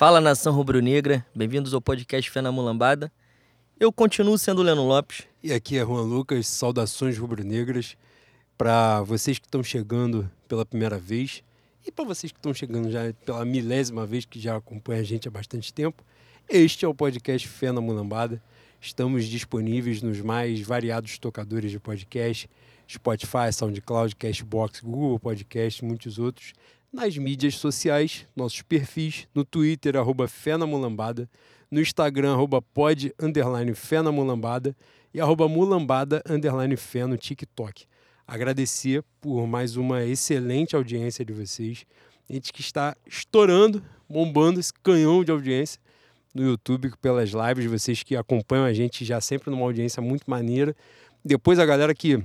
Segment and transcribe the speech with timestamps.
[0.00, 3.12] Fala nação rubro-negra, bem-vindos ao podcast Fé na Mulambada.
[3.78, 5.24] Eu continuo sendo Leno Lopes.
[5.42, 7.98] E aqui é Juan Lucas, saudações rubro-negras
[8.56, 11.44] para vocês que estão chegando pela primeira vez
[11.86, 15.28] e para vocês que estão chegando já pela milésima vez que já acompanham a gente
[15.28, 16.02] há bastante tempo.
[16.48, 18.42] Este é o podcast Fé na Mulambada.
[18.80, 22.48] Estamos disponíveis nos mais variados tocadores de podcast,
[22.88, 26.54] Spotify, SoundCloud, Cashbox, Google Podcast, muitos outros
[26.92, 31.28] nas mídias sociais, nossos perfis, no Twitter, arroba Fé na Mulambada,
[31.70, 34.76] no Instagram, arroba pod, underline Fé na Mulambada
[35.14, 37.86] e arroba Mulambada, underline Fé no TikTok.
[38.26, 41.84] Agradecer por mais uma excelente audiência de vocês.
[42.28, 45.80] A gente que está estourando, bombando esse canhão de audiência
[46.34, 50.74] no YouTube pelas lives, vocês que acompanham a gente já sempre numa audiência muito maneira.
[51.24, 52.22] Depois a galera que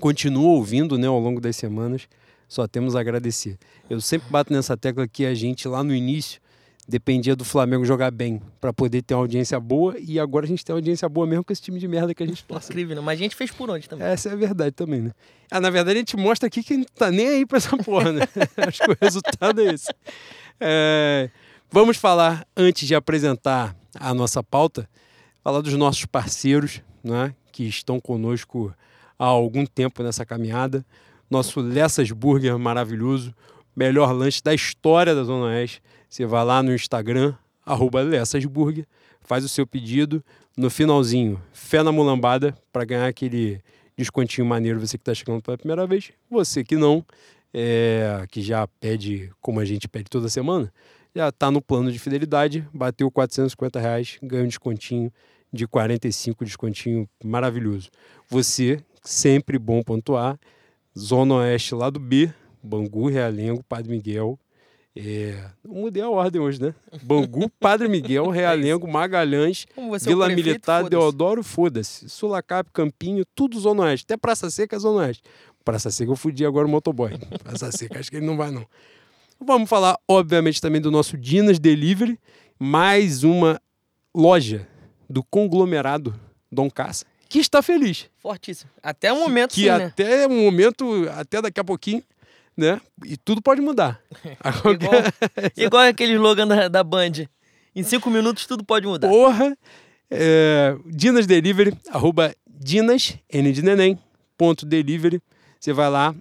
[0.00, 2.08] continua ouvindo né, ao longo das semanas
[2.50, 3.56] só temos a agradecer.
[3.88, 6.40] Eu sempre bato nessa tecla que a gente lá no início
[6.88, 10.64] dependia do Flamengo jogar bem para poder ter uma audiência boa e agora a gente
[10.64, 12.72] tem uma audiência boa mesmo com esse time de merda que a gente torce.
[12.72, 13.02] Incrível, né?
[13.02, 14.04] mas a gente fez por onde também.
[14.04, 15.12] Essa é a verdade também, né?
[15.48, 17.76] Ah, na verdade a gente mostra aqui que a gente tá nem aí para essa
[17.76, 18.22] porra, né?
[18.66, 19.94] Acho que o resultado é esse.
[20.58, 21.30] É...
[21.70, 24.90] Vamos falar, antes de apresentar a nossa pauta,
[25.44, 27.32] falar dos nossos parceiros, né?
[27.52, 28.74] Que estão conosco
[29.16, 30.84] há algum tempo nessa caminhada
[31.30, 33.32] nosso Lessas Burger maravilhoso,
[33.74, 35.80] melhor lanche da história da Zona Oeste.
[36.08, 38.84] Você vai lá no Instagram, arroba Lessas Burger,
[39.20, 40.22] faz o seu pedido.
[40.56, 43.62] No finalzinho, fé na mulambada, para ganhar aquele
[43.96, 46.10] descontinho maneiro, você que está chegando pela primeira vez.
[46.28, 47.04] Você que não,
[47.54, 50.72] é, que já pede, como a gente pede toda semana,
[51.14, 55.12] já está no plano de fidelidade, bateu 450 reais, ganha um descontinho
[55.52, 57.90] de 45, descontinho maravilhoso.
[58.28, 60.38] Você, sempre bom pontuar.
[60.98, 64.38] Zona Oeste, lado B, Bangu, Realengo, Padre Miguel.
[64.96, 66.74] É, mudei a ordem hoje, né?
[67.02, 72.08] Bangu, Padre Miguel, Realengo, Magalhães, Vila prefeito, Militar, foda Deodoro, foda-se.
[72.08, 74.04] Sulacap, Campinho, tudo Zona Oeste.
[74.04, 75.22] Até Praça Seca é Zona Oeste.
[75.64, 77.16] Praça Seca eu fudi agora o motoboy.
[77.42, 78.66] Praça Seca, acho que ele não vai não.
[79.40, 82.18] Vamos falar, obviamente, também do nosso Dinas Delivery,
[82.58, 83.60] mais uma
[84.14, 84.68] loja
[85.08, 86.14] do conglomerado
[86.52, 88.10] Dom Caça, que está feliz.
[88.18, 88.68] Fortíssimo.
[88.82, 92.02] Até o momento, que, sim, que até o momento, até daqui a pouquinho,
[92.56, 92.80] né?
[93.06, 94.00] E tudo pode mudar.
[94.74, 95.02] igual,
[95.56, 97.28] igual aquele slogan da, da Band.
[97.74, 99.08] Em cinco minutos tudo pode mudar.
[99.08, 99.56] Porra!
[100.10, 103.96] É, Dinas Delivery, arroba Dinas, N de neném,
[104.36, 105.22] ponto delivery.
[105.60, 106.12] Você vai lá,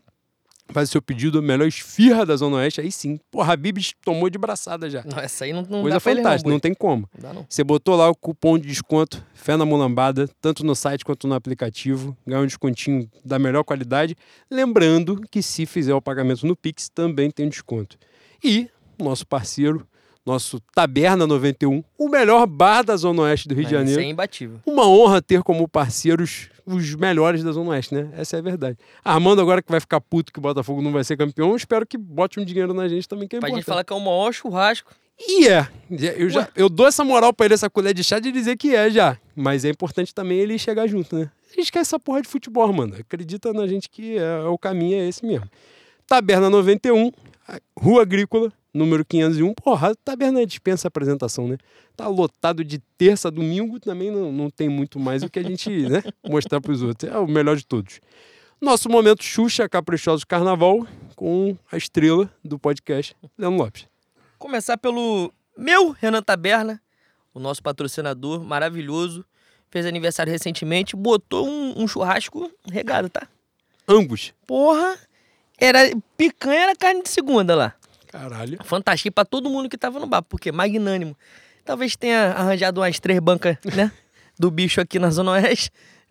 [0.72, 3.20] faz o seu pedido, a melhor esfirra da Zona Oeste, aí sim.
[3.32, 5.04] Porra, a Bibis tomou de braçada já.
[5.04, 7.10] Não, essa aí não, não Coisa dá fantástica, não, não, tem como.
[7.22, 7.46] Não não.
[7.50, 11.34] Você botou lá o cupom de desconto Fé na Mulambada, tanto no site quanto no
[11.34, 14.16] aplicativo, ganha um descontinho da melhor qualidade.
[14.52, 17.98] Lembrando que se fizer o pagamento no Pix, também tem desconto.
[18.44, 18.70] E
[19.00, 19.88] nosso parceiro,
[20.26, 24.00] nosso Taberna 91, o melhor bar da Zona Oeste do Rio de Janeiro.
[24.00, 24.60] Isso é imbatível.
[24.66, 28.10] Uma honra ter como parceiros os melhores da Zona Oeste, né?
[28.14, 28.78] Essa é a verdade.
[29.04, 31.98] Armando agora que vai ficar puto que o Botafogo não vai ser campeão, espero que
[31.98, 33.66] bote um dinheiro na gente também, que é pra importante.
[33.66, 34.94] gente falar que é o maior churrasco.
[35.20, 35.68] E é.
[36.16, 38.74] Eu, já, eu dou essa moral pra ele, essa colher de chá de dizer que
[38.74, 39.18] é já.
[39.36, 41.30] Mas é importante também ele chegar junto, né?
[41.52, 42.96] A gente quer essa porra de futebol, mano.
[42.98, 45.50] Acredita na gente que é, o caminho é esse mesmo.
[46.08, 47.12] Taberna 91,
[47.78, 49.54] Rua Agrícola, número 501.
[49.54, 51.58] Porra, a taberna dispensa a apresentação, né?
[51.96, 55.44] Tá lotado de terça a domingo, também não, não tem muito mais o que a
[55.44, 57.12] gente né, mostrar pros outros.
[57.12, 58.00] É o melhor de todos.
[58.60, 63.88] Nosso momento Xuxa Caprichoso Carnaval com a estrela do podcast, Leandro Lopes.
[64.38, 66.82] Começar pelo meu Renan Taberna,
[67.34, 69.26] o nosso patrocinador maravilhoso.
[69.70, 73.28] Fez aniversário recentemente, botou um, um churrasco regado, tá?
[73.88, 74.34] Angus.
[74.48, 74.98] Porra,
[75.60, 75.80] era
[76.18, 77.76] picanha, era carne de segunda lá.
[78.10, 78.58] Caralho.
[78.64, 81.16] Fantástico para todo mundo que tava no bar, porque magnânimo.
[81.64, 83.92] Talvez tenha arranjado umas três bancas, né?
[84.38, 85.70] do bicho aqui na Zona Oeste.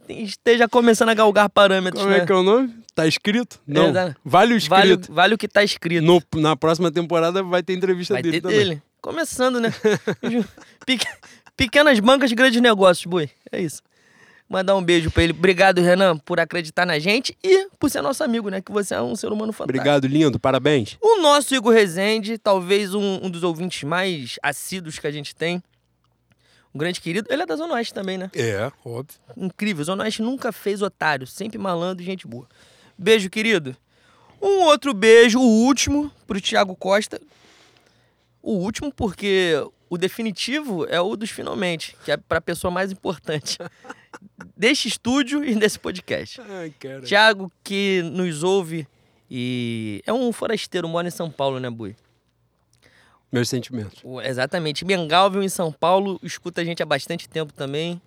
[0.09, 2.03] Esteja começando a galgar parâmetros.
[2.03, 2.23] Como né?
[2.23, 2.75] é que é o nome?
[2.95, 3.61] Tá escrito?
[3.67, 3.97] Não.
[3.97, 4.71] É, vale o escrito.
[4.71, 6.05] Vale, vale, o que tá escrito.
[6.05, 8.59] No, na próxima temporada vai ter entrevista vai dele ter também.
[8.59, 8.83] dele.
[9.01, 9.73] Começando, né?
[11.57, 13.31] Pequenas bancas, grandes negócios, boi.
[13.51, 13.83] É isso.
[14.49, 15.33] Mandar um beijo pra ele.
[15.33, 18.63] Obrigado, Renan, por acreditar na gente e por ser nosso amigo, né?
[18.63, 19.79] Que você é um ser humano fantástico.
[19.79, 20.41] Obrigado, lindo.
[20.41, 20.97] Parabéns.
[21.03, 25.63] O nosso Igor Rezende, talvez um, um dos ouvintes mais assíduos que a gente tem.
[26.75, 27.29] Um grande querido.
[27.31, 28.31] Ele é da Zona Oeste também, né?
[28.35, 29.19] É, óbvio.
[29.37, 29.85] Incrível.
[29.85, 31.27] Zona Oeste nunca fez otário.
[31.27, 32.47] Sempre malandro e gente boa.
[32.97, 33.77] Beijo, querido.
[34.41, 37.21] Um outro beijo, o último, pro Thiago Costa.
[38.43, 39.55] O último porque
[39.91, 43.59] o definitivo é o dos finalmente, que é pra pessoa mais importante
[44.57, 46.41] deste estúdio e desse podcast.
[46.41, 47.03] Ai, cara.
[47.03, 48.87] Thiago, que nos ouve
[49.31, 51.95] e é um forasteiro, mora em São Paulo, né, Bui?
[53.31, 54.01] Meus sentimentos.
[54.03, 54.85] O- Exatamente.
[54.85, 58.01] Mengalvio em São Paulo escuta a gente há bastante tempo também.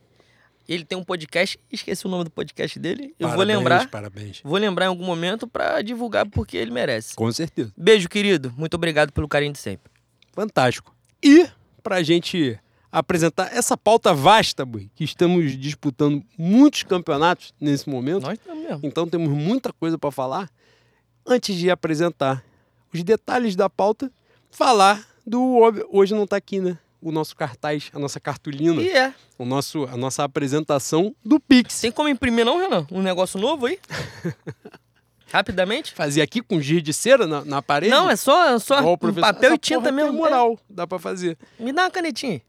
[0.67, 3.13] Ele tem um podcast, esqueci o nome do podcast dele.
[3.19, 4.41] Eu vou Parabéns, lembrar, Parabéns.
[4.43, 7.15] vou lembrar em algum momento pra divulgar porque ele merece.
[7.15, 7.71] Com certeza.
[7.75, 8.53] Beijo, querido.
[8.57, 9.91] Muito obrigado pelo carinho de sempre.
[10.33, 10.95] Fantástico.
[11.21, 11.47] E
[11.83, 12.57] pra gente
[12.91, 18.79] apresentar essa pauta vasta, Bui, que estamos disputando muitos campeonatos nesse momento, Nós estamos mesmo.
[18.83, 20.49] então temos muita coisa para falar.
[21.25, 22.43] Antes de apresentar
[22.93, 24.11] os detalhes da pauta,
[24.49, 25.59] falar do
[25.91, 26.77] hoje não tá aqui, né?
[27.01, 29.13] O nosso cartaz, a nossa cartolina, E é.
[29.37, 31.79] o nosso, a nossa apresentação do Pix.
[31.81, 32.85] Tem como imprimir não, Renan?
[32.91, 33.79] Um negócio novo aí?
[35.31, 35.93] Rapidamente?
[35.93, 37.89] Fazer aqui com giz de cera na, na parede.
[37.91, 40.11] Não, é só, só um papel Essa e tinta mesmo.
[40.11, 41.37] Tem moral, dá para fazer.
[41.59, 41.63] É.
[41.63, 42.41] Me dá uma canetinha.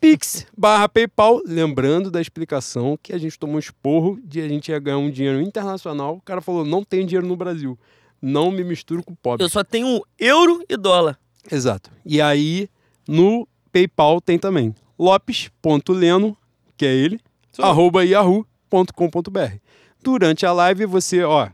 [0.00, 4.70] Pix barra PayPal, lembrando da explicação que a gente tomou um esporro de a gente
[4.70, 6.16] ia ganhar um dinheiro internacional.
[6.16, 7.78] O cara falou: não tem dinheiro no Brasil.
[8.20, 9.44] Não me misturo com pobre.
[9.44, 11.18] Eu só tenho euro e dólar.
[11.50, 11.90] Exato.
[12.04, 12.68] E aí,
[13.06, 16.36] no PayPal tem também lopes.leno,
[16.76, 17.20] que é ele,
[17.52, 17.64] Sou.
[17.64, 19.56] arroba yahoo.com.br.
[20.02, 21.48] Durante a live, você, ó,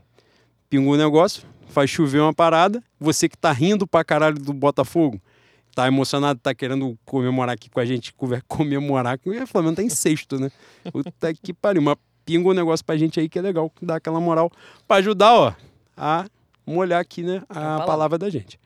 [0.69, 2.83] pinga um negócio, faz chover uma parada.
[2.99, 5.21] Você que tá rindo pra caralho do Botafogo,
[5.73, 8.13] tá emocionado, tá querendo comemorar aqui com a gente,
[8.47, 10.51] comemorar com o Flamengo tá em sexto, né?
[10.91, 11.81] Puta que pariu.
[11.81, 14.51] Mas pinga um negócio pra gente aí que é legal, que dá aquela moral
[14.87, 15.53] pra ajudar, ó,
[15.97, 16.25] a
[16.65, 17.85] molhar aqui, né, a palavra.
[17.85, 18.59] palavra da gente.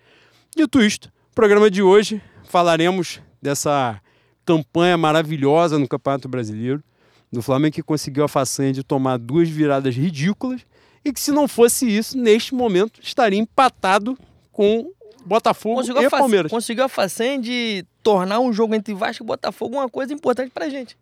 [0.56, 4.00] Dito isto, programa de hoje falaremos dessa
[4.46, 6.84] campanha maravilhosa no Campeonato Brasileiro,
[7.32, 10.62] do Flamengo que conseguiu a façanha de tomar duas viradas ridículas
[11.04, 14.18] e que se não fosse isso, neste momento estaria empatado
[14.52, 14.92] com
[15.28, 16.50] Botafogo Conseguiu e Palmeiras.
[16.52, 20.70] conseguiu a façanha de tornar um jogo entre Vasco e Botafogo uma coisa importante pra
[20.70, 20.98] gente.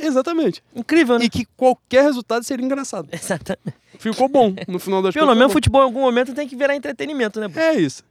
[0.00, 0.62] Exatamente.
[0.74, 1.24] Incrível, né?
[1.24, 3.08] E que qualquer resultado seria engraçado.
[3.12, 3.74] Exatamente.
[3.98, 7.40] Ficou bom no final das Pelo menos futebol em algum momento tem que virar entretenimento,
[7.40, 7.48] né?
[7.48, 7.58] pô?
[7.58, 8.04] É isso.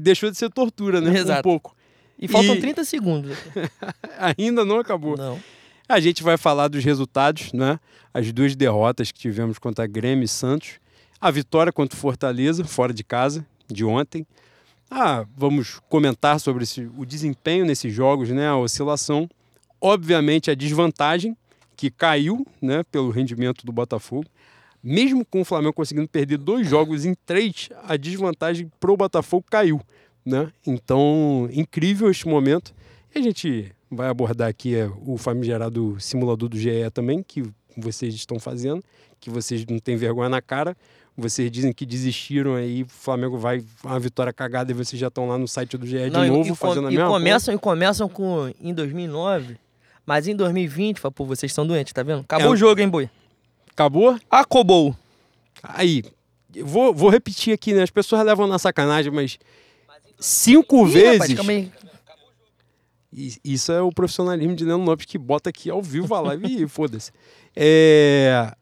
[0.00, 1.10] Deixou de ser tortura, né?
[1.10, 1.42] Um Exato.
[1.42, 1.74] pouco.
[2.18, 3.36] E faltam E- 30 segundos.
[4.36, 5.16] Ainda não acabou.
[5.16, 5.38] Não.
[5.88, 7.78] A gente vai falar dos resultados, né?
[8.12, 10.72] As duas derrotas que tivemos contra Grêmio e Santos.
[11.20, 14.26] A vitória contra o Fortaleza, fora de casa, de ontem.
[14.90, 18.48] Ah, vamos comentar sobre esse- o desempenho nesses jogos, né?
[18.48, 19.28] A oscilação.
[19.80, 21.36] Obviamente, a desvantagem
[21.76, 22.82] que caiu, né?
[22.90, 24.26] Pelo rendimento do Botafogo.
[24.82, 29.80] Mesmo com o Flamengo conseguindo perder dois jogos em três, a desvantagem pro Botafogo caiu,
[30.24, 30.50] né?
[30.66, 32.74] Então, incrível este momento.
[33.14, 37.42] E a gente vai abordar aqui é, o famigerado simulador do GE também, que
[37.76, 38.82] vocês estão fazendo,
[39.20, 40.76] que vocês não têm vergonha na cara.
[41.20, 45.28] Vocês dizem que desistiram aí, o Flamengo vai uma vitória cagada e vocês já estão
[45.28, 47.10] lá no site do GE de Não, e- novo e, com- fazendo a e mesma
[47.10, 49.56] começam, e começam com em 2009,
[50.06, 52.20] mas em 2020, fala, pô, vocês estão doentes, tá vendo?
[52.22, 52.50] Acabou É.
[52.50, 53.04] o jogo, hein, boi?
[53.06, 53.20] coisa.
[53.72, 54.18] Acabou?
[54.30, 54.96] Acabou.
[55.62, 56.02] Aí,
[56.64, 57.82] vou, vou repetir aqui, né?
[57.82, 59.38] As pessoas levam na sacanagem, mas
[60.18, 61.36] cinco Ih, vezes.
[61.36, 61.70] rapaz,
[63.44, 66.68] Isso é o profissionalismo de Leandro Lopes que bota aqui ao vivo a live e
[66.68, 67.10] foda-se.
[67.56, 68.52] É...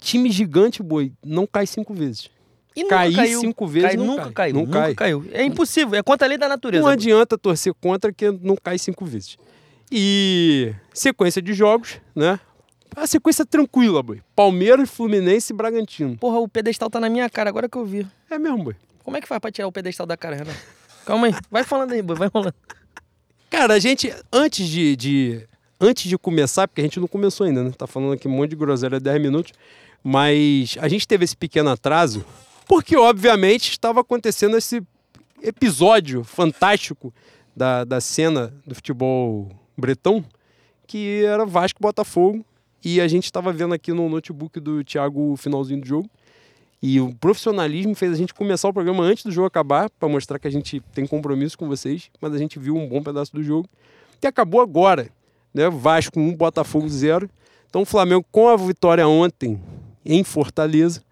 [0.00, 2.30] Time gigante, boi, não cai cinco vezes.
[2.74, 3.40] E Cair caiu.
[3.40, 4.32] cinco vezes Cai- não nunca cai.
[4.32, 4.54] caiu.
[4.54, 4.94] Não nunca cai.
[4.94, 5.24] caiu.
[5.32, 6.80] É impossível, é contra a lei da natureza.
[6.82, 6.92] Não pô.
[6.92, 9.36] adianta torcer contra que não cai cinco vezes.
[9.90, 12.38] E sequência de jogos, né?
[12.96, 14.20] A sequência tranquila, boi.
[14.34, 16.16] Palmeiras, Fluminense e Bragantino.
[16.16, 18.06] Porra, o pedestal tá na minha cara, agora que eu vi.
[18.30, 18.76] É mesmo, boi.
[19.04, 20.52] Como é que faz pra tirar o pedestal da cara, Renan?
[21.04, 22.54] Calma aí, vai falando aí, boi, vai rolando.
[23.48, 25.48] Cara, a gente, antes de, de-
[25.80, 27.72] antes de começar, porque a gente não começou ainda, né?
[27.76, 29.52] Tá falando aqui um monte de groselha 10 minutos,
[30.02, 32.24] mas a gente teve esse pequeno atraso,
[32.66, 34.82] porque obviamente estava acontecendo esse
[35.42, 37.12] episódio fantástico
[37.54, 40.24] da, da cena do futebol bretão,
[40.86, 42.44] que era Vasco Botafogo,
[42.84, 46.10] e a gente estava vendo aqui no notebook do Thiago o finalzinho do jogo.
[46.82, 50.38] E o profissionalismo fez a gente começar o programa antes do jogo acabar, para mostrar
[50.38, 53.42] que a gente tem compromisso com vocês, mas a gente viu um bom pedaço do
[53.42, 53.68] jogo,
[54.18, 55.10] que acabou agora,
[55.52, 55.68] né?
[55.68, 57.28] Vasco 1, Botafogo 0.
[57.68, 59.60] Então o Flamengo, com a vitória ontem
[60.04, 61.02] em Fortaleza,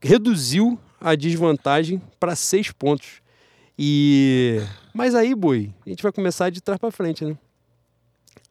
[0.00, 3.20] reduziu a desvantagem para seis pontos.
[3.78, 4.60] E
[4.92, 7.36] mas aí, boi, a gente vai começar de trás para frente, né?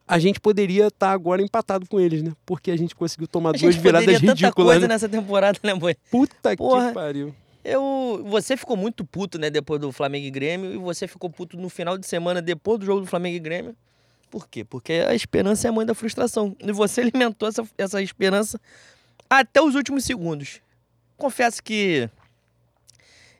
[0.06, 2.32] A gente poderia estar agora empatado com eles, né?
[2.44, 4.66] Porque a gente conseguiu tomar A duas viradas tanta ridículas.
[4.66, 4.88] coisa Né?
[4.88, 5.94] nessa temporada, né, boi?
[6.10, 6.88] Puta Porra.
[6.88, 7.34] que pariu.
[7.62, 11.56] Eu, você ficou muito puto, né, depois do Flamengo e Grêmio, e você ficou puto
[11.56, 13.76] no final de semana depois do jogo do Flamengo e Grêmio.
[14.30, 14.64] Por quê?
[14.64, 16.56] Porque a esperança é a mãe da frustração.
[16.58, 18.60] E você alimentou essa, essa esperança
[19.30, 20.60] até os últimos segundos.
[21.16, 22.10] Confesso que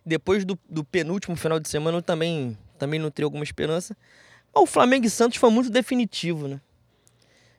[0.06, 3.97] depois do, do penúltimo final de semana eu também, também nutriu alguma esperança.
[4.54, 6.61] O Flamengo e Santos foi muito definitivo, né?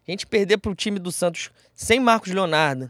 [0.08, 2.90] A gente perder pro time do Santos sem Marcos Leonardo,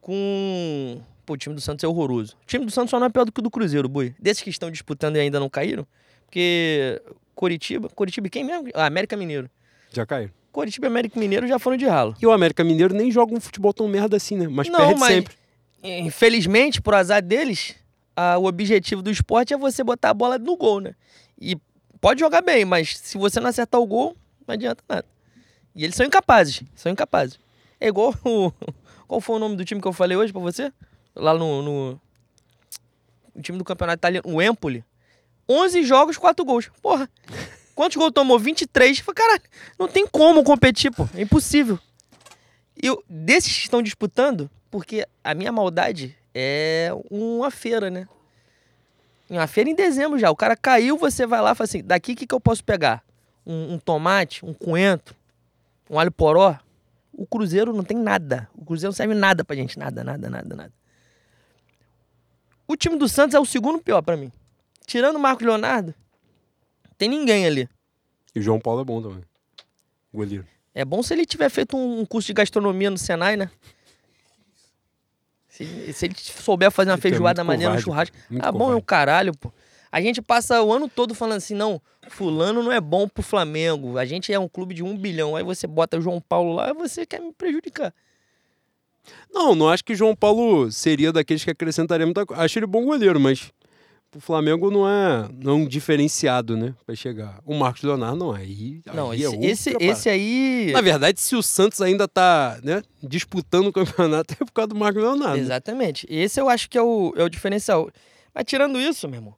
[0.00, 1.02] com.
[1.26, 2.36] Pô, o time do Santos é horroroso.
[2.42, 4.14] O time do Santos só não é pior do que o do Cruzeiro, Bui.
[4.18, 5.86] Desses que estão disputando e ainda não caíram,
[6.24, 7.00] Porque
[7.34, 8.68] Coritiba e quem mesmo?
[8.74, 9.50] Ah, América Mineiro.
[9.90, 10.30] Já caiu.
[10.52, 12.14] Coritiba e América Mineiro já foram de ralo.
[12.20, 14.46] E o América Mineiro nem joga um futebol tão merda assim, né?
[14.48, 15.34] Mas Não, perde mas- sempre.
[15.82, 17.74] Infelizmente, por azar deles,
[18.14, 20.94] ah, o objetivo do esporte é você botar a bola no gol, né?
[21.40, 21.56] E
[22.00, 24.16] pode jogar bem, mas se você não acertar o gol,
[24.46, 25.06] não adianta nada.
[25.74, 27.38] E eles são incapazes, são incapazes.
[27.80, 28.52] É igual o...
[29.08, 30.72] Qual foi o nome do time que eu falei hoje pra você?
[31.16, 31.62] Lá no...
[31.62, 32.00] no...
[33.34, 34.84] O time do campeonato italiano, o Empoli.
[35.48, 36.70] 11 jogos, 4 gols.
[36.80, 37.08] Porra,
[37.82, 38.38] quantos gols tomou?
[38.38, 39.00] 23.
[39.00, 39.42] Falei, caralho,
[39.78, 41.08] não tem como competir, pô.
[41.14, 41.78] É impossível.
[42.80, 48.06] E eu, desses que estão disputando, porque a minha maldade é uma feira, né?
[49.28, 50.30] Uma feira em dezembro já.
[50.30, 52.62] O cara caiu, você vai lá e fala assim: daqui o que, que eu posso
[52.62, 53.02] pegar?
[53.44, 55.16] Um, um tomate, um coentro,
[55.90, 56.56] um alho poró.
[57.12, 58.48] O Cruzeiro não tem nada.
[58.54, 59.78] O Cruzeiro não serve nada pra gente.
[59.78, 60.72] Nada, nada, nada, nada.
[62.66, 64.30] O time do Santos é o segundo pior pra mim.
[64.86, 65.94] Tirando o Marcos Leonardo,
[67.02, 67.68] tem ninguém ali.
[68.32, 69.24] E o João Paulo é bom também.
[70.14, 70.46] Goleiro.
[70.72, 73.50] É bom se ele tiver feito um um curso de gastronomia no Senai, né?
[75.48, 78.16] Se, se ele souber fazer uma Ele é feijoada muito maneira no covarde, churrasco.
[78.30, 78.86] Muito Ah, bom é o covarde.
[78.86, 79.52] caralho, pô.
[79.90, 83.98] A gente passa o ano todo falando assim, não, fulano não é bom pro Flamengo.
[83.98, 85.34] A gente é um clube de um bilhão.
[85.34, 87.92] Aí você bota o João Paulo lá e você quer me prejudicar.
[89.30, 92.42] Não, não acho que o João Paulo seria daqueles que acrescentaria muita coisa.
[92.42, 93.52] Acho ele bom goleiro, mas
[94.14, 96.74] o Flamengo não é, não é um diferenciado, né?
[96.84, 97.40] Pra chegar.
[97.46, 98.40] O Marcos Leonardo não é.
[98.40, 100.70] Aí, Não, aí esse, é esse, esse aí.
[100.72, 104.76] Na verdade, se o Santos ainda tá né, disputando o campeonato, é por causa do
[104.76, 105.38] Marcos Leonardo.
[105.38, 106.06] Exatamente.
[106.10, 107.90] Esse eu acho que é o, é o diferencial.
[108.34, 109.34] Mas tirando isso, meu irmão,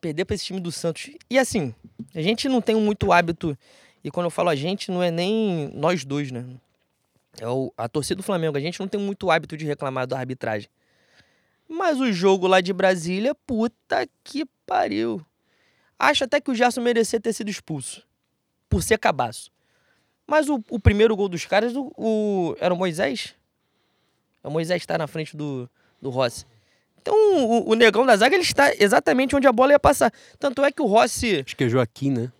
[0.00, 1.10] perder pra esse time do Santos.
[1.30, 1.72] E assim,
[2.14, 3.56] a gente não tem muito hábito.
[4.02, 6.44] E quando eu falo a gente, não é nem nós dois, né?
[7.40, 8.56] É o, a torcida do Flamengo.
[8.56, 10.68] A gente não tem muito hábito de reclamar da arbitragem.
[11.72, 15.24] Mas o jogo lá de Brasília, puta que pariu.
[15.98, 18.06] Acho até que o Gerson merecia ter sido expulso.
[18.68, 19.50] Por ser cabaço.
[20.26, 23.34] Mas o, o primeiro gol dos caras, o, o- era o Moisés?
[24.42, 25.68] O Moisés está na frente do,
[26.00, 26.44] do Rossi.
[27.00, 30.12] Então o, o negão da zaga ele está exatamente onde a bola ia passar.
[30.38, 31.42] Tanto é que o Rossi.
[31.44, 32.32] Acho que é Joaquim, né?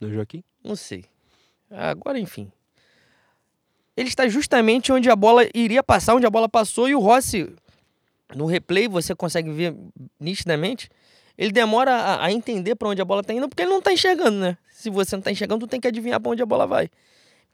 [0.00, 0.42] Não é Joaquim?
[0.64, 1.04] Não sei.
[1.70, 2.50] Agora, enfim.
[3.96, 7.54] Ele está justamente onde a bola iria passar, onde a bola passou, e o Rossi,
[8.34, 9.74] no replay, você consegue ver
[10.18, 10.88] nitidamente,
[11.36, 13.92] ele demora a, a entender para onde a bola está indo, porque ele não está
[13.92, 14.58] enxergando, né?
[14.70, 16.90] Se você não está enxergando, tu tem que adivinhar para onde a bola vai.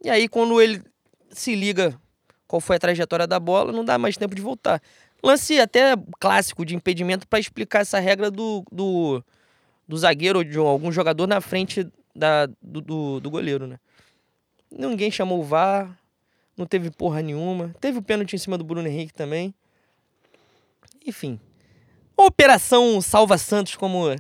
[0.03, 0.83] E aí, quando ele
[1.31, 1.99] se liga
[2.47, 4.81] qual foi a trajetória da bola, não dá mais tempo de voltar.
[5.23, 9.25] Lance até clássico de impedimento para explicar essa regra do, do,
[9.87, 13.79] do zagueiro ou de algum jogador na frente da, do, do, do goleiro, né?
[14.71, 15.97] Ninguém chamou o VAR,
[16.57, 17.75] não teve porra nenhuma.
[17.81, 19.55] Teve o pênalti em cima do Bruno Henrique também.
[21.07, 21.39] Enfim.
[22.17, 24.15] Operação Salva Santos, como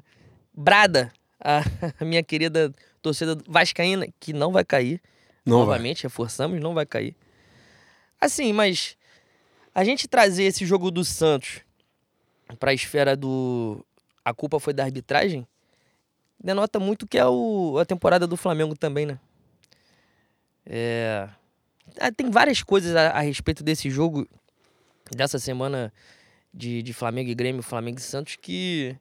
[0.54, 1.62] brada a,
[2.00, 5.00] a minha querida torcida vascaína, que não vai cair.
[5.44, 5.66] Não vai.
[5.66, 7.16] Novamente, reforçamos, não vai cair.
[8.20, 8.96] Assim, mas
[9.74, 11.60] a gente trazer esse jogo do Santos
[12.58, 13.84] para a esfera do
[14.24, 15.46] a culpa foi da arbitragem,
[16.42, 19.20] denota muito que é o, a temporada do Flamengo também, né?
[20.64, 21.28] É,
[22.00, 24.26] ah, tem várias coisas a, a respeito desse jogo
[25.14, 25.92] dessa semana
[26.56, 28.96] de, de Flamengo e Grêmio, Flamengo e Santos que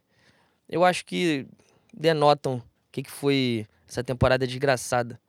[0.68, 1.48] eu acho que
[1.94, 5.20] denotam o que, que foi essa temporada desgraçada.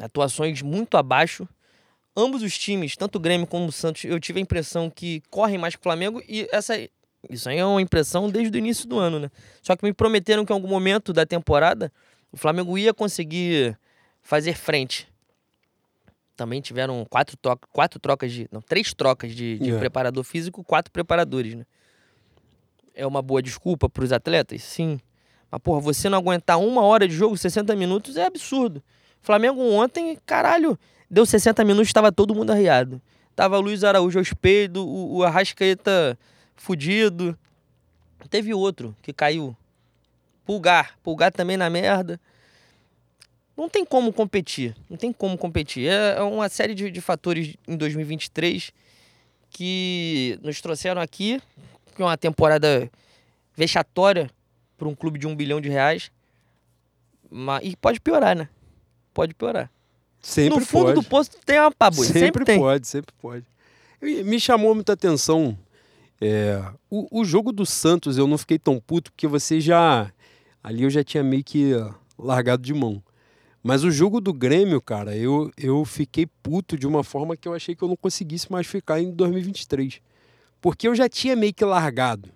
[0.00, 1.46] Atuações muito abaixo.
[2.16, 5.58] Ambos os times, tanto o Grêmio como o Santos, eu tive a impressão que correm
[5.58, 6.74] mais que o Flamengo e essa
[7.28, 9.30] isso aí é uma impressão desde o início do ano, né?
[9.60, 11.92] Só que me prometeram que em algum momento da temporada
[12.32, 13.78] o Flamengo ia conseguir
[14.22, 15.09] fazer frente.
[16.40, 18.48] Também tiveram quatro, to- quatro trocas de.
[18.50, 19.78] Não, três trocas de, de É.
[19.78, 21.66] preparador físico, quatro preparadores, né?
[22.94, 24.62] É uma boa desculpa para os atletas?
[24.62, 24.98] Sim.
[25.50, 28.82] Mas, porra, você não aguentar uma hora de jogo, 60 minutos, é absurdo.
[29.20, 30.78] Flamengo ontem, caralho,
[31.10, 33.02] deu 60 minutos, estava todo mundo arriado.
[33.36, 36.18] Tava Luiz Araújo ao espelho, o, o Arrascaeta
[36.56, 37.38] fudido.
[38.30, 39.54] Teve outro que caiu.
[40.46, 40.98] Pulgar.
[41.02, 42.18] Pulgar também na merda.
[43.56, 44.74] Não tem como competir.
[44.88, 45.88] Não tem como competir.
[45.88, 48.72] É é uma série de, de fatores em 2023
[49.50, 51.40] que nos trouxeram aqui,
[51.94, 52.90] que é uma temporada
[53.56, 54.30] vexatória
[54.78, 56.10] para um clube de um bilhão de reais.
[57.30, 58.48] Mas, e pode piorar, né?
[59.12, 59.70] Pode piorar.
[60.22, 60.94] Sempre no fundo pode.
[60.94, 62.06] do poço tem uma paboi.
[62.06, 62.58] Sempre, Sempre, tem.
[62.58, 63.44] pode, sempre pode.
[64.00, 65.56] Me chamou muita atenção.
[66.20, 70.10] é, o, o jogo do Santos eu não fiquei tão puto, porque você já.
[70.62, 73.02] Ali eu já tinha meio que ah, largado de mão.
[73.62, 77.52] Mas o jogo do Grêmio, cara, eu, eu fiquei puto de uma forma que eu
[77.52, 80.00] achei que eu não conseguisse mais ficar em 2023.
[80.60, 82.30] Porque eu já tinha meio que largado.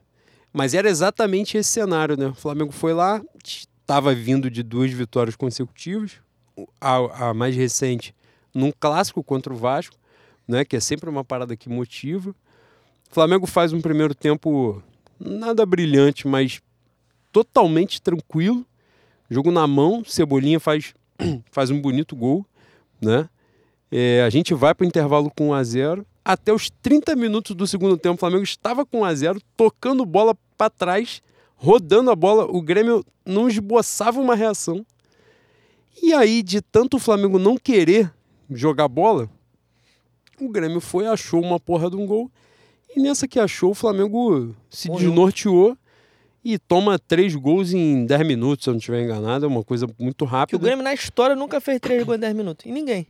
[0.53, 2.27] Mas era exatamente esse cenário, né?
[2.27, 6.13] O Flamengo foi lá, estava vindo de duas vitórias consecutivas,
[6.81, 8.15] a, a mais recente
[8.55, 9.97] num clássico contra o Vasco,
[10.47, 10.65] né?
[10.65, 12.31] Que é sempre uma parada que motiva.
[13.11, 14.83] O Flamengo faz um primeiro tempo
[15.19, 16.61] nada brilhante, mas
[17.33, 18.65] totalmente tranquilo.
[19.29, 20.95] Jogo na mão, Cebolinha faz,
[21.51, 22.45] faz um bonito gol,
[23.01, 23.29] né?
[23.91, 27.55] É, a gente vai para o intervalo com 1 a 0 Até os 30 minutos
[27.55, 31.23] do segundo tempo, o Flamengo estava com 1 a 0 tocando bola para trás,
[31.55, 32.45] rodando a bola.
[32.45, 34.85] O Grêmio não esboçava uma reação.
[36.03, 38.13] E aí, de tanto o Flamengo não querer
[38.51, 39.31] jogar bola,
[40.41, 42.31] o Grêmio foi, achou uma porra de um gol.
[42.97, 45.09] E nessa que achou, o Flamengo se Morreu.
[45.09, 45.79] desnorteou
[46.45, 49.47] e toma três gols em 10 minutos, se eu não estiver enganado.
[49.47, 50.59] É uma coisa muito rápida.
[50.59, 52.67] Que o Grêmio na história nunca fez três gols em 10 minutos.
[52.67, 53.07] E ninguém.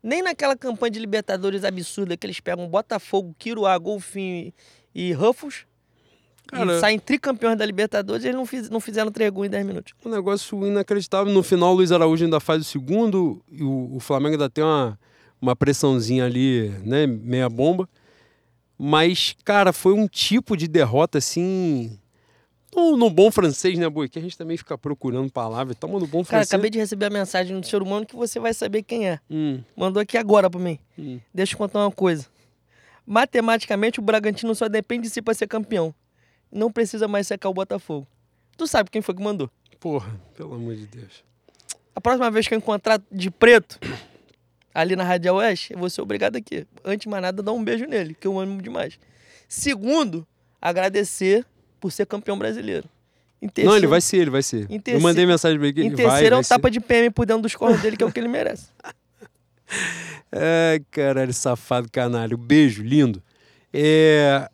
[0.00, 4.52] Nem naquela campanha de Libertadores absurda que eles pegam Botafogo, Quiruá, Golfinho
[4.94, 5.66] e Ruffles.
[6.46, 9.66] Cara, e saem tricampeões da Libertadores, eles não, fiz, não fizeram três gols em 10
[9.66, 9.92] minutos.
[10.04, 11.32] Um negócio inacreditável.
[11.32, 14.62] No final, o Luiz Araújo ainda faz o segundo, e o, o Flamengo ainda tem
[14.62, 14.98] uma,
[15.40, 17.06] uma pressãozinha ali, né?
[17.06, 17.88] Meia bomba.
[18.78, 21.98] Mas, cara, foi um tipo de derrota assim.
[22.74, 24.08] No, no bom francês, né, Boi?
[24.08, 25.76] Que a gente também fica procurando palavras.
[25.76, 26.48] Toma no bom francês.
[26.48, 29.20] Cara, acabei de receber a mensagem do ser humano que você vai saber quem é.
[29.30, 29.62] Hum.
[29.76, 30.78] Mandou aqui agora pra mim.
[30.98, 31.20] Hum.
[31.34, 32.26] Deixa eu contar uma coisa.
[33.06, 35.94] Matematicamente, o Bragantino só depende de si pra ser campeão.
[36.50, 38.06] Não precisa mais secar o Botafogo.
[38.56, 39.50] Tu sabe quem foi que mandou?
[39.78, 41.24] Porra, pelo amor de Deus.
[41.94, 43.78] A próxima vez que eu encontrar de preto
[44.74, 46.66] ali na Rádio Oeste, eu vou ser obrigado aqui.
[46.84, 48.98] Antes de mais nada, dar um beijo nele, que eu amo demais.
[49.46, 50.26] Segundo,
[50.60, 51.44] agradecer
[51.82, 52.88] por ser campeão brasileiro.
[53.40, 54.68] Terceiro, não, ele vai ser, ele vai ser.
[54.68, 55.82] Terceiro, eu mandei mensagem pra ele.
[55.82, 58.06] Em terceiro vai, é um tapa de PM por dentro dos cornos dele, que é
[58.06, 58.68] o que ele merece.
[60.30, 62.38] é, caralho, safado canalho.
[62.38, 63.20] Beijo, lindo.
[63.74, 64.48] É...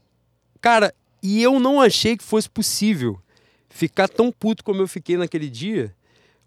[0.58, 3.20] Cara, e eu não achei que fosse possível
[3.68, 5.94] ficar tão puto como eu fiquei naquele dia,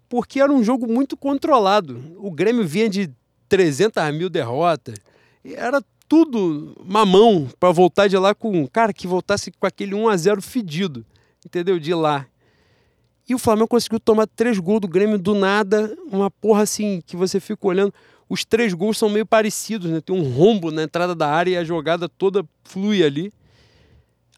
[0.08, 2.02] porque era um jogo muito controlado.
[2.18, 3.08] O Grêmio vinha de
[3.48, 4.96] 300 mil derrotas.
[5.44, 5.80] Era
[6.12, 8.66] tudo mamão para voltar de lá com.
[8.66, 11.06] Cara, que voltasse com aquele 1 a 0 fedido,
[11.42, 11.78] entendeu?
[11.78, 12.26] De lá.
[13.26, 17.16] E o Flamengo conseguiu tomar três gols do Grêmio do nada, uma porra assim que
[17.16, 17.94] você fica olhando.
[18.28, 20.02] Os três gols são meio parecidos, né?
[20.02, 23.32] Tem um rombo na entrada da área e a jogada toda flui ali.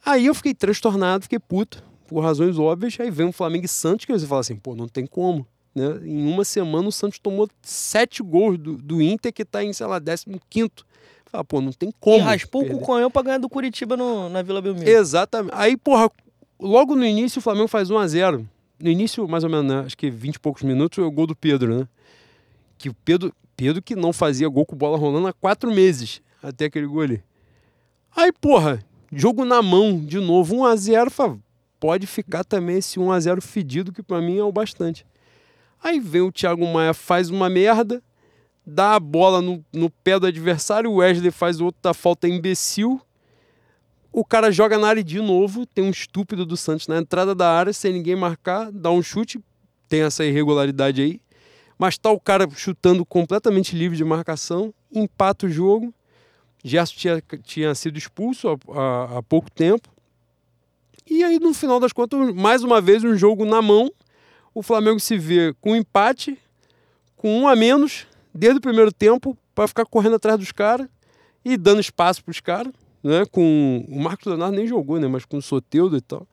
[0.07, 2.97] Aí eu fiquei transtornado, fiquei puto, por razões óbvias.
[3.01, 5.45] Aí vem o Flamengo e Santos, que você fala assim, pô, não tem como.
[5.75, 6.03] Né?
[6.05, 9.89] Em uma semana o Santos tomou sete gols do, do Inter, que está em, sei
[9.89, 10.71] lá, 15
[11.35, 12.19] Fala, pô, não tem como.
[12.19, 12.77] E raspou perder.
[12.77, 14.89] o conhão pra ganhar do Curitiba no, na Vila Belmiro.
[14.89, 15.53] Exatamente.
[15.57, 16.09] Aí, porra,
[16.61, 19.83] logo no início o Flamengo faz 1 a 0 No início, mais ou menos, né?
[19.85, 21.89] acho que 20 e poucos minutos, é o gol do Pedro, né?
[22.79, 26.67] Que o Pedro, Pedro que não fazia gol com bola rolando há quatro meses, até
[26.67, 27.21] aquele gol ali.
[28.15, 31.37] Aí, porra, jogo na mão, de novo, 1 a 0 fala,
[31.81, 35.05] pode ficar também esse 1 a 0 fedido, que para mim é o bastante.
[35.83, 38.01] Aí vem o Thiago Maia, faz uma merda,
[38.67, 43.01] dá a bola no, no pé do adversário, o Wesley faz outra falta imbecil.
[44.13, 47.51] O cara joga na área de novo, tem um estúpido do Santos na entrada da
[47.51, 49.41] área, sem ninguém marcar, dá um chute,
[49.89, 51.21] tem essa irregularidade aí.
[51.77, 55.93] Mas tá o cara chutando completamente livre de marcação, empata o jogo.
[56.63, 59.89] Gerson tinha, tinha sido expulso há, há, há pouco tempo.
[61.07, 63.91] E aí, no final das contas, mais uma vez, um jogo na mão
[64.55, 66.39] o Flamengo se vê com empate,
[67.17, 70.89] com um a menos, desde o primeiro tempo, para ficar correndo atrás dos caras
[71.45, 72.73] e dando espaço para os caras.
[73.03, 73.25] Né?
[73.31, 75.07] Com o Marcos Leonardo nem jogou, né?
[75.07, 76.27] Mas com o Soteudo e tal.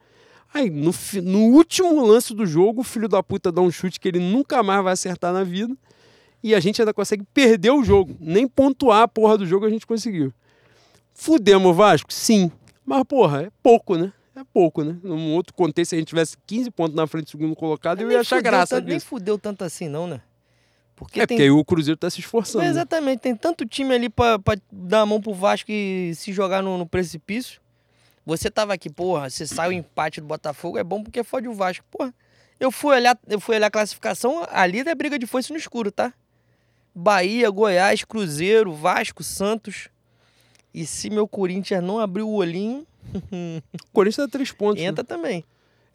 [0.53, 0.91] Aí, no,
[1.23, 4.61] no último lance do jogo, o filho da puta dá um chute que ele nunca
[4.63, 5.75] mais vai acertar na vida.
[6.43, 8.15] E a gente ainda consegue perder o jogo.
[8.19, 10.33] Nem pontuar a porra do jogo a gente conseguiu.
[11.13, 12.11] Fudemos o Vasco?
[12.11, 12.51] Sim.
[12.85, 14.11] Mas, porra, é pouco, né?
[14.35, 14.97] é pouco, né?
[15.03, 18.11] Num outro contexto, se a gente tivesse 15 pontos na frente do segundo colocado, eu
[18.11, 20.21] ia achar graça tanto, Nem fudeu tanto assim, não, né?
[21.01, 21.35] Porque é tem...
[21.35, 22.63] porque aí o Cruzeiro tá se esforçando.
[22.63, 26.31] É, exatamente, tem tanto time ali pra, pra dar a mão pro Vasco e se
[26.31, 27.59] jogar no, no precipício.
[28.23, 31.53] Você tava aqui, porra, você sai o empate do Botafogo, é bom porque fode o
[31.55, 31.83] Vasco.
[31.89, 32.13] Porra,
[32.59, 35.91] eu fui olhar, eu fui olhar a classificação, ali é briga de foice no escuro,
[35.91, 36.13] tá?
[36.93, 39.87] Bahia, Goiás, Cruzeiro, Vasco, Santos.
[40.71, 42.85] E se meu Corinthians não abrir o olhinho,
[43.73, 44.81] o Corinthians dá três pontos.
[44.81, 44.87] Né?
[44.87, 45.07] Entra né?
[45.07, 45.45] também.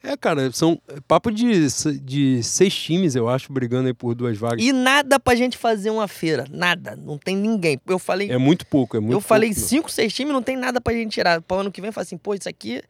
[0.03, 1.67] É, cara, são papo de,
[2.01, 4.65] de seis times, eu acho, brigando aí por duas vagas.
[4.65, 6.47] E nada pra gente fazer uma feira.
[6.49, 6.95] Nada.
[6.95, 7.81] Não tem ninguém.
[7.87, 8.31] Eu falei.
[8.31, 10.93] É muito pouco, é muito Eu pouco, falei cinco, seis times, não tem nada pra
[10.93, 11.43] gente tirar.
[11.43, 12.83] Para ano que vem, fala assim, pô, isso aqui,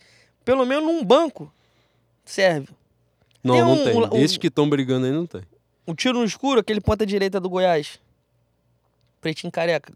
[0.44, 1.50] pelo menos num banco,
[2.24, 2.68] serve.
[3.42, 3.96] Não, tem não um, tem.
[3.96, 5.42] Um, Esses que estão brigando aí não tem.
[5.86, 7.98] O tiro no escuro, aquele ponta direita do Goiás.
[9.20, 9.92] Pretinho careca.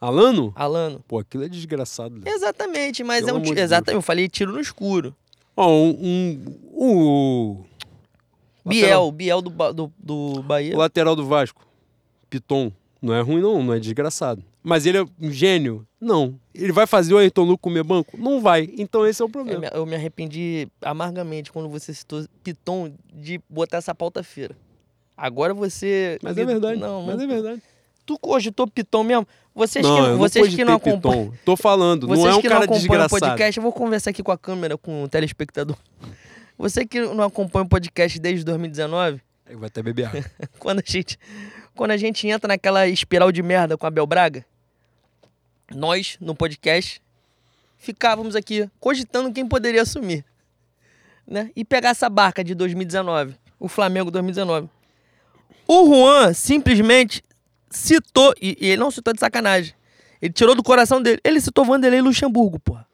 [0.00, 0.52] Alano?
[0.54, 1.04] Alano.
[1.06, 2.14] Pô, aquilo é desgraçado.
[2.16, 2.30] Né?
[2.30, 3.58] Exatamente, mas Pelo é um tiro.
[3.58, 5.14] Exatamente, eu falei tiro no escuro.
[5.60, 7.64] Ó, um, um, o
[8.64, 10.72] Biel, Biel do, do, do Bahia.
[10.72, 11.66] o lateral do Vasco,
[12.30, 12.70] Piton,
[13.02, 14.40] não é ruim não, não é desgraçado.
[14.62, 15.84] Mas ele é um gênio?
[16.00, 16.38] Não.
[16.54, 18.16] Ele vai fazer o Ayrton Lucas comer banco?
[18.16, 18.68] Não vai.
[18.78, 19.66] Então esse é o problema.
[19.74, 24.54] eu me arrependi amargamente quando você citou Piton de botar essa pauta-feira.
[25.16, 26.18] Agora você.
[26.22, 26.78] Mas é verdade.
[26.78, 27.62] Não, mas não- é verdade.
[28.08, 29.28] Tu cogitou Piton mesmo?
[29.54, 31.30] Vocês não, que, eu vocês não que não acompanham.
[31.44, 34.10] Tô falando, Vocês não é um que cara não acompanham o podcast, eu vou conversar
[34.12, 35.76] aqui com a câmera, com o telespectador.
[36.56, 40.24] Você que não acompanha o podcast desde 2019, Aí Vai até beber água.
[40.58, 41.18] quando a gente,
[41.74, 44.42] quando a gente entra naquela espiral de merda com a Bel Braga,
[45.70, 47.02] nós, no podcast,
[47.76, 50.24] ficávamos aqui cogitando quem poderia assumir.
[51.26, 51.50] Né?
[51.54, 54.66] E pegar essa barca de 2019, o Flamengo 2019.
[55.66, 57.22] O Juan simplesmente
[57.70, 59.74] citou, e, e ele não citou de sacanagem,
[60.20, 62.86] ele tirou do coração dele, ele citou Vanderlei Luxemburgo, porra.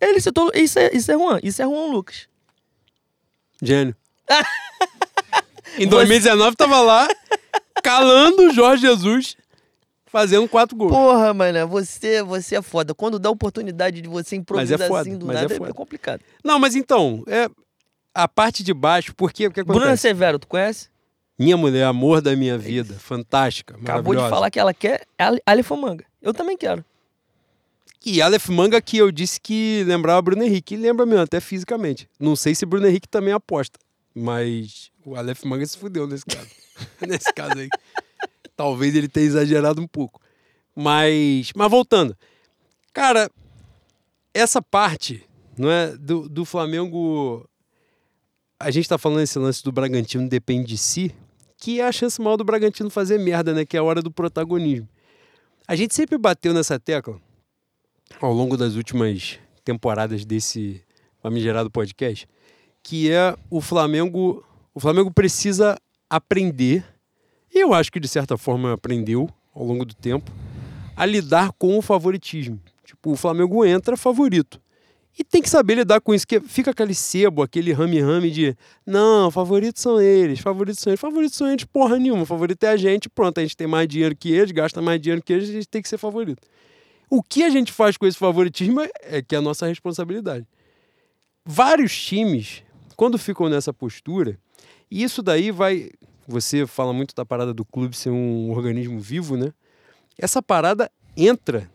[0.00, 2.28] Ele citou, isso é, isso é Juan, isso é Juan Lucas.
[3.60, 3.96] Gênio.
[5.78, 7.08] em 2019 tava lá,
[7.82, 9.36] calando o Jorge Jesus,
[10.06, 10.92] fazendo quatro gols.
[10.92, 12.94] Porra, mano, você, você é foda.
[12.94, 15.74] Quando dá oportunidade de você improvisar foda, assim do mas é nada, é, foda.
[15.74, 16.20] complicado.
[16.44, 17.48] Não, mas então, é
[18.14, 19.80] a parte de baixo, porque o que acontece?
[19.80, 20.88] Bruna Severo, tu conhece?
[21.38, 26.04] Minha mulher, amor da minha vida, fantástica, Acabou de falar que ela quer Ale- Alifamanga.
[26.20, 26.84] Eu também quero.
[28.04, 30.74] E Aleph Manga que eu disse que lembrava Bruno Henrique.
[30.74, 32.08] E lembra mesmo, até fisicamente.
[32.18, 33.78] Não sei se Bruno Henrique também aposta.
[34.14, 36.48] Mas o Aleph Manga se fudeu nesse caso.
[37.06, 37.68] nesse caso aí.
[38.56, 40.20] Talvez ele tenha exagerado um pouco.
[40.74, 42.16] Mas, mas voltando.
[42.92, 43.30] Cara,
[44.32, 45.24] essa parte
[45.56, 47.48] não é, do, do Flamengo...
[48.60, 51.14] A gente tá falando esse lance do Bragantino depende de si,
[51.58, 53.66] que é a chance maior do Bragantino fazer merda, né?
[53.66, 54.88] Que é a hora do protagonismo.
[55.66, 57.20] A gente sempre bateu nessa tecla
[58.20, 60.82] ao longo das últimas temporadas desse
[61.20, 62.26] famigerado podcast,
[62.82, 64.42] que é o Flamengo.
[64.72, 65.76] O Flamengo precisa
[66.08, 66.84] aprender,
[67.52, 70.30] e eu acho que de certa forma aprendeu ao longo do tempo,
[70.96, 72.60] a lidar com o favoritismo.
[72.84, 74.60] Tipo, o Flamengo entra favorito.
[75.18, 79.30] E tem que saber lidar com isso, que fica aquele sebo, aquele rame-rame de não,
[79.32, 83.08] favoritos são eles, favoritos são eles, favoritos são eles, porra nenhuma, favorito é a gente,
[83.08, 85.66] pronto, a gente tem mais dinheiro que eles, gasta mais dinheiro que eles, a gente
[85.66, 86.40] tem que ser favorito.
[87.10, 90.46] O que a gente faz com esse favoritismo é- é que é a nossa responsabilidade.
[91.44, 92.62] Vários times,
[92.94, 94.38] quando ficam nessa postura,
[94.90, 95.90] e isso daí vai.
[96.26, 99.52] Você fala muito da parada do clube ser um organismo vivo, né?
[100.18, 101.70] Essa parada entra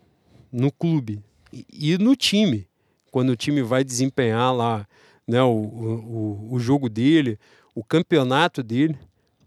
[0.52, 1.20] no clube
[1.52, 2.66] e, e no time.
[3.14, 4.84] Quando o time vai desempenhar lá
[5.24, 7.38] né, o, o, o jogo dele,
[7.72, 8.98] o campeonato dele.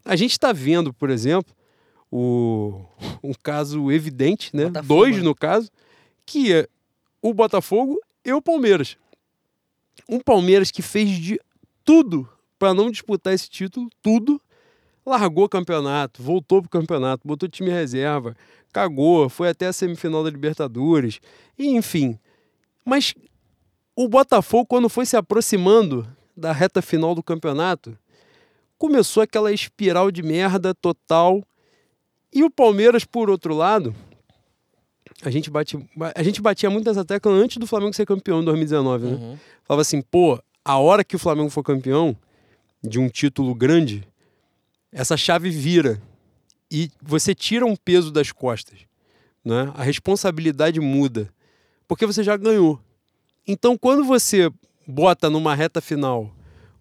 [0.06, 1.54] A gente está vendo, por exemplo,
[2.10, 2.86] o,
[3.22, 4.68] um caso evidente, né?
[4.68, 5.22] Botafogo, Dois né?
[5.22, 5.70] no caso,
[6.26, 6.66] que é
[7.22, 8.96] o Botafogo e o Palmeiras.
[10.08, 11.38] Um Palmeiras que fez de
[11.84, 12.26] tudo
[12.58, 14.42] para não disputar esse título, tudo,
[15.06, 18.34] largou o campeonato, voltou pro campeonato, botou time reserva,
[18.72, 21.20] cagou, foi até a semifinal da Libertadores,
[21.60, 22.18] enfim.
[22.86, 23.14] Mas
[23.98, 27.98] o Botafogo, quando foi se aproximando da reta final do campeonato,
[28.78, 31.44] começou aquela espiral de merda total.
[32.32, 33.96] E o Palmeiras, por outro lado,
[35.24, 35.84] a gente, bate,
[36.14, 39.12] a gente batia muito nessa tecla antes do Flamengo ser campeão em 2019, né?
[39.14, 39.38] Uhum.
[39.64, 42.16] Falava assim, pô, a hora que o Flamengo for campeão
[42.84, 44.08] de um título grande,
[44.92, 46.00] essa chave vira
[46.70, 48.78] e você tira um peso das costas,
[49.44, 49.72] né?
[49.74, 51.34] A responsabilidade muda,
[51.88, 52.80] porque você já ganhou.
[53.48, 54.52] Então, quando você
[54.86, 56.30] bota numa reta final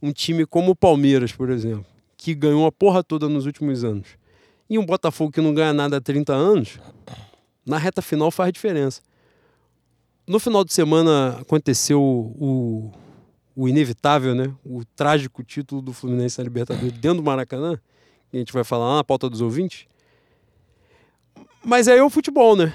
[0.02, 4.08] um time como o Palmeiras, por exemplo, que ganhou a porra toda nos últimos anos,
[4.68, 6.80] e um Botafogo que não ganha nada há 30 anos,
[7.64, 9.00] na reta final faz diferença.
[10.26, 12.90] No final de semana aconteceu o,
[13.54, 14.52] o inevitável, né?
[14.64, 17.76] O trágico título do Fluminense na Libertadores dentro do Maracanã,
[18.28, 19.86] que a gente vai falar lá na pauta dos ouvintes.
[21.64, 22.74] Mas aí é o futebol, né?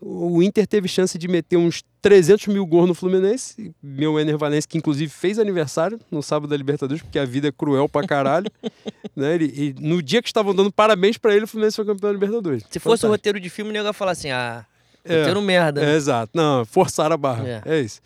[0.00, 3.74] O Inter teve chance de meter uns 300 mil gols no Fluminense.
[3.82, 7.52] Meu Ener Valencia, que inclusive fez aniversário no sábado da Libertadores, porque a vida é
[7.52, 8.48] cruel pra caralho.
[9.16, 9.34] né?
[9.34, 12.12] Ele- e no dia que estavam dando parabéns pra ele, o Fluminense foi campeão da
[12.12, 12.62] Libertadores.
[12.70, 13.10] Se fosse o Fantástico.
[13.10, 14.64] roteiro de filme, o nego ia falar assim: ah,
[15.04, 15.18] É.
[15.18, 15.84] roteiro merda.
[15.84, 16.30] É, exato.
[16.32, 17.48] Não, forçar a barra.
[17.48, 17.62] É.
[17.66, 17.80] É.
[17.80, 18.00] isso.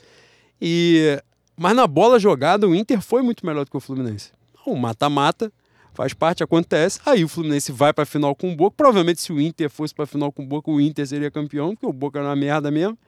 [0.61, 1.21] E,
[1.57, 4.31] mas na bola jogada, o Inter foi muito melhor do que o Fluminense.
[4.65, 5.53] O mata-mata
[5.95, 7.01] faz parte, acontece.
[7.05, 8.75] Aí o Fluminense vai pra final com o Boca.
[8.77, 11.87] Provavelmente, se o Inter fosse pra final com o Boca, o Inter seria campeão, porque
[11.87, 12.99] o Boca era uma merda mesmo.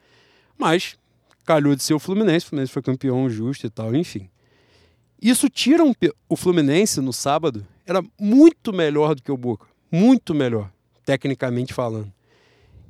[0.59, 0.97] Mas
[1.45, 2.47] calhou de ser o Fluminense.
[2.47, 4.29] O Fluminense foi campeão justo e tal, enfim.
[5.21, 5.93] Isso tira um.
[5.95, 9.67] pe- O Fluminense no sábado era muito melhor do que o Boca.
[9.91, 10.71] Muito melhor,
[11.05, 12.13] tecnicamente falando.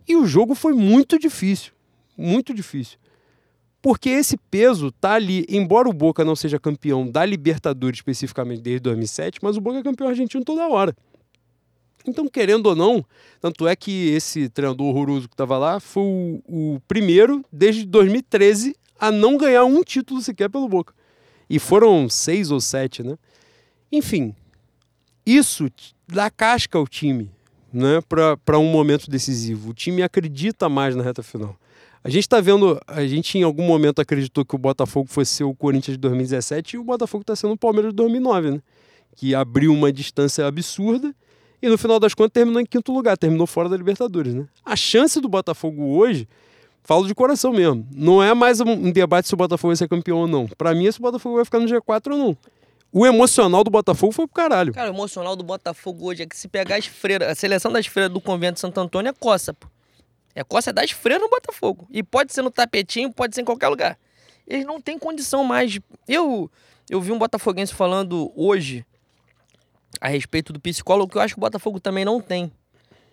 [0.09, 1.73] E o jogo foi muito difícil.
[2.17, 2.99] Muito difícil.
[3.85, 8.81] Porque esse peso tá ali, embora o Boca não seja campeão da Libertadores especificamente desde
[8.81, 10.97] 2007, mas o Boca é campeão argentino toda hora.
[12.07, 13.05] Então, querendo ou não,
[13.43, 18.75] tanto é que esse treinador horroroso que estava lá foi o, o, primeiro desde 2013
[18.99, 20.95] a não ganhar um título sequer pelo Boca.
[21.51, 23.19] E foram seis ou sete, né?
[23.93, 24.35] Enfim,
[25.27, 25.69] isso
[26.09, 27.31] dá casca ao time
[27.71, 29.73] né, para um momento decisivo.
[29.73, 31.55] O time acredita mais na reta final.
[32.07, 35.45] A gente está vendo, a gente em algum momento acreditou que o Botafogo fosse ser
[35.45, 38.61] o Corinthians de 2017 e o Botafogo está sendo o Palmeiras de 2009, né?
[39.17, 41.15] Que abriu uma distância absurda
[41.63, 44.47] e no final das contas terminou em quinto lugar, terminou fora da Libertadores, né?
[44.63, 46.29] A chance do Botafogo hoje,
[46.83, 50.19] falo de coração mesmo, não é mais um debate se o Botafogo vai ser campeão
[50.19, 50.47] ou não.
[50.47, 52.37] Para mim, se o Botafogo vai ficar no G4 ou não.
[52.93, 54.75] O emocional do Botafogo foi pro caralho.
[54.75, 57.87] Cara, o emocional do Botafogo hoje é que se pegar as freiras, a seleção das
[57.87, 59.69] freiras do convento de Santo Antônio é coça, pô.
[60.35, 61.87] É coça das freiras no Botafogo.
[61.91, 63.99] E pode ser no tapetinho, pode ser em qualquer lugar.
[64.47, 65.79] Eles não têm condição mais.
[66.09, 66.51] Eu,
[66.91, 68.85] eu vi um botafoguense falando hoje
[70.01, 72.53] a respeito do psicólogo que eu acho que o Botafogo também não tem.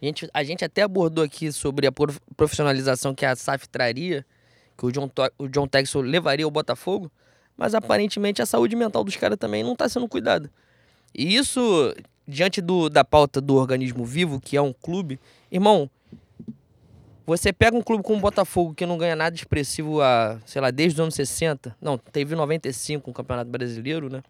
[0.01, 1.91] A gente, a gente até abordou aqui sobre a
[2.35, 4.25] profissionalização que a SAF traria,
[4.75, 7.11] que o John, o John Texel levaria ao Botafogo,
[7.55, 10.51] mas aparentemente a saúde mental dos caras também não está sendo cuidada.
[11.13, 11.93] E isso,
[12.27, 15.19] diante do, da pauta do organismo vivo, que é um clube,
[15.51, 15.89] irmão,
[17.37, 20.71] você pega um clube como o Botafogo, que não ganha nada expressivo há, sei lá,
[20.71, 21.75] desde os anos 60.
[21.79, 24.23] Não, teve 95 um campeonato brasileiro, né?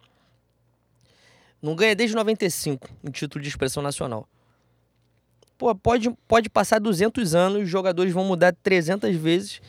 [1.61, 4.27] Não ganha desde 95 um título de expressão nacional.
[5.57, 9.61] Pô, pode, pode passar 200 anos, os jogadores vão mudar 300 vezes.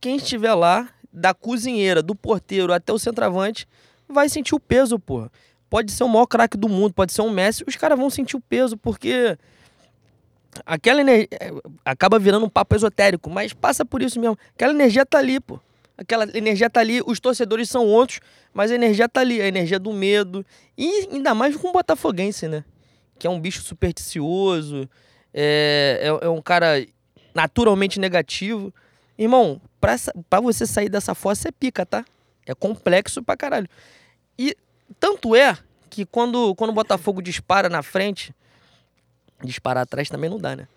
[0.00, 3.66] Quem estiver lá, da cozinheira, do porteiro até o centroavante,
[4.08, 5.28] vai sentir o peso, pô.
[5.68, 8.36] Pode ser o maior craque do mundo, pode ser um Messi, os caras vão sentir
[8.36, 9.36] o peso, porque
[10.66, 11.28] aquela energia
[11.84, 14.38] acaba virando um papo esotérico, mas passa por isso mesmo.
[14.54, 15.60] Aquela energia tá ali, pô.
[15.96, 18.20] Aquela energia tá ali, os torcedores são outros,
[18.54, 20.44] mas a energia tá ali, a energia do medo.
[20.76, 22.64] E ainda mais com o Botafoguense, né?
[23.18, 24.88] Que é um bicho supersticioso,
[25.34, 26.84] é, é, é um cara
[27.34, 28.72] naturalmente negativo.
[29.18, 29.96] Irmão, pra,
[30.30, 32.04] pra você sair dessa fossa é pica, tá?
[32.46, 33.68] É complexo pra caralho.
[34.38, 34.56] E
[34.98, 35.56] tanto é
[35.90, 38.34] que quando, quando o Botafogo dispara na frente,
[39.42, 40.68] Disparar atrás também não dá, né?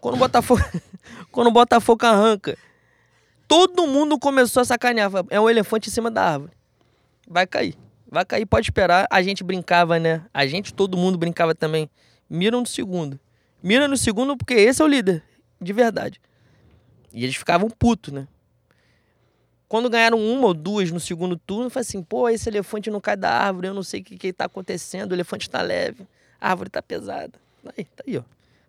[0.00, 0.62] Quando o Botafogo,
[1.32, 2.58] quando o Botafogo arranca,
[3.48, 5.10] todo mundo começou a sacanear.
[5.30, 6.52] É um elefante em cima da árvore.
[7.28, 7.76] Vai cair.
[8.10, 9.06] Vai cair, pode esperar.
[9.10, 10.24] A gente brincava, né?
[10.32, 11.90] A gente, todo mundo brincava também.
[12.28, 13.18] Mira no segundo.
[13.62, 15.22] Mira no segundo porque esse é o líder.
[15.60, 16.20] De verdade.
[17.12, 18.28] E eles ficavam putos, né?
[19.68, 23.16] Quando ganharam uma ou duas no segundo turno, foi assim, pô, esse elefante não cai
[23.16, 26.06] da árvore, eu não sei o que, que tá acontecendo, o elefante tá leve,
[26.40, 27.32] a árvore tá pesada.
[27.76, 28.22] Aí, tá aí, ó.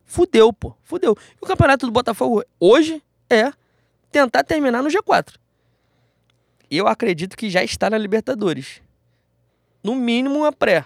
[0.05, 0.73] Fudeu, pô.
[0.83, 1.17] Fudeu.
[1.33, 3.51] E o campeonato do Botafogo hoje é
[4.11, 5.35] tentar terminar no G4.
[6.69, 8.81] Eu acredito que já está na Libertadores.
[9.83, 10.85] No mínimo uma pré.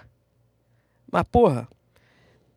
[1.10, 1.68] Mas, porra,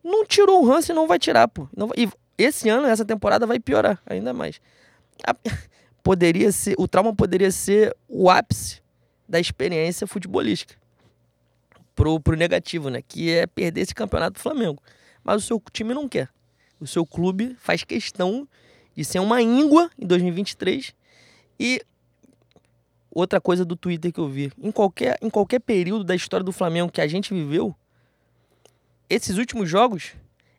[0.02, 1.68] não tirou o Hans e não vai tirar, pô.
[1.76, 1.96] Não vai...
[1.98, 4.60] E esse ano, essa temporada, vai piorar ainda mais.
[5.26, 5.34] A...
[6.02, 8.82] Poderia ser, o trauma poderia ser o ápice
[9.26, 10.76] da experiência futebolística.
[11.94, 13.00] Pro, pro negativo, né?
[13.00, 14.82] Que é perder esse campeonato do Flamengo
[15.24, 16.28] mas o seu time não quer.
[16.78, 18.46] O seu clube faz questão
[18.94, 20.94] de ser uma íngua em 2023.
[21.58, 21.80] E
[23.10, 26.52] outra coisa do Twitter que eu vi, em qualquer, em qualquer período da história do
[26.52, 27.74] Flamengo que a gente viveu,
[29.08, 30.12] esses últimos jogos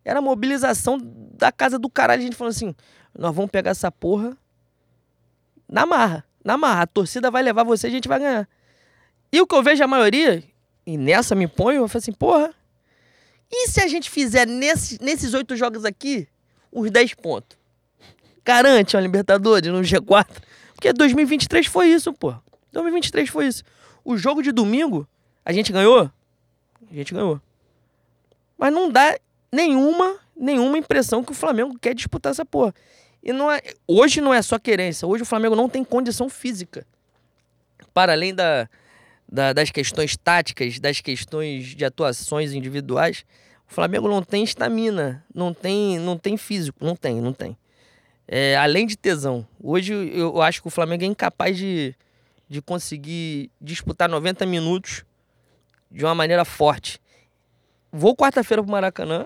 [0.03, 2.75] era mobilização da casa do caralho, a gente falando assim,
[3.17, 4.37] nós vamos pegar essa porra
[5.67, 8.47] na marra, na marra, a torcida vai levar você, a gente vai ganhar.
[9.31, 10.43] E o que eu vejo a maioria,
[10.85, 12.53] e nessa me ponho, eu falo assim, porra,
[13.51, 16.27] e se a gente fizer nesse, nesses oito jogos aqui,
[16.71, 17.57] uns 10 pontos?
[18.43, 20.27] Garante uma Libertadores no G4?
[20.73, 22.33] Porque 2023 foi isso, pô.
[22.71, 23.63] 2023 foi isso.
[24.03, 25.07] O jogo de domingo,
[25.43, 26.11] a gente ganhou?
[26.91, 27.41] A gente ganhou.
[28.57, 29.17] Mas não dá
[29.51, 32.73] nenhuma, nenhuma impressão que o Flamengo quer disputar essa porra.
[33.23, 35.07] E não é, hoje não é só querência.
[35.07, 36.85] Hoje o Flamengo não tem condição física.
[37.93, 38.69] Para além da,
[39.27, 43.25] da, das questões táticas, das questões de atuações individuais,
[43.69, 47.57] o Flamengo não tem estamina, não tem, não tem físico, não tem, não tem.
[48.27, 49.47] É, além de tesão.
[49.61, 51.95] Hoje eu acho que o Flamengo é incapaz de,
[52.49, 55.03] de conseguir disputar 90 minutos
[55.91, 56.99] de uma maneira forte.
[57.91, 59.25] Vou quarta-feira pro Maracanã,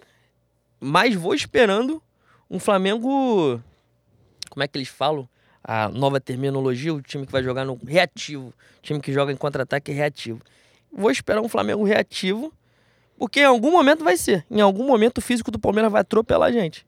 [0.79, 2.01] mas vou esperando
[2.49, 3.61] um Flamengo.
[4.49, 5.27] Como é que eles falam?
[5.63, 9.91] A nova terminologia, o time que vai jogar no reativo, time que joga em contra-ataque
[9.91, 10.41] reativo.
[10.91, 12.53] Vou esperar um Flamengo reativo,
[13.17, 14.45] porque em algum momento vai ser.
[14.49, 16.85] Em algum momento o físico do Palmeiras vai atropelar a gente.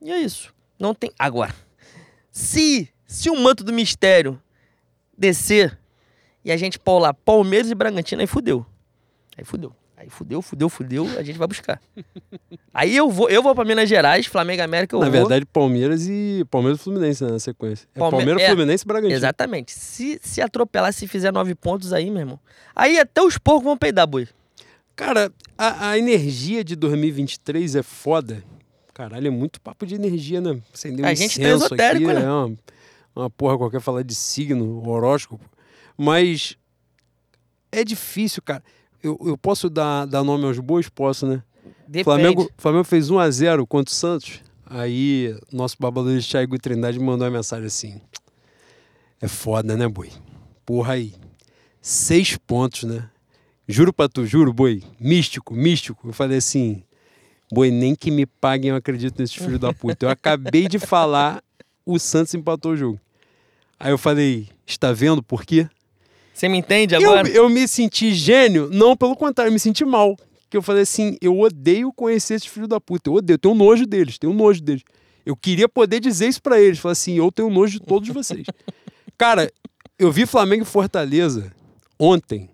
[0.00, 0.54] E é isso.
[0.78, 1.12] Não tem.
[1.18, 1.54] Agora,
[2.30, 4.40] se, se o manto do mistério
[5.16, 5.78] descer
[6.44, 8.64] e a gente lá Palmeiras e Bragantino, aí fudeu.
[9.36, 9.74] Aí fudeu.
[10.00, 11.78] Aí fudeu, fudeu, fudeu, a gente vai buscar.
[12.72, 15.12] Aí eu vou, eu vou pra Minas Gerais, Flamengo América, eu Na vou.
[15.12, 17.86] verdade, Palmeiras e Palmeiras e Fluminense né, na sequência.
[17.94, 18.46] É Palme- Palmeiras, é.
[18.46, 19.14] Fluminense e Bragantino.
[19.18, 19.72] Exatamente.
[19.72, 22.40] Se, se atropelar, se fizer nove pontos aí, meu irmão.
[22.74, 24.26] Aí até os porcos vão peidar, boi.
[24.96, 28.42] Cara, a, a energia de 2023 é foda.
[28.94, 30.62] Caralho, é muito papo de energia, né?
[30.72, 32.24] Acender um A gente tá esotérico, aqui, né?
[32.24, 32.54] É uma,
[33.14, 35.44] uma porra qualquer falar de signo, horóscopo.
[35.94, 36.56] Mas
[37.70, 38.62] é difícil, cara.
[39.02, 40.88] Eu, eu posso dar, dar nome aos bois?
[40.88, 41.42] Posso, né?
[41.86, 42.04] Depende.
[42.04, 44.40] Flamengo, Flamengo fez 1x0 contra o Santos.
[44.64, 48.00] Aí, nosso babador de Thiago Trindade mandou uma mensagem assim.
[49.20, 50.10] É foda, né, boi?
[50.64, 51.14] Porra aí.
[51.82, 53.08] Seis pontos, né?
[53.66, 54.82] Juro pra tu, juro, boi.
[55.00, 56.08] Místico, místico.
[56.08, 56.82] Eu falei assim,
[57.52, 60.06] boi, nem que me paguem eu acredito nesse filho da puta.
[60.06, 61.42] Eu acabei de falar,
[61.84, 63.00] o Santos empatou o jogo.
[63.78, 65.68] Aí eu falei, está vendo por quê?
[66.40, 67.28] Você me entende Eu, agora?
[67.28, 68.70] eu me senti gênio?
[68.72, 70.16] Não, pelo contrário, eu me senti mal.
[70.48, 73.10] Que eu falei assim, eu odeio conhecer esses filhos da puta.
[73.10, 74.82] Eu odeio, eu tenho nojo deles, tenho nojo deles.
[75.26, 76.78] Eu queria poder dizer isso pra eles.
[76.78, 78.46] Falar assim, eu tenho nojo de todos vocês.
[79.18, 79.52] Cara,
[79.98, 81.52] eu vi Flamengo e Fortaleza
[81.98, 82.48] ontem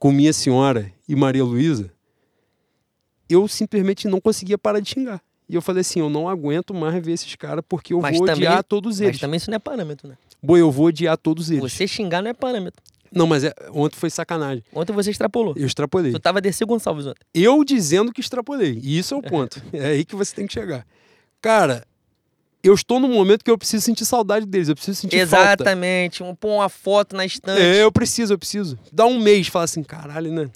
[0.00, 1.92] com minha senhora e Maria Luísa.
[3.28, 5.22] Eu simplesmente não conseguia parar de xingar.
[5.48, 8.26] E eu falei assim, eu não aguento mais ver esses caras porque eu Mas vou
[8.26, 9.20] também- odiar todos Mas eles.
[9.20, 10.16] também isso não é parâmetro, né?
[10.42, 11.72] Boi, eu vou odiar todos eles.
[11.72, 12.82] Você xingar não é parâmetro.
[13.14, 14.64] Não, mas é- ontem foi sacanagem.
[14.74, 15.54] Ontem você extrapolou.
[15.56, 16.12] Eu extrapolei.
[16.12, 17.20] Tu tava DC Gonçalves ontem.
[17.34, 18.78] Eu dizendo que extrapolei.
[18.82, 19.62] E isso é o ponto.
[19.72, 20.86] É aí que você tem que chegar.
[21.40, 21.84] Cara,
[22.62, 24.68] eu estou num momento que eu preciso sentir saudade deles.
[24.68, 25.62] Eu preciso sentir falta.
[25.62, 26.22] Exatamente.
[26.40, 27.60] Pôr uma foto na estante.
[27.60, 28.78] É, eu preciso, eu preciso.
[28.92, 30.48] Dá um mês, fala assim, caralho, né?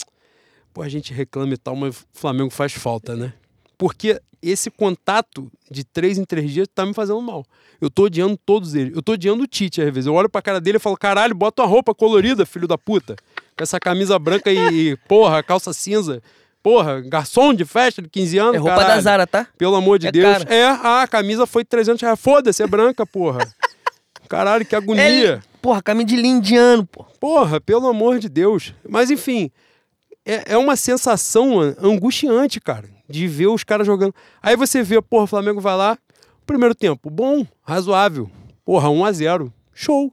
[0.73, 3.33] Pô, a gente reclama e tal, mas o Flamengo faz falta, né?
[3.79, 7.45] Porque esse contato de três em três dias tá me fazendo mal.
[7.81, 8.95] Eu tô odiando todos eles.
[8.95, 10.07] Eu tô odiando o Tite às vezes.
[10.07, 13.17] Eu olho pra cara dele e falo, caralho, bota uma roupa colorida, filho da puta.
[13.57, 16.23] Com essa camisa branca e, e, porra, calça cinza.
[16.63, 18.95] Porra, garçom de festa de 15 anos, É roupa caralho.
[18.97, 19.47] da Zara, tá?
[19.57, 20.39] Pelo amor de É Deus.
[20.39, 20.55] cara.
[20.55, 22.19] É, ah, a camisa foi 300 reais.
[22.19, 23.39] Foda-se, é branca, porra.
[24.29, 25.43] Caralho, que agonia.
[25.63, 27.05] Porra, caminho de linha indiano, pô.
[27.21, 28.75] Porra, pelo amor de Deus.
[28.89, 29.51] Mas enfim,
[30.25, 34.15] é, é uma sensação an- angustiante, cara, de ver os caras jogando.
[34.43, 35.99] Aí você vê, porra, o Flamengo vai lá,
[36.47, 38.31] primeiro tempo, bom, razoável.
[38.65, 40.13] Porra, 1 a 0 Show.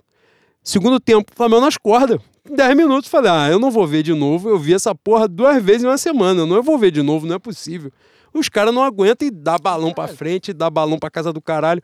[0.61, 2.19] Segundo tempo, o Flamengo nas cordas.
[2.49, 4.49] 10 minutos, falei, ah, eu não vou ver de novo.
[4.49, 6.41] Eu vi essa porra duas vezes em uma semana.
[6.41, 7.91] Eu não vou ver de novo, não é possível.
[8.33, 11.81] Os caras não aguentam e dá balão pra frente, dá balão pra casa do caralho.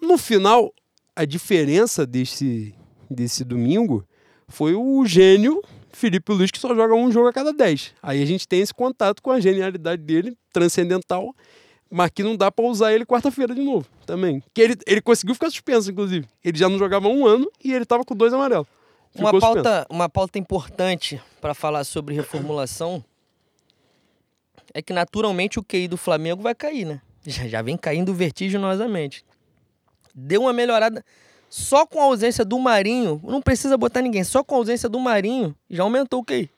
[0.00, 0.72] No final,
[1.14, 2.74] a diferença desse,
[3.10, 4.04] desse domingo
[4.48, 5.62] foi o gênio
[5.96, 7.94] Felipe Luiz, que só joga um jogo a cada 10.
[8.02, 11.34] Aí a gente tem esse contato com a genialidade dele, transcendental,
[11.90, 14.42] mas que não dá pra usar ele quarta-feira de novo também.
[14.52, 16.28] Que ele, ele conseguiu ficar suspenso, inclusive.
[16.44, 18.66] Ele já não jogava um ano e ele tava com dois amarelos.
[19.14, 19.54] Uma suspenso.
[19.54, 23.02] pauta, uma pauta importante para falar sobre reformulação
[24.74, 27.00] é que naturalmente o QI do Flamengo vai cair, né?
[27.26, 29.24] Já, já vem caindo vertiginosamente.
[30.14, 31.02] Deu uma melhorada.
[31.48, 34.98] Só com a ausência do Marinho, não precisa botar ninguém, só com a ausência do
[35.00, 36.50] Marinho já aumentou o QI.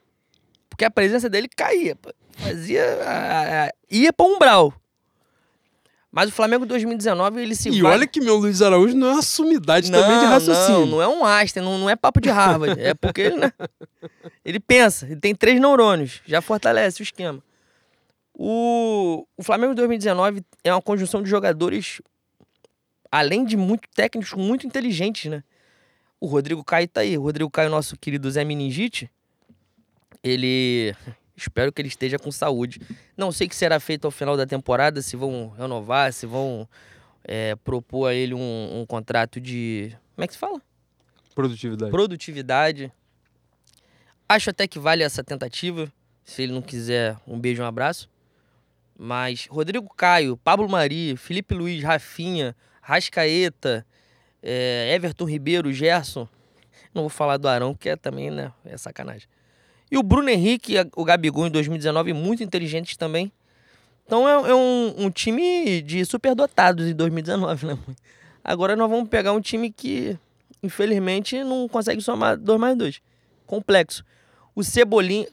[0.68, 1.96] Porque a presença dele caía.
[2.37, 2.85] Fazia.
[3.05, 4.72] a- a- ia para umbral.
[6.11, 9.12] Mas o Flamengo 2019 ele se E vai- olha que meu Luiz Araújo não é
[9.14, 10.81] uma sumidade também de raciocínio.
[10.81, 12.81] não, não é um Einstein, não, não é papo de Harvard.
[12.81, 13.53] é porque ele, né,
[14.44, 17.42] ele pensa, ele tem três neurônios, já fortalece o esquema.
[18.35, 22.01] O, o Flamengo 2019 é uma conjunção de jogadores,
[23.11, 25.42] além de muito técnicos, muito inteligentes, né?
[26.21, 27.16] O Rodrigo Caio tá aí.
[27.16, 29.11] O Rodrigo Caio, nosso querido Zé Meningite,
[30.23, 30.94] ele.
[31.37, 32.81] Espero que ele esteja com saúde.
[33.16, 36.68] Não sei o que será feito ao final da temporada, se vão renovar, se vão
[37.23, 39.97] é, propor a ele um, um contrato de.
[40.16, 40.61] Como é que se fala?
[41.37, 41.92] Produtividade.
[41.92, 42.92] Produtividade.
[44.29, 45.90] Acho até que vale essa tentativa.
[46.25, 48.11] Se ele não quiser, um beijo, um abraço.
[48.99, 52.57] Mas Rodrigo Caio, Pablo Mari, Felipe Luiz, Rafinha,
[52.88, 53.84] Rascaeta,
[54.42, 56.26] é, Everton Ribeiro, Gerson.
[56.94, 58.50] Não vou falar do Arão, porque é também, né?
[58.64, 59.28] É sacanagem.
[59.90, 63.30] E o Bruno Henrique o Gabigol em 2019, muito inteligentes também.
[64.06, 67.78] Então é, é um, um time de superdotados em 2019, né?
[68.42, 70.18] Agora nós vamos pegar um time que,
[70.62, 73.02] infelizmente, não consegue somar 2 mais 2.
[73.46, 74.02] Complexo.
[74.54, 75.26] O Cebolinha.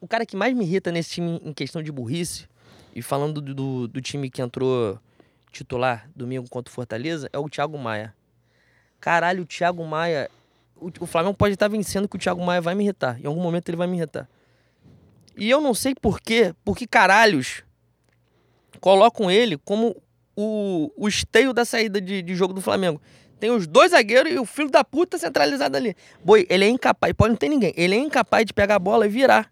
[0.00, 2.48] O cara que mais me irrita nesse time em questão de burrice,
[2.94, 4.98] e falando do, do, do time que entrou
[5.50, 8.14] titular domingo contra o Fortaleza, é o Thiago Maia.
[9.00, 10.30] Caralho, o Thiago Maia.
[10.76, 13.20] O, o Flamengo pode estar vencendo que o Thiago Maia vai me irritar.
[13.20, 14.28] Em algum momento ele vai me irritar.
[15.36, 17.62] E eu não sei por quê, porque caralhos
[18.80, 19.96] colocam ele como
[20.36, 23.00] o, o esteio da saída de, de jogo do Flamengo.
[23.38, 25.96] Tem os dois zagueiros e o filho da puta centralizado ali.
[26.22, 27.72] Boi, ele é incapaz, pode não ter ninguém.
[27.74, 29.50] Ele é incapaz de pegar a bola e virar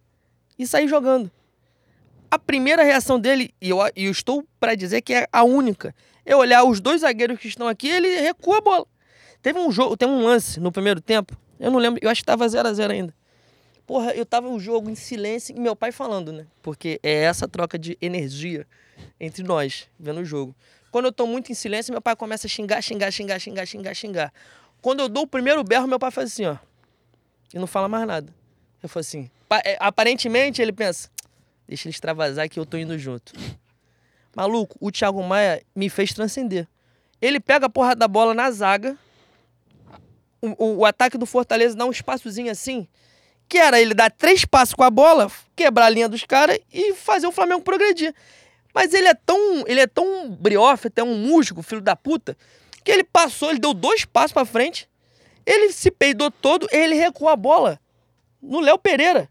[0.58, 1.30] e sair jogando.
[2.30, 5.94] A primeira reação dele, e eu, eu estou para dizer que é a única,
[6.26, 8.86] é olhar os dois zagueiros que estão aqui ele recua a bola.
[9.40, 12.26] Teve um jogo, tem um lance no primeiro tempo, eu não lembro, eu acho que
[12.26, 13.14] tava 0 a 0 ainda.
[13.86, 16.46] Porra, eu tava o jogo em silêncio e meu pai falando, né?
[16.60, 18.66] Porque é essa troca de energia
[19.18, 20.54] entre nós, vendo o jogo.
[20.90, 23.94] Quando eu tô muito em silêncio, meu pai começa a xingar, xingar, xingar, xingar, xingar,
[23.94, 24.32] xingar.
[24.82, 26.56] Quando eu dou o primeiro berro, meu pai faz assim, ó.
[27.52, 28.32] E não fala mais nada.
[28.82, 29.30] Eu falo assim.
[29.64, 31.08] é, Aparentemente ele pensa,
[31.68, 33.32] deixa ele extravasar que eu tô indo junto.
[34.34, 36.66] Maluco, o Thiago Maia me fez transcender.
[37.20, 38.96] Ele pega a porra da bola na zaga.
[40.40, 42.88] O, o, o ataque do Fortaleza dá um espaçozinho assim.
[43.48, 46.94] Que era ele dar três passos com a bola, quebrar a linha dos caras e
[46.94, 48.14] fazer o Flamengo progredir.
[48.74, 52.36] Mas ele é tão, ele é tão briofe, até um músico, filho da puta,
[52.84, 54.88] que ele passou, ele deu dois passos para frente,
[55.44, 57.80] ele se peidou todo, ele recuou a bola
[58.40, 59.28] no Léo Pereira.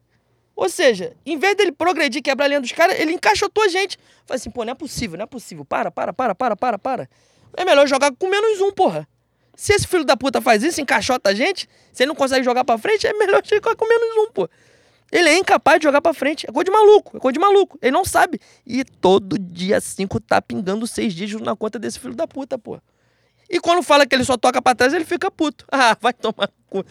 [0.58, 3.96] Ou seja, em vez dele progredir, quebrar a linha dos caras, ele encaixotou a gente.
[4.26, 5.64] Falei assim, pô, não é possível, não é possível.
[5.64, 7.10] Para, para, para, para, para, para.
[7.56, 9.08] É melhor jogar com menos um, porra.
[9.56, 12.66] Se esse filho da puta faz isso, encaixota a gente, se ele não consegue jogar
[12.66, 14.50] pra frente, é melhor jogar com menos um, pô.
[15.12, 16.48] Ele é incapaz de jogar pra frente.
[16.50, 17.78] É coisa de maluco, é coisa de maluco.
[17.80, 18.42] Ele não sabe.
[18.66, 22.80] E todo dia 5 tá pingando seis dígitos na conta desse filho da puta, pô.
[23.48, 25.66] E quando fala que ele só toca pra trás, ele fica puto.
[25.72, 26.84] Ah, vai tomar cu.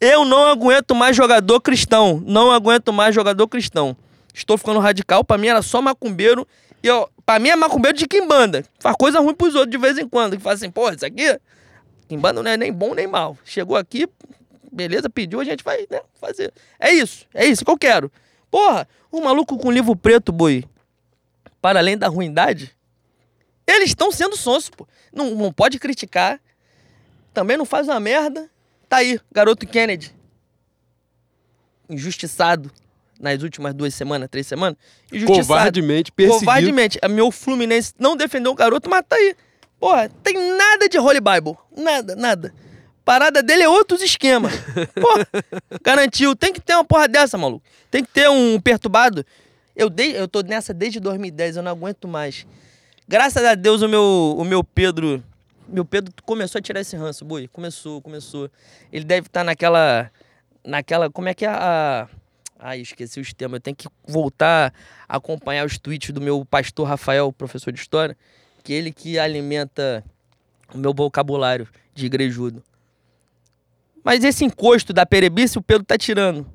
[0.00, 2.22] Eu não aguento mais jogador cristão.
[2.24, 3.96] Não aguento mais jogador cristão.
[4.34, 5.24] Estou ficando radical.
[5.24, 6.46] Pra mim era só macumbeiro.
[6.82, 8.64] E eu, pra mim é macumbeiro de quimbanda.
[8.78, 10.36] Faz coisa ruim pros outros de vez em quando.
[10.36, 11.38] Que faz assim, porra, isso aqui.
[12.08, 13.36] Quimbanda não é nem bom nem mal.
[13.44, 14.08] Chegou aqui,
[14.70, 16.52] beleza, pediu, a gente vai né, fazer.
[16.78, 18.10] É isso, é isso que eu quero.
[18.50, 20.64] Porra, um maluco com livro preto, boi,
[21.60, 22.76] para além da ruindade,
[23.66, 24.86] eles estão sendo sonsos, pô.
[25.12, 26.40] Não, não pode criticar,
[27.34, 28.48] também não faz uma merda.
[28.88, 30.14] Tá aí, garoto Kennedy.
[31.88, 32.70] Injustiçado
[33.18, 34.76] nas últimas duas semanas, três semanas.
[35.12, 35.46] Injustiçado.
[35.46, 36.40] Covardemente perseguido.
[36.40, 36.98] Covardemente.
[37.02, 39.34] A meu Fluminense não defendeu o garoto, mas tá aí.
[39.78, 41.56] Porra, tem nada de Holy Bible.
[41.76, 42.54] Nada, nada
[43.06, 44.52] parada dele é outros esquemas.
[45.00, 45.08] Pô,
[45.80, 46.34] garantiu.
[46.34, 47.64] Tem que ter uma porra dessa, maluco.
[47.88, 49.24] Tem que ter um perturbado.
[49.76, 52.44] Eu, dei, eu tô nessa desde 2010, eu não aguento mais.
[53.06, 55.22] Graças a Deus o meu, o meu Pedro.
[55.68, 57.48] Meu Pedro começou a tirar esse ranço, boi.
[57.48, 58.50] Começou, começou.
[58.92, 60.10] Ele deve estar tá naquela.
[60.64, 61.10] Naquela.
[61.10, 62.08] Como é que é a.
[62.58, 63.58] Ai, esqueci os temas.
[63.58, 64.72] Eu tenho que voltar
[65.08, 68.16] a acompanhar os tweets do meu pastor Rafael, professor de história,
[68.62, 70.04] que ele que alimenta
[70.72, 72.62] o meu vocabulário de igrejudo.
[74.02, 76.46] Mas esse encosto da perebice o Pedro tá tirando.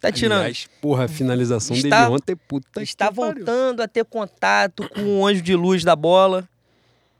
[0.00, 0.40] Tá tirando.
[0.40, 3.84] Aliás, porra, a finalização está, dele ontem, puta Está voltando pariu.
[3.84, 6.48] a ter contato com o anjo de luz da bola.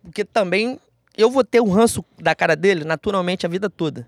[0.02, 0.80] Porque também
[1.16, 4.06] eu vou ter o um ranço da cara dele naturalmente a vida toda.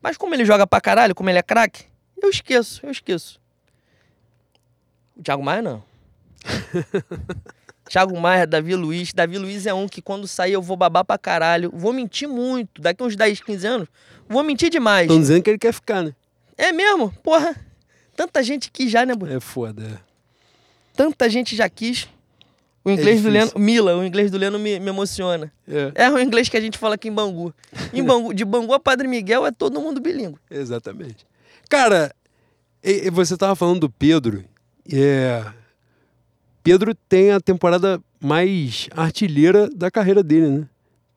[0.00, 1.84] Mas como ele joga pra caralho, como ele é craque,
[2.22, 3.40] eu esqueço, eu esqueço.
[5.16, 5.82] O Thiago Maia não.
[7.88, 9.12] Thiago Maia, Davi Luiz.
[9.12, 11.70] Davi Luiz é um que quando sair eu vou babar pra caralho.
[11.74, 12.80] Vou mentir muito.
[12.80, 13.88] Daqui uns 10, 15 anos,
[14.28, 15.06] vou mentir demais.
[15.06, 16.14] Estão dizendo que ele quer ficar, né?
[16.56, 17.10] É mesmo?
[17.22, 17.56] Porra.
[18.14, 19.34] Tanta gente quis já, né, Bruno?
[19.34, 19.82] É foda.
[19.82, 19.98] É.
[20.94, 22.08] Tanta gente já quis.
[22.84, 25.52] O inglês é do Leno, Mila, o inglês do Leno me, me emociona.
[25.68, 26.06] É.
[26.06, 27.54] é o inglês que a gente fala aqui em Bangu.
[27.92, 30.38] Em Bangu, de Bangu a Padre Miguel é todo mundo bilíngue.
[30.50, 31.26] Exatamente.
[31.68, 32.14] Cara,
[33.12, 34.42] você tava falando do Pedro.
[34.90, 35.44] É,
[36.62, 40.68] Pedro tem a temporada mais artilheira da carreira dele, né?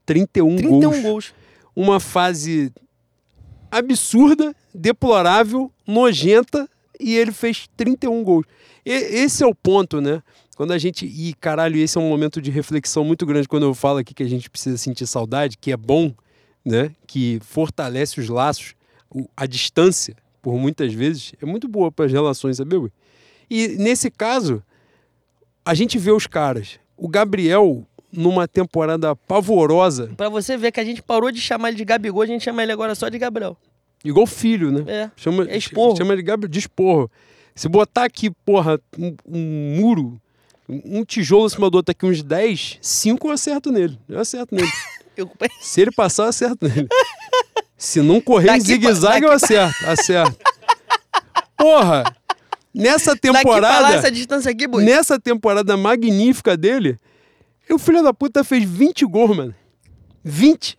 [0.05, 0.99] 31, 31 gols.
[1.01, 1.33] gols.
[1.75, 2.71] Uma fase
[3.71, 8.45] absurda, deplorável, nojenta, e ele fez 31 gols.
[8.85, 10.21] E, esse é o ponto, né?
[10.55, 11.05] Quando a gente.
[11.05, 14.23] E caralho, esse é um momento de reflexão muito grande quando eu falo aqui que
[14.23, 16.13] a gente precisa sentir saudade, que é bom,
[16.63, 16.91] né?
[17.07, 18.75] Que fortalece os laços,
[19.35, 22.91] a distância, por muitas vezes, é muito boa para as relações, sabe?
[23.49, 24.63] E nesse caso,
[25.65, 26.79] a gente vê os caras.
[26.97, 30.11] O Gabriel, numa temporada pavorosa.
[30.15, 32.63] Pra você ver que a gente parou de chamar ele de Gabigol, a gente chama
[32.63, 33.57] ele agora só de Gabriel.
[34.03, 34.83] Igual filho, né?
[34.87, 35.11] É.
[35.15, 35.95] Chama, é esporro.
[35.95, 37.09] Chama ele de Gabriel de esporro.
[37.55, 40.19] Se botar aqui, porra, um, um muro,
[40.85, 43.99] um tijolo em cima do outro aqui, uns 10, 5 eu acerto nele.
[44.07, 44.71] Eu acerto nele.
[45.17, 45.29] eu...
[45.61, 46.87] Se ele passar, eu acerto nele.
[47.77, 49.85] Se não correr daqui em zigue-zague, eu acerto.
[49.85, 50.37] Acerto.
[51.57, 52.03] Porra!
[52.73, 53.95] Nessa temporada.
[53.95, 54.83] essa distância aqui, boy.
[54.83, 56.99] Nessa temporada magnífica dele,
[57.69, 59.55] o filho da puta fez 20 gols, mano.
[60.23, 60.77] 20.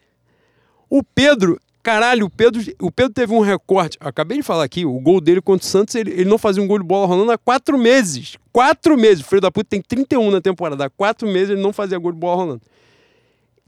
[0.91, 3.97] O Pedro, caralho, o Pedro, o Pedro teve um recorte.
[4.01, 6.67] Acabei de falar aqui, o gol dele contra o Santos, ele, ele não fazia um
[6.67, 8.37] gol de bola rolando há quatro meses.
[8.53, 9.23] Quatro meses.
[9.25, 10.87] O filho da puta tem 31 na temporada.
[10.87, 12.63] Há quatro meses ele não fazia gol de bola rolando.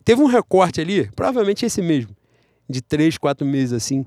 [0.04, 2.16] teve um recorte ali, provavelmente esse mesmo,
[2.68, 4.04] de três, quatro meses assim,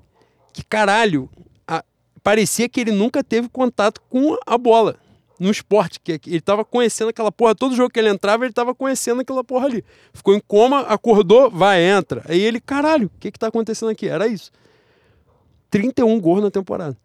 [0.54, 1.30] que caralho,
[1.68, 1.84] a-
[2.24, 4.96] parecia que ele nunca teve contato com a bola
[5.40, 8.76] no esporte, que ele tava conhecendo aquela porra, todo jogo que ele entrava, ele tava
[8.76, 9.86] conhecendo aquela porra ali.
[10.14, 12.24] Ficou em coma, acordou, vai, entra.
[12.28, 14.08] Aí ele, caralho, o que que tá acontecendo aqui?
[14.08, 14.52] Era isso.
[15.70, 16.98] 31 gols na temporada.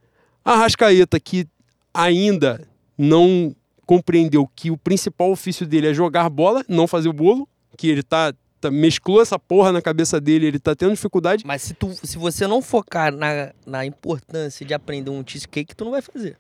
[0.45, 1.47] A Rascaeta, que
[1.93, 2.66] ainda
[2.99, 3.55] não
[3.87, 8.03] compreendeu que o principal ofício dele é jogar bola, não fazer o bolo, que ele
[8.03, 11.45] tá, tá- mesclou essa porra na cabeça dele, ele tá tendo dificuldade.
[11.47, 15.85] Mas se, tu, se você não focar na, na importância de aprender um cheesecake, tu
[15.85, 16.39] não vai fazer.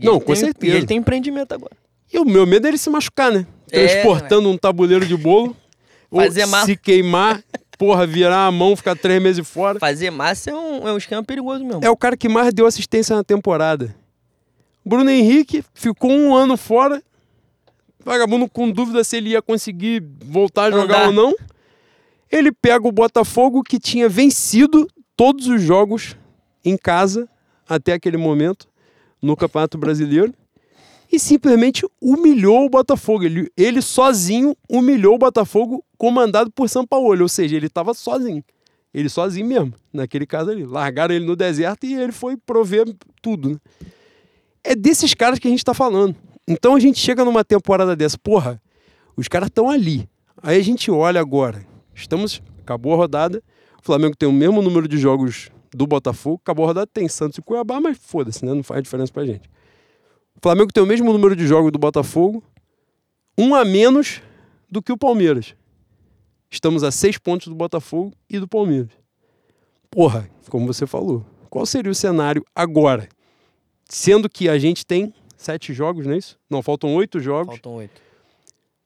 [0.00, 0.72] E Não, com tem- certeza.
[0.72, 1.72] E ele tem empreendimento agora.
[2.12, 3.46] E o meu medo é ele se machucar, né?
[3.70, 5.56] É, Transportando um tabuleiro de bolo,
[6.10, 6.64] ou Fazer mal.
[6.64, 7.42] se queimar,
[7.78, 9.78] porra, virar a mão, ficar três meses fora.
[9.80, 11.80] Fazer massa é um, é um esquema perigoso mesmo.
[11.84, 13.94] É o cara que mais deu assistência na temporada.
[14.84, 17.02] Bruno Henrique ficou um ano fora.
[18.04, 21.06] Vagabundo com dúvida se ele ia conseguir voltar a jogar Andar.
[21.08, 21.34] ou não.
[22.30, 24.86] Ele pega o Botafogo que tinha vencido
[25.16, 26.16] todos os jogos
[26.64, 27.28] em casa
[27.68, 28.68] até aquele momento
[29.26, 30.32] no Campeonato Brasileiro
[31.12, 33.24] e simplesmente humilhou o Botafogo.
[33.24, 37.20] Ele, ele sozinho humilhou o Botafogo, comandado por São Paulo.
[37.20, 38.42] Ou seja, ele estava sozinho.
[38.94, 40.64] Ele sozinho mesmo, naquele caso ali.
[40.64, 42.86] Largaram ele no deserto e ele foi prover
[43.20, 43.50] tudo.
[43.50, 43.56] né?
[44.64, 46.14] É desses caras que a gente tá falando.
[46.48, 48.60] Então a gente chega numa temporada dessa, porra,
[49.16, 50.08] os caras estão ali.
[50.42, 51.66] Aí a gente olha agora.
[51.94, 52.40] Estamos.
[52.60, 53.42] Acabou a rodada.
[53.80, 56.40] O Flamengo tem o mesmo número de jogos do Botafogo.
[56.42, 58.54] Acabou a rodada, tem Santos e Cuiabá, mas foda-se, né?
[58.54, 59.48] Não faz diferença pra gente.
[60.34, 62.42] O Flamengo tem o mesmo número de jogos do Botafogo,
[63.38, 64.22] um a menos
[64.70, 65.54] do que o Palmeiras.
[66.50, 68.90] Estamos a seis pontos do Botafogo e do Palmeiras.
[69.90, 73.08] Porra, como você falou, qual seria o cenário agora?
[73.88, 76.38] Sendo que a gente tem sete jogos, não é isso?
[76.48, 77.54] Não, faltam oito jogos.
[77.54, 78.00] Faltam oito.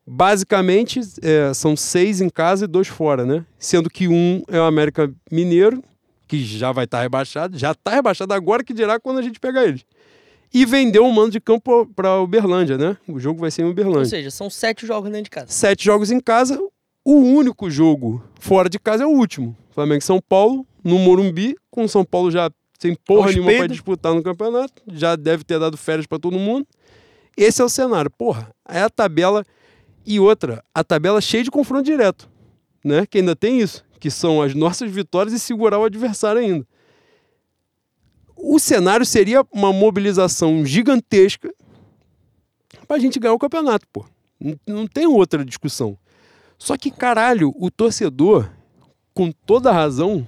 [0.07, 3.47] Basicamente, é, são seis em casa e dois fora, né?
[3.59, 5.83] Sendo que um é o América Mineiro,
[6.31, 9.65] que já vai estar rebaixado, já está rebaixado agora, que dirá quando a gente pegar
[9.65, 9.85] eles.
[10.55, 12.97] E vendeu o mando de campo para Uberlândia, né?
[13.09, 14.05] O jogo vai ser em Ou Uberlândia.
[14.05, 15.49] seja, são sete jogos dentro de casa.
[15.49, 16.57] Sete jogos em casa,
[17.05, 19.57] o único jogo fora de casa é o último.
[19.71, 23.53] Flamengo e São Paulo, no Morumbi, com o São Paulo já sem porra Aos nenhuma
[23.53, 26.65] para disputar no campeonato, já deve ter dado férias para todo mundo.
[27.37, 28.09] Esse é o cenário.
[28.09, 29.45] Porra, é a tabela.
[30.07, 32.31] E outra, a tabela cheia de confronto direto,
[32.85, 33.05] né?
[33.05, 36.67] Que ainda tem isso, que são as nossas vitórias e segurar o adversário ainda.
[38.35, 41.53] O cenário seria uma mobilização gigantesca
[42.89, 44.07] pra gente ganhar o campeonato, pô.
[44.41, 45.99] Não, não tem outra discussão.
[46.59, 48.51] Só que, caralho, o torcedor,
[49.13, 50.27] com toda razão,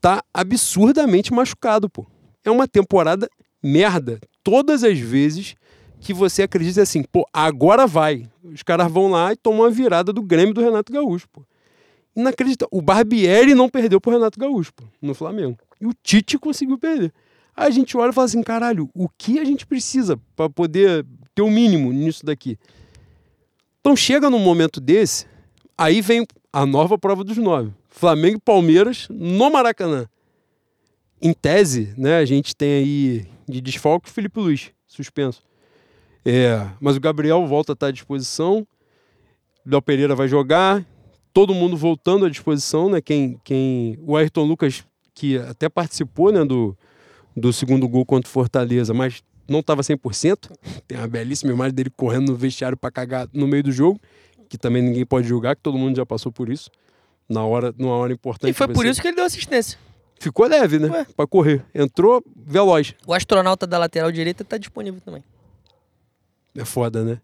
[0.00, 2.06] tá absurdamente machucado, pô.
[2.42, 3.28] É uma temporada
[3.62, 4.18] merda.
[4.42, 5.54] Todas as vezes
[6.00, 8.26] que você acredita assim, pô, agora vai.
[8.42, 11.44] Os caras vão lá e tomam a virada do Grêmio do Renato Gaúcho, pô.
[12.20, 12.68] Inacreditável.
[12.70, 15.58] O Barbieri não perdeu pro Renato Gaúcho, pô, no Flamengo.
[15.80, 17.12] E o Tite conseguiu perder.
[17.56, 21.04] Aí a gente olha e fala assim, caralho, o que a gente precisa para poder
[21.34, 22.58] ter o mínimo nisso daqui?
[23.80, 25.26] Então chega num momento desse,
[25.76, 27.72] aí vem a nova prova dos nove.
[27.88, 30.06] Flamengo e Palmeiras no Maracanã.
[31.20, 35.42] Em tese, né, a gente tem aí de desfalque o Felipe Luiz, suspenso.
[36.24, 38.66] É, mas o Gabriel volta a estar à disposição.
[39.64, 40.84] Léo Pereira vai jogar.
[41.32, 43.00] Todo mundo voltando à disposição, né?
[43.00, 46.76] Quem, quem, o Ayrton Lucas, que até participou né, do,
[47.36, 50.50] do segundo gol contra o Fortaleza, mas não estava 100%.
[50.86, 54.00] Tem uma belíssima imagem dele correndo no vestiário para cagar no meio do jogo,
[54.48, 56.70] que também ninguém pode julgar, que todo mundo já passou por isso.
[57.28, 58.50] Na hora, numa hora importante.
[58.50, 59.78] E foi por isso que ele deu assistência.
[60.18, 61.06] Ficou leve, né?
[61.16, 61.64] Pra correr.
[61.74, 62.94] Entrou veloz.
[63.06, 65.24] O astronauta da lateral direita tá disponível também.
[66.54, 67.20] É foda, né?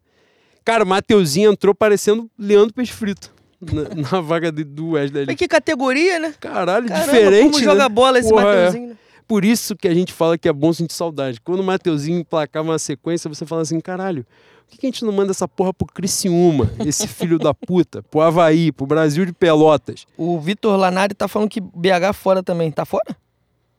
[0.65, 3.33] Cara, o Mateuzinho entrou parecendo Leandro Peixe Frito.
[3.61, 3.83] Na,
[4.13, 5.27] na vaga de- do Wesley ali.
[5.29, 6.35] Mas que categoria, né?
[6.41, 7.45] Caralho, Caramba, diferente.
[7.45, 7.65] como né?
[7.65, 8.45] joga bola esse Porra, é.
[8.67, 8.97] Mateuzinho, né?
[9.27, 11.41] Por isso que a gente fala que é bom sentir saudade.
[11.41, 14.25] Quando o Mateuzinho emplacava uma sequência, você fala assim: caralho,
[14.67, 18.03] por que que a gente não manda essa porra pro Criciúma, esse filho da puta,
[18.05, 20.07] pro Havaí, pro Brasil de Pelotas?
[20.17, 22.71] O Vitor Lanari tá falando que BH fora também.
[22.71, 23.17] Tá fora?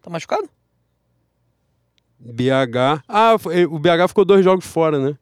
[0.02, 0.50] Tá machucado?
[2.20, 3.04] BH.
[3.08, 5.16] Ah, foi- o BH ficou dois jogos fora, né?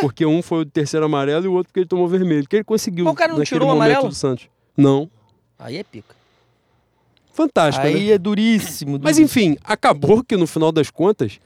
[0.00, 2.46] Porque um foi o terceiro amarelo e o outro porque ele tomou vermelho.
[2.48, 4.08] Que ele conseguiu Mas o cara não tirou o amarelo?
[4.08, 4.48] do Santos.
[4.76, 5.10] Não.
[5.58, 6.14] Aí é pica.
[7.32, 7.92] Fantástico, né?
[7.92, 8.92] Aí é duríssimo.
[9.02, 9.24] Mas duríssimo.
[9.24, 11.40] enfim, acabou que no final das contas,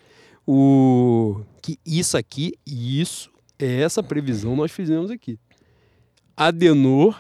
[0.46, 5.38] o que isso aqui, e isso é essa previsão nós fizemos aqui.
[6.36, 7.18] Adenor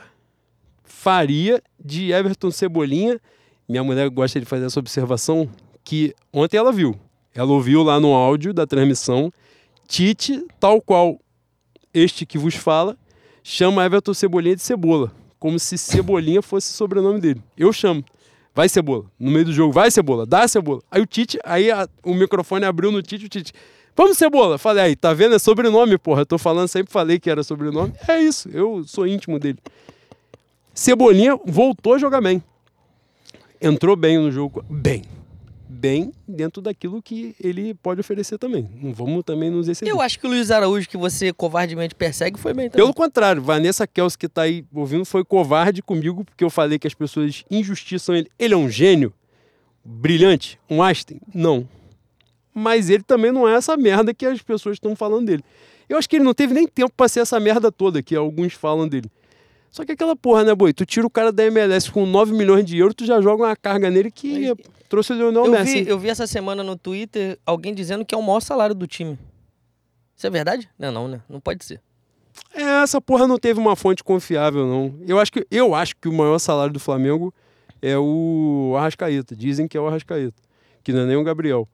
[0.82, 3.20] faria de Everton Cebolinha.
[3.68, 5.48] Minha mulher gosta de fazer essa observação
[5.82, 6.98] que ontem ela viu.
[7.34, 9.32] Ela ouviu lá no áudio da transmissão
[9.86, 11.20] Tite, tal qual
[11.92, 12.96] este que vos fala,
[13.42, 17.42] chama Everton Cebolinha de cebola, como se Cebolinha fosse o sobrenome dele.
[17.56, 18.04] Eu chamo.
[18.54, 19.04] Vai Cebola.
[19.18, 20.80] No meio do jogo, vai Cebola, dá Cebola.
[20.90, 23.52] Aí o Tite, aí a- o microfone abriu no Tite, o Tite.
[23.96, 24.58] Vamos Cebola.
[24.58, 25.34] Falei, aí, tá vendo?
[25.34, 26.22] É sobrenome, porra.
[26.22, 27.92] Eu tô falando, sempre falei que era sobrenome.
[28.08, 29.58] É isso, eu sou íntimo dele.
[30.72, 32.42] Cebolinha voltou a jogar bem.
[33.60, 34.64] Entrou bem no jogo.
[34.68, 35.02] Bem.
[35.76, 38.70] Bem dentro daquilo que ele pode oferecer também.
[38.80, 39.92] Não vamos também nos exceder.
[39.92, 42.84] Eu acho que o Luiz Araújo, que você covardemente persegue, foi bem também.
[42.84, 46.86] Pelo contrário, Vanessa Kels, que tá aí ouvindo, foi covarde comigo, porque eu falei que
[46.86, 48.30] as pessoas injustiçam ele.
[48.38, 49.12] Ele é um gênio?
[49.84, 50.60] Brilhante?
[50.70, 51.20] Um Einstein?
[51.34, 51.68] Não.
[52.54, 55.44] Mas ele também não é essa merda que as pessoas estão falando dele.
[55.88, 58.54] Eu acho que ele não teve nem tempo pra ser essa merda toda que alguns
[58.54, 59.10] falam dele.
[59.74, 60.72] Só que aquela porra, né, boi?
[60.72, 63.56] Tu tira o cara da MLS com 9 milhões de euros, tu já joga uma
[63.56, 64.54] carga nele que
[64.88, 65.82] trouxe o Leonel Eu Messi.
[65.82, 68.86] vi, eu vi essa semana no Twitter alguém dizendo que é o maior salário do
[68.86, 69.18] time.
[70.16, 70.70] Isso é verdade?
[70.78, 71.20] Não, não, né?
[71.28, 71.80] Não pode ser.
[72.54, 74.94] É, essa porra não teve uma fonte confiável, não.
[75.08, 77.34] Eu acho que, eu acho que o maior salário do Flamengo
[77.82, 79.34] é o Arrascaeta.
[79.34, 80.40] Dizem que é o Arrascaeta,
[80.84, 81.68] que não é nem o Gabriel.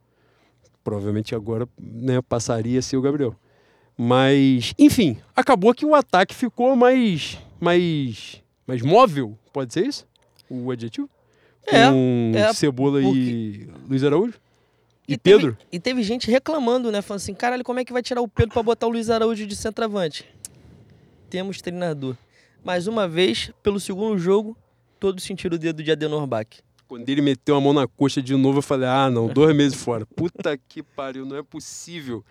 [0.82, 3.36] Provavelmente agora né, passaria a ser o Gabriel.
[3.94, 10.06] Mas, enfim, acabou que o ataque ficou mais, mais, mais móvel, pode ser isso?
[10.48, 11.08] O adjetivo?
[11.66, 14.34] É, Com é, Cebola e Luiz Araújo?
[15.06, 15.58] E, teve- Pedro?
[15.72, 17.02] e teve gente reclamando, né?
[17.02, 19.46] Falando assim, caralho, como é que vai tirar o Pedro pra botar o Luiz Araújo
[19.46, 20.24] de centroavante?
[21.28, 22.16] Temos treinador.
[22.64, 24.56] Mais uma vez, pelo segundo jogo,
[24.98, 26.46] todos sentiram o dedo de Adenor Bach.
[26.86, 29.80] Quando ele meteu a mão na coxa de novo, eu falei: ah, não, dois meses
[29.80, 30.04] fora.
[30.06, 32.24] Puta que pariu, não é possível.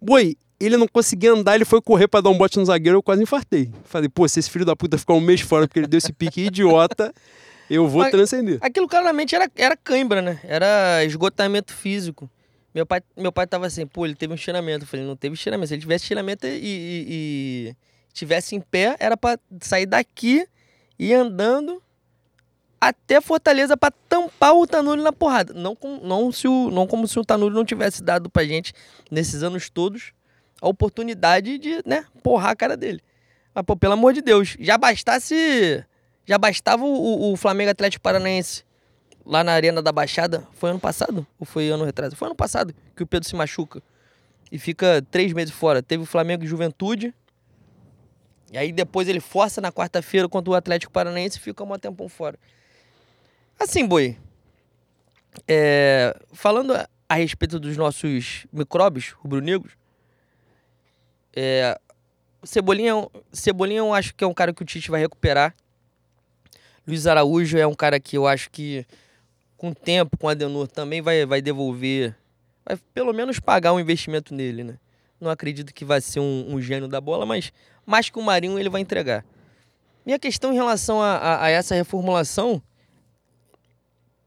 [0.00, 3.02] Boi, ele não conseguia andar, ele foi correr pra dar um bote no zagueiro, eu
[3.02, 3.70] quase infartei.
[3.84, 6.12] Falei: pô, se esse filho da puta ficar um mês fora porque ele deu esse
[6.12, 7.12] pique idiota,
[7.68, 8.58] eu vou Mas- transcender.
[8.60, 10.40] Aquilo claramente era, era cãibra, né?
[10.44, 12.28] Era esgotamento físico.
[12.74, 14.84] Meu pai, meu pai tava assim, pô, ele teve um estiramento.
[14.84, 15.68] Eu falei, não teve estiramento.
[15.68, 17.76] Se ele tivesse estiramento e, e, e
[18.12, 20.44] tivesse em pé, era pra sair daqui
[20.98, 21.80] e andando
[22.80, 25.54] até Fortaleza pra tampar o Tanuri na porrada.
[25.54, 28.72] Não, com, não, se o, não como se o Tanuri não tivesse dado pra gente,
[29.10, 30.12] nesses anos todos,
[30.64, 33.00] a oportunidade de, né, porrar a cara dele.
[33.54, 35.84] Mas, pô, pelo amor de Deus, já bastasse.
[36.26, 38.64] Já bastava o, o- o Flamengo Atlético Paranaense
[39.26, 40.46] lá na Arena da Baixada.
[40.52, 41.26] Foi ano passado?
[41.38, 42.16] Ou foi ano retrasado?
[42.16, 43.82] Foi ano passado que o Pedro se machuca
[44.50, 45.82] e fica três meses fora.
[45.82, 47.14] Teve o Flamengo e Juventude.
[48.50, 52.08] E aí depois ele força na quarta-feira contra o Atlético Paranaense e fica um tempão
[52.08, 52.38] fora.
[53.60, 54.16] Assim, Boi.
[55.46, 59.72] é, falando a, a respeito dos nossos micróbios rubro-negros,
[61.34, 61.78] é,
[62.42, 65.54] Cebolinha, Cebolinha eu acho que é um cara que o Tite vai recuperar.
[66.86, 68.86] Luiz Araújo é um cara que eu acho que
[69.56, 72.14] com o tempo, com o Adenor, também vai, vai devolver,
[72.64, 74.78] vai pelo menos pagar um investimento nele, né?
[75.20, 77.50] Não acredito que vai ser um, um gênio da bola, mas
[77.86, 79.24] mais que o Marinho ele vai entregar.
[80.04, 82.60] Minha questão em relação a, a- a essa reformulação,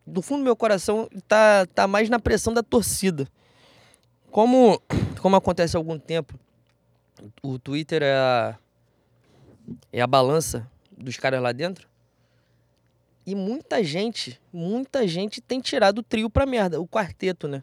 [0.06, 3.28] do fundo do meu coração, tá, tá mais na pressão da torcida.
[4.32, 4.82] Como,
[5.22, 6.40] como acontece há algum tempo,
[7.42, 8.58] o Twitter é a,
[9.92, 11.88] é a balança dos caras lá dentro.
[13.26, 17.62] E muita gente, muita gente tem tirado o trio pra merda, o quarteto, né?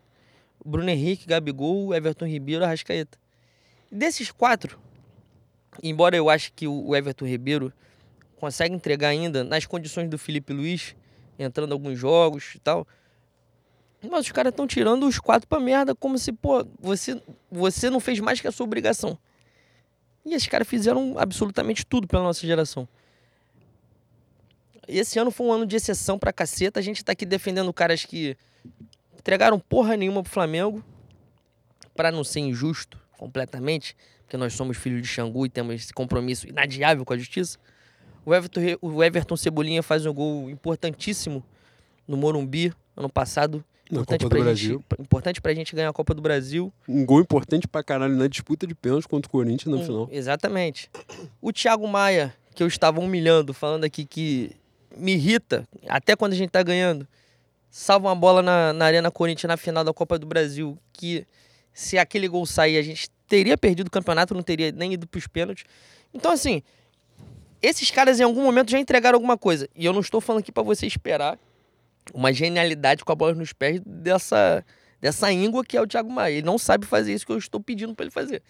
[0.64, 3.18] Bruno Henrique, Gabigol, Everton Ribeiro, Arrascaeta.
[3.90, 4.78] Desses quatro,
[5.82, 7.72] embora eu ache que o Everton Ribeiro
[8.36, 10.94] consegue entregar ainda nas condições do Felipe Luiz,
[11.38, 12.86] entrando alguns jogos e tal.
[14.10, 18.00] Mas os caras estão tirando os quatro pra merda, como se, pô, você, você não
[18.00, 19.18] fez mais que a sua obrigação.
[20.24, 22.88] E esses caras fizeram absolutamente tudo pela nossa geração.
[24.88, 26.80] Esse ano foi um ano de exceção pra caceta.
[26.80, 28.36] A gente tá aqui defendendo caras que
[29.18, 30.84] entregaram porra nenhuma pro Flamengo.
[31.94, 36.48] Pra não ser injusto completamente, porque nós somos filhos de Xangu e temos esse compromisso
[36.48, 37.56] inadiável com a justiça.
[38.26, 41.44] O Everton, o Everton Cebolinha faz um gol importantíssimo
[42.08, 43.64] no Morumbi ano passado.
[43.90, 44.72] Na Importante Copa do Brasil.
[44.90, 46.72] Gente, importante pra gente ganhar a Copa do Brasil.
[46.88, 50.08] Um gol importante pra caralho na disputa de pênalti contra o Corinthians no Hum, final.
[50.10, 50.90] Exatamente.
[51.40, 54.52] O Thiago Maia, que eu estava humilhando, falando aqui que
[54.96, 57.06] me irrita, até quando a gente tá ganhando,
[57.70, 61.26] salva uma bola na, na Arena Corinthians na final da Copa do Brasil, que
[61.72, 65.26] se aquele gol sair, a gente teria perdido o campeonato, não teria nem ido pros
[65.26, 65.64] pênaltis.
[66.14, 66.62] Então, assim,
[67.60, 69.68] esses caras em algum momento já entregaram alguma coisa.
[69.74, 71.38] E eu não estou falando aqui para você esperar
[72.12, 74.64] uma genialidade com a bola nos pés dessa,
[75.00, 76.34] dessa íngua que é o Thiago Maia.
[76.34, 78.42] Ele não sabe fazer isso que eu estou pedindo para ele fazer.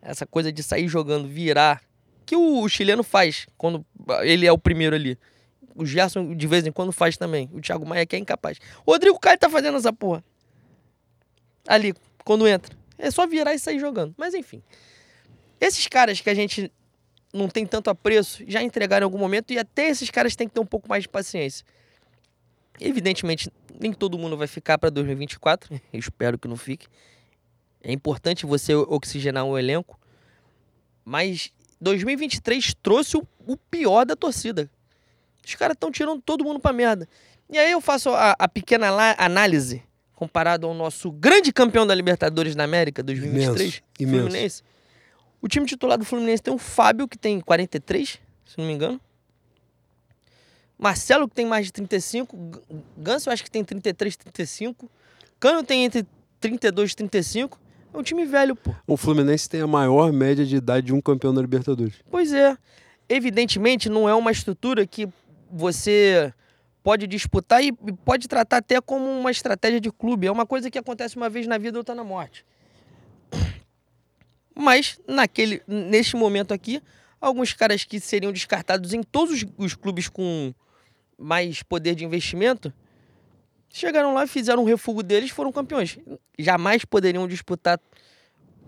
[0.00, 1.82] Essa coisa de sair jogando, virar,
[2.24, 3.84] que o, chileno faz quando
[4.22, 5.18] ele é o primeiro ali.
[5.74, 7.50] O Gerson de vez em quando faz também.
[7.52, 8.58] O Thiago Maia que é incapaz.
[8.86, 10.24] O Rodrigo Caio tá fazendo essa porra.
[11.66, 11.94] Ali,
[12.24, 12.76] quando entra.
[12.96, 14.14] É só virar e sair jogando.
[14.16, 14.62] Mas enfim.
[15.60, 16.70] Esses caras que a gente
[17.34, 20.54] não tem tanto apreço, já entregaram em algum momento e até esses caras têm que
[20.54, 21.66] ter um pouco mais de paciência.
[22.80, 26.86] Evidentemente, nem todo mundo vai ficar para 2024, eu espero que não fique.
[27.82, 29.98] É importante você oxigenar um elenco,
[31.04, 34.70] mas 2023 trouxe o, pior da torcida.
[35.46, 37.06] Os caras estão tirando todo mundo pra merda.
[37.50, 39.82] E aí eu faço a, a pequena análise
[40.14, 44.38] comparado ao nosso grande campeão da Libertadores da América 2023, imenso, Fluminense.
[44.38, 44.62] Imenso.
[45.42, 48.98] O time titular do Fluminense tem o Fábio, que tem 43, se não me engano.
[50.78, 52.36] Marcelo, que tem mais de 35.
[52.96, 54.90] Ganso, eu acho que tem 33, 35.
[55.38, 56.06] Cano tem entre
[56.40, 57.60] 32 e 35.
[57.92, 58.74] É um time velho, pô.
[58.86, 61.94] O Fluminense tem a maior média de idade de um campeão da Libertadores.
[62.10, 62.56] Pois é.
[63.08, 65.08] Evidentemente, não é uma estrutura que
[65.50, 66.32] você
[66.82, 70.26] pode disputar e pode tratar até como uma estratégia de clube.
[70.26, 72.44] É uma coisa que acontece uma vez na vida, outra na morte.
[74.54, 76.82] Mas naquele, neste momento aqui,
[77.20, 80.54] alguns caras que seriam descartados em todos os, os clubes com
[81.18, 82.72] mais poder de investimento
[83.74, 85.98] chegaram lá, fizeram um refugo deles, foram campeões.
[86.38, 87.80] Jamais poderiam disputar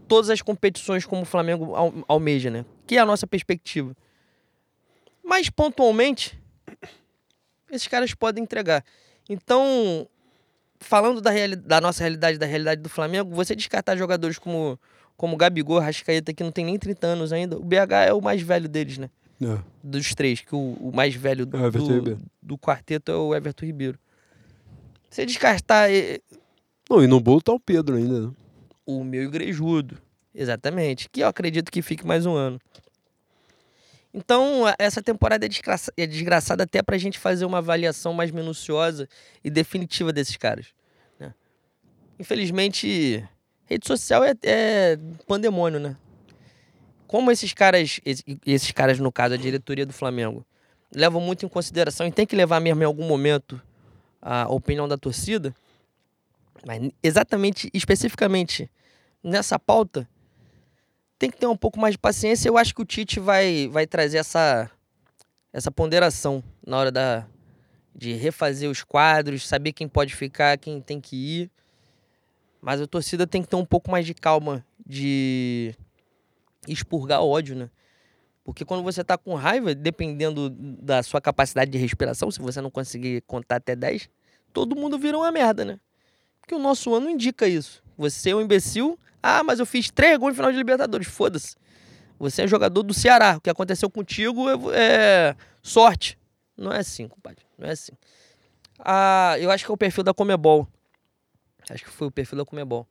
[0.08, 1.74] todas as competições como o Flamengo
[2.08, 2.64] almeja, né?
[2.86, 3.96] Que é a nossa perspectiva.
[5.22, 6.36] Mas pontualmente,
[7.70, 8.84] esses caras podem entregar.
[9.28, 10.08] Então,
[10.80, 11.30] falando da,
[11.64, 14.78] da nossa realidade, da realidade do Flamengo, você descartar jogadores como
[15.16, 18.42] como Gabigol, Rascaeta, que não tem nem 30 anos ainda, o BH é o mais
[18.42, 19.08] velho deles, né?
[19.40, 19.58] É.
[19.82, 23.66] Dos três, que o, o mais velho do, É, do, do quarteto é o Everton
[23.66, 23.98] Ribeiro.
[25.10, 26.20] Você descartar eh,
[26.88, 28.32] Não, e no bolo tá o Pedro ainda, né?
[28.86, 29.98] o meu igrejudo,
[30.34, 32.60] exatamente, que eu acredito que fique mais um ano.
[34.14, 39.06] Então, essa temporada é, desgraça- é desgraçada até pra gente fazer uma avaliação mais minuciosa
[39.44, 40.68] e definitiva desses caras.
[41.20, 41.34] né?
[42.18, 43.22] Infelizmente,
[43.66, 45.96] rede social é, é pandemônio, né?
[47.06, 50.44] Como esses caras, esse- esses caras, no caso, a diretoria do Flamengo,
[50.94, 53.60] levam muito em consideração e tem que levar mesmo em algum momento
[54.20, 55.54] a opinião da torcida,
[56.66, 58.68] mas exatamente, especificamente
[59.22, 60.08] nessa pauta,
[61.18, 62.48] tem que ter um pouco mais de paciência.
[62.48, 64.70] Eu acho que o Tite vai, vai trazer essa,
[65.52, 67.26] essa ponderação na hora da,
[67.94, 71.50] de refazer os quadros, saber quem pode ficar, quem tem que ir.
[72.60, 75.74] Mas a torcida tem que ter um pouco mais de calma de
[76.72, 77.70] expurgar ódio, né?
[78.44, 82.70] Porque quando você tá com raiva, dependendo da sua capacidade de respiração, se você não
[82.70, 84.08] conseguir contar até 10,
[84.52, 85.80] todo mundo vira uma merda, né?
[86.40, 87.82] Porque o nosso ano indica isso.
[87.98, 88.96] Você é um imbecil.
[89.20, 91.08] Ah, mas eu fiz três gols no final de Libertadores.
[91.08, 91.56] Foda-se.
[92.20, 93.36] Você é jogador do Ceará.
[93.36, 96.16] O que aconteceu contigo é, é sorte.
[96.56, 97.44] Não é assim, compadre.
[97.58, 97.92] Não é assim.
[98.78, 100.68] Ah, eu acho que é o perfil da Comebol.
[101.68, 102.86] Acho que foi o perfil da Comebol.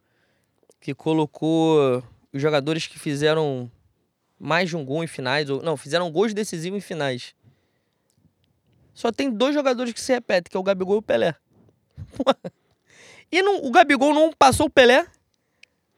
[0.82, 2.04] Que colocou
[2.36, 3.72] os jogadores que fizeram
[4.38, 5.50] mais de um gol em finais.
[5.50, 7.34] Ou, não, fizeram gols decisivos em finais.
[8.94, 11.36] Só tem dois jogadores que se repetem, que é o Gabigol e o Pelé.
[13.32, 15.06] E não, o Gabigol não passou o Pelé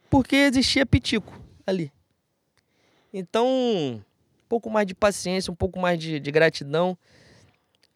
[0.08, 1.92] porque existia Pitico ali.
[3.12, 4.02] Então, um
[4.48, 6.96] pouco mais de paciência, um pouco mais de, de gratidão.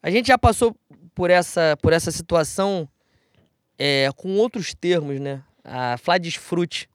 [0.03, 0.77] A gente já passou
[1.15, 2.87] por essa, por essa situação
[3.77, 5.43] é, com outros termos, né?
[5.63, 6.87] A Fladisfrute.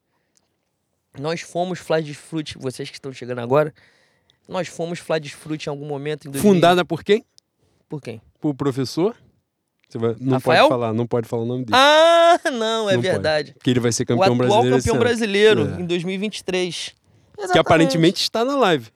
[1.18, 3.72] Nós fomos Fladisfrute, vocês que estão chegando agora,
[4.48, 6.52] nós fomos Fladisfrute em algum momento em 2000.
[6.54, 7.24] Fundada por quem?
[7.88, 8.20] Por quem?
[8.40, 9.16] Por professor?
[9.88, 10.68] Você vai- não Rafael?
[10.68, 11.76] pode falar, não pode falar o nome dele.
[11.76, 13.10] Ah, não, é Não pode.
[13.12, 13.52] verdade.
[13.54, 15.80] Porque ele vai ser O campeão atual brasileiro campeão brasileiro É.
[15.80, 16.94] em 2023.
[17.34, 17.58] Que Exatamente.
[17.58, 18.88] aparentemente está na live.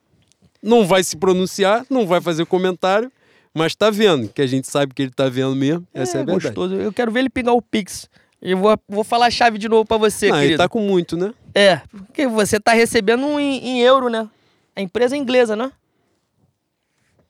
[0.62, 3.10] Não vai se pronunciar, não vai fazer comentário,
[3.54, 5.86] mas tá vendo, que a gente sabe que ele tá vendo mesmo.
[5.94, 6.44] Essa é, a verdade.
[6.46, 6.74] gostoso.
[6.74, 8.08] Eu quero ver ele pingar o Pix.
[8.42, 10.62] Eu vou, vou falar a chave de novo pra você, Não, ele querido.
[10.62, 11.32] tá com muito, né?
[11.54, 14.28] É, porque você tá recebendo um em, em euro, né?
[14.74, 15.70] A empresa é inglesa, né?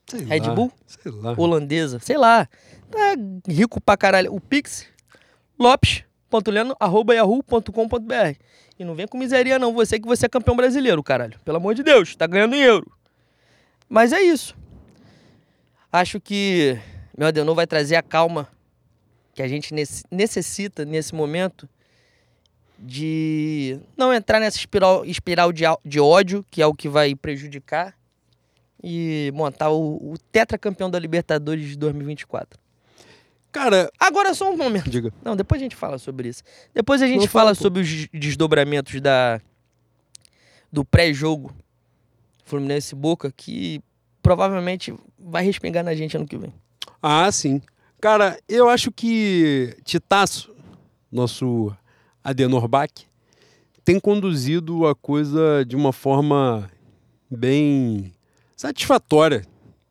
[0.06, 0.72] Sei Red lá, Bull?
[0.86, 1.34] Sei lá.
[1.36, 2.48] Holandesa, sei lá.
[2.90, 3.14] Tá
[3.46, 4.34] rico pra caralho.
[4.34, 4.86] O Pix,
[5.58, 8.38] lopes.leno.yahoo.com.br
[8.78, 11.38] E não vem com miseria não, você que você é campeão brasileiro, caralho.
[11.44, 12.90] Pelo amor de Deus, tá ganhando em euro.
[13.88, 14.56] Mas é isso.
[15.92, 16.78] Acho que
[17.16, 18.48] meu Adenor vai trazer a calma
[19.34, 19.74] que a gente
[20.10, 21.68] necessita nesse momento
[22.78, 27.96] de não entrar nessa espiral, espiral de, de ódio, que é o que vai prejudicar,
[28.82, 32.58] e montar o, o tetracampeão da Libertadores de 2024.
[33.52, 34.90] Cara, Agora só um momento.
[34.90, 35.12] diga.
[35.22, 36.42] Não, depois a gente fala sobre isso.
[36.74, 39.40] Depois a gente Não fala fala, sobre os desdobramentos da
[40.72, 41.54] do pré-jogo
[42.46, 43.80] Fluminense Boca, que
[44.22, 46.52] provavelmente vai respingar na gente ano que vem.
[47.02, 47.60] Ah, sim.
[48.02, 50.52] Cara, eu acho que Titaço,
[51.10, 51.72] nosso
[52.24, 52.90] Adenor Bach,
[53.84, 56.68] tem conduzido a coisa de uma forma
[57.30, 58.12] bem
[58.56, 59.46] satisfatória.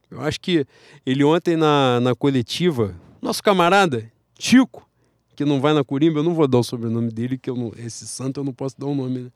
[0.10, 0.66] Eu acho que
[1.06, 4.86] ele ontem na, na coletiva, nosso camarada, Chico,
[5.34, 7.72] que não vai na Corimba, eu não vou dar o sobrenome dele, que eu não,
[7.78, 9.32] esse santo eu não posso dar o nome, né?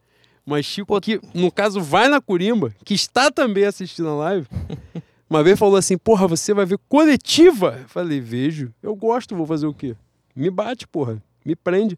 [0.46, 4.48] Mas Chico, que no caso vai na Corimba, que está também assistindo a live,
[5.30, 7.80] uma vez falou assim: Porra, você vai ver coletiva?
[7.82, 9.96] Eu falei: Vejo, eu gosto, vou fazer o quê?
[10.36, 11.98] Me bate, porra, me prende.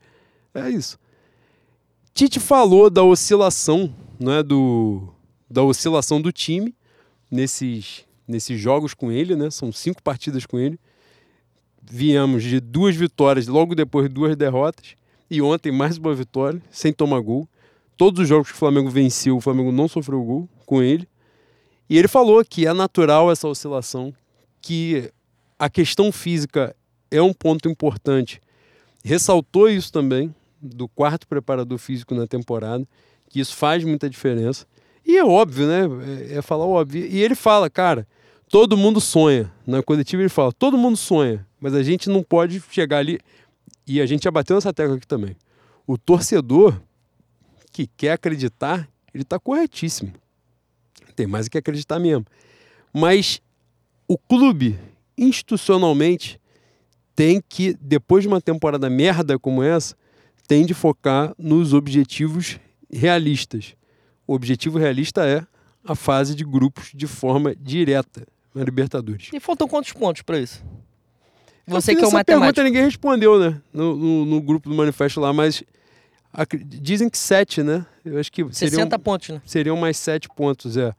[0.54, 0.98] É isso.
[2.14, 5.08] Tite falou da oscilação, né, do,
[5.50, 6.74] da oscilação do time
[7.30, 9.52] nesses, nesses jogos com ele, né?
[9.52, 10.80] São cinco partidas com ele.
[11.84, 14.96] Viemos de duas vitórias, logo depois duas derrotas.
[15.30, 17.48] E ontem mais uma vitória, sem tomar gol.
[17.96, 21.08] Todos os jogos que o Flamengo venceu, o Flamengo não sofreu gol com ele.
[21.90, 24.14] E ele falou que é natural essa oscilação,
[24.62, 25.12] que
[25.58, 26.76] a questão física
[27.10, 28.42] é um ponto importante.
[29.04, 32.86] Ressaltou isso também do quarto preparador físico na temporada,
[33.30, 34.66] que isso faz muita diferença.
[35.06, 35.84] E é óbvio, né?
[36.30, 37.06] É, é falar óbvio.
[37.06, 38.06] E ele fala, cara,
[38.50, 39.52] todo mundo sonha.
[39.66, 43.20] Na coletiva ele fala, todo mundo sonha, mas a gente não pode chegar ali.
[43.86, 45.36] E a gente já bateu nessa tecla aqui também.
[45.86, 46.82] O torcedor
[47.72, 50.12] que quer acreditar, ele está corretíssimo.
[51.18, 52.26] Tem mais que acreditar mesmo.
[52.94, 53.42] Mas
[54.08, 54.80] o clube,
[55.18, 56.40] institucionalmente,
[57.16, 59.96] tem que, depois de uma temporada merda como essa,
[60.48, 62.60] tem de focar nos objetivos
[62.90, 63.76] realistas.
[64.28, 65.44] O objetivo realista é
[65.84, 69.30] a fase de grupos de forma direta na Libertadores.
[69.34, 70.64] E faltam quantos pontos para isso?
[71.66, 72.42] Você que é o essa matemático.
[72.42, 73.60] pergunta ninguém respondeu, né?
[73.74, 75.64] No, no, no grupo do manifesto lá, mas
[76.64, 77.86] dizem que sete, né?
[78.06, 79.42] Eu acho que seriam, 60 pontos, né?
[79.46, 80.94] seriam mais sete pontos, é.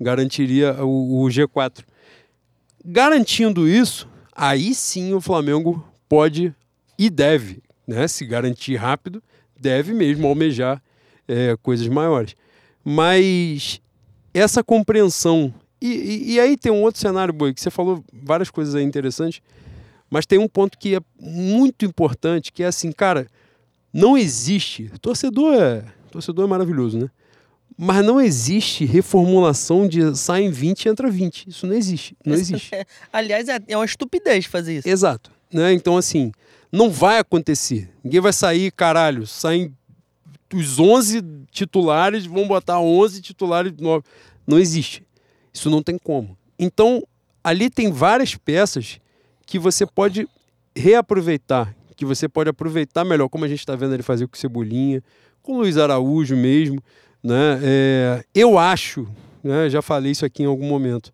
[0.00, 1.84] Garantiria o, o G4.
[2.84, 6.54] Garantindo isso, aí sim o Flamengo pode
[6.98, 8.06] e deve, né?
[8.08, 9.22] Se garantir rápido,
[9.58, 10.82] deve mesmo almejar
[11.26, 12.34] é, coisas maiores.
[12.84, 13.80] Mas
[14.32, 15.52] essa compreensão.
[15.80, 18.82] E, e- e aí tem um outro cenário, Boi, que você falou várias coisas aí
[18.82, 19.40] interessantes,
[20.10, 23.26] mas tem um ponto que é muito importante, que é assim, cara,
[23.92, 24.90] não existe.
[25.00, 27.10] Torcedor é, torcedor é maravilhoso, né?
[27.80, 31.48] Mas não existe reformulação de sai em 20 e entra 20.
[31.48, 32.16] Isso não existe.
[32.26, 32.72] Não existe.
[33.12, 34.88] Aliás, é, é uma estupidez fazer isso.
[34.88, 35.30] Exato.
[35.52, 35.72] Né?
[35.72, 36.32] Então, assim,
[36.72, 37.88] não vai acontecer.
[38.02, 39.72] Ninguém vai sair, caralho, saem
[40.52, 41.22] os 11
[41.52, 44.08] titulares, vão botar 11 titulares novos.
[44.44, 45.06] Não existe.
[45.52, 46.36] Isso não tem como.
[46.58, 47.06] Então,
[47.44, 48.98] ali tem várias peças
[49.46, 50.28] que você pode
[50.74, 54.38] reaproveitar, que você pode aproveitar melhor, como a gente está vendo ele fazer com o
[54.38, 55.02] Cebolinha,
[55.42, 56.82] com o Luiz Araújo mesmo.
[57.28, 57.60] Né?
[57.62, 59.06] É, eu acho,
[59.44, 61.12] né, já falei isso aqui em algum momento,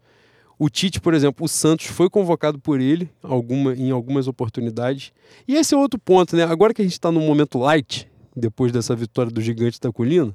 [0.56, 5.12] o Tite, por exemplo, o Santos foi convocado por ele alguma, em algumas oportunidades.
[5.48, 6.44] E esse é outro ponto, né?
[6.44, 10.32] Agora que a gente está num momento light, depois dessa vitória do Gigante da Colina,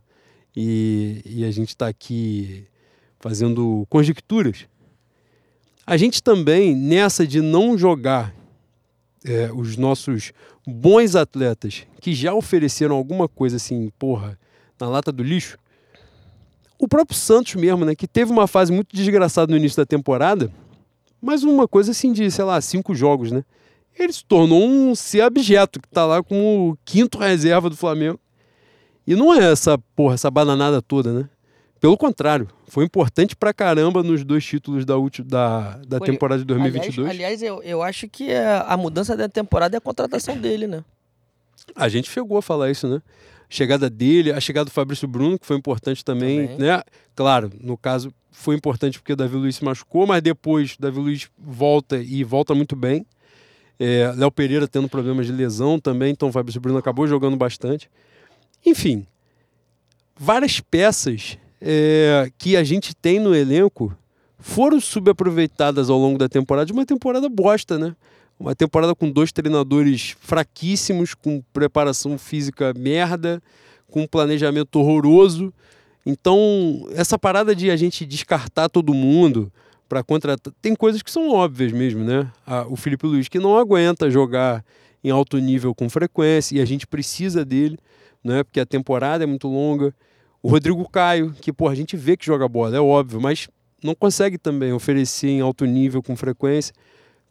[0.53, 2.65] e, e a gente está aqui
[3.17, 4.67] fazendo conjecturas,
[5.87, 8.35] a gente também, nessa de não jogar
[9.23, 10.33] é, os nossos
[10.67, 14.37] bons atletas que já ofereceram alguma coisa assim, porra,
[14.77, 15.57] na lata do lixo,
[16.79, 20.51] o próprio Santos mesmo, né, que teve uma fase muito desgraçada no início da temporada,
[21.21, 23.43] mas uma coisa assim de, sei lá, cinco jogos, né?
[23.97, 28.17] Ele se tornou um ser abjeto, que tá lá como quinto reserva do Flamengo.
[29.05, 31.29] E não é essa, porra, essa bananada toda, né?
[31.81, 36.45] Pelo contrário, foi importante pra caramba nos dois títulos da, ulti- da, da temporada de
[36.45, 37.09] 2022.
[37.09, 40.83] Aliás, aliás, eu, eu acho que a mudança da temporada é a contratação dele, né?
[41.75, 43.01] A gente chegou a falar isso, né?
[43.49, 46.57] Chegada dele, a chegada do Fabrício Bruno, que foi importante também, Também.
[46.59, 46.83] né?
[47.15, 50.99] Claro, no caso foi importante porque o Davi Luiz se machucou, mas depois o Davi
[50.99, 53.05] Luiz volta e volta muito bem.
[53.79, 57.89] É, Léo Pereira tendo problemas de lesão também, então o Fabrício Bruno acabou jogando bastante.
[58.65, 59.07] Enfim,
[60.15, 63.95] várias peças é, que a gente tem no elenco
[64.37, 67.95] foram subaproveitadas ao longo da temporada, de uma temporada bosta, né?
[68.39, 73.43] Uma temporada com dois treinadores fraquíssimos, com preparação física merda,
[73.91, 75.53] com planejamento horroroso.
[76.05, 79.51] Então, essa parada de a gente descartar todo mundo
[79.89, 80.53] para contratar.
[80.61, 82.31] Tem coisas que são óbvias mesmo, né?
[82.69, 84.63] O Felipe Luiz que não aguenta jogar
[85.03, 87.77] em alto nível com frequência e a gente precisa dele,
[88.23, 88.43] né?
[88.43, 89.93] Porque a temporada é muito longa.
[90.41, 93.49] O Rodrigo Caio, que pô, a gente vê que joga bola, é óbvio, mas
[93.83, 96.73] não consegue também oferecer em alto nível com frequência.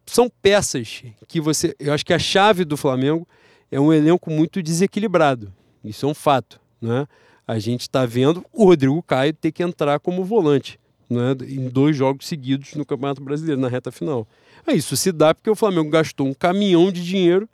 [0.08, 1.74] São peças que você.
[1.78, 3.26] Eu acho que a chave do Flamengo
[3.70, 5.52] é um elenco muito desequilibrado.
[5.84, 6.60] Isso é um fato.
[6.80, 7.06] Né?
[7.46, 10.78] A gente está vendo o Rodrigo Caio ter que entrar como volante
[11.08, 11.34] né?
[11.46, 14.26] em dois jogos seguidos no Campeonato Brasileiro, na reta final.
[14.66, 17.48] Ah, Isso se dá porque o Flamengo gastou um caminhão de dinheiro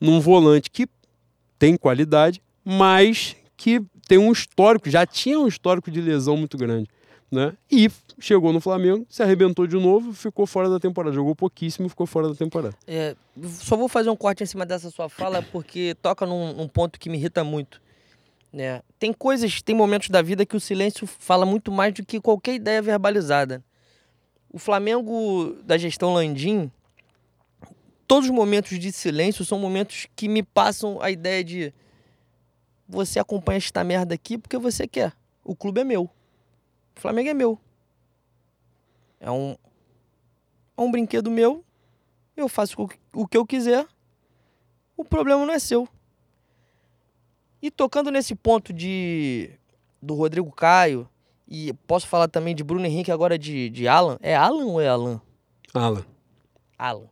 [0.00, 0.86] num volante que
[1.58, 6.88] tem qualidade, mas que tem um histórico, já tinha um histórico de lesão muito grande.
[7.30, 7.54] Né?
[7.70, 11.14] E chegou no Flamengo, se arrebentou de novo, ficou fora da temporada.
[11.14, 12.74] Jogou pouquíssimo, ficou fora da temporada.
[12.86, 13.14] É,
[13.44, 16.98] só vou fazer um corte em cima dessa sua fala, porque toca num, num ponto
[16.98, 17.80] que me irrita muito.
[18.52, 18.82] Né?
[18.98, 22.54] Tem coisas, tem momentos da vida que o silêncio fala muito mais do que qualquer
[22.54, 23.62] ideia verbalizada.
[24.50, 26.70] O Flamengo da gestão Landim,
[28.06, 31.74] todos os momentos de silêncio são momentos que me passam a ideia de
[32.88, 35.12] você acompanha esta merda aqui porque você quer.
[35.44, 36.08] O clube é meu.
[36.98, 37.56] O Flamengo é meu.
[39.20, 39.52] É um,
[40.76, 41.64] é um brinquedo meu.
[42.36, 43.86] Eu faço o que- o que eu quiser.
[44.96, 45.88] O problema não é seu.
[47.62, 49.50] E tocando nesse ponto de
[50.02, 51.08] do Rodrigo Caio,
[51.46, 54.16] e posso falar também de Bruno Henrique agora de, de Alan.
[54.20, 55.20] É Alan ou é Alan?
[55.72, 56.04] Alan.
[56.76, 57.08] Alan.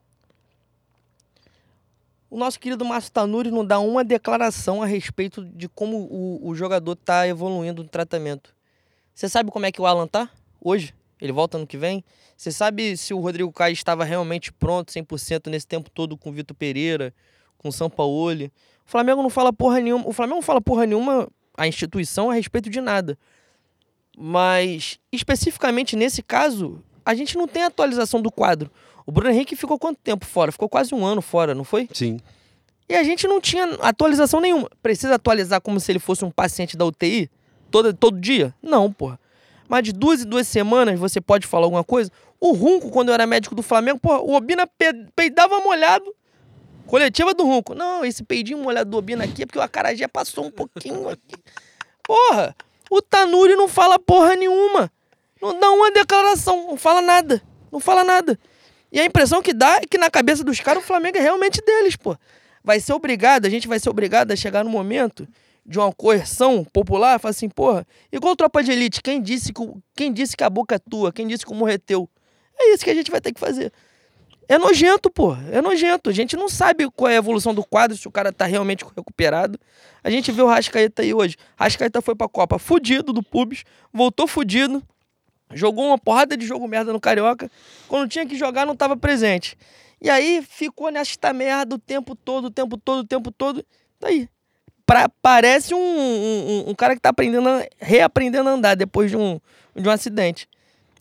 [2.28, 6.54] O nosso querido Márcio Tanuri não dá uma declaração a respeito de como o, o
[6.56, 8.55] jogador está evoluindo no tratamento.
[9.16, 10.28] Você sabe como é que o Alan tá
[10.60, 10.94] hoje?
[11.18, 12.04] Ele volta ano que vem?
[12.36, 16.32] Você sabe se o Rodrigo Caio estava realmente pronto 100% nesse tempo todo com o
[16.34, 17.14] Vitor Pereira,
[17.56, 18.52] com o Sampaoli?
[18.86, 20.06] O Flamengo não fala porra nenhuma.
[20.06, 23.18] O Flamengo não fala porra nenhuma, a instituição, a respeito de nada.
[24.18, 28.70] Mas, especificamente nesse caso, a gente não tem atualização do quadro.
[29.06, 30.52] O Bruno Henrique ficou quanto tempo fora?
[30.52, 31.88] Ficou quase um ano fora, não foi?
[31.90, 32.20] Sim.
[32.86, 34.68] E a gente não tinha atualização nenhuma.
[34.82, 37.30] Precisa atualizar como se ele fosse um paciente da UTI
[37.70, 38.54] todo, todo dia?
[38.62, 39.18] Não, porra.
[39.68, 42.10] Mas de duas em duas semanas você pode falar alguma coisa?
[42.40, 46.14] O Runco, quando eu era médico do Flamengo, porra, o Obina pe- peidava molhado.
[46.86, 47.74] Coletiva do Runco.
[47.74, 51.34] Não, esse peidinho molhado do Obina aqui é porque o acarajé passou um pouquinho aqui.
[52.02, 52.54] Porra,
[52.90, 54.90] o Tanuri não fala porra nenhuma.
[55.42, 57.42] Não dá uma declaração, não fala nada.
[57.72, 58.38] Não fala nada.
[58.92, 61.60] E a impressão que dá é que na cabeça dos caras o Flamengo é realmente
[61.60, 62.16] deles, pô.
[62.62, 65.26] Vai ser obrigado, a gente vai ser obrigado a chegar no momento
[65.66, 69.62] de uma coerção popular, falar assim, porra, igual tropa de elite, quem disse que,
[69.96, 72.08] quem disse que a boca é tua, quem disse que o morro é teu?
[72.58, 73.72] É isso que a gente vai ter que fazer.
[74.48, 75.36] É nojento, pô.
[75.50, 76.08] É nojento.
[76.08, 78.84] A gente não sabe qual é a evolução do quadro, se o cara tá realmente
[78.96, 79.58] recuperado.
[80.04, 81.36] A gente vê o Rascaeta aí hoje.
[81.58, 84.82] Rascaeta foi pra Copa fudido do Pubs, voltou fudido,
[85.52, 87.50] jogou uma porrada de jogo merda no Carioca.
[87.88, 89.58] Quando tinha que jogar, não tava presente.
[90.00, 93.64] E aí ficou nesta merda o tempo todo, o tempo todo, o tempo todo.
[93.98, 94.28] Tá aí.
[94.86, 99.16] Pra- parece um, um, um cara que tá aprendendo, a- reaprendendo a andar depois de
[99.16, 99.40] um,
[99.74, 100.48] de um acidente.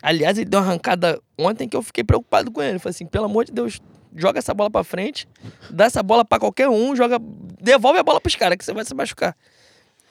[0.01, 2.79] Aliás, ele deu uma arrancada ontem que eu fiquei preocupado com ele.
[2.79, 3.79] Falei assim, pelo amor de Deus,
[4.15, 5.27] joga essa bola pra frente,
[5.69, 7.17] dá essa bola pra qualquer um, joga,
[7.61, 9.35] devolve a bola pros caras que você vai se machucar.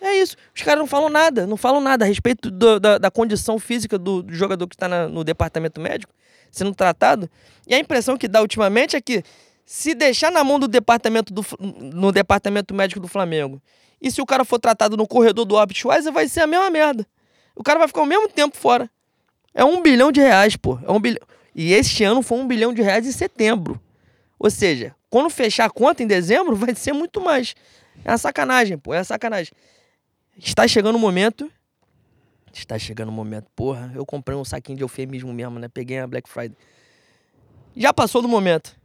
[0.01, 0.37] É isso.
[0.55, 3.99] Os caras não falam nada, não falam nada a respeito do- da, da condição física
[3.99, 6.13] do, do jogador que está no departamento médico
[6.51, 7.29] sendo tratado.
[7.67, 9.25] E a impressão que dá ultimamente é que
[9.65, 13.61] se deixar na mão do departamento do, no departamento médico do Flamengo
[14.01, 17.07] e se o cara for tratado no corredor do Schweizer, vai ser a mesma merda.
[17.57, 18.91] O cara vai ficar o mesmo tempo fora.
[19.55, 20.79] É um bilhão de reais, pô.
[20.87, 21.23] É um bilhão.
[21.55, 23.81] E este ano foi um bilhão de reais em setembro.
[24.39, 27.55] Ou seja, quando fechar a conta em dezembro, vai ser muito mais.
[28.05, 28.93] É uma sacanagem, pô.
[28.93, 29.55] É uma sacanagem.
[30.37, 31.51] Está chegando o momento.
[32.53, 33.47] Está chegando o momento.
[33.57, 35.69] Porra, eu comprei um saquinho de eufemismo mesmo, né?
[35.69, 36.59] Peguei a Black Friday.
[37.75, 38.77] Já passou do momento.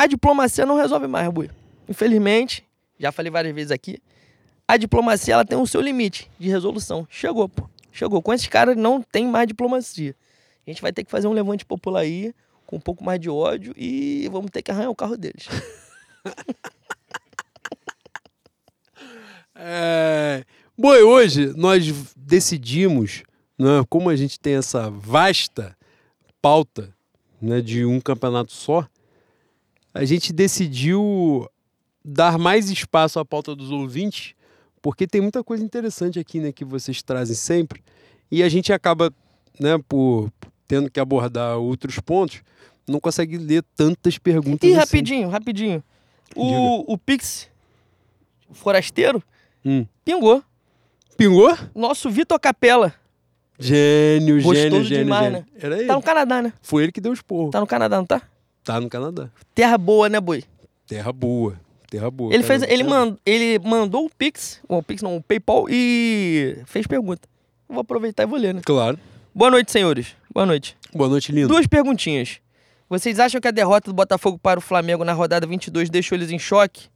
[0.00, 1.50] A diplomacia não resolve mais, Bui.
[1.86, 2.66] Infelizmente,
[2.98, 4.02] já falei várias vezes aqui,
[4.66, 7.06] a diplomacia ela tem o seu limite de resolução.
[7.10, 7.68] Chegou, pô.
[7.92, 8.22] Chegou.
[8.22, 10.16] Com esses caras não tem mais diplomacia.
[10.66, 12.34] A gente vai ter que fazer um levante popular aí,
[12.64, 15.46] com um pouco mais de ódio, e vamos ter que arranhar o carro deles.
[19.62, 20.42] É...
[20.78, 23.24] Boi, hoje nós decidimos,
[23.58, 25.76] né, como a gente tem essa vasta
[26.40, 26.94] pauta
[27.42, 28.88] né, de um campeonato só,
[29.92, 31.48] a gente decidiu
[32.04, 34.34] dar mais espaço à pauta dos ouvintes,
[34.80, 37.82] porque tem muita coisa interessante aqui né, que vocês trazem sempre,
[38.30, 39.12] e a gente acaba,
[39.58, 40.30] né, por
[40.66, 42.42] tendo que abordar outros pontos,
[42.88, 44.78] não consegue ler tantas perguntas E assim.
[44.80, 45.82] rapidinho, rapidinho.
[46.36, 47.48] O, o Pix
[48.52, 49.22] Forasteiro
[49.64, 49.84] Hum.
[50.04, 50.42] pingou.
[51.16, 51.54] Pingou?
[51.74, 52.94] Nosso Vitor Capela.
[53.58, 55.38] Gênio, Gostoso gênio, gênio, demais, gênio.
[55.40, 55.46] né?
[55.60, 55.86] Era ele.
[55.86, 56.52] Tá no Canadá, né?
[56.62, 57.50] Foi ele que deu os porros.
[57.50, 58.22] Tá no Canadá, não tá?
[58.64, 59.30] Tá no Canadá.
[59.54, 60.44] Terra boa, né, boi?
[60.86, 61.58] Terra boa.
[61.88, 62.32] Terra boa.
[62.32, 66.86] Ele, fez, ele, mand, ele mandou o Pix, o Pix não, o PayPal e fez
[66.86, 67.28] pergunta.
[67.68, 68.60] Vou aproveitar e vou ler, né?
[68.64, 68.98] Claro.
[69.34, 70.14] Boa noite, senhores.
[70.32, 70.76] Boa noite.
[70.92, 71.48] Boa noite, lindo.
[71.48, 72.40] Duas perguntinhas.
[72.88, 76.30] Vocês acham que a derrota do Botafogo para o Flamengo na rodada 22 deixou eles
[76.30, 76.88] em choque?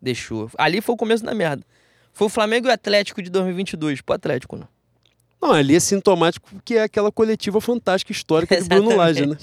[0.00, 0.50] Deixou.
[0.56, 1.64] Ali foi o começo da merda.
[2.12, 4.00] Foi o Flamengo e o Atlético de 2022.
[4.00, 4.64] Pro Atlético, né?
[5.40, 9.36] Não, ali é sintomático que é aquela coletiva fantástica histórica do Bruno Lage, né?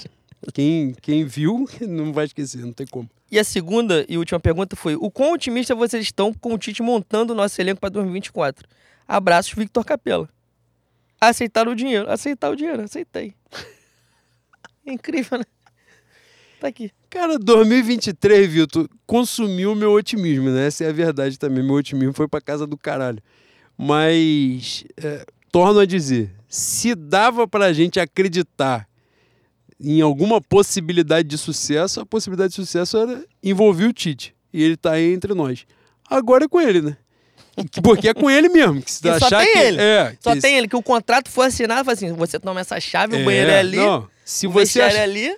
[0.52, 3.08] Quem, quem viu não vai esquecer, não tem como.
[3.30, 6.82] E a segunda e última pergunta foi: o quão otimista vocês estão com o Tite
[6.82, 8.68] montando o nosso elenco para 2024?
[9.06, 10.28] Abraços, Victor Capela.
[11.20, 12.10] Aceitar o dinheiro.
[12.10, 13.34] Aceitar o dinheiro, aceitei.
[14.84, 15.44] É incrível, né?
[16.60, 16.90] Tá aqui.
[17.10, 20.68] Cara, 2023, Vitor, consumiu meu otimismo, né?
[20.68, 21.62] Essa é a verdade também.
[21.62, 23.22] Meu otimismo foi pra casa do caralho.
[23.76, 28.88] Mas, é, torno a dizer, se dava pra gente acreditar
[29.80, 34.34] em alguma possibilidade de sucesso, a possibilidade de sucesso era envolver o Tite.
[34.52, 35.66] E ele tá aí entre nós.
[36.08, 36.96] Agora é com ele, né?
[37.82, 38.82] Porque é com ele mesmo.
[38.82, 39.80] Que se Que só achar tem que, ele.
[39.80, 43.16] É, Só que tem ele, que o contrato foi assinado, assim, você toma essa chave,
[43.16, 44.98] É, o banheiro é ali, Não, se o você acha...
[44.98, 45.36] é ali,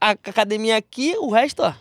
[0.00, 1.72] a academia aqui, o resto, ó,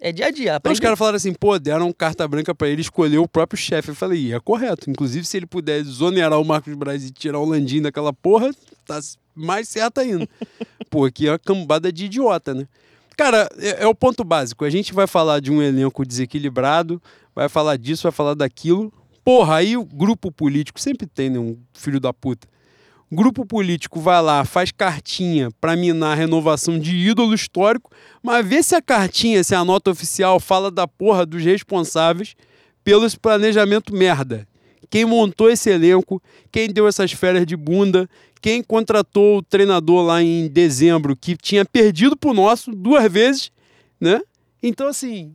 [0.00, 0.56] é dia a dia.
[0.56, 3.90] Então os caras falaram assim, pô, deram carta branca pra ele escolher o próprio chefe.
[3.90, 4.90] Eu falei, é correto.
[4.90, 8.50] Inclusive, se ele puder exonerar o Marcos Braz e tirar o Landim daquela porra,
[8.84, 9.00] tá
[9.34, 10.28] mais certo ainda.
[10.90, 12.66] pô, aqui é uma cambada de idiota, né?
[13.16, 14.64] Cara, é, é o ponto básico.
[14.64, 17.00] A gente vai falar de um elenco desequilibrado,
[17.34, 18.92] vai falar disso, vai falar daquilo.
[19.24, 21.38] Porra, aí o grupo político sempre tem, né?
[21.38, 22.46] Um filho da puta.
[23.10, 27.90] Grupo político vai lá, faz cartinha pra minar a renovação de ídolo histórico,
[28.22, 32.34] mas vê se a cartinha, se a nota oficial fala da porra dos responsáveis
[32.82, 34.48] pelo planejamento merda.
[34.90, 38.08] Quem montou esse elenco, quem deu essas férias de bunda,
[38.40, 43.50] quem contratou o treinador lá em dezembro, que tinha perdido pro nosso duas vezes,
[44.00, 44.20] né?
[44.62, 45.34] Então, assim,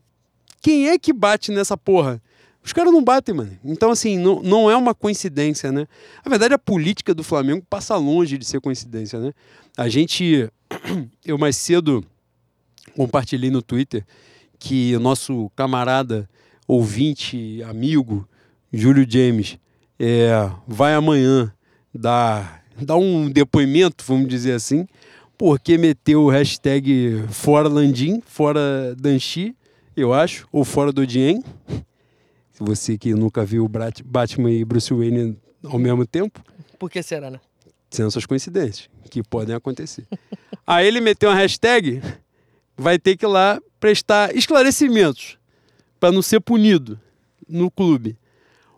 [0.62, 2.22] quem é que bate nessa porra?
[2.64, 3.58] Os caras não batem, mano.
[3.64, 5.88] Então, assim, não, não é uma coincidência, né?
[6.24, 9.34] Na verdade, a política do Flamengo passa longe de ser coincidência, né?
[9.78, 10.50] A gente,
[11.26, 12.06] eu mais cedo
[12.95, 14.06] compartilhei no Twitter
[14.60, 16.30] que o nosso camarada,
[16.68, 18.28] ouvinte, amigo,
[18.72, 19.57] Júlio James,
[19.99, 20.30] é,
[20.67, 21.53] vai amanhã
[21.93, 24.88] dar, dar um depoimento, vamos dizer assim,
[25.38, 29.55] porque meteu o hashtag fora Landim, fora Danchi,
[29.95, 31.41] eu acho, ou fora do Dien.
[32.51, 36.43] Se você que nunca viu Batman e Bruce Wayne ao mesmo tempo,
[36.78, 37.39] Por que será, né?
[37.89, 40.05] são essas coincidências que podem acontecer.
[40.65, 42.01] Aí ele meteu uma hashtag,
[42.78, 45.38] vai ter que ir lá prestar esclarecimentos
[45.99, 46.99] para não ser punido
[47.47, 48.15] no clube.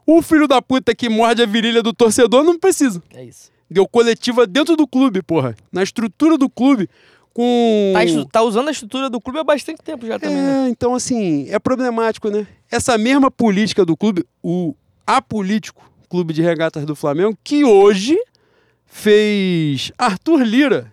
[0.05, 3.01] O filho da puta que morde a virilha do torcedor não precisa.
[3.13, 3.51] É isso.
[3.69, 5.55] Deu coletiva dentro do clube, porra.
[5.71, 6.89] Na estrutura do clube,
[7.33, 7.93] com.
[7.93, 10.65] Tá, tá usando a estrutura do clube há bastante tempo já também, né?
[10.65, 12.45] É, então assim, é problemático, né?
[12.69, 14.75] Essa mesma política do clube, o
[15.05, 18.17] apolítico Clube de Regatas do Flamengo, que hoje
[18.85, 20.91] fez Arthur Lira,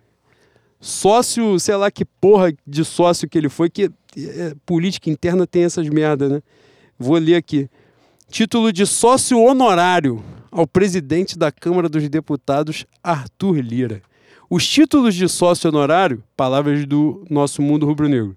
[0.81, 5.65] sócio, sei lá que porra de sócio que ele foi, que é, política interna tem
[5.65, 6.41] essas merdas, né?
[6.97, 7.69] Vou ler aqui.
[8.31, 14.03] Título de sócio honorário ao presidente da Câmara dos Deputados, Arthur Lira.
[14.51, 18.37] Os títulos de sócio honorário, palavras do nosso mundo rubro-negro,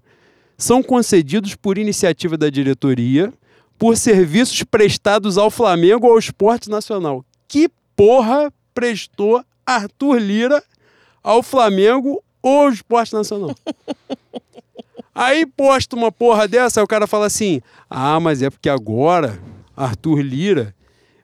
[0.56, 3.32] são concedidos por iniciativa da diretoria
[3.78, 7.22] por serviços prestados ao Flamengo ou ao esporte nacional.
[7.46, 10.64] Que porra prestou Arthur Lira
[11.22, 13.54] ao Flamengo ou ao esporte nacional?
[15.14, 19.38] Aí posta uma porra dessa, aí o cara fala assim: ah, mas é porque agora
[19.76, 20.74] Arthur Lira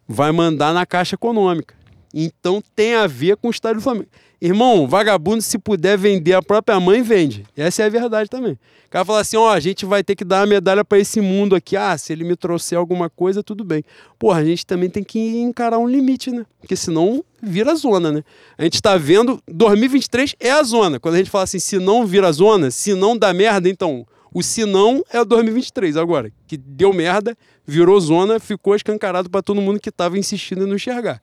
[0.06, 1.74] vai mandar na Caixa Econômica.
[2.12, 4.08] Então tem a ver com o estádio do Flamengo.
[4.40, 7.44] Irmão, vagabundo, se puder vender a própria mãe, vende.
[7.56, 8.52] Essa é a verdade também.
[8.52, 11.20] O cara fala assim: ó, a gente vai ter que dar uma medalha para esse
[11.20, 11.76] mundo aqui.
[11.76, 13.82] Ah, se ele me trouxer alguma coisa, tudo bem.
[14.16, 16.46] Porra, a gente também tem que encarar um limite, né?
[16.60, 18.24] Porque senão vira zona, né?
[18.56, 21.00] A gente tá vendo, 2023 é a zona.
[21.00, 24.42] Quando a gente fala assim, se não vira zona, se não dá merda, então o
[24.42, 26.30] se não é o 2023 agora.
[26.46, 27.36] Que deu merda,
[27.66, 31.20] virou zona, ficou escancarado para todo mundo que tava insistindo em não enxergar.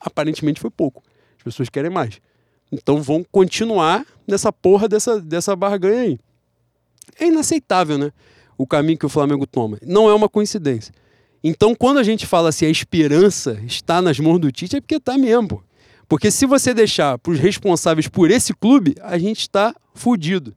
[0.00, 1.02] Aparentemente foi pouco.
[1.38, 2.20] As pessoas querem mais.
[2.72, 6.18] Então vão continuar nessa porra dessa, dessa barganha aí.
[7.18, 8.12] É inaceitável, né?
[8.56, 9.78] O caminho que o Flamengo toma.
[9.82, 10.92] Não é uma coincidência.
[11.42, 14.96] Então, quando a gente fala assim, a esperança está nas mãos do Tite, é porque
[14.96, 15.48] está mesmo.
[15.48, 15.62] pô.
[16.06, 20.54] Porque se você deixar para os responsáveis por esse clube, a gente está fudido.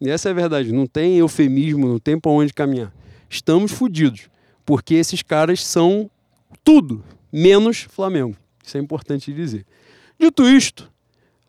[0.00, 0.72] E essa é a verdade.
[0.72, 2.92] Não tem eufemismo, não tem para onde caminhar.
[3.30, 4.28] Estamos fudidos.
[4.64, 6.10] Porque esses caras são
[6.64, 8.36] tudo, menos Flamengo.
[8.64, 9.64] Isso é importante dizer.
[10.18, 10.90] Dito isto,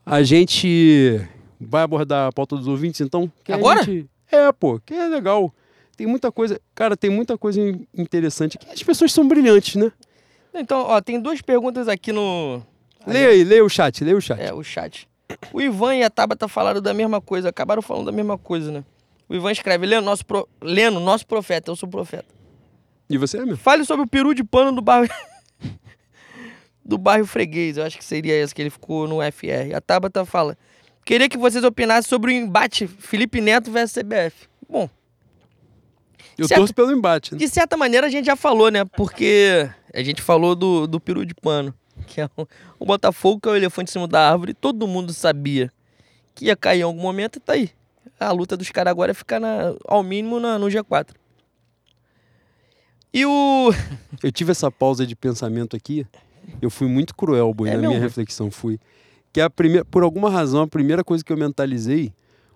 [0.06, 1.20] a gente
[1.60, 3.32] vai abordar a pauta dos ouvintes, então.
[3.50, 3.84] Agora?
[3.84, 5.54] gente- É, pô, que é legal.
[5.96, 6.60] Tem muita coisa.
[6.76, 8.68] Cara, tem muita coisa in- interessante aqui.
[8.72, 9.92] As pessoas são brilhantes, né?
[10.54, 12.62] Então, ó, tem duas perguntas aqui no.
[13.06, 14.40] Leia aí, leia o chat, leia o chat.
[14.40, 15.08] É, o chat.
[15.52, 18.84] O Ivan e a Tabata falaram da mesma coisa, acabaram falando da mesma coisa, né?
[19.30, 20.48] O Ivan escreve, Leno, nosso, pro...
[20.62, 22.34] Leno, nosso profeta, eu sou profeta.
[23.10, 23.58] E você é mesmo?
[23.58, 25.10] Fale sobre o peru de pano do bairro.
[26.84, 29.76] do bairro Freguês, eu acho que seria esse que ele ficou no FR.
[29.76, 30.58] A Tabata fala:
[31.04, 34.48] Queria que vocês opinassem sobre o embate Felipe Neto versus CBF.
[34.70, 34.90] Bom,
[36.38, 36.60] Eu Certo.
[36.60, 37.34] torço pelo embate.
[37.34, 37.40] Né?
[37.40, 38.84] de certa maneira a gente já falou, né?
[38.86, 41.74] Porque a gente falou do, do peru de pano.
[42.08, 42.48] Que é o,
[42.80, 44.54] o Botafogo, que é o elefante em cima da árvore.
[44.54, 45.72] Todo mundo sabia
[46.34, 47.70] que ia cair em algum momento e tá aí.
[48.20, 51.10] A luta dos caras agora é ficar na, ao mínimo na, no G4.
[53.14, 53.72] E o.
[54.24, 56.06] Eu tive essa pausa de pensamento aqui.
[56.62, 58.50] Eu fui muito cruel, Boi, É na minha reflexão.
[58.50, 58.80] Fui.
[59.34, 62.14] Que a primeira, por alguma razão, a primeira coisa que eu mentalizei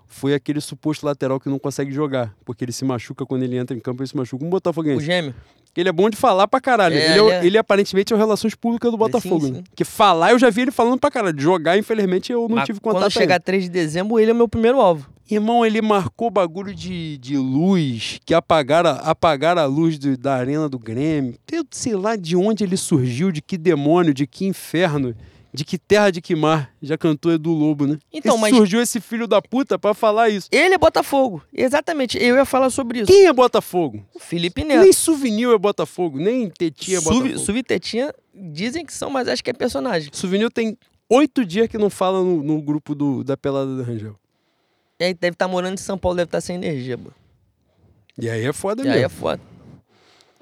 [0.07, 2.33] foi aquele suposto lateral que não consegue jogar.
[2.45, 4.43] Porque ele se machuca quando ele entra em campo, ele se machuca.
[4.43, 5.05] Um O Botafoguense.
[5.05, 5.35] gêmeo.
[5.75, 6.95] Ele é bom de falar pra caralho.
[6.95, 9.45] É, ele, é, é- ele aparentemente é o Relações Públicas do Botafogo.
[9.45, 9.57] sim, né?
[9.59, 9.63] sim.
[9.75, 11.33] Que falar eu já vi ele falando pra caralho.
[11.35, 14.33] De jogar, infelizmente, eu não Mas tive contato Quando chegar 3 de dezembro, ele é
[14.33, 15.09] o meu primeiro alvo.
[15.29, 20.67] Irmão, ele marcou bagulho de, de luz, que apagaram, apagaram a luz do- da arena
[20.67, 21.35] do Grêmio.
[21.49, 25.15] Eu sei lá de onde ele surgiu, de que demônio, de que inferno,
[25.53, 26.71] de que terra de que mar.
[26.81, 27.99] Já cantou Edu Lobo, né?
[28.11, 30.47] Então, Esse mas- Surgiu esse filho da puta pra falar isso.
[30.51, 31.41] Ele é Botafogo.
[31.53, 32.17] Exatamente.
[32.17, 33.07] Eu ia falar sobre isso.
[33.11, 34.05] Quem é Botafogo?
[34.15, 34.81] O Felipe Neto.
[34.83, 37.39] Nem Souvenir é Botafogo, nem Tetinha é Suvi, Botafogo.
[37.39, 40.09] Subtetinha dizem que são, mas acho que é personagem.
[40.13, 40.77] Souvenir tem
[41.09, 44.15] oito dias que não fala no, no grupo do, da Pelada do Rangel.
[44.99, 47.13] E aí deve estar morando em São Paulo, deve estar sem energia, mano.
[48.17, 48.97] E aí é foda E mesmo.
[48.97, 49.41] aí é foda.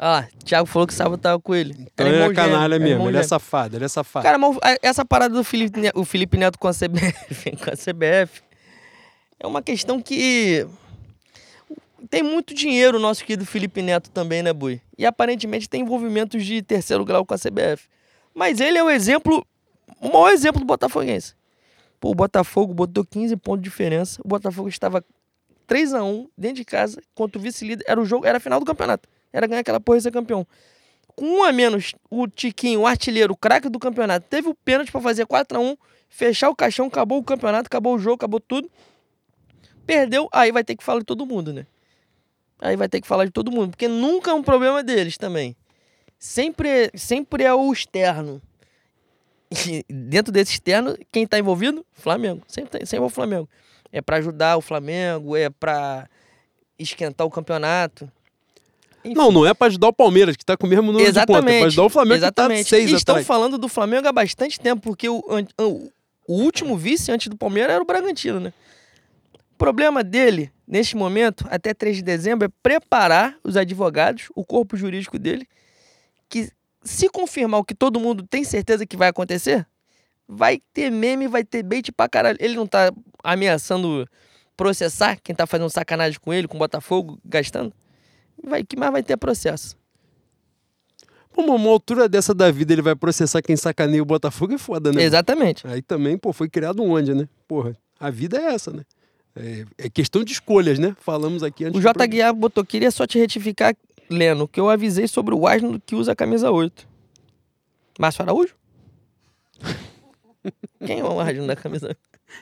[0.01, 1.75] Ah, Thiago falou que o sábado tava com ele.
[1.77, 4.23] Então ele é gêmeo, canalha era mesmo, ele é safado, ele é safado.
[4.23, 7.75] Cara, mas a- essa parada do Felipe, o Felipe Neto com a CBF, com a
[7.75, 8.41] CBF
[9.41, 10.65] é uma questão que
[12.09, 14.81] tem muito dinheiro o nosso querido Felipe Neto também, né, Bui?
[14.97, 17.87] E aparentemente tem envolvimentos de terceiro grau com a CBF.
[18.33, 19.45] Mas ele é o exemplo,
[19.99, 21.33] o maior exemplo do Botafoguense.
[21.99, 24.21] Pô, o Botafogo botou 15 pontos de diferença.
[24.23, 25.03] O Botafogo estava
[25.67, 27.83] 3 a 1 dentro de casa contra o vice-líder.
[27.85, 29.09] Era o jogo, era a final do campeonato.
[29.31, 30.45] Era ganhar aquela porra e ser campeão.
[31.15, 34.91] Com um a menos, o Tiquinho, o artilheiro, o craque do campeonato, teve o pênalti
[34.91, 35.77] pra fazer 4 a 1
[36.09, 38.69] fechar o caixão, acabou o campeonato, acabou o jogo, acabou tudo.
[39.85, 41.65] Perdeu, aí vai ter que falar de todo mundo, né?
[42.59, 45.55] Aí vai ter que falar de todo mundo, porque nunca é um problema deles também.
[46.17, 48.41] Sempre, sempre é o externo.
[49.51, 51.85] E dentro desse externo, quem tá envolvido?
[51.93, 52.43] Flamengo.
[52.47, 53.49] Sempre, sempre é o Flamengo.
[53.91, 56.07] É pra ajudar o Flamengo, é pra
[56.77, 58.11] esquentar o campeonato.
[59.05, 61.29] Não, não é pra ajudar o Palmeiras, que tá com o mesmo número de pontos.
[61.29, 61.59] É Exatamente.
[61.59, 62.57] pra ajudar o Flamengo Exatamente.
[62.57, 63.27] que tá seis e estão atrás.
[63.27, 65.23] falando do Flamengo há bastante tempo, porque o,
[65.59, 65.91] o,
[66.27, 68.53] o último vice antes do Palmeiras era o Bragantino, né?
[69.53, 74.77] O problema dele, neste momento, até 3 de dezembro, é preparar os advogados, o corpo
[74.77, 75.47] jurídico dele,
[76.29, 76.49] que
[76.83, 79.65] se confirmar o que todo mundo tem certeza que vai acontecer,
[80.27, 82.37] vai ter meme, vai ter bait pra caralho.
[82.39, 82.91] Ele não tá
[83.23, 84.07] ameaçando
[84.55, 87.73] processar quem tá fazendo sacanagem com ele, com o Botafogo, gastando?
[88.43, 89.77] Vai, que mais vai ter processo.
[91.33, 94.91] Pô, uma altura dessa da vida ele vai processar quem sacaneia o Botafogo é foda,
[94.91, 95.03] né?
[95.03, 95.65] Exatamente.
[95.65, 97.27] Aí também, pô, foi criado onde, né?
[97.47, 98.83] Porra, a vida é essa, né?
[99.35, 100.95] É, é questão de escolhas, né?
[100.99, 101.77] Falamos aqui antes.
[101.77, 102.05] O J.
[102.07, 103.75] Guiar botou, queria só te retificar,
[104.09, 106.87] Leno, que eu avisei sobre o Asno que usa a camisa 8.
[107.99, 108.55] Márcio Araújo?
[110.85, 111.97] Quem é o Asno da camisa 8?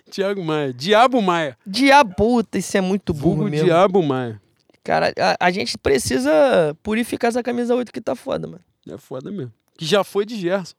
[0.10, 0.74] Tiago Maia.
[0.74, 1.58] Diabo Maia.
[1.66, 3.66] Diabuta, isso é muito burro Vulgo mesmo.
[3.66, 4.42] Diabo Maia.
[4.88, 8.62] Cara, a, a gente precisa purificar essa camisa 8 que tá foda, mano.
[8.90, 9.52] É foda mesmo.
[9.78, 10.76] Que já foi de Gerson.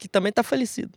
[0.00, 0.90] Que também tá falecido.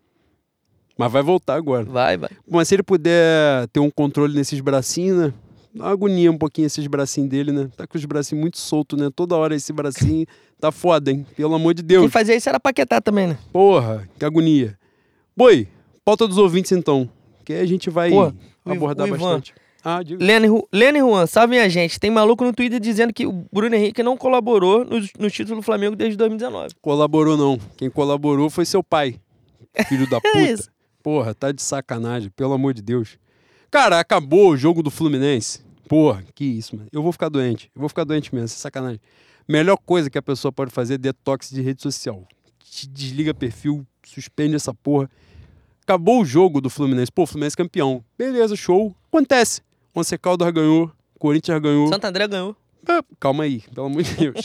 [0.98, 1.86] Mas vai voltar agora.
[1.86, 2.32] Vai, vai.
[2.50, 5.34] Mas se ele puder ter um controle nesses bracinhos, né?
[5.72, 7.70] Dá uma agonia um pouquinho esses bracinhos dele, né?
[7.78, 9.12] Tá com os bracinhos muito soltos, né?
[9.16, 10.26] Toda hora esse bracinho
[10.60, 11.28] tá foda, hein?
[11.36, 12.02] Pelo amor de Deus.
[12.02, 13.38] Quem fazia isso era Paquetá também, né?
[13.54, 14.76] Porra, que agonia.
[15.38, 15.68] Boi,
[16.04, 17.08] pauta dos ouvintes então.
[17.46, 18.34] Que aí a gente vai Iv-
[18.66, 19.18] abordar o Ivan.
[19.20, 19.54] bastante.
[19.84, 20.00] Ah.
[20.72, 22.00] Lene, Juan, salvem a gente.
[22.00, 25.62] Tem maluco no Twitter dizendo que o Bruno Henrique não colaborou no, no título do
[25.62, 26.76] Flamengo desde 2019.
[26.82, 27.58] Colaborou não.
[27.78, 29.20] Quem colaborou foi seu pai.
[29.88, 30.42] Filho da puta.
[30.42, 30.70] isso.
[31.02, 33.18] Porra, tá de sacanagem, pelo amor de Deus.
[33.72, 35.62] Cara, acabou o jogo do Fluminense.
[35.88, 36.90] Porra, que isso, mano.
[36.92, 37.72] Eu vou ficar doente.
[37.74, 39.00] Eu vou ficar doente mesmo, isso é sacanagem.
[39.48, 42.28] Melhor coisa que a pessoa pode fazer é detox de rede social.
[42.60, 45.10] Te desliga perfil, suspende essa porra.
[45.82, 47.12] Acabou o jogo do Fluminense.
[47.12, 48.04] Pô, Fluminense campeão.
[48.18, 48.96] Beleza, show.
[49.08, 49.62] Acontece.
[50.00, 50.90] Once Caldas ganhou,
[51.20, 51.90] Corinthians ganhou.
[51.90, 52.56] Santo André ganhou.
[52.88, 54.36] Ah, Calma aí, pelo amor de Deus.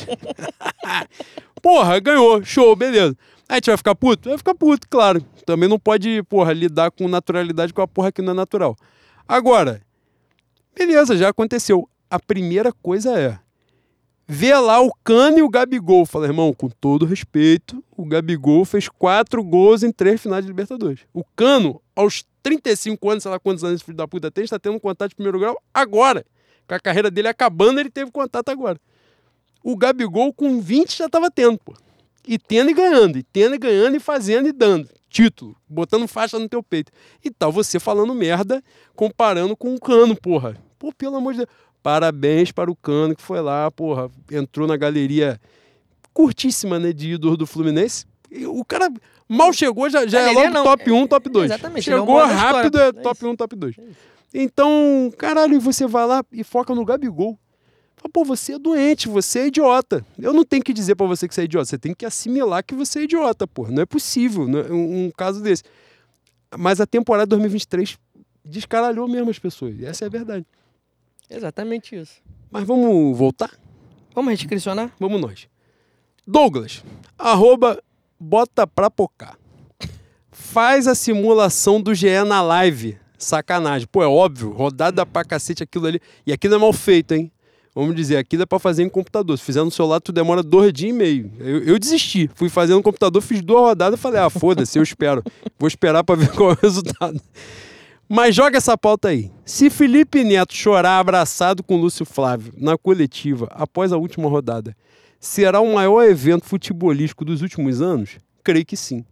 [1.63, 3.17] porra, ganhou, show, beleza.
[3.49, 4.29] Aí a gente vai ficar puto?
[4.29, 5.25] Vai ficar puto, claro.
[5.47, 8.77] Também não pode, porra, lidar com naturalidade com a porra que não é natural.
[9.29, 9.81] Agora,
[10.75, 11.89] beleza, já aconteceu.
[12.11, 13.39] A primeira coisa é
[14.27, 16.05] ver lá o Cano e o Gabigol.
[16.05, 21.01] Fala, irmão, com todo respeito, o Gabigol fez quatro gols em três finais de Libertadores.
[21.13, 24.59] O Cano, aos 35 anos, sei lá quantos anos esse filho da puta tem, está
[24.59, 26.25] tendo um contato de primeiro grau agora.
[26.69, 28.79] Com a carreira dele acabando, ele teve contato agora.
[29.63, 31.75] O Gabigol, com 20, já estava tendo, pô.
[32.29, 34.89] E tendo e ganhando, e tendo e ganhando, e fazendo e dando.
[35.09, 36.93] Título, botando faixa no teu peito.
[37.25, 38.63] E tal você falando merda,
[38.95, 40.57] comparando com o Cano, porra.
[40.79, 41.51] Pô, pelo amor de Deus.
[41.83, 44.11] Parabéns para o Cano que foi lá, porra.
[44.31, 45.41] Entrou na galeria
[46.13, 48.07] curtíssima, né, de ídolo do Fluminense.
[48.49, 48.93] O cara
[49.29, 50.65] mal chegou, já, já é é logo não.
[50.65, 51.45] top 1, top 2.
[51.51, 53.29] Exatamente, é Chegou rápido, é É top isso.
[53.29, 53.77] 1, top 2.
[54.35, 57.39] Então, caralho, você vai lá e foca no Gabigol.
[57.97, 60.05] Fala, Pô, você é doente, você é idiota.
[60.19, 62.65] Eu não tenho que dizer pra você que você é idiota, você tem que assimilar
[62.65, 63.69] que você é idiota, pô.
[63.69, 65.63] Não é possível não é um, caso desse.
[66.59, 67.97] Mas a temporada 2023
[68.45, 69.81] descaralhou mesmo as pessoas.
[69.83, 70.45] Essa é a verdade.
[71.31, 72.21] Exatamente isso.
[72.51, 73.51] Mas vamos voltar?
[74.15, 74.93] Vamos redscricionar?
[74.99, 75.49] Vamos nós.
[76.27, 76.85] Douglas,
[77.19, 77.83] arroba
[78.19, 79.39] bota pra pocar.
[80.31, 82.99] Faz a simulação do GE na live.
[83.19, 83.89] Sacanagem.
[83.91, 86.01] Pô, é óbvio, rodada pra cacete aquilo ali.
[86.27, 87.31] E aquilo é mal feito, hein?
[87.75, 89.37] Vamos dizer, aquilo é pra fazer em computador.
[89.37, 91.33] Se fizer no celular, tu demora dois dias e meio.
[91.41, 92.31] Eu, eu desisti.
[92.35, 95.25] Fui fazer no computador, fiz duas rodadas e falei, ah, foda-se, eu espero.
[95.59, 97.21] Vou esperar pra ver qual é o resultado.
[98.09, 99.31] Mas joga essa pauta aí.
[99.45, 104.77] Se Felipe Neto chorar abraçado com Lúcio Flávio na coletiva após a última rodada,
[105.25, 108.19] será o maior evento futebolístico dos últimos anos?
[108.43, 109.05] Creio que sim.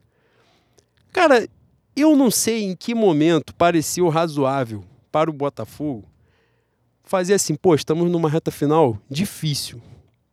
[1.10, 1.48] Cara,
[1.96, 6.04] eu não sei em que momento pareceu razoável para o Botafogo
[7.02, 9.80] fazer assim, pô, estamos numa reta final difícil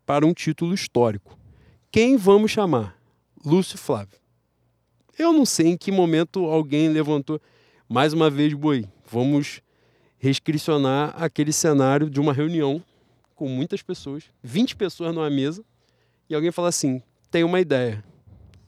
[0.06, 1.38] para um título histórico.
[1.90, 2.98] Quem vamos chamar?
[3.44, 4.20] Lúcio Flávio.
[5.18, 7.42] Eu não sei em que momento alguém levantou.
[7.88, 9.62] Mais uma vez, Boi, vamos
[10.18, 12.84] restricionar aquele cenário de uma reunião
[13.40, 15.64] com muitas pessoas, 20 pessoas numa mesa,
[16.30, 17.02] e alguém fala assim:
[17.32, 18.04] tem uma ideia.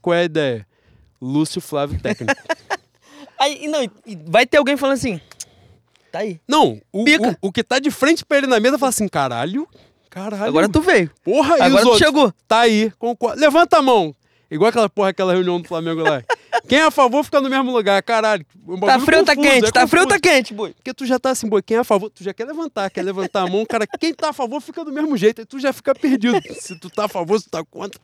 [0.00, 0.66] Qual é a ideia?
[1.20, 2.34] Lúcio Flávio técnico.
[3.38, 3.80] Aí, não,
[4.24, 5.20] vai ter alguém falando assim.
[6.12, 6.40] Tá aí.
[6.46, 9.68] Não, o, o, o que tá de frente pra ele na mesa fala assim: caralho,
[10.08, 10.44] caralho.
[10.44, 11.10] Agora tu veio.
[11.24, 11.98] Porra, Agora tu outros?
[11.98, 12.32] chegou.
[12.46, 13.40] Tá aí, concordo.
[13.40, 14.14] Levanta a mão.
[14.54, 16.22] Igual aquela porra, aquela reunião do Flamengo lá.
[16.68, 18.44] Quem é a favor fica no mesmo lugar, caralho.
[18.68, 19.66] Um Tá frio tá confuso, quente?
[19.68, 20.20] é tá frio confuso.
[20.22, 20.74] tá quente, boi?
[20.74, 23.02] Porque tu já tá assim, boi, quem é a favor, tu já quer levantar, quer
[23.02, 25.72] levantar a mão, cara, quem tá a favor fica do mesmo jeito, aí tu já
[25.72, 26.38] fica perdido.
[26.60, 27.98] se tu tá a favor, se tu tá contra.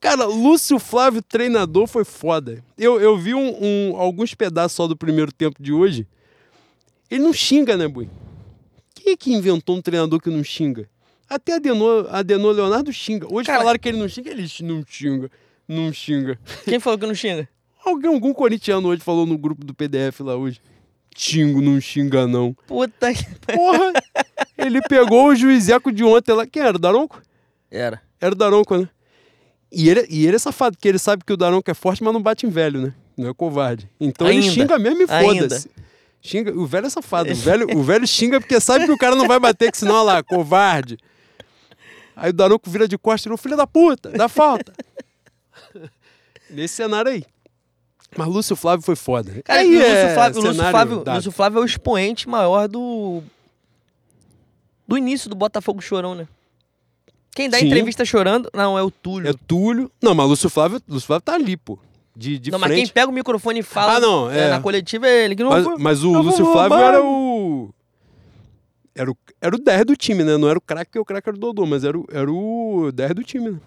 [0.00, 2.62] Cara, Lúcio Flávio, treinador, foi foda.
[2.76, 3.56] Eu, eu vi um,
[3.92, 6.06] um- alguns pedaços só do primeiro tempo de hoje.
[7.10, 8.08] Ele não xinga, né, boi?
[8.96, 10.88] Quem é que inventou um treinador que não xinga?
[11.28, 13.26] Até Adenor, Adenor Leonardo xinga.
[13.32, 15.30] Hoje Cara- falaram que ele não xinga, ele não xinga,
[15.68, 16.38] não xinga.
[16.64, 17.48] Quem falou que não xinga?
[17.84, 20.60] Alguém, algum corintiano hoje falou no grupo do PDF lá hoje.
[21.16, 22.52] Xingo, não xinga não.
[22.66, 23.24] Puta que.
[23.54, 23.92] Porra!
[24.58, 26.46] ele pegou o juizeco de ontem lá.
[26.46, 26.76] Quem era?
[26.76, 27.22] O Daronco?
[27.70, 28.02] Era.
[28.20, 28.88] Era o Daronco, né?
[29.72, 32.12] E ele, e ele é safado, porque ele sabe que o Daronco é forte, mas
[32.12, 32.94] não bate em velho, né?
[33.16, 33.88] Não é covarde.
[34.00, 34.52] Então ele Ainda.
[34.52, 35.70] xinga mesmo e foda-se.
[36.20, 36.52] Xinga.
[36.52, 37.30] O velho é safado.
[37.32, 39.94] O velho, o velho xinga porque sabe que o cara não vai bater, que senão,
[39.94, 40.98] olha lá, covarde.
[42.16, 44.72] Aí o Daronco vira de costas e falou, filho da puta, dá falta.
[46.50, 47.24] Nesse cenário aí.
[48.16, 49.42] Mas Lúcio Flávio foi foda.
[49.44, 51.04] Cara, Aí e o Lúcio é Flávio, Lúcio Flávio.
[51.06, 53.22] Lúcio Flávio é o expoente maior do.
[54.88, 56.26] Do início do Botafogo chorão, né?
[57.34, 57.66] Quem dá Sim.
[57.66, 58.48] entrevista chorando.
[58.54, 59.28] Não, é o Túlio.
[59.28, 59.90] É Túlio.
[60.00, 61.78] Não, mas Lúcio Flávio, Lúcio Flávio tá ali, pô.
[62.14, 62.92] De, de não, mas quem frente.
[62.94, 64.48] pega o microfone e fala Ah, não, é.
[64.48, 67.68] na coletiva é ele que não Mas, mas o Lúcio Flávio era o.
[68.96, 70.36] Era o, era o 10 do time, né?
[70.38, 72.90] Não era o craque, porque o craque era o Dodô, mas era o, era o
[72.92, 73.60] 10 do time, né?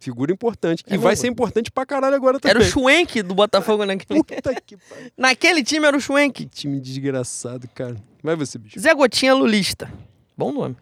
[0.00, 0.82] Figura importante.
[0.88, 2.56] E É, vai vamos- ser importante pra caralho agora também.
[2.56, 4.18] Era o Schwenk do Botafogo naquele.
[4.24, 5.10] Puta que pariu.
[5.16, 6.44] Naquele time era o Schwenk.
[6.44, 7.94] Que time desgraçado, cara.
[8.20, 8.80] Vai você, bicho.
[8.80, 9.88] Zé Gotinha Lulista.
[10.36, 10.76] Bom nome.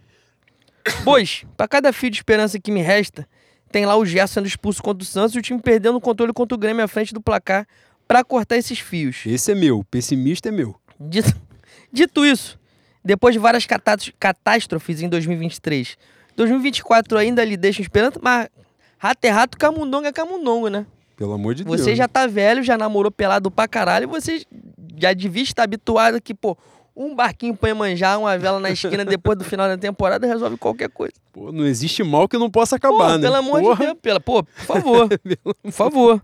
[1.05, 3.29] Pois, pra cada fio de esperança que me resta,
[3.71, 6.33] tem lá o Gerson sendo expulso contra o Santos e o time perdendo o controle
[6.33, 7.67] contra o Grêmio à frente do placar
[8.09, 9.23] pra cortar esses fios.
[9.27, 9.85] Esse é meu.
[9.91, 10.75] Pessimista é meu.
[10.99, 11.35] Dito,
[11.93, 12.59] dito isso,
[13.05, 15.97] depois de várias catás- catástrofes em 2023,
[16.37, 18.49] 2024 ainda lhe deixa esperança, mas
[18.99, 20.87] rato é rato, camundongo é camundongo, né?
[21.17, 21.81] Pelo amor de Deus.
[21.81, 24.43] Você já tá velho, já namorou pelado pra caralho, e você
[24.97, 26.57] já devia estar habituado que, pô,
[26.97, 30.89] um barquinho põe manjar, uma vela na esquina depois do final da temporada resolve qualquer
[30.91, 31.13] coisa.
[31.33, 33.23] Pô, não existe mal que não possa Pô, acabar, né?
[33.27, 33.77] pelo amor Porra.
[33.77, 35.09] de Deus, pela, pô, por favor,
[35.63, 36.23] por favor.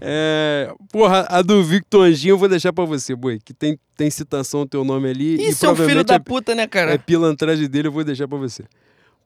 [0.00, 3.38] É, porra, a do Victor Anjinho eu vou deixar pra você, boi.
[3.44, 5.36] Que tem, tem citação do teu nome ali.
[5.36, 6.92] e Isso é um filho da é- puta, né, cara?
[6.92, 8.64] É pilantragem dele, eu vou deixar pra você.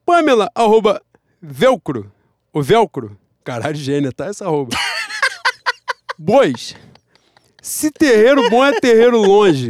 [0.05, 1.01] Pamela, arroba
[1.41, 2.11] velcro.
[2.51, 3.17] O velcro.
[3.43, 4.75] Caralho, gênia, tá essa arroba.
[6.17, 6.75] Bois.
[7.61, 9.69] Se terreiro bom é terreiro longe.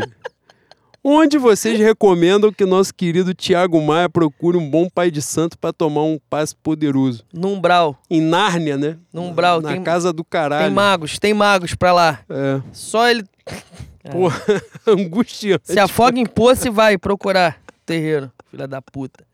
[1.03, 5.73] Onde vocês recomendam que nosso querido Tiago Maia procure um bom pai de santo pra
[5.73, 7.25] tomar um passe poderoso?
[7.33, 8.97] No umbral, Em Nárnia, né?
[9.11, 10.65] no umbral, Na tem, casa do caralho.
[10.65, 12.19] tem magos, tem magos pra lá.
[12.29, 12.61] É.
[12.71, 13.23] Só ele
[14.11, 14.41] Porra,
[14.87, 15.71] angustiante.
[15.73, 19.25] se afoga em poço e vai procurar terreiro, filha da puta.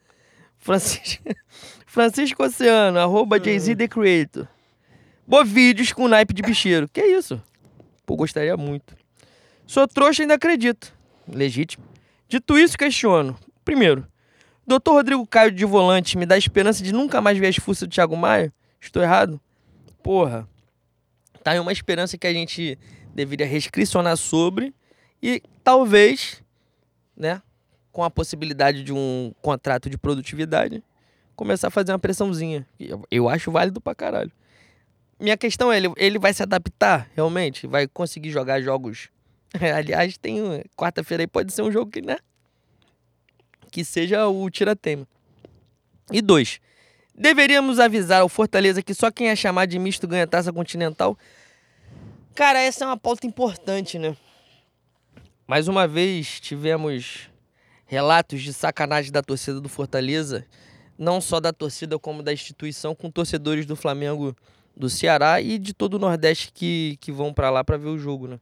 [0.58, 1.24] Francisco,
[1.86, 4.48] Francisco Oceano, arroba Jay-Z The Creator.
[5.28, 6.90] Bovídeos com naipe de bicheiro.
[6.92, 7.40] Que isso?
[8.08, 8.96] Pô, gostaria muito.
[9.68, 10.92] Sou trouxa e ainda acredito.
[11.34, 11.86] Legítimo.
[12.28, 13.38] Dito isso, questiono.
[13.64, 14.08] Primeiro,
[14.66, 14.92] Dr.
[14.92, 18.16] Rodrigo Caio de volante me dá esperança de nunca mais ver as fuças do Thiago
[18.16, 18.54] Maia?
[18.80, 19.40] Estou errado?
[20.04, 20.48] Porra.
[21.44, 22.78] Tá aí uma esperança que a gente
[23.14, 24.74] deveria restricionar sobre
[25.22, 26.44] e talvez,
[27.16, 27.42] né,
[27.92, 30.84] com a possibilidade de um contrato de produtividade,
[31.36, 32.68] começar a fazer uma pressãozinha.
[32.80, 34.32] Eu, eu acho válido pra caralho.
[35.20, 37.68] Minha questão é, ele, ele vai se adaptar realmente?
[37.68, 39.10] Vai conseguir jogar jogos?
[39.76, 42.18] Aliás, tem quarta-feira aí pode ser um jogo que, né?
[43.72, 45.08] Que seja o tira-tema.
[46.12, 46.60] E dois,
[47.14, 51.18] deveríamos avisar ao Fortaleza que só quem é chamado de misto ganha taça continental.
[52.34, 54.16] Cara, essa é uma pauta importante, né?
[55.48, 57.30] Mais uma vez tivemos
[57.86, 60.46] relatos de sacanagem da torcida do Fortaleza,
[60.98, 64.36] não só da torcida como da instituição, com torcedores do Flamengo
[64.78, 67.98] do Ceará e de todo o Nordeste que, que vão para lá para ver o
[67.98, 68.40] jogo, né?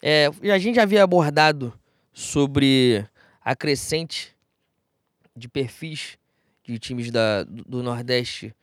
[0.00, 1.72] É, a gente já havia abordado
[2.12, 3.04] sobre
[3.44, 4.36] a crescente
[5.36, 6.18] de perfis
[6.62, 8.54] de times da, do Nordeste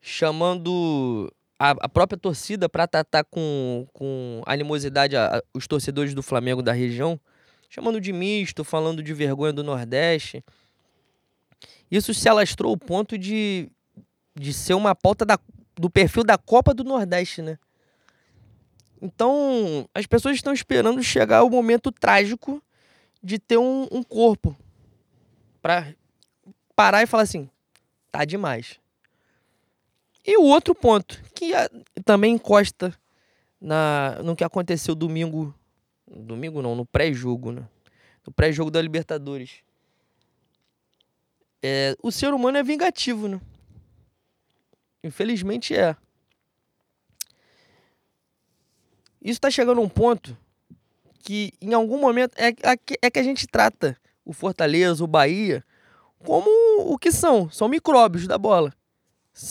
[0.00, 6.22] chamando a, a própria torcida para tratar com, com animosidade a, a, os torcedores do
[6.22, 7.18] Flamengo da região,
[7.70, 10.44] chamando de misto, falando de vergonha do Nordeste.
[11.88, 13.70] Isso se alastrou ao ponto de,
[14.34, 15.38] de ser uma pauta da,
[15.76, 17.56] do perfil da Copa do Nordeste, né?
[19.02, 22.62] Então, as pessoas estão esperando chegar o momento trágico
[23.20, 24.56] de ter um, um corpo
[25.60, 25.92] para
[26.76, 27.50] parar e falar assim:
[28.12, 28.78] tá demais.
[30.24, 31.50] E o outro ponto, que
[32.04, 32.96] também encosta
[33.60, 35.52] na, no que aconteceu domingo.
[36.06, 37.66] Domingo não, no pré-jogo, né?
[38.24, 39.64] No pré-jogo da Libertadores.
[41.60, 43.40] É, o ser humano é vingativo, né?
[45.02, 45.96] Infelizmente é.
[49.22, 50.36] Isso está chegando a um ponto
[51.20, 52.52] que em algum momento é,
[53.00, 55.64] é que a gente trata o Fortaleza, o Bahia,
[56.24, 56.50] como
[56.92, 57.48] o que são.
[57.50, 58.72] São micróbios da bola.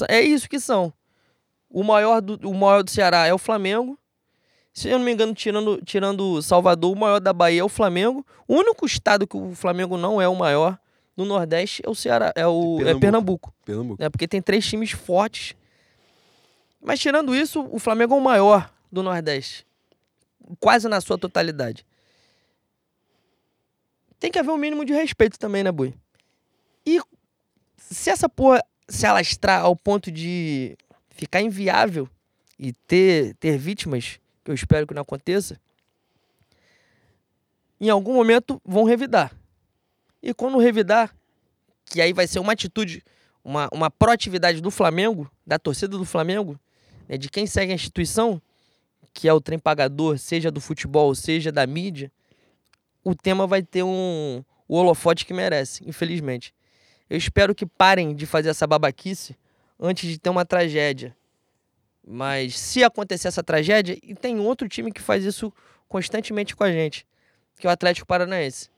[0.10, 0.94] É isso que são.
[1.70, 3.98] O maior do, o maior do Ceará é o Flamengo.
[4.74, 8.26] Se eu não me engano, tirando, tirando Salvador, o maior da Bahia é o Flamengo.
[8.48, 10.78] O único estado que o Flamengo não é o maior
[11.16, 12.90] no Nordeste é o Ceará, é o Pernambuco.
[12.90, 13.54] É Pernambuco.
[13.66, 14.04] Pernambuco.
[14.04, 15.56] É porque tem três times fortes.
[16.82, 19.66] Mas tirando isso, o Flamengo é o maior do Nordeste.
[20.60, 21.86] Quase na sua totalidade.
[24.20, 25.96] Tem que haver um mínimo de respeito também, né, Bui?
[26.86, 27.00] E
[27.78, 30.78] se essa porra se alastrar ao ponto de
[31.10, 32.10] ficar inviável
[32.60, 35.60] e ter, ter vítimas, que eu espero que não aconteça,
[37.80, 39.36] em algum momento vão revidar.
[40.22, 41.16] E quando revidar,
[41.86, 43.04] que aí vai ser uma atitude,
[43.44, 46.60] uma, uma proatividade do Flamengo, da torcida do Flamengo,
[47.10, 48.40] né, de quem segue a instituição,
[49.14, 52.12] que é o trem pagador, seja do futebol, seja da mídia,
[53.04, 56.54] o tema vai ter um, o holofote que merece, infelizmente.
[57.10, 59.36] Eu espero que parem de fazer essa babaquice
[59.80, 61.16] antes de ter uma tragédia.
[62.08, 65.52] Mas se acontecer essa tragédia, e tem outro time que faz isso
[65.88, 67.06] constantemente com a gente,
[67.60, 68.70] que é o Atlético Paranaense.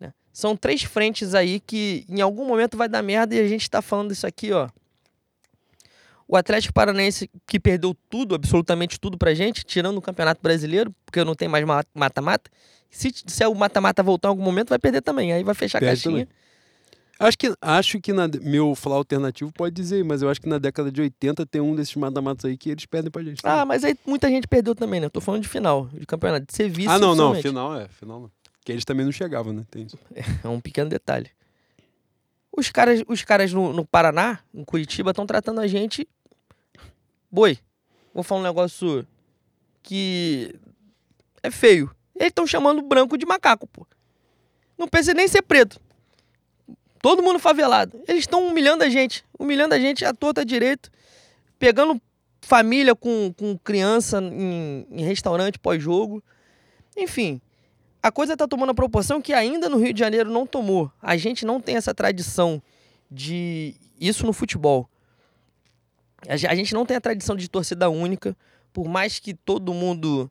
[0.00, 0.12] Né?
[0.32, 3.80] São três frentes aí que em algum momento vai dar merda e a gente está
[3.80, 4.68] falando isso aqui, ó.
[6.28, 11.22] O Atlético Paranaense que perdeu tudo, absolutamente tudo pra gente, tirando o Campeonato Brasileiro, porque
[11.24, 12.50] não tem mais mata-mata.
[12.90, 15.32] Se, se o mata-mata voltar em algum momento, vai perder também.
[15.32, 16.26] Aí vai fechar Perde a caixinha.
[16.26, 16.46] Também.
[17.18, 20.58] Acho que, acho que na, meu falar alternativo pode dizer, mas eu acho que na
[20.58, 23.40] década de 80 tem um desses mata-matas aí que eles perdem pra gente.
[23.40, 23.58] Também.
[23.58, 25.06] Ah, mas aí muita gente perdeu também, né?
[25.06, 26.90] Eu tô falando de final, de campeonato, de serviço.
[26.90, 28.30] Ah, não, não, final é, final não.
[28.62, 29.64] Que eles também não chegavam, né?
[29.70, 29.98] Tem isso.
[30.44, 31.30] É um pequeno detalhe.
[32.54, 36.06] Os caras, os caras no, no Paraná, em Curitiba, estão tratando a gente.
[37.30, 37.58] Boi,
[38.14, 39.06] vou falar um negócio
[39.82, 40.54] que
[41.42, 41.90] é feio.
[42.14, 43.86] Eles estão chamando branco de macaco, pô.
[44.76, 45.80] Não precisa nem ser preto.
[47.00, 48.00] Todo mundo favelado.
[48.08, 49.24] Eles estão humilhando a gente.
[49.38, 50.90] Humilhando a gente à torta direito.
[51.58, 52.00] Pegando
[52.40, 56.22] família com, com criança em, em restaurante pós-jogo.
[56.96, 57.40] Enfim,
[58.02, 60.90] a coisa está tomando a proporção que ainda no Rio de Janeiro não tomou.
[61.02, 62.62] A gente não tem essa tradição
[63.10, 63.74] de.
[64.00, 64.88] Isso no futebol.
[66.28, 68.36] A gente não tem a tradição de torcida única.
[68.72, 70.30] Por mais que todo mundo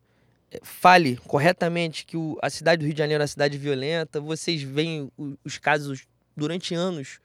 [0.52, 4.62] eh, fale corretamente que a cidade do Rio de Janeiro é uma cidade violenta, vocês
[4.62, 5.12] veem
[5.44, 7.20] os casos durante anos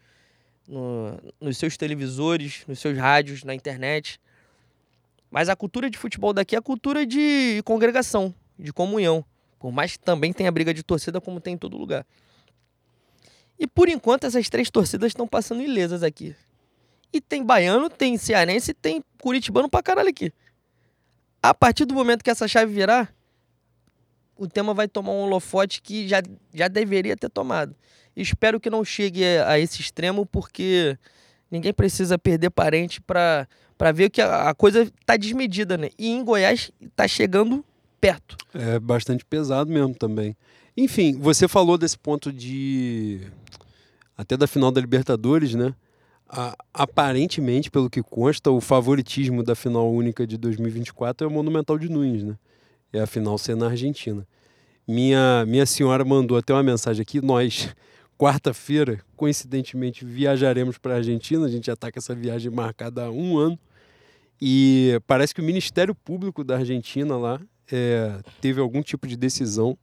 [0.69, 4.21] no, nos seus televisores, nos seus rádios, na internet.
[5.31, 9.25] Mas a cultura de futebol daqui é a cultura de congregação, de comunhão.
[9.59, 12.07] Por mais que também tenha briga de torcida, como tem em todo lugar.
[13.59, 16.35] E por enquanto essas três torcidas estão passando ilesas aqui.
[17.13, 20.33] E tem baiano, tem cearense, tem curitibano pra caralho aqui.
[21.43, 23.13] A partir do momento que essa chave virar,
[24.37, 26.23] o tema vai tomar um holofote que já,
[26.55, 27.75] já deveria ter tomado.
[28.15, 30.99] Espero que não chegue a esse extremo, porque
[31.51, 35.91] Ninguém precisa perder parente pra, pra ver que a, a coisa tá desmedida, né?
[35.99, 37.65] E em Goiás tá chegando
[38.01, 38.37] perto.
[38.55, 40.37] É bastante pesado mesmo também.
[40.77, 43.21] Enfim, você falou desse ponto de.
[44.17, 45.75] Até da final da Libertadores, né?
[46.33, 51.77] A- aparentemente, pelo que consta, o favoritismo da final única de 2024 é o Monumental
[51.79, 52.37] de Nunes, né?
[52.93, 54.27] É a final ser na Argentina.
[54.87, 57.21] Minha, minha senhora mandou até uma mensagem aqui.
[57.21, 57.75] Nós,
[58.19, 61.47] quarta-feira, coincidentemente, viajaremos para a Argentina.
[61.47, 63.59] A gente já está com essa viagem marcada há um ano.
[64.41, 67.41] E parece que o Ministério Público da Argentina lá
[67.71, 69.77] é, teve algum tipo de decisão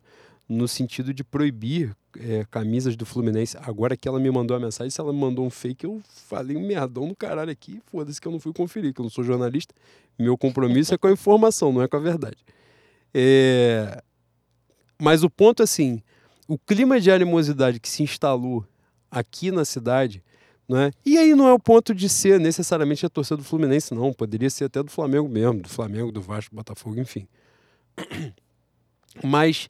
[0.48, 3.58] no sentido de proibir é, camisas do Fluminense.
[3.62, 6.56] Agora que ela me mandou a mensagem, se ela me mandou um fake, eu falei
[6.56, 7.82] um merdão no caralho aqui.
[7.86, 9.74] Foda-se que eu não fui conferir, que eu não sou jornalista.
[10.18, 12.38] Meu compromisso é com a informação, não é com a verdade.
[13.14, 14.02] É,
[15.00, 16.02] Mas o ponto é assim:
[16.48, 18.66] o clima de animosidade que se instalou
[19.12, 20.24] aqui na cidade.
[20.68, 20.92] Não é?
[21.06, 24.12] E aí não é o ponto de ser necessariamente a torcida do Fluminense, não.
[24.12, 27.26] Poderia ser até do Flamengo mesmo, do Flamengo, do Vasco, do Botafogo, enfim.
[29.24, 29.70] Mas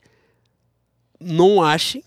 [1.19, 2.03] não achem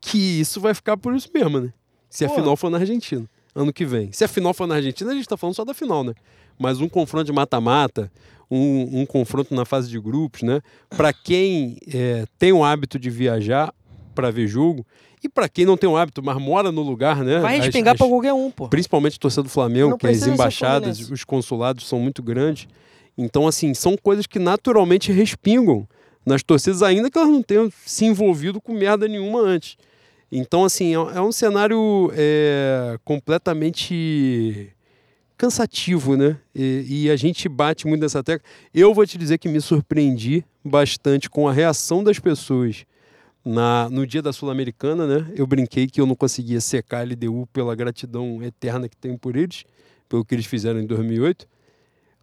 [0.00, 1.72] que isso vai ficar por isso mesmo, né?
[2.08, 2.36] Se a Pô.
[2.36, 4.10] final for na Argentina, ano que vem.
[4.12, 6.14] Se a final for na Argentina, a gente tá falando só da final, né?
[6.58, 8.10] Mas um confronto de mata-mata,
[8.50, 10.60] um, um confronto na fase de grupos, né?
[10.90, 13.74] Para quem é, tem o hábito de viajar
[14.14, 14.86] para ver jogo,
[15.22, 17.40] e para quem não tem o hábito, mas mora no lugar, né?
[17.40, 18.68] Vai respingar pra qualquer um, pô.
[18.68, 22.68] principalmente torcida do Flamengo, Não que as embaixadas, os consulados são muito grandes.
[23.18, 25.88] Então, assim, são coisas que naturalmente respingam
[26.26, 29.78] nas torcidas, ainda que elas não tenham se envolvido com merda nenhuma antes.
[30.30, 34.72] Então, assim, é, é um cenário é, completamente
[35.38, 36.36] cansativo, né?
[36.52, 38.44] E, e a gente bate muito nessa tecla.
[38.74, 42.84] Eu vou te dizer que me surpreendi bastante com a reação das pessoas
[43.44, 45.32] na, no dia da Sul-Americana, né?
[45.36, 49.36] Eu brinquei que eu não conseguia secar a LDU pela gratidão eterna que tenho por
[49.36, 49.64] eles,
[50.08, 51.46] pelo que eles fizeram em 2008.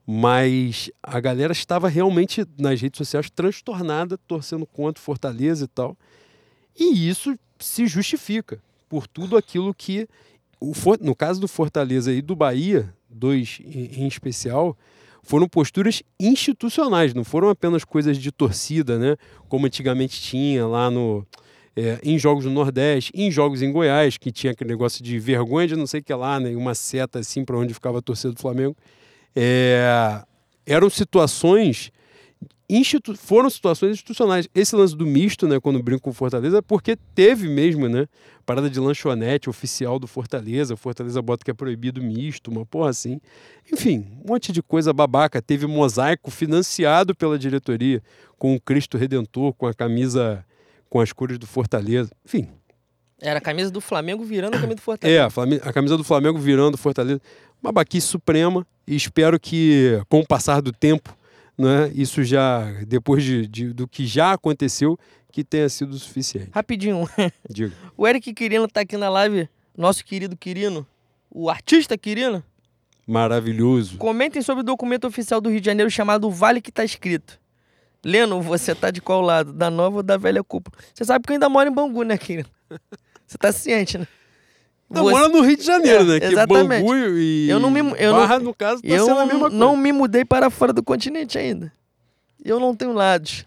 [0.05, 5.97] Mas a galera estava realmente nas redes sociais transtornada, torcendo contra Fortaleza e tal.
[6.77, 10.07] E isso se justifica por tudo aquilo que,
[11.01, 14.77] no caso do Fortaleza e do Bahia, dois em em especial,
[15.23, 19.15] foram posturas institucionais, não foram apenas coisas de torcida, né?
[19.47, 21.25] Como antigamente tinha lá no.
[21.75, 25.67] é, em jogos no Nordeste, em jogos em Goiás, que tinha aquele negócio de vergonha
[25.67, 26.53] de não sei o que lá, né?
[26.55, 28.75] Uma seta assim para onde ficava a torcida do Flamengo.
[29.35, 30.21] É,
[30.65, 31.91] eram situações.
[32.69, 34.47] Institu foram situações institucionais.
[34.55, 38.07] Esse lance do misto, né, quando brinco com o Fortaleza, é porque teve mesmo, né?
[38.45, 40.73] Parada de lanchonete oficial do Fortaleza.
[40.73, 43.19] O Fortaleza bota que é proibido misto, uma porra assim.
[43.71, 45.41] Enfim, um monte de coisa babaca.
[45.41, 48.01] Teve mosaico financiado pela diretoria
[48.39, 50.43] com o Cristo Redentor, com a camisa
[50.89, 52.11] com as cores do Fortaleza.
[52.25, 52.47] Enfim,
[53.19, 55.19] Era a camisa do Flamengo virando a camisa do Fortaleza.
[55.19, 55.21] é,
[55.65, 57.21] a, a camisa do Flamengo virando Fortaleza.
[57.63, 58.67] Uma baquice suprema.
[58.85, 61.15] E espero que, com o passar do tempo,
[61.57, 64.99] né, isso já, depois de, de- do que já aconteceu,
[65.31, 66.49] que tenha sido o suficiente.
[66.53, 67.07] Rapidinho,
[67.49, 67.73] Diga.
[67.95, 70.85] o Eric Quirino tá aqui na live, nosso querido Quirino,
[71.31, 72.43] o artista Quirino.
[73.07, 73.97] Maravilhoso.
[73.97, 77.39] Comentem sobre o documento oficial do Rio de Janeiro chamado Vale que tá escrito.
[78.03, 79.53] Leno, você tá de qual lado?
[79.53, 80.75] Da nova ou da velha cúpula?
[80.93, 82.49] Você sabe que eu ainda moro em Bangu, né, Quirino?
[83.25, 84.05] Você tá ciente, né?
[84.93, 86.19] Não, Você- mora no Rio de Janeiro, É, né?
[86.19, 86.83] Que exatamente.
[86.85, 89.41] Bangu e Eu não me- eu não- Barra, no caso, tá Eu sendo a mesma
[89.41, 89.55] coisa.
[89.57, 91.73] não me mudei para fora do continente ainda.
[92.45, 93.45] Eu não tenho lados.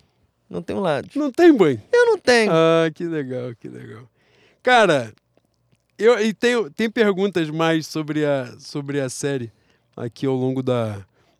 [0.50, 1.14] Não tenho lados.
[1.14, 1.80] Não tem banho.
[1.92, 2.50] Eu não tenho.
[2.52, 4.02] Ah, que legal, que legal.
[4.62, 5.12] Cara,
[5.98, 9.52] eu e tenho, tem perguntas mais sobre a, sobre a série
[9.96, 10.98] aqui ao longo da,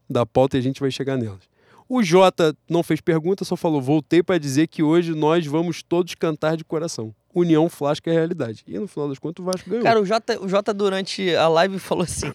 [0.09, 1.41] da pauta e a gente vai chegar nelas.
[1.89, 6.15] O Jota não fez pergunta, só falou: voltei para dizer que hoje nós vamos todos
[6.15, 7.15] cantar de coração.
[7.35, 8.65] União Flasca é realidade.
[8.67, 9.83] E no final das contas o Vasco ganhou.
[9.85, 12.33] Cara, o Jota, o Jota durante a live falou assim: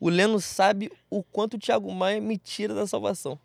[0.00, 3.38] o Leno sabe o quanto o Thiago Maia me tira da salvação.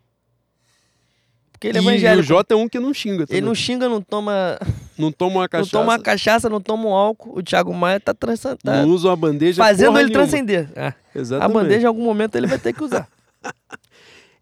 [1.52, 2.20] Porque ele é e evangélico.
[2.20, 3.38] o Jota é um que não xinga também.
[3.38, 4.58] Ele não xinga, não toma,
[4.96, 7.36] Não toma uma não cachaça, toma uma cachaça, não toma um álcool.
[7.38, 10.24] O Thiago Maia tá, transa- tá não usa uma bandeja fazendo ele nenhuma.
[10.24, 10.70] transcender.
[10.76, 10.86] É.
[10.88, 11.54] A Exatamente.
[11.54, 13.08] bandeja, em algum momento, ele vai ter que usar.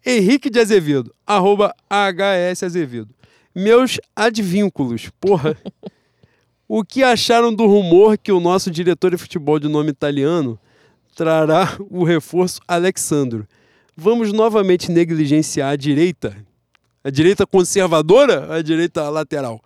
[0.09, 3.09] Henrique de Azevedo, arroba HS Azevedo.
[3.53, 5.57] Meus advínculos, porra.
[6.69, 10.57] o que acharam do rumor que o nosso diretor de futebol de nome italiano
[11.17, 13.49] trará o reforço Alexandro?
[13.97, 16.37] Vamos novamente negligenciar a direita?
[17.03, 19.61] A direita conservadora a direita lateral?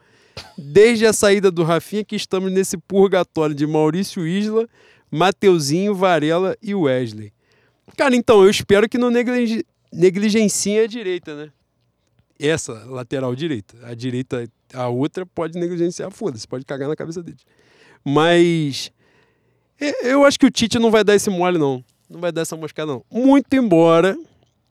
[0.56, 4.66] Desde a saída do Rafinha que estamos nesse purgatório de Maurício Isla,
[5.10, 7.30] Mateuzinho, Varela e Wesley.
[7.94, 11.52] Cara, então, eu espero que não negligen- negligenciem a direita, né?
[12.38, 13.76] Essa lateral direita.
[13.82, 17.44] A direita, a outra pode negligenciar, foda-se, pode cagar na cabeça deles.
[18.04, 18.90] Mas
[20.04, 21.82] Eu acho que o Tite não vai dar esse mole, não.
[22.08, 23.04] Não vai dar essa moscada, não.
[23.10, 24.18] Muito embora,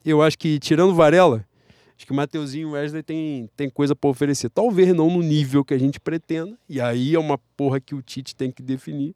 [0.05, 1.43] eu acho que, tirando Varela,
[1.97, 4.49] acho que Mateuzinho e Wesley tem, tem coisa pra oferecer.
[4.49, 6.55] Talvez não no nível que a gente pretenda.
[6.67, 9.15] E aí é uma porra que o Tite tem que definir.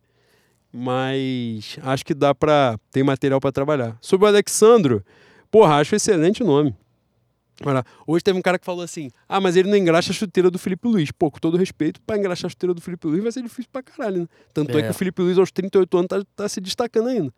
[0.71, 2.79] Mas acho que dá pra.
[2.91, 3.95] Tem material pra trabalhar.
[4.01, 5.05] Sobre o Alexandro,
[5.53, 6.75] porra, acho excelente o nome.
[7.63, 10.49] Olha, hoje teve um cara que falou assim: ah, mas ele não engraxa a chuteira
[10.49, 11.11] do Felipe Luiz.
[11.11, 13.83] Pô, com todo respeito, pra engraxar a chuteira do Felipe Luiz vai ser difícil pra
[13.83, 14.27] caralho, né?
[14.53, 14.83] Tanto é, É.
[14.85, 17.31] que o Felipe Luiz, aos 38 anos, tá, tá se destacando ainda.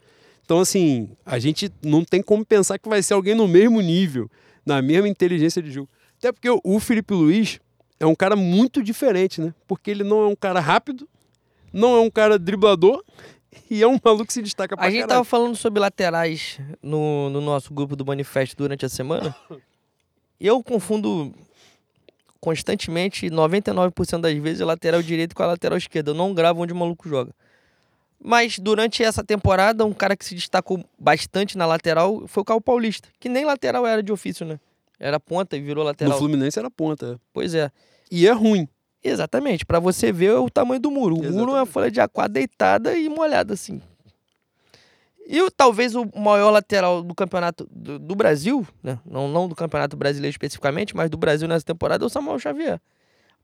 [0.45, 4.31] Então, assim, a gente não tem como pensar que vai ser alguém no mesmo nível,
[4.65, 5.89] na mesma inteligência de jogo.
[6.17, 7.59] Até porque o- o Felipe Luiz
[7.99, 9.53] é um cara muito diferente, né?
[9.67, 11.07] Porque ele não é um cara rápido,
[11.73, 13.03] não é um cara driblador
[13.69, 15.17] e é um maluco que se destaca pra A gente caralho.
[15.17, 19.35] tava falando sobre laterais no, no nosso grupo do Manifesto durante a semana.
[20.39, 21.33] Eu confundo
[22.39, 26.11] constantemente, 99% das vezes, a lateral direito com a lateral esquerda.
[26.11, 27.31] Eu não gravo onde o maluco joga.
[28.19, 32.61] Mas durante essa temporada, um cara que se destacou bastante na lateral foi o Caio
[32.61, 34.59] Paulista, que nem lateral era de ofício, né?
[34.99, 36.17] Era ponta e virou No lateral.
[36.17, 37.13] Fluminense era ponta.
[37.13, 37.19] é.
[37.33, 37.69] Pois é.
[38.11, 38.67] E é ruim.
[39.07, 41.15] Exatamente, Pra você ver o tamanho do muro.
[41.15, 41.71] O muro é uma Exatamente.
[41.71, 43.81] folha de aquário deitada e molhada assim.
[45.27, 48.99] E o, talvez o maior lateral do campeonato do, do Brasil, né?
[49.05, 52.79] não, não do campeonato brasileiro especificamente, mas do Brasil nessa temporada é o Samuel Xavier.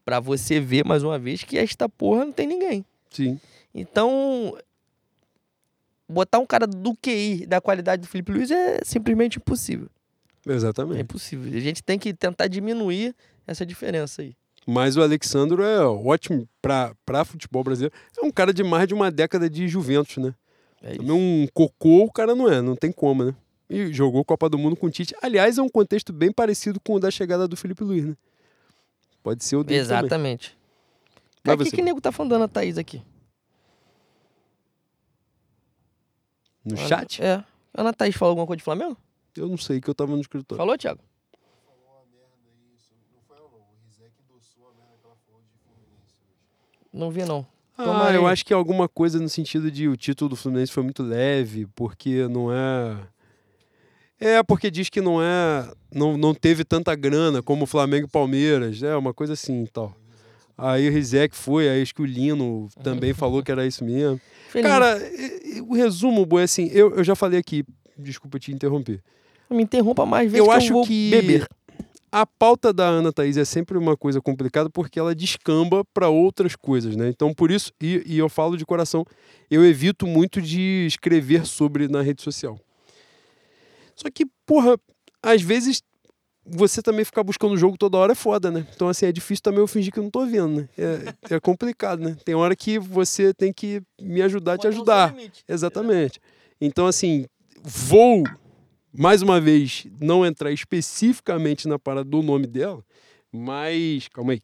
[0.06, 2.86] Pra você ver mais uma vez que esta porra não tem ninguém.
[3.10, 3.40] Sim.
[3.74, 4.56] Então,
[6.08, 9.90] botar um cara do QI da qualidade do Felipe Luiz é simplesmente impossível.
[10.48, 11.02] É Exatamente.
[11.02, 11.56] impossível.
[11.56, 13.16] A gente tem que tentar diminuir
[13.48, 14.36] essa diferença aí.
[14.68, 17.94] Mas o Alexandro é ótimo pra futebol brasileiro.
[18.18, 20.36] É um cara de mais de uma década de Juventus, né?
[20.84, 23.36] É um cocô o cara não é, não tem como, né?
[23.70, 25.16] E jogou Copa do Mundo com o Tite.
[25.22, 28.18] Aliás, é um contexto bem parecido com o da chegada do Felipe Luiz, né?
[29.24, 29.80] Pode ser o dele.
[29.80, 30.58] Exatamente.
[31.44, 33.02] Cara, o que, que o nego tá falando Ana Thaís aqui?
[36.66, 37.22] No Ana- chat?
[37.22, 37.36] É.
[37.74, 38.98] A Ana Thaís falou alguma coisa de Flamengo?
[39.36, 40.58] Eu não sei, que eu tava no escritório.
[40.58, 41.00] Falou, Thiago?
[46.94, 47.46] Não vi, não.
[47.78, 48.34] Ah, Toma eu aí.
[48.34, 51.68] acho que é alguma coisa no sentido de o título do Fluminense foi muito leve,
[51.76, 52.98] porque não é.
[54.20, 55.72] É, porque diz que não é.
[55.94, 58.82] Não, não teve tanta grana como o Flamengo e Palmeiras.
[58.84, 59.96] É, uma coisa assim e tal.
[60.58, 64.22] Aí o Rizek foi, aí acho que o Lino também falou que era isso mesmo.
[64.50, 64.68] Feliz.
[64.70, 65.00] Cara,
[65.68, 67.66] o resumo, Boi, é assim, eu, eu já falei aqui,
[67.98, 69.02] desculpa te interromper.
[69.50, 71.48] me interrompa mais vezes Eu que acho eu vou que beber.
[72.12, 76.56] A pauta da Ana Thaís é sempre uma coisa complicada porque ela descamba para outras
[76.56, 77.08] coisas, né?
[77.10, 79.06] Então, por isso, e, e eu falo de coração,
[79.50, 82.60] eu evito muito de escrever sobre na rede social.
[83.96, 84.78] Só que, porra,
[85.24, 85.82] às vezes
[86.46, 88.68] você também ficar buscando o jogo toda hora é foda, né?
[88.76, 90.70] Então, assim, é difícil também eu fingir que eu não tô vendo, né?
[90.78, 92.18] É, é complicado, né?
[92.26, 95.16] Tem hora que você tem que me ajudar a te ajudar.
[95.48, 96.20] Exatamente.
[96.60, 97.26] Então, assim,
[97.64, 98.24] vou,
[98.94, 102.84] mais uma vez, não entrar especificamente na parada do nome dela,
[103.32, 104.08] mas.
[104.10, 104.42] Calma aí.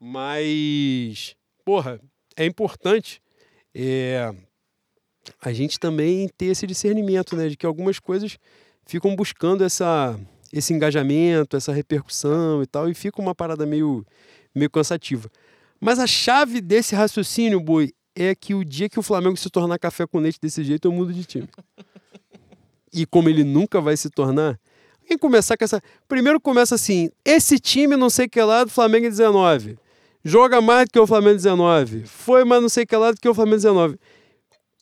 [0.00, 1.36] Mas.
[1.64, 2.00] Porra,
[2.36, 3.20] é importante
[3.74, 4.32] é,
[5.40, 7.48] a gente também ter esse discernimento, né?
[7.48, 8.38] De que algumas coisas
[8.86, 10.18] ficam buscando essa,
[10.52, 14.04] esse engajamento, essa repercussão e tal, e fica uma parada meio,
[14.54, 15.30] meio cansativa.
[15.80, 19.78] Mas a chave desse raciocínio, Boi, é que o dia que o Flamengo se tornar
[19.78, 21.48] café com leite desse jeito, eu mudo de time.
[22.92, 24.58] e como ele nunca vai se tornar,
[25.06, 25.80] quem começar com essa.
[26.06, 29.78] Primeiro começa assim: esse time não sei que lá do Flamengo em 19.
[30.24, 32.02] Joga mais do que o Flamengo em 19.
[32.06, 33.98] Foi mais não sei que lá do que o Flamengo em 19.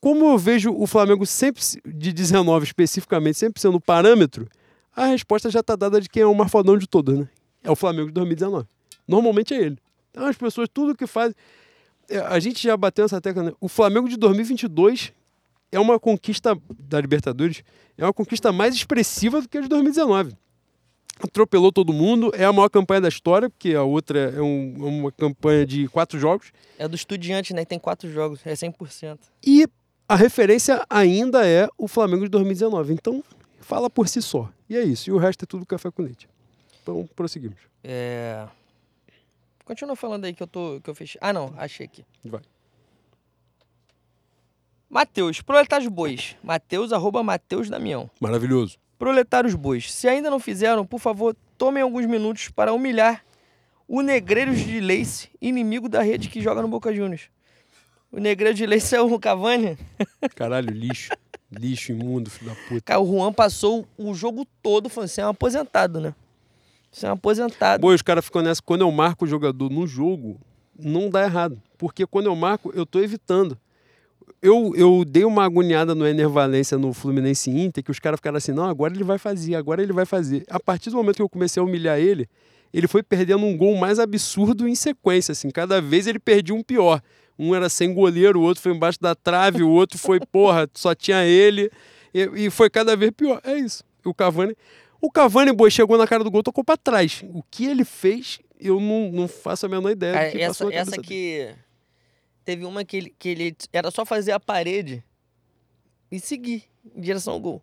[0.01, 4.49] Como eu vejo o Flamengo sempre se- de 19 especificamente, sempre sendo parâmetro,
[4.95, 7.29] a resposta já está dada de quem é o mais fodão de todos, né?
[7.63, 8.67] É o Flamengo de 2019.
[9.07, 9.79] Normalmente é ele.
[10.11, 11.35] Então as pessoas, tudo que fazem.
[12.09, 13.53] É, A gente já bateu nessa tecla, né?
[13.61, 15.13] O Flamengo de 2022
[15.73, 17.63] é uma conquista da Libertadores,
[17.99, 20.37] é uma conquista mais expressiva do que a de 2019.
[21.19, 25.13] Atropelou todo mundo, é a maior campanha da história, porque a outra é um- uma
[25.13, 26.53] campanha de quatro jogos.
[26.79, 27.65] É do Estudiante, né?
[27.65, 29.21] Tem quatro jogos, é 100%.
[29.45, 29.67] E
[30.07, 32.93] a referência ainda é o Flamengo de 2019.
[32.93, 33.25] Então,
[33.61, 34.51] fala por si só.
[34.69, 35.09] E é isso.
[35.09, 36.29] E o resto é tudo café com leite.
[36.83, 37.57] Então, prosseguimos.
[37.83, 38.47] É...
[39.65, 41.19] Continua falando aí que eu, tô, que eu fechei.
[41.23, 42.05] Ah, não, achei aqui.
[42.25, 42.43] Vai.
[44.89, 46.37] Matheus, Proletários Bois.
[46.43, 48.11] Matheus, arroba Matheus Damião.
[48.21, 48.79] Maravilhoso.
[48.99, 53.23] Proletários Bois, se ainda não fizeram, por favor, tomem alguns minutos para humilhar
[53.89, 57.29] o Negreiros de Leice, inimigo da rede que joga no Boca Juniors.
[58.11, 59.77] O Negreiro de Leice é o Cavani.
[60.35, 61.11] Caralho, lixo.
[61.51, 62.81] lixo imundo, filho da puta.
[62.81, 66.15] Cara, o Juan passou o jogo todo falando, você é um aposentado, né?
[66.91, 67.81] Você é um aposentado.
[67.81, 68.63] Boa, os caras ficam nessa.
[68.63, 70.41] Quando eu marco o jogador no jogo,
[70.79, 71.61] não dá errado.
[71.77, 73.59] Porque quando eu marco, eu tô evitando.
[74.43, 78.53] Eu, eu dei uma agoniada no Enervalência no Fluminense Inter, que os caras ficaram assim,
[78.53, 80.45] não, agora ele vai fazer, agora ele vai fazer.
[80.49, 82.29] A partir do momento que eu comecei a humilhar ele,
[82.73, 86.63] ele foi perdendo um gol mais absurdo em sequência, assim, cada vez ele perdia um
[86.63, 87.01] pior.
[87.39, 90.95] Um era sem goleiro, o outro foi embaixo da trave, o outro foi, porra, só
[90.95, 91.71] tinha ele,
[92.15, 93.41] e, e foi cada vez pior.
[93.45, 93.85] É isso.
[94.05, 94.57] O Cavani,
[95.01, 97.23] o Cavani, boy, chegou na cara do gol, tocou pra trás.
[97.35, 100.15] O que ele fez, eu não, não faço a menor ideia.
[100.15, 101.66] Cara, que essa essa cabeça dele.
[102.47, 103.57] Teve uma que ele, que ele.
[103.73, 105.03] Era só fazer a parede
[106.13, 106.63] e seguir
[106.95, 107.61] em direção ao gol.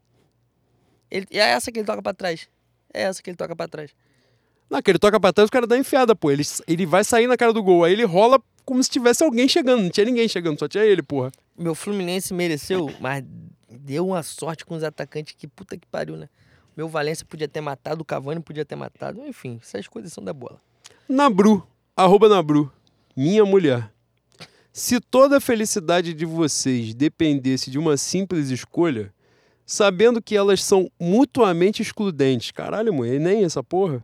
[1.09, 2.49] Ele, é essa que ele toca pra trás.
[2.93, 3.91] É essa que ele toca pra trás.
[4.69, 6.29] Não, que ele toca pra trás, o cara dá enfiada, pô.
[6.29, 7.85] Ele, ele vai sair na cara do gol.
[7.85, 9.83] Aí ele rola como se tivesse alguém chegando.
[9.83, 11.31] Não tinha ninguém chegando, só tinha ele, porra.
[11.57, 13.23] Meu Fluminense mereceu, mas
[13.69, 16.27] deu uma sorte com os atacantes que puta que pariu, né?
[16.75, 19.25] Meu Valência podia ter matado, o Cavani podia ter matado.
[19.25, 20.59] Enfim, essas coisas são da bola.
[21.07, 21.65] Nabru,
[21.95, 22.69] arroba Nabru,
[23.15, 23.92] minha mulher.
[24.73, 29.13] Se toda a felicidade de vocês dependesse de uma simples escolha,
[29.67, 34.03] sabendo que elas são mutuamente excludentes, caralho, mulher, nem essa porra,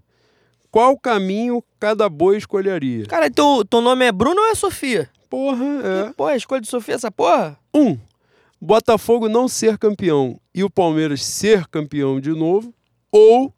[0.70, 3.08] qual caminho cada boi escolheria?
[3.08, 5.10] Cara, teu, teu nome é Bruno ou é Sofia?
[5.28, 6.08] Porra, é.
[6.10, 7.58] Que porra, escolha de Sofia essa porra?
[7.74, 7.98] Um,
[8.62, 12.72] Botafogo não ser campeão e o Palmeiras ser campeão de novo.
[13.12, 13.52] Ou,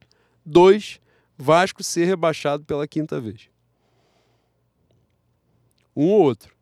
[0.45, 1.01] dois,
[1.37, 3.49] Vasco ser rebaixado pela quinta vez.
[5.93, 6.60] Um ou outro.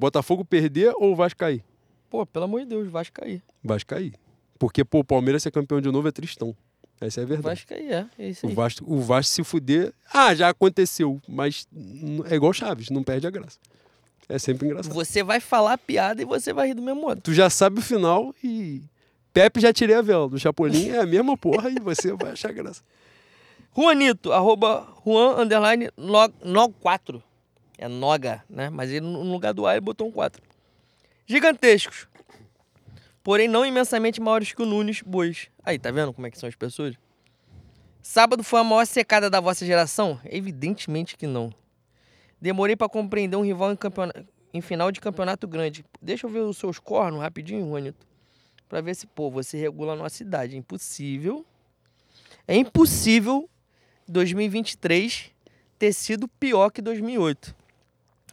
[0.00, 1.62] Botafogo perder ou Vasco cair?
[2.08, 3.42] Pô, pelo amor de Deus, Vasco cair.
[3.62, 4.14] Vasco cair.
[4.58, 6.56] Porque, pô, o Palmeiras ser campeão de novo é tristão.
[6.98, 7.54] Essa é a verdade.
[7.54, 8.06] Vasco cair, é.
[8.18, 8.54] É isso O aí.
[8.54, 9.92] Vasco, o Vasco se fuder.
[10.12, 11.20] Ah, já aconteceu.
[11.28, 11.68] Mas
[12.30, 13.58] é igual Chaves, não perde a graça.
[14.26, 14.94] É sempre engraçado.
[14.94, 17.20] Você vai falar a piada e você vai rir do mesmo modo.
[17.20, 18.82] tu já sabe o final e.
[19.32, 20.28] Pepe já tirei a vela.
[20.28, 22.82] Do Chapolin é a mesma porra e você vai achar graça.
[23.76, 27.22] Juanito, arroba Juan, underline, no, no 4.
[27.82, 28.68] É Noga, né?
[28.68, 30.42] Mas ele, no lugar do A, ele botou um 4.
[31.24, 32.06] Gigantescos.
[33.22, 35.48] Porém, não imensamente maiores que o Nunes Bois.
[35.64, 36.94] Aí, tá vendo como é que são as pessoas?
[38.02, 40.20] Sábado foi a maior secada da vossa geração?
[40.26, 41.50] Evidentemente que não.
[42.38, 43.78] Demorei pra compreender um rival em,
[44.52, 45.82] em final de campeonato grande.
[46.02, 48.06] Deixa eu ver os seus cornos rapidinho, Juanito.
[48.68, 50.54] Pra ver se, pô, você regula a nossa idade.
[50.54, 51.46] É impossível.
[52.46, 53.48] É impossível
[54.06, 55.30] 2023
[55.78, 57.59] ter sido pior que 2008.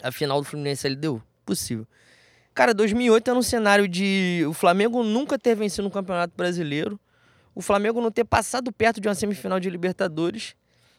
[0.04, 1.22] A final do Fluminense LDU.
[1.46, 1.88] Possível.
[2.54, 7.00] Cara, 2008 era um cenário de o Flamengo nunca ter vencido um campeonato brasileiro,
[7.54, 10.56] o Flamengo não ter passado perto de uma semifinal de Libertadores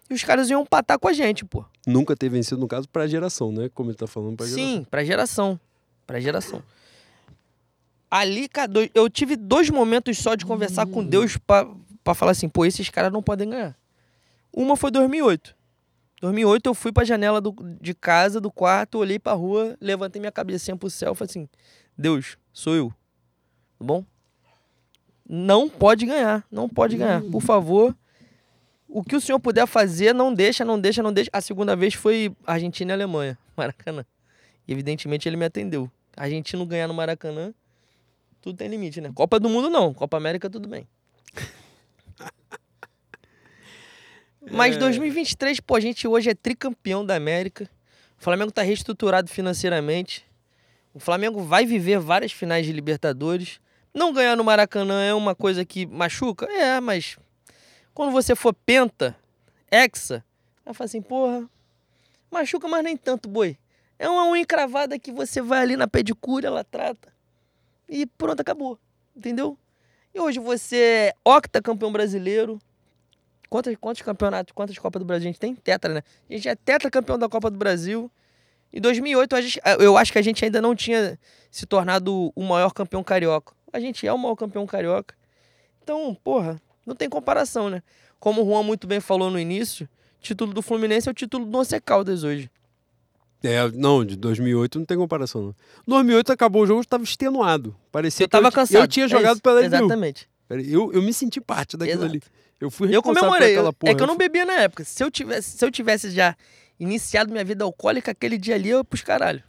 [0.08, 1.64] e os caras iam empatar com a gente, pô.
[1.86, 3.68] Nunca ter vencido, no caso, pra geração, né?
[3.74, 4.66] Como ele tá falando pra geração.
[4.66, 5.60] Sim, pra geração.
[6.06, 6.62] Pra geração.
[8.10, 11.68] Ali, cara, eu tive dois momentos só de conversar com Deus pra,
[12.02, 13.76] pra falar assim, pô, esses caras não podem ganhar.
[14.52, 15.54] Uma foi 2008.
[16.20, 20.32] 2008 eu fui pra janela do- de casa, do quarto, olhei pra rua, levantei minha
[20.32, 21.48] cabecinha pro céu e falei assim,
[21.96, 22.88] Deus, sou eu.
[23.78, 24.04] Tá bom?
[25.28, 27.22] Não pode ganhar, não pode ganhar.
[27.22, 27.94] Por favor,
[28.88, 31.30] o que o senhor puder fazer, não deixa, não deixa, não deixa.
[31.32, 34.04] A segunda vez foi Argentina e Alemanha, Maracanã.
[34.66, 35.90] E evidentemente ele me atendeu.
[36.16, 37.52] Argentino ganhar no Maracanã,
[38.40, 39.12] tudo tem limite, né?
[39.14, 40.88] Copa do Mundo não, Copa América tudo bem.
[44.50, 47.68] Mas 2023, pô, a gente hoje é tricampeão da América.
[48.18, 50.24] O Flamengo tá reestruturado financeiramente.
[50.92, 53.60] O Flamengo vai viver várias finais de Libertadores.
[53.94, 56.46] Não ganhar no Maracanã é uma coisa que machuca?
[56.46, 57.16] É, mas
[57.94, 59.16] quando você for penta,
[59.70, 60.24] hexa,
[60.64, 61.48] vai falar assim, porra,
[62.30, 63.56] machuca, mas nem tanto, boi.
[63.98, 67.12] É uma unha encravada que você vai ali na pedicure, ela trata.
[67.88, 68.78] E pronto, acabou.
[69.16, 69.58] Entendeu?
[70.14, 72.60] E hoje você é octacampeão brasileiro.
[73.48, 75.54] Quantos, quantos campeonatos, quantas Copas do Brasil a gente tem?
[75.54, 76.02] Tetra, né?
[76.28, 78.10] A gente é tetracampeão da Copa do Brasil.
[78.72, 81.18] Em 2008, a gente, eu acho que a gente ainda não tinha
[81.50, 83.54] se tornado o maior campeão carioca.
[83.72, 85.14] A gente é o maior campeão carioca.
[85.82, 87.82] Então, porra, não tem comparação, né?
[88.20, 89.88] Como o Juan muito bem falou no início,
[90.20, 92.50] título do Fluminense é o título do Once Caldas hoje.
[93.42, 95.42] É, não, de 2008 não tem comparação.
[95.42, 95.54] Não.
[95.86, 97.74] 2008 acabou o jogo, eu tava extenuado.
[97.92, 98.82] Parecia Eu tava que cansado.
[98.82, 99.76] eu tinha É jogado isso, pela LDU.
[99.76, 100.28] Exatamente.
[100.50, 102.10] Eu, eu me senti parte daquilo Exato.
[102.10, 102.22] ali.
[102.60, 103.52] Eu fui Eu por comemorei.
[103.52, 103.92] aquela porra.
[103.92, 104.84] É que eu não bebia na época.
[104.84, 106.36] Se eu tivesse, se eu tivesse já
[106.78, 109.42] iniciado minha vida alcoólica, aquele dia ali eu ia pros caralho.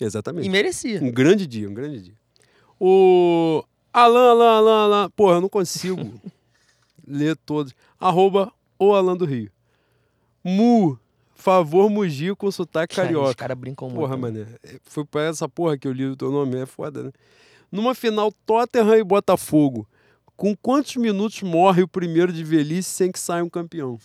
[0.00, 0.46] Exatamente.
[0.46, 1.00] E merecia.
[1.02, 2.14] Um grande dia, um grande dia.
[2.78, 5.10] O Alan, Alan, Alan, Alan.
[5.10, 6.20] Porra, eu não consigo
[7.06, 7.74] ler todos.
[7.98, 9.50] Arroba o Alan do Rio.
[10.44, 10.98] Mu,
[11.34, 13.34] favor Mugi com sotaque Cara, Os carioca.
[13.34, 14.00] caras brincam muito.
[14.00, 14.22] Porra, né?
[14.22, 14.46] mané.
[14.84, 17.12] Foi pra essa porra que eu li o teu nome, é foda, né?
[17.72, 19.88] Numa final Tottenham e Botafogo,
[20.36, 23.98] com quantos minutos morre o primeiro de velhice sem que saia um campeão?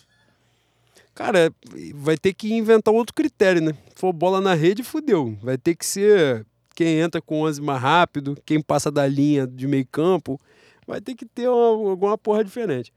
[1.14, 1.50] Cara, é,
[1.94, 3.72] vai ter que inventar outro critério, né?
[3.94, 5.36] Se for bola na rede, fudeu.
[5.42, 9.66] Vai ter que ser quem entra com 11 mais rápido, quem passa da linha de
[9.66, 10.40] meio campo,
[10.86, 12.92] vai ter que ter uma, alguma porra diferente.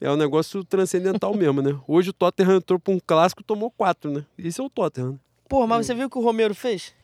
[0.00, 1.78] É um negócio transcendental mesmo, né?
[1.86, 4.24] Hoje o Tottenham entrou para um clássico e tomou quatro, né?
[4.38, 5.12] Isso é o Tottenham.
[5.12, 5.18] Né?
[5.48, 6.94] Porra, mas você viu o que o Romero fez?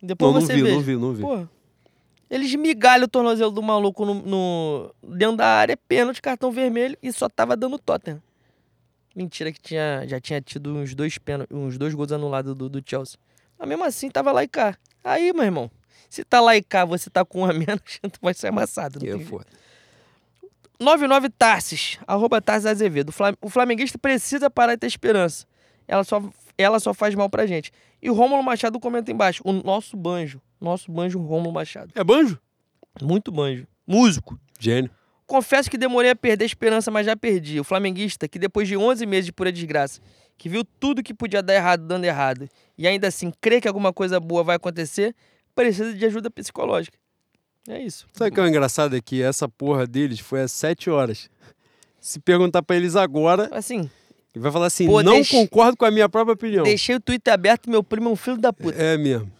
[0.00, 0.72] Depois não, não você vi, vê.
[0.72, 1.22] não vi, não vi.
[1.22, 1.50] Porra.
[2.32, 7.12] Ele esmigalha o tornozelo do maluco no, no- dentro da área, pênalti, cartão vermelho e
[7.12, 8.22] só tava dando Tottenham.
[9.14, 12.82] Mentira que tinha, já tinha tido uns dois, pênalti, uns dois gols anulados do, do
[12.84, 13.18] Chelsea.
[13.58, 14.74] Mas mesmo assim tava lá e cá.
[15.04, 15.70] Aí, meu irmão,
[16.08, 18.98] se tá lá e cá, você tá com um a menos, tu vai ser amassado.
[18.98, 19.44] Que foda.
[20.80, 23.12] 99 Tarsis, arroba Tarsis Azevedo.
[23.42, 25.46] O flamenguista precisa parar de ter esperança.
[25.86, 26.22] Ela só,
[26.56, 27.70] ela só faz mal pra gente.
[28.00, 29.42] E o Rômulo Machado comenta embaixo.
[29.44, 30.40] O nosso banjo.
[30.62, 31.92] Nosso banjo Rômulo Machado.
[31.94, 32.38] É banjo?
[33.00, 33.66] Muito banjo.
[33.86, 34.38] Músico.
[34.60, 34.90] Gênio.
[35.26, 37.58] Confesso que demorei a perder a esperança, mas já perdi.
[37.58, 40.00] O flamenguista, que depois de 11 meses de pura desgraça,
[40.38, 43.92] que viu tudo que podia dar errado dando errado, e ainda assim crê que alguma
[43.92, 45.14] coisa boa vai acontecer,
[45.54, 46.98] precisa de ajuda psicológica.
[47.68, 48.06] É isso.
[48.12, 48.96] Sabe o que é o engraçado?
[48.96, 51.30] É que essa porra deles foi às 7 horas.
[52.00, 53.88] Se perguntar pra eles agora, Assim,
[54.34, 56.64] ele vai falar assim: Pô, não deixa- concordo com a minha própria opinião.
[56.64, 58.76] deixei o Twitter aberto, meu primo é um filho da puta.
[58.76, 59.30] É mesmo.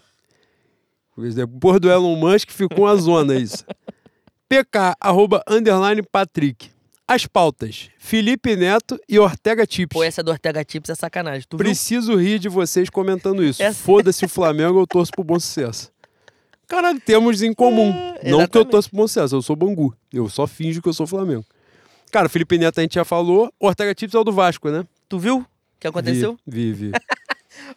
[1.17, 3.65] Depois do Elon Musk ficou uma zona isso.
[4.49, 6.71] PK, arroba, underline Patrick.
[7.07, 9.93] As pautas: Felipe Neto e Ortega Tips.
[9.95, 11.47] Pô, essa do Ortega Tips é sacanagem.
[11.49, 11.65] Tu viu?
[11.65, 13.63] Preciso rir de vocês comentando isso.
[13.63, 15.91] Essa- Foda-se o Flamengo, eu torço pro bom sucesso.
[16.67, 17.91] Caralho, temos em comum.
[18.23, 19.95] É, Não que eu torço pro bom sucesso, eu sou Bangu.
[20.13, 21.45] Eu só finjo que eu sou Flamengo.
[22.11, 23.53] Cara, Felipe Neto a gente já falou.
[23.61, 24.85] Ortega Tips é o do Vasco, né?
[25.09, 25.47] Tu viu o
[25.81, 26.39] que aconteceu?
[26.47, 26.87] Vi, vi.
[26.89, 26.93] vi.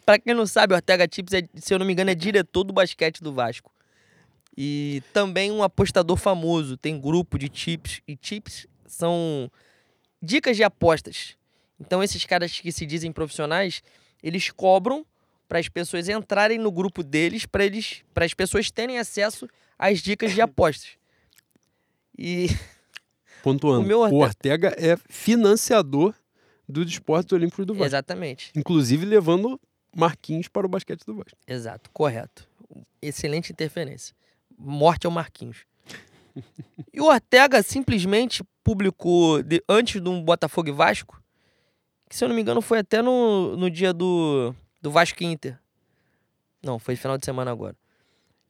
[0.04, 2.64] Pra quem não sabe, o Ortega Tips, é, se eu não me engano, é diretor
[2.64, 3.72] do basquete do Vasco.
[4.56, 6.76] E também um apostador famoso.
[6.76, 8.00] Tem grupo de tips.
[8.08, 9.50] E tips são
[10.22, 11.36] dicas de apostas.
[11.78, 13.82] Então, esses caras que se dizem profissionais,
[14.22, 15.04] eles cobram
[15.46, 19.46] para as pessoas entrarem no grupo deles, para eles, para as pessoas terem acesso
[19.78, 20.88] às dicas de apostas.
[22.18, 22.46] E
[23.42, 23.82] Pontuando.
[23.82, 26.14] O meu O Ortega- Ortega é financiador
[26.68, 27.86] dos esportes olímpicos do Vasco.
[27.86, 28.50] exatamente.
[28.56, 29.60] Inclusive levando
[29.94, 31.38] Marquinhos para o basquete do Vasco.
[31.46, 32.48] Exato, correto.
[33.00, 34.14] Excelente interferência.
[34.58, 35.64] Morte ao Marquinhos.
[36.92, 41.22] e o Ortega simplesmente publicou, de- antes do Botafogo e Vasco,
[42.08, 45.58] que se eu não me engano foi até no, no dia do, do Vasco Inter.
[46.62, 47.76] Não, foi final de semana agora.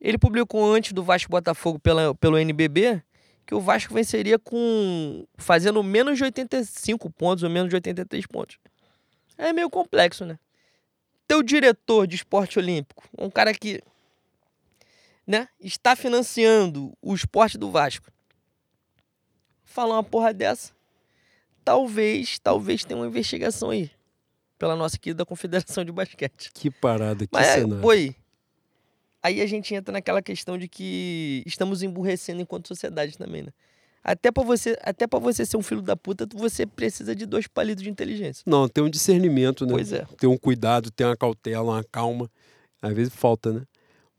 [0.00, 3.02] Ele publicou antes do Vasco Botafogo pela, pelo NBB
[3.46, 8.58] que o Vasco venceria com fazendo menos de 85 pontos ou menos de 83 pontos.
[9.38, 10.38] É meio complexo, né?
[11.26, 13.82] Teu diretor de esporte olímpico, um cara que
[15.26, 18.10] né, está financiando o esporte do Vasco,
[19.64, 20.72] falar uma porra dessa,
[21.64, 23.90] talvez, talvez tenha uma investigação aí
[24.58, 26.50] pela nossa querida Confederação de Basquete.
[26.54, 27.76] Que parada, que Mas, cenário.
[27.76, 28.16] boi,
[29.22, 33.52] aí a gente entra naquela questão de que estamos emburrecendo enquanto sociedade também, né?
[34.08, 37.48] Até pra você, até para você ser um filho da puta, você precisa de dois
[37.48, 38.44] palitos de inteligência.
[38.46, 39.72] Não, tem um discernimento, né?
[39.72, 40.06] Pois é.
[40.16, 42.30] Tem um cuidado, tem uma cautela, uma calma.
[42.80, 43.62] Às vezes falta, né?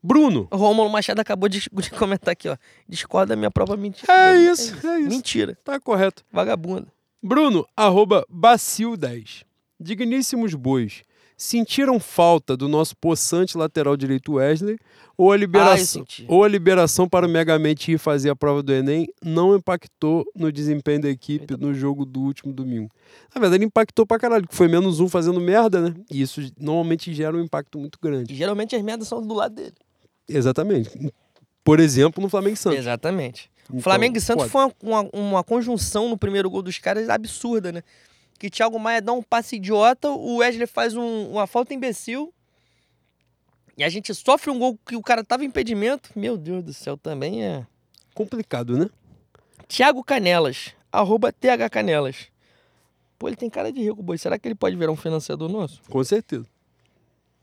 [0.02, 0.46] Bruno.
[0.50, 2.56] O Rômulo Machado acabou de, de comentar aqui, ó.
[2.86, 4.12] Discorda da minha própria mentira.
[4.12, 5.08] É isso, é isso.
[5.08, 5.56] Mentira.
[5.64, 6.22] Tá correto.
[6.30, 6.88] Vagabunda.
[7.22, 9.44] Bruno, arroba Bacil10.
[9.80, 11.02] Digníssimos bois,
[11.38, 14.76] sentiram falta do nosso possante lateral direito Wesley
[15.16, 18.72] ou a Ah, liberação, ou a liberação para o Megamente ir fazer a prova do
[18.72, 22.90] Enem não impactou no desempenho da equipe no jogo do último domingo?
[23.32, 25.94] Na verdade, impactou pra caralho, porque foi menos um fazendo merda, né?
[26.10, 28.32] E isso normalmente gera um impacto muito grande.
[28.34, 29.74] E geralmente as merdas são do lado dele.
[30.28, 31.12] Exatamente.
[31.62, 32.78] Por exemplo, no Flamengo Santos.
[32.80, 33.50] Exatamente.
[33.68, 34.72] Então, Flamengo e Santos foda.
[34.80, 37.82] foi uma, uma, uma conjunção no primeiro gol dos caras absurda, né?
[38.38, 42.32] Que Thiago Maia dá um passe idiota, o Wesley faz um- uma falta imbecil.
[43.76, 46.10] E a gente sofre um gol que o cara tava em impedimento.
[46.16, 47.66] Meu Deus do céu, também é.
[48.14, 48.90] complicado, né?
[49.68, 52.28] Thiago Canelas, arroba TH Canelas.
[53.18, 54.18] Pô, ele tem cara de rico, boi.
[54.18, 55.80] Será que ele pode virar um financiador nosso?
[55.88, 56.46] Com certeza.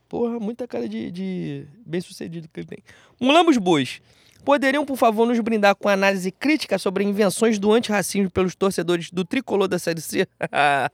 [0.08, 2.78] Porra, muita cara de, de bem-sucedido que ele tem.
[3.20, 4.00] Mulambos Bois.
[4.46, 9.24] Poderiam, por favor, nos brindar com análise crítica sobre invenções do antirracismo pelos torcedores do
[9.24, 10.28] tricolor da Série C?
[10.52, 10.88] ah,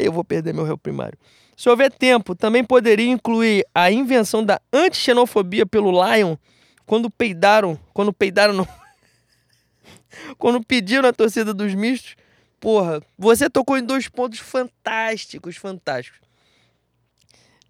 [0.00, 1.18] eu vou perder meu réu primário.
[1.54, 6.34] Se houver tempo, também poderia incluir a invenção da antixenofobia pelo Lion
[6.86, 8.66] quando peidaram, quando peidaram no...
[10.38, 12.16] quando pediram a torcida dos mistos.
[12.58, 16.20] Porra, você tocou em dois pontos fantásticos, fantásticos.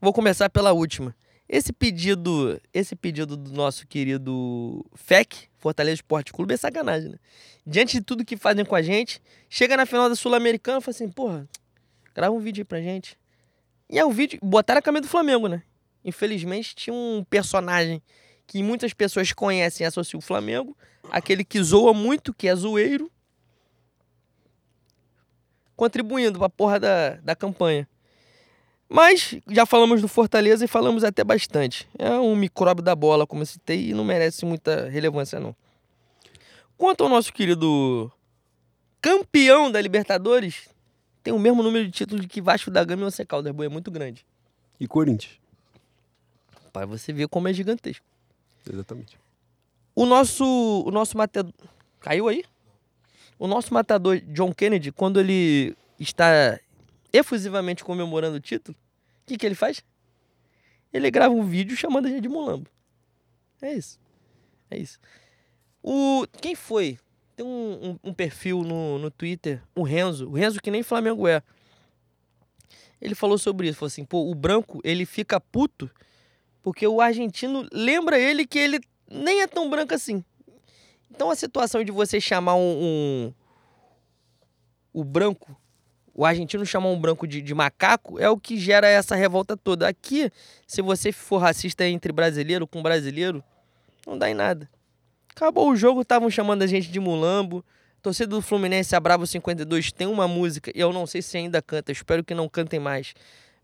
[0.00, 1.12] Vou começar pela última.
[1.52, 7.18] Esse pedido, esse pedido do nosso querido FEC, Fortaleza Esporte Clube, é sacanagem, né?
[7.66, 9.20] Diante de tudo que fazem com a gente,
[9.50, 11.46] chega na final da Sul-Americana e fala assim, porra,
[12.14, 13.18] grava um vídeo aí pra gente.
[13.90, 15.62] E é um vídeo, botaram a camisa do Flamengo, né?
[16.02, 18.02] infelizmente, tinha um personagem
[18.46, 20.74] que muitas pessoas conhecem e associam o Flamengo,
[21.10, 23.12] aquele que zoa muito, que é zoeiro,
[25.76, 27.86] contribuindo pra porra da, da campanha.
[28.92, 31.88] Mas já falamos do Fortaleza e falamos até bastante.
[31.98, 35.56] É um micróbio da bola, como eu citei, e não merece muita relevância, não.
[36.76, 38.12] Quanto ao nosso querido
[39.00, 40.68] campeão da Libertadores,
[41.22, 43.54] tem o mesmo número de títulos que Vasco da Gama e Once Caldas.
[43.58, 44.26] É muito grande.
[44.78, 45.40] E Corinthians.
[46.70, 48.04] Para você ver como é gigantesco.
[48.70, 49.18] Exatamente.
[49.94, 50.44] O nosso,
[50.86, 51.50] o nosso matador...
[51.98, 52.44] Caiu aí?
[53.38, 56.60] O nosso matador John Kennedy, quando ele está
[57.12, 58.76] efusivamente comemorando o título,
[59.22, 59.84] o que, que ele faz?
[60.92, 62.68] Ele grava um vídeo chamando a gente de mulambo.
[63.60, 63.98] É isso.
[64.70, 64.98] É isso.
[65.82, 66.26] O...
[66.40, 66.98] Quem foi?
[67.34, 70.28] Tem um, um, um perfil no, no Twitter, o Renzo.
[70.28, 71.42] O Renzo que nem Flamengo é.
[73.00, 73.78] Ele falou sobre isso.
[73.78, 75.90] Falou assim, pô, o branco, ele fica puto
[76.62, 78.80] porque o argentino lembra ele que ele
[79.10, 80.24] nem é tão branco assim.
[81.10, 83.34] Então a situação de você chamar um, um
[84.92, 85.56] o branco,
[86.14, 89.88] o argentino chamar um branco de, de, macaco é o que gera essa revolta toda.
[89.88, 90.30] Aqui,
[90.66, 93.42] se você for racista entre brasileiro com brasileiro,
[94.06, 94.68] não dá em nada.
[95.34, 97.64] Acabou o jogo, estavam chamando a gente de mulambo.
[98.02, 101.62] Torcida do Fluminense, a Bravo 52, tem uma música, e eu não sei se ainda
[101.62, 103.14] canta, espero que não cantem mais,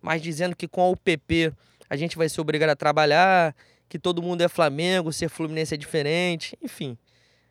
[0.01, 1.53] mas dizendo que com a UPP
[1.91, 3.53] a gente vai ser obrigado a trabalhar,
[3.89, 6.97] que todo mundo é Flamengo, ser Fluminense é diferente, enfim.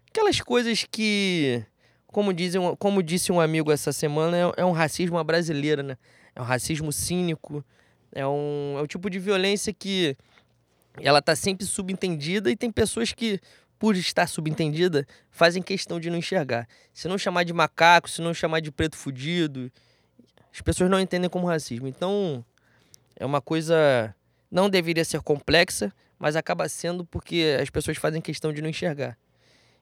[0.10, 1.61] Aquelas coisas que,
[2.18, 5.95] como, dizem, como disse um amigo essa semana, é, é um racismo brasileiro, né?
[6.34, 7.64] É um racismo cínico,
[8.11, 10.18] é um, é um tipo de violência que
[10.99, 13.39] ela tá sempre subentendida e tem pessoas que
[13.77, 16.68] por estar subentendida, fazem questão de não enxergar.
[16.91, 19.72] Se não chamar de macaco, se não chamar de preto fudido,
[20.52, 21.88] as pessoas não entendem como racismo.
[21.88, 22.44] Então,
[23.15, 24.11] é uma coisa
[24.49, 29.15] não deveria ser complexa, mas acaba sendo porque as pessoas fazem questão de não enxergar.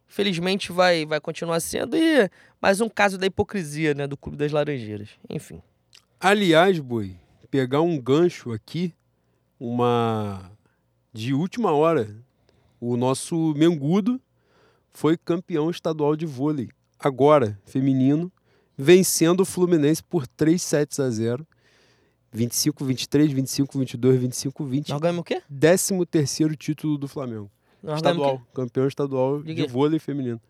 [0.08, 2.30] Felizmente vai, vai continuar sendo e
[2.62, 5.10] mais um caso da hipocrisia, né, do Clube das Laranjeiras.
[5.30, 5.62] Enfim.
[6.20, 7.16] Aliás, Boi,
[7.50, 8.94] pegar um gancho aqui,
[9.60, 10.52] uma
[11.14, 12.16] de última hora,
[12.80, 14.22] o nosso Mengudo
[14.92, 16.70] foi campeão estadual de vôlei,
[17.00, 18.32] agora feminino,
[18.78, 21.46] vencendo o Fluminense por 3 sets a 0.
[22.36, 24.90] 25, 23, 25, 22, 25, 20.
[24.90, 25.42] Nós ganhamos o quê?
[25.50, 27.50] 13 terceiro título do Flamengo.
[27.94, 28.42] Estadual.
[28.54, 30.42] Campeão estadual de, de vôlei feminino.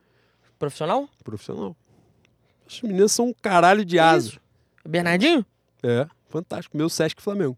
[0.57, 1.09] Profissional?
[1.23, 1.75] Profissional.
[2.67, 4.33] As meninas são um caralho de asa.
[4.87, 5.45] Bernardinho?
[5.83, 6.77] É, fantástico.
[6.77, 7.57] Meu Sesc Flamengo.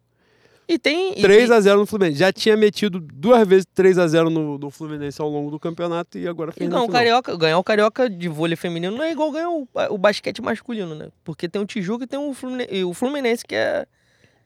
[0.67, 1.13] E tem.
[1.13, 2.19] 3 a 0 no Fluminense.
[2.19, 6.17] Já tinha metido duas vezes 3 a 0 no, no Fluminense ao longo do campeonato
[6.17, 9.31] e agora fez ganhar o Carioca, ganhar o Carioca de vôlei feminino não é igual
[9.31, 11.09] ganhar o, o basquete masculino, né?
[11.23, 13.85] Porque tem o Tijuca e tem o Fluminense, o Fluminense que é.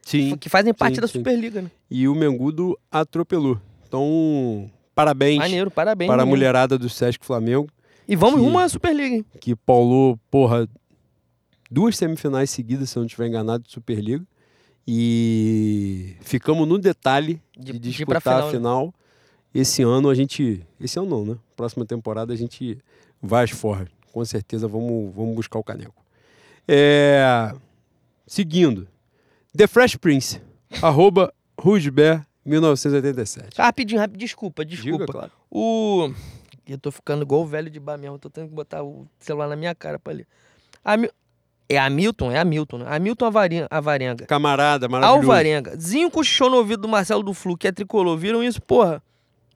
[0.02, 0.36] Sim.
[0.36, 1.18] Que fazem parte sim, da sim.
[1.18, 1.70] Superliga, né?
[1.90, 3.60] E o Mengudo atropelou.
[3.88, 6.08] Então, parabéns Maneiro, parabéns.
[6.08, 6.36] para a menino.
[6.36, 7.68] mulherada do Sesc Flamengo,
[8.08, 9.24] E vamos que- rumo à Superliga, hein?
[9.40, 10.68] que paulou, porra,
[11.70, 14.24] duas semifinais seguidas, se eu não estiver enganado, de Superliga.
[14.86, 18.52] E ficamos no detalhe de, De- de disputar pra final, a né?
[18.58, 18.94] final.
[19.54, 20.66] Esse ano a gente.
[20.80, 21.36] Esse ano não, né?
[21.56, 22.78] Próxima temporada a gente
[23.20, 23.88] vai às forras.
[24.12, 25.94] Com certeza vamos, vamos buscar o caneco.
[26.66, 27.52] É,
[28.26, 28.88] Seguindo.
[29.56, 30.40] The Fresh Prince.
[30.80, 33.60] arroba Rusber 1987.
[33.60, 34.26] Ah, rapidinho, rapidinho.
[34.26, 34.98] Desculpa, desculpa.
[35.06, 35.32] Diga, claro.
[35.50, 36.12] O.
[36.66, 38.18] Eu tô ficando igual o velho de bar mesmo.
[38.18, 40.26] Tô tendo que botar o celular na minha cara pra ler.
[40.84, 41.08] Ami...
[41.68, 42.30] É Hamilton?
[42.32, 42.84] É Hamilton, né?
[42.88, 43.66] Hamilton Avarenga.
[43.70, 44.26] Avarenga.
[44.26, 45.22] Camarada, maravilhoso.
[45.22, 45.76] Alvarenga.
[45.78, 48.16] Zinho cochichou no ouvido do Marcelo do Flu, que é tricolor.
[48.18, 48.60] Viram isso?
[48.60, 49.02] Porra.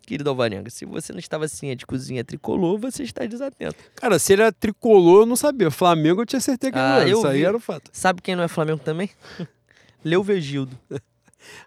[0.02, 3.74] Querido Alvarenga, se você não estava ciente de cozinha tricolor, você está desatento.
[3.96, 5.68] Cara, se ele era tricolor, eu não sabia.
[5.70, 7.08] Flamengo eu tinha certeza que Ah, não era.
[7.10, 7.44] eu Isso aí vi.
[7.44, 7.90] era o fato.
[7.92, 9.10] Sabe quem não é Flamengo também?
[10.04, 10.78] Leu Vegildo.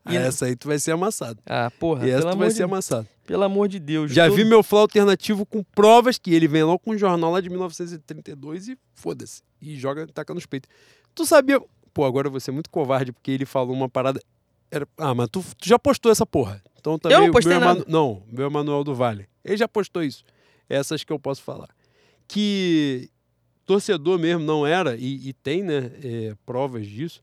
[0.05, 1.39] Ah, E- essa aí tu vai ser amassado.
[1.45, 2.53] Ah, porra, e essa tu vai de...
[2.55, 3.07] ser amassado.
[3.25, 4.11] pelo amor de Deus.
[4.11, 7.31] Já todo- vi meu flow alternativo com provas que ele vem logo com um jornal
[7.31, 9.41] lá de 1932 e foda-se.
[9.61, 10.69] E joga, taca nos peitos.
[11.13, 11.61] Tu sabia.
[11.93, 14.21] Pô, agora vou ser muito covarde porque ele falou uma parada.
[14.71, 14.87] Era...
[14.97, 16.61] Ah, mas tu, tu já postou essa porra.
[16.79, 17.17] Então também.
[17.17, 17.79] Eu não postei meu nada.
[17.79, 19.27] Emanu- Não, meu Emanuel do Vale.
[19.43, 20.23] Ele já postou isso.
[20.69, 21.69] Essas que eu posso falar.
[22.27, 23.09] Que
[23.65, 27.21] torcedor mesmo não era, e, e tem, né, é, provas disso.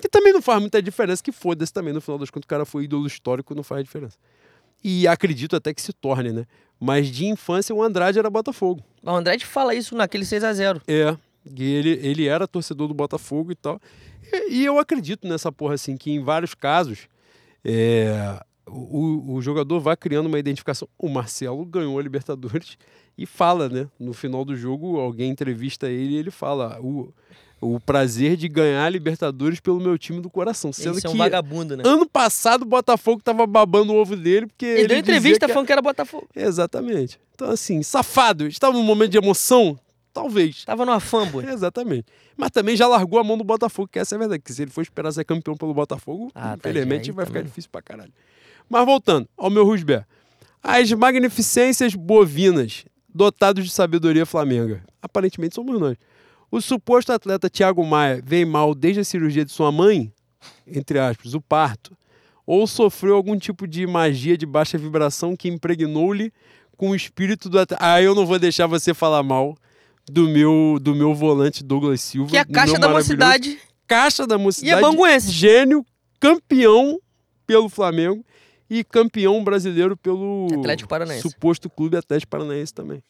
[0.00, 2.64] Que também não faz muita diferença, que foda-se também, no final das contas, o cara
[2.64, 4.16] foi ídolo histórico, não faz diferença.
[4.82, 6.46] E acredito até que se torne, né?
[6.78, 8.82] Mas de infância o Andrade era Botafogo.
[9.02, 10.80] O Andrade fala isso naquele 6x0.
[10.86, 11.16] É.
[11.44, 13.80] E ele, ele era torcedor do Botafogo e tal.
[14.32, 17.08] E, e eu acredito nessa porra, assim, que em vários casos
[17.64, 20.88] é, o, o jogador vai criando uma identificação.
[20.96, 22.78] O Marcelo ganhou a Libertadores
[23.16, 23.88] e fala, né?
[23.98, 26.78] No final do jogo, alguém entrevista ele e ele fala.
[26.80, 27.12] O,
[27.60, 30.72] o prazer de ganhar a Libertadores pelo meu time do coração.
[30.72, 31.82] Sendo é um que vagabundo, né?
[31.86, 34.64] ano passado o Botafogo tava babando o ovo dele porque.
[34.66, 36.28] Ele, deu dizia entrevista que- falando que era Botafogo.
[36.34, 37.18] Exatamente.
[37.34, 38.46] Então, assim, safado.
[38.46, 39.78] Estava num momento de emoção?
[40.12, 40.64] Talvez.
[40.64, 41.44] Tava numa fanboy.
[41.50, 42.06] Exatamente.
[42.36, 44.42] Mas também já largou a mão do Botafogo, que essa é a verdade.
[44.42, 47.38] Que se ele for esperar ser campeão pelo Botafogo, Ah, infelizmente tadinho, aí vai ficar
[47.38, 47.48] também.
[47.48, 48.12] difícil pra caralho.
[48.68, 50.04] Mas voltando ao meu Rusber.
[50.62, 54.82] As magnificências bovinas, dotados de sabedoria flamenga.
[55.00, 55.96] Aparentemente somos nós.
[56.50, 60.12] O suposto atleta Thiago Maia vem mal desde a cirurgia de sua mãe,
[60.66, 61.96] entre aspas, o parto,
[62.46, 66.32] ou sofreu algum tipo de magia de baixa vibração que impregnou-lhe
[66.76, 67.84] com o espírito do atleta.
[67.84, 69.56] Ah, eu não vou deixar você falar mal
[70.10, 72.30] do meu, do meu volante Douglas Silva.
[72.30, 73.58] Que é a caixa da mocidade
[73.88, 74.82] Caixa da e é mocidade.
[74.82, 75.30] banguense.
[75.30, 75.84] Gênio,
[76.20, 77.00] campeão
[77.46, 78.22] pelo Flamengo
[78.68, 81.22] e campeão brasileiro pelo Atlético Paranaense.
[81.22, 83.02] suposto clube Atlético Paranaense também.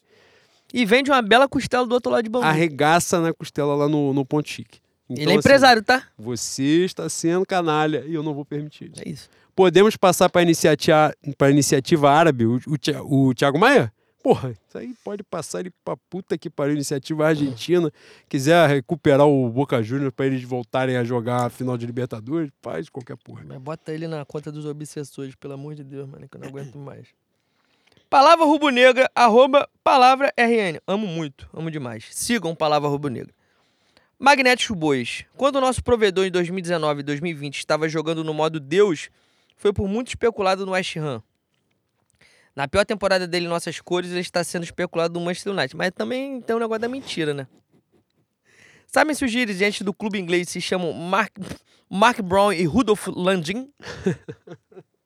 [0.73, 2.45] E vende uma bela costela do outro lado de Bangu.
[2.45, 4.79] Arregaça na costela lá no, no Ponto Chique.
[5.09, 6.03] Então, Ele é assim, empresário, tá?
[6.17, 9.01] você está sendo canalha e eu não vou permitir isso.
[9.03, 9.29] É isso.
[9.55, 13.91] Podemos passar para a iniciativa, pra iniciativa árabe, o, o, o Thiago Maia?
[14.21, 16.75] Porra, isso aí pode passar ele pra puta que pariu.
[16.75, 17.91] Iniciativa argentina.
[18.27, 22.89] Quiser recuperar o Boca Juniors para eles voltarem a jogar a final de Libertadores, faz
[22.89, 23.43] qualquer porra.
[23.47, 26.49] Mas bota ele na conta dos obsessores, pelo amor de Deus, mano, que eu não
[26.49, 27.07] aguento mais.
[28.09, 30.81] Palavra Rubro-Negra, arroba palavra RN.
[30.87, 32.07] Amo muito, amo demais.
[32.09, 33.31] Sigam Palavra Rubro-Negra.
[34.17, 35.25] Magnéticos Bois.
[35.37, 39.11] Quando o nosso provedor em 2019 e 2020 estava jogando no modo Deus,
[39.55, 41.21] foi por muito especulado no West Ham.
[42.55, 45.77] Na pior temporada dele nossas cores, ele está sendo especulado no Manchester United.
[45.77, 47.47] Mas também tem um negócio da mentira, né?
[48.87, 51.37] Sabem se os dirigentes do clube inglês se chamam Mark,
[51.87, 53.71] Mark Brown e Rudolf Landin?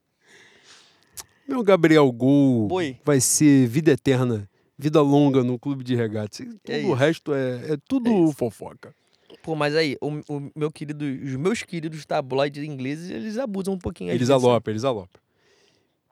[1.54, 2.98] Meu Gabriel Gol Boi.
[3.06, 6.38] vai ser vida eterna, vida longa no clube de regatas.
[6.38, 8.96] Tudo É o resto é, é tudo É fofoca.
[9.44, 13.78] Pô, mas aí, o, o meu querido, os meus queridos tabloides ingleses, eles abusam um
[13.78, 14.10] pouquinho.
[14.10, 15.22] Eles vezes, alopram, eles alopram.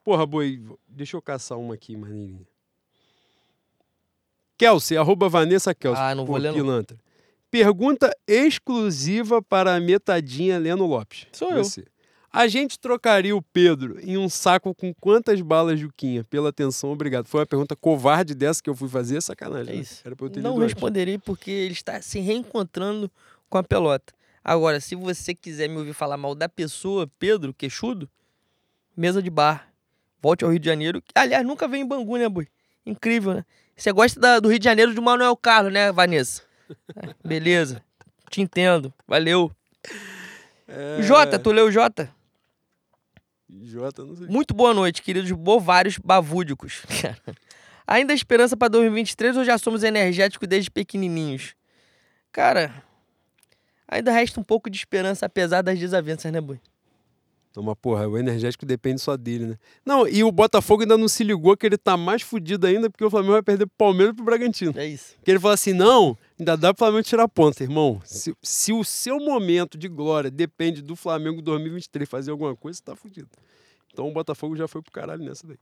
[0.03, 2.45] Porra, boi, deixa eu caçar uma aqui, maneirinha.
[4.59, 6.03] Kelsey, arroba Vanessa Kelsey.
[6.03, 6.55] Ah, não vou ler, não.
[6.55, 6.97] pilantra.
[7.49, 11.26] Pergunta exclusiva para a metadinha Leno Lopes.
[11.31, 11.63] Sou eu.
[12.34, 16.24] A gente trocaria o Pedro em um saco com quantas balas, Juquinha?
[16.24, 17.28] Pela atenção, obrigado.
[17.28, 19.74] Foi uma pergunta covarde dessa que eu fui fazer, é sacanagem.
[19.74, 19.82] É né?
[19.82, 20.02] isso.
[20.06, 23.12] Era pra eu ter Não responderei porque ele está se reencontrando
[23.49, 24.14] com a pelota.
[24.44, 28.10] Agora, se você quiser me ouvir falar mal da pessoa, Pedro, queixudo,
[28.95, 29.68] mesa de bar.
[30.22, 31.03] Volte ao Rio de Janeiro.
[31.14, 32.48] Aliás, nunca veio em Bangu, né, boi?
[32.86, 33.45] Incrível, né?
[33.76, 36.44] Você gosta da- do Rio de Janeiro do Manuel Carlos, né, Vanessa?
[36.95, 37.84] É, beleza.
[38.30, 38.94] Te entendo.
[39.06, 39.52] Valeu.
[40.74, 41.02] É...
[41.02, 42.10] Jota, tu leu Jota?
[43.52, 44.28] Não sei.
[44.28, 46.84] Muito boa noite, queridos bovários bavúdicos.
[47.86, 51.53] Ainda esperança para 2023 ou já somos energéticos desde pequenininhos?
[52.32, 52.82] Cara,
[53.86, 56.61] ainda resta um pouco de esperança apesar das desavenças, né, boi?
[57.53, 59.57] Não, mas porra, o energético depende só dele, né?
[59.86, 63.03] Não, e o Botafogo ainda não se ligou que ele tá mais fudido ainda porque
[63.03, 64.73] o Flamengo vai perder pro Palmeiras e pro Bragantino.
[64.78, 65.15] É isso.
[65.15, 68.01] Porque ele falou assim: não, ainda dá pro Flamengo tirar ponta, irmão.
[68.03, 72.84] Se, se o seu momento de glória depende do Flamengo 2023 fazer alguma coisa, você
[72.84, 73.30] tá fudido.
[73.93, 75.57] Então o Botafogo já foi pro caralho nessa daí.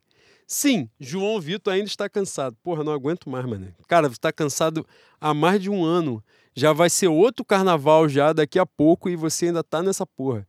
[0.48, 2.56] Sim, João Vitor ainda está cansado.
[2.64, 3.74] Porra, não aguento mais, mano.
[3.88, 4.88] Cara, você tá cansado
[5.20, 6.24] há mais de um ano.
[6.56, 10.48] Já vai ser outro carnaval já daqui a pouco e você ainda tá nessa porra.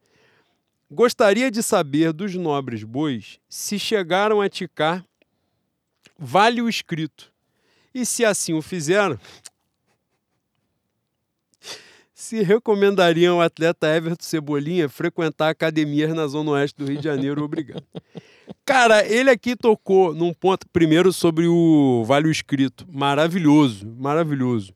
[0.90, 5.04] Gostaria de saber dos nobres bois se chegaram a ticar
[6.18, 7.32] vale o escrito.
[7.94, 9.18] E se assim o fizeram,
[12.20, 17.42] se recomendariam ao atleta Everton Cebolinha frequentar academias na Zona Oeste do Rio de Janeiro,
[17.42, 17.82] obrigado.
[18.64, 22.86] Cara, ele aqui tocou num ponto, primeiro sobre o Vale o Escrito.
[22.92, 24.74] Maravilhoso, maravilhoso.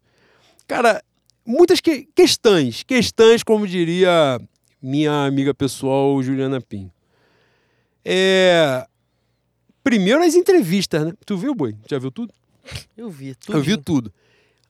[0.66, 1.03] Cara,
[1.45, 4.41] muitas que- questões, questões, como diria
[4.81, 6.91] minha amiga pessoal Juliana Pinho.
[8.05, 8.87] É.
[9.83, 11.12] Primeiro as entrevistas, né?
[11.27, 11.77] Tu viu, boi?
[11.89, 12.33] Já viu tudo?
[12.97, 13.35] Eu vi.
[13.35, 14.11] Tudo Eu vi tudo.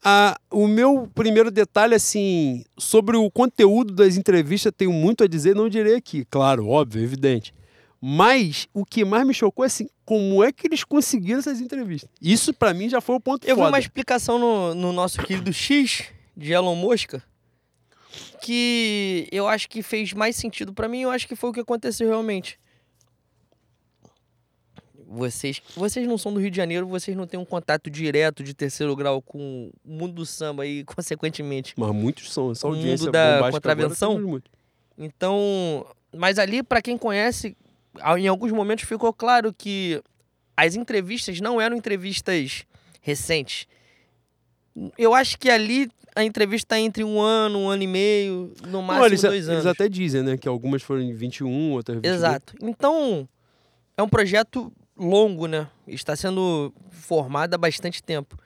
[0.05, 5.55] Ah, o meu primeiro detalhe, assim, sobre o conteúdo das entrevistas, tenho muito a dizer,
[5.55, 6.27] não direi aqui.
[6.31, 7.55] Claro, óbvio, evidente.
[8.01, 12.11] Mas o que mais me chocou é assim, como é que eles conseguiram essas entrevistas?
[12.21, 13.73] Isso pra mim já foi o ponto Eu vi foda.
[13.73, 16.05] uma explicação no, no nosso querido X
[16.37, 17.15] de Elon Musk
[18.43, 21.01] que eu acho que fez mais sentido pra mim.
[21.01, 22.59] Eu acho que foi o que aconteceu realmente.
[25.15, 28.53] Vocês, vocês não são do Rio de Janeiro, vocês não têm um contato direto de
[28.53, 31.74] terceiro grau com o mundo do samba e, consequentemente.
[31.77, 34.12] Mas muitos são, essa audiência mundo da contravenção?
[34.12, 34.51] agora muito.
[34.99, 37.57] Então, mas ali, pra quem conhece,
[38.16, 40.03] em alguns momentos ficou claro que
[40.57, 42.65] as entrevistas não eram entrevistas
[43.01, 43.66] recentes.
[44.99, 48.82] Eu acho que ali a entrevista tá entre um ano, um ano e meio, no
[48.82, 49.49] máximo dois anos.
[49.49, 50.36] eles até dizem, né?
[50.36, 52.15] Que algumas foram em 21, outras 22.
[52.16, 52.55] Exato.
[52.62, 53.28] Então,
[53.97, 55.69] é um projeto longo, né?
[55.87, 58.39] Está sendo formado há bastante tempo.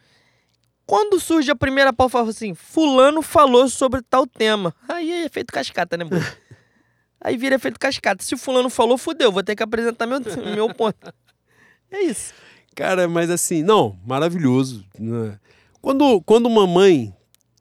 [0.86, 4.74] Quando surge a primeira pauta, fala assim, fulano falou sobre tal tema.
[4.88, 6.24] Aí é efeito cascata, né, mano?
[7.20, 8.24] Aí vira efeito cascata.
[8.24, 10.20] Se fulano falou, fudeu, vou ter que apresentar meu,
[10.54, 11.12] meu ponto.
[11.90, 12.34] É isso.
[12.76, 14.84] Cara, mas assim, não, maravilhoso.
[14.98, 15.40] né?
[15.80, 17.14] Quando, quando mamãe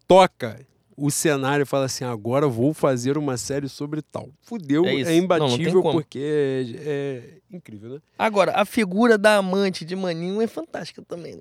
[0.06, 0.60] toca
[0.98, 4.30] o cenário fala assim, agora vou fazer uma série sobre tal.
[4.42, 5.06] Fudeu, É é, isso.
[5.06, 8.00] Não, não imbatível porque é, é incrível, né?
[8.18, 11.40] Agora, a figura da amante de Maninho é fantástica também.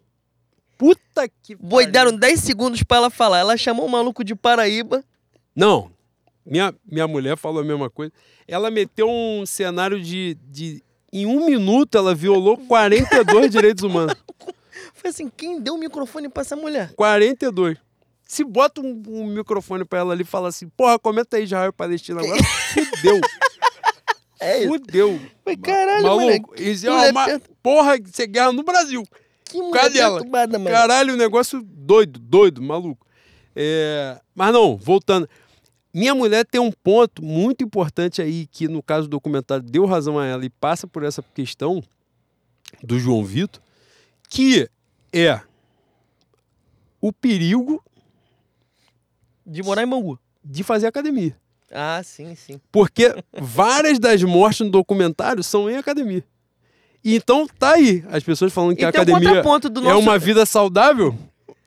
[0.76, 3.38] Puta que Boi, deram 10 segundos pra ela falar.
[3.38, 5.02] Ela chamou o maluco de Paraíba.
[5.54, 5.90] Não,
[6.44, 8.12] minha, minha mulher falou a mesma coisa.
[8.46, 10.82] Ela meteu um cenário de, de...
[11.10, 14.14] Em um minuto, ela violou 42 direitos humanos.
[14.92, 16.92] Foi assim, quem deu o microfone pra essa mulher?
[16.94, 17.78] 42.
[18.26, 21.68] Se bota um, um microfone pra ela ali e fala assim, porra, comenta aí Israel
[21.68, 23.20] e Palestina agora, fudeu.
[24.40, 24.68] É isso.
[24.68, 25.20] Fudeu.
[25.44, 29.02] Foi caralho, Maluco, isso é uma per- porra de ser guerra no Brasil.
[29.44, 30.14] Que mulher Cadê ela?
[30.16, 30.70] perturbada, mano.
[30.70, 33.06] Caralho, um negócio doido, doido, maluco.
[33.54, 35.28] É, Mas não, voltando.
[35.94, 40.18] Minha mulher tem um ponto muito importante aí, que no caso do documentário deu razão
[40.18, 41.82] a ela e passa por essa questão
[42.82, 43.62] do João Vitor,
[44.28, 44.68] que
[45.12, 45.40] é
[47.00, 47.82] o perigo
[49.46, 50.18] De morar em Bangu.
[50.44, 51.36] de fazer academia.
[51.72, 52.60] Ah, sim, sim.
[52.70, 56.24] Porque várias das mortes no documentário são em academia.
[57.04, 59.98] E então tá aí, as pessoas falando que a um academia do é nosso...
[60.00, 61.14] uma vida saudável.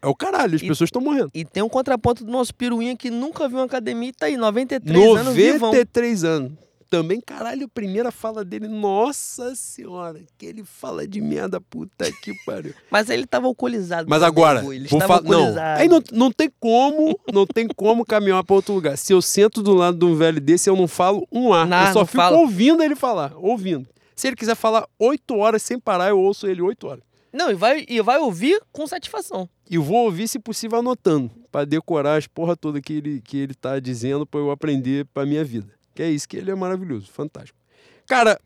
[0.01, 1.29] É o caralho, as E- pessoas estão morrendo.
[1.33, 4.37] E tem um contraponto do nosso piruinha que nunca viu uma academia e tá aí,
[4.37, 5.69] 93 anos vivão.
[5.71, 6.51] 93 anos.
[6.89, 12.33] Também, caralho, a primeira fala dele, nossa senhora, que ele fala de merda, puta que
[12.43, 12.73] pariu.
[12.89, 14.09] Mas ele tava alcoolizado.
[14.09, 15.29] Mas agora, amigo, ele vou estava falar.
[15.29, 18.97] Não, aí não, não tem como, não tem como caminhar pra outro lugar.
[18.97, 21.67] Se eu sento do lado de um velho desse, eu não falo um ar.
[21.67, 22.37] Não, eu só fico fala.
[22.37, 23.87] ouvindo ele falar, ouvindo.
[24.15, 27.03] Se ele quiser falar oito horas sem parar, eu ouço ele oito horas.
[27.31, 29.47] Não, e vai, e vai ouvir com satisfação.
[29.69, 33.53] E vou ouvir, se possível, anotando, pra decorar as porra toda que ele, que ele
[33.53, 35.71] tá dizendo pra eu aprender pra minha vida.
[35.99, 37.59] Que é isso, que ele é maravilhoso, fantástico.
[38.07, 38.39] Cara,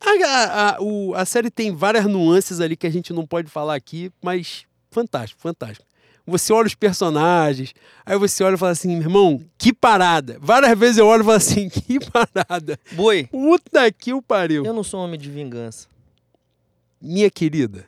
[0.00, 3.74] a, a, o- a série tem várias nuances ali que a gente não pode falar
[3.74, 5.84] aqui, mas fantástico, fantástico.
[6.26, 7.74] Você olha os personagens,
[8.06, 10.38] aí você olha e fala assim, irmão, que parada.
[10.40, 12.80] Várias vezes eu olho e falo assim, que parada.
[12.92, 14.64] Boi, Puta que o pariu.
[14.64, 15.86] eu não sou homem de vingança.
[17.02, 17.84] Minha querida,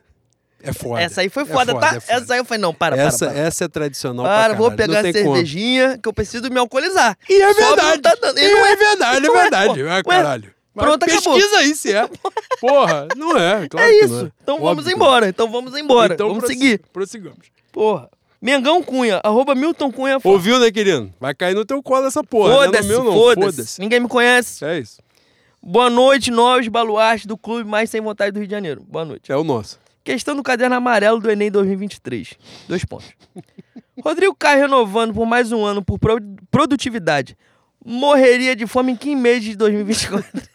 [0.63, 1.01] é foda.
[1.03, 1.97] Essa aí foi É foda, foda, tá?
[1.97, 2.13] é foda.
[2.23, 3.39] Essa aí eu falei, não, para, para, essa, para.
[3.39, 5.35] essa é tradicional Para, pra vou pegar não a tem como.
[5.37, 7.17] cervejinha que eu preciso me alcoolizar.
[7.29, 8.03] E é verdade.
[8.03, 8.39] tá dando.
[8.39, 9.83] E Ele não é verdade, é Não é, verdade.
[9.83, 10.55] Ah, Ué, caralho.
[10.75, 11.35] Mas pronto, acabou.
[11.35, 12.09] pesquisa aí se é.
[12.61, 13.69] Porra, não é.
[13.69, 14.15] Claro é que isso.
[14.15, 14.33] não é.
[14.43, 15.29] Então Óbvio vamos embora.
[15.29, 16.15] Então vamos embora.
[16.15, 16.81] Então vamos seguir.
[16.93, 17.39] Prossigamos.
[17.73, 18.09] Porra.
[18.41, 20.19] Mengão Cunha, arroba Milton Cunha.
[20.23, 21.13] Ouviu, né, querido?
[21.19, 22.51] Vai cair no teu colo essa porra.
[22.53, 23.05] não é Foda-se, não.
[23.13, 23.41] foda-se.
[23.57, 23.81] Foda-se.
[23.81, 24.65] Ninguém me conhece.
[24.65, 25.01] É isso.
[25.61, 28.81] Boa noite, nós, baluarte do clube mais sem vontade do Rio de Janeiro.
[28.87, 29.33] Boa noite.
[29.33, 29.77] É o nosso.
[30.09, 32.33] Questão do caderno amarelo do Enem 2023.
[32.67, 33.13] Dois pontos.
[34.03, 36.19] Rodrigo Caio renovando por mais um ano por pro-
[36.51, 37.37] produtividade.
[37.85, 40.27] Morreria de fome em que mês de 2024?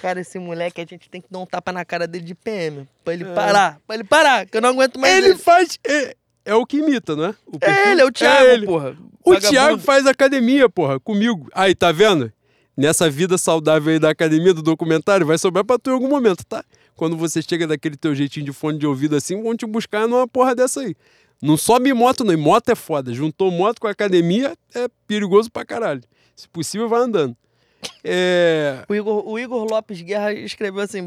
[0.00, 2.86] Cara, esse moleque, a gente tem que dar um tapa na cara dele de PM.
[3.04, 3.80] Pra ele parar.
[3.86, 5.38] Pra ele parar, que eu não aguento mais ele ele.
[5.38, 5.80] faz.
[5.84, 6.14] É,
[6.44, 7.34] é o que imita, né?
[7.46, 8.66] O É ele, é o Thiago, ele.
[8.66, 8.96] porra.
[9.24, 9.50] O Vagabundo.
[9.50, 11.48] Thiago faz academia, porra, comigo.
[11.52, 12.32] Aí, tá vendo?
[12.76, 16.44] Nessa vida saudável aí da academia, do documentário, vai sobrar pra tu em algum momento,
[16.44, 16.62] tá?
[16.94, 20.28] Quando você chega daquele teu jeitinho de fone de ouvido assim, vão te buscar numa
[20.28, 20.94] porra dessa aí.
[21.40, 22.32] Não sobe moto, não.
[22.32, 23.12] E moto é foda.
[23.12, 26.02] Juntou moto com academia, é perigoso pra caralho.
[26.34, 27.36] Se possível, vai andando.
[28.02, 28.84] É.
[28.88, 31.06] O Igor, o Igor Lopes Guerra escreveu assim: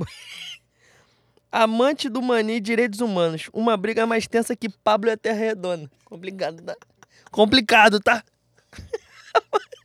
[1.52, 3.50] Amante do Mani Direitos Humanos.
[3.54, 5.90] Uma briga mais tensa que Pablo a Terra Redonda.
[6.06, 6.76] Complicado, tá?
[7.32, 8.24] Complicado, tá?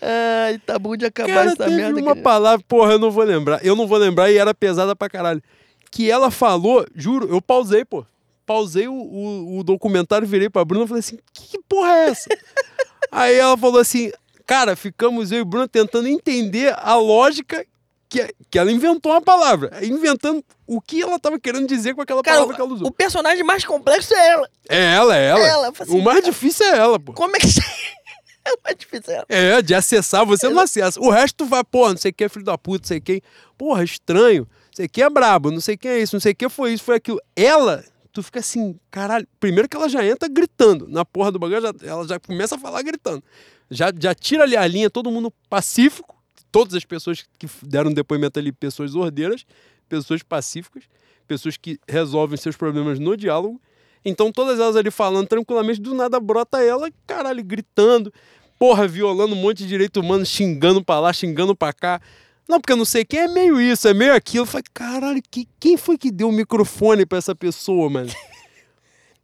[0.00, 1.98] Ai, tá bom de acabar Cara, essa teve merda.
[2.00, 2.22] uma querido.
[2.22, 3.64] palavra, porra, eu não vou lembrar.
[3.64, 5.42] Eu não vou lembrar e era pesada pra caralho.
[5.90, 8.04] Que ela falou, juro, eu pausei, pô.
[8.44, 12.28] Pausei o, o, o documentário, virei pra Bruna e falei assim: que, porra é essa?
[13.10, 14.12] Aí ela falou assim:
[14.46, 17.64] cara, ficamos eu e Bruna tentando entender a lógica
[18.06, 19.70] que, que ela inventou uma palavra.
[19.82, 22.86] Inventando o que ela tava querendo dizer com aquela Cara, palavra que ela usou.
[22.88, 24.48] o personagem mais complexo é ela.
[24.68, 25.40] É ela, é ela.
[25.40, 27.14] É ela, assim, o mais difícil é ela, pô.
[27.14, 27.46] Como é que.
[28.44, 29.14] é mais difícil.
[29.28, 31.00] É, de acessar, você não acessa.
[31.00, 33.22] O resto tu vai, pô, não sei quem é filho da puta, não sei quem.
[33.56, 34.42] Porra, estranho.
[34.42, 36.84] Não sei quem é brabo, não sei quem é isso, não sei quem foi isso,
[36.84, 37.20] foi aquilo.
[37.36, 39.26] Ela, tu fica assim, caralho.
[39.38, 42.82] Primeiro que ela já entra gritando na porra do bagulho, ela já começa a falar
[42.82, 43.22] gritando.
[43.70, 46.14] Já, já tira ali a linha, todo mundo pacífico.
[46.50, 49.44] Todas as pessoas que deram depoimento ali, pessoas ordeiras,
[49.88, 50.84] pessoas pacíficas,
[51.26, 53.60] pessoas que resolvem seus problemas no diálogo.
[54.04, 58.12] Então, todas elas ali falando tranquilamente, do nada brota ela, caralho, gritando,
[58.58, 62.00] porra, violando um monte de direito humano, xingando pra lá, xingando pra cá.
[62.48, 64.42] Não, porque eu não sei quem é meio isso, é meio aquilo.
[64.42, 68.10] Eu falei, caralho, que, quem foi que deu o microfone pra essa pessoa, mano?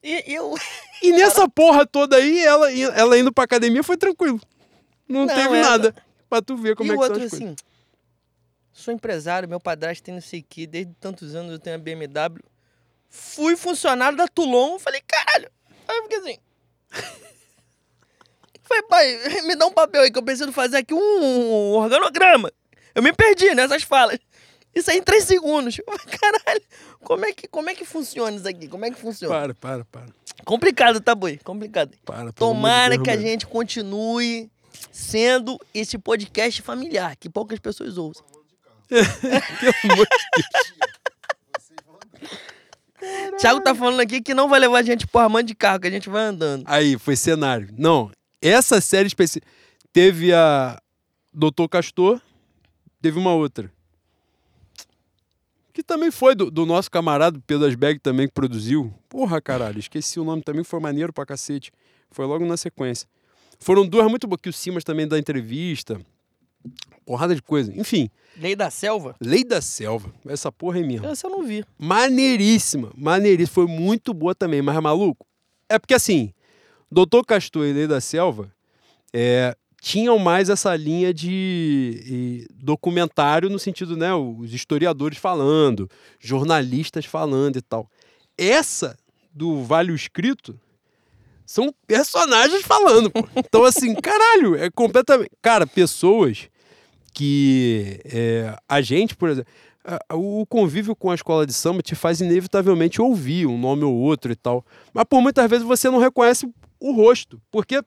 [0.02, 0.54] E eu.
[1.02, 4.40] E nessa porra toda aí, ela, ela indo pra academia foi tranquilo.
[5.06, 5.94] Não, Não, teve nada.
[6.26, 7.48] Pra tu ver como e é que são outro as coisas.
[7.48, 7.56] assim.
[8.72, 11.78] Sou empresário, meu padrasto tem não sei o que, desde tantos anos eu tenho a
[11.78, 12.42] BMW.
[13.10, 15.50] Fui funcionário da Toulon, falei, caralho.
[15.86, 16.38] Aí eu fiquei assim.
[19.00, 22.52] Pai, me dá um papel aí que eu preciso fazer aqui um organograma.
[22.94, 24.18] Eu me perdi nessas falas.
[24.74, 25.80] Isso aí em três segundos.
[26.20, 26.62] Caralho,
[27.02, 28.68] como é, que, como é que funciona isso aqui?
[28.68, 29.34] Como é que funciona?
[29.34, 30.06] Para, para, para.
[30.44, 31.38] Complicado, tá, boi?
[31.42, 31.96] Complicado.
[32.04, 34.50] para Tomara que a gente continue
[34.92, 38.24] sendo esse podcast familiar, que poucas pessoas ouçam.
[38.88, 40.40] Pelo amor de
[43.38, 45.88] Thiago tá falando aqui que não vai levar a gente por armando de carro, que
[45.88, 46.64] a gente vai andando.
[46.66, 47.68] Aí, foi cenário.
[47.76, 48.10] Não,
[48.40, 49.46] essa série específica.
[49.92, 50.80] Teve a
[51.32, 52.20] Doutor Castor,
[53.00, 53.70] teve uma outra.
[55.72, 58.92] Que também foi do, do nosso camarada Pedro Asberg também que produziu.
[59.08, 61.72] Porra, caralho, esqueci o nome também, foi maneiro pra cacete.
[62.10, 63.08] Foi logo na sequência.
[63.58, 66.00] Foram duas muito boas, que o Simas também dá entrevista.
[67.04, 67.72] Porrada de coisa.
[67.78, 69.14] Enfim, Lei da Selva?
[69.20, 70.12] Lei da Selva.
[70.26, 71.04] Essa porra é minha.
[71.06, 71.64] Essa eu não vi.
[71.78, 73.54] Maneiríssima, maneiríssima.
[73.54, 75.26] Foi muito boa também, mas maluco.
[75.68, 76.32] É porque assim,
[76.90, 78.52] Doutor Castor e Lei da Selva
[79.12, 84.14] é, tinham mais essa linha de e, documentário no sentido, né?
[84.14, 85.88] Os historiadores falando,
[86.18, 87.90] jornalistas falando e tal.
[88.36, 88.96] Essa
[89.32, 90.58] do Vale o Escrito
[91.46, 93.26] são personagens falando, pô.
[93.36, 95.30] Então, assim, caralho, é completamente.
[95.42, 96.48] Cara, pessoas
[97.12, 99.50] que é, a gente, por exemplo,
[100.12, 104.30] o convívio com a escola de samba te faz inevitavelmente ouvir um nome ou outro
[104.32, 104.64] e tal.
[104.92, 106.48] Mas por muitas vezes você não reconhece
[106.78, 107.82] o rosto, porque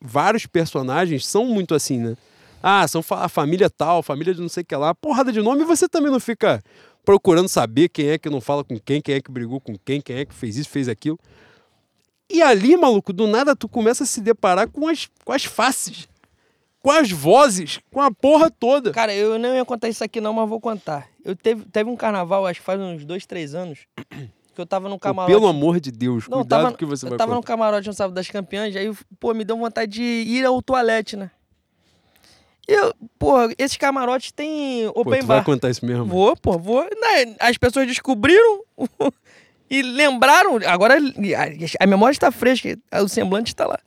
[0.00, 2.16] vários personagens são muito assim, né?
[2.62, 5.62] Ah, são a família tal, família de não sei o que lá, porrada de nome,
[5.62, 6.62] e você também não fica
[7.04, 10.00] procurando saber quem é que não fala com quem, quem é que brigou com quem,
[10.00, 11.18] quem é que fez isso, fez aquilo.
[12.30, 16.08] E ali, maluco, do nada tu começa a se deparar com as, com as faces,
[16.80, 18.90] com as vozes, com a porra toda.
[18.92, 21.06] Cara, eu não ia contar isso aqui não, mas vou contar.
[21.24, 23.80] Eu teve, teve um carnaval, acho que faz uns dois, três anos,
[24.54, 25.32] que eu tava Pô, camarote.
[25.32, 27.48] pelo amor de Deus, Não, eu cuidado tava, que você eu vai tava no contar.
[27.48, 31.30] camarote no sábado das campeãs, aí, pô, me deu vontade de ir ao toalete, né?
[32.68, 35.44] E eu, pô, esses camarotes tem Pô, open tu vai bar.
[35.44, 36.06] contar isso mesmo?
[36.06, 36.82] Vou, pô, vou.
[36.82, 38.62] Né, As pessoas descobriram
[39.68, 40.58] e lembraram.
[40.66, 40.94] Agora
[41.80, 43.78] a, memória está fresca, o semblante está lá.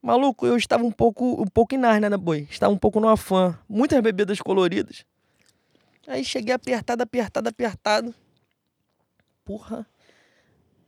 [0.00, 2.46] Maluco, eu estava um pouco, um pouco em Nárnia, né, boi?
[2.48, 3.58] Estava um pouco no afã.
[3.68, 5.04] Muitas bebidas coloridas.
[6.10, 8.12] Aí cheguei apertado, apertado, apertado.
[9.44, 9.86] Porra.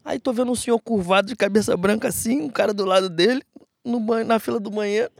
[0.05, 3.41] Aí tô vendo um senhor curvado de cabeça branca assim, um cara do lado dele,
[3.85, 5.13] no banho, na fila do banheiro.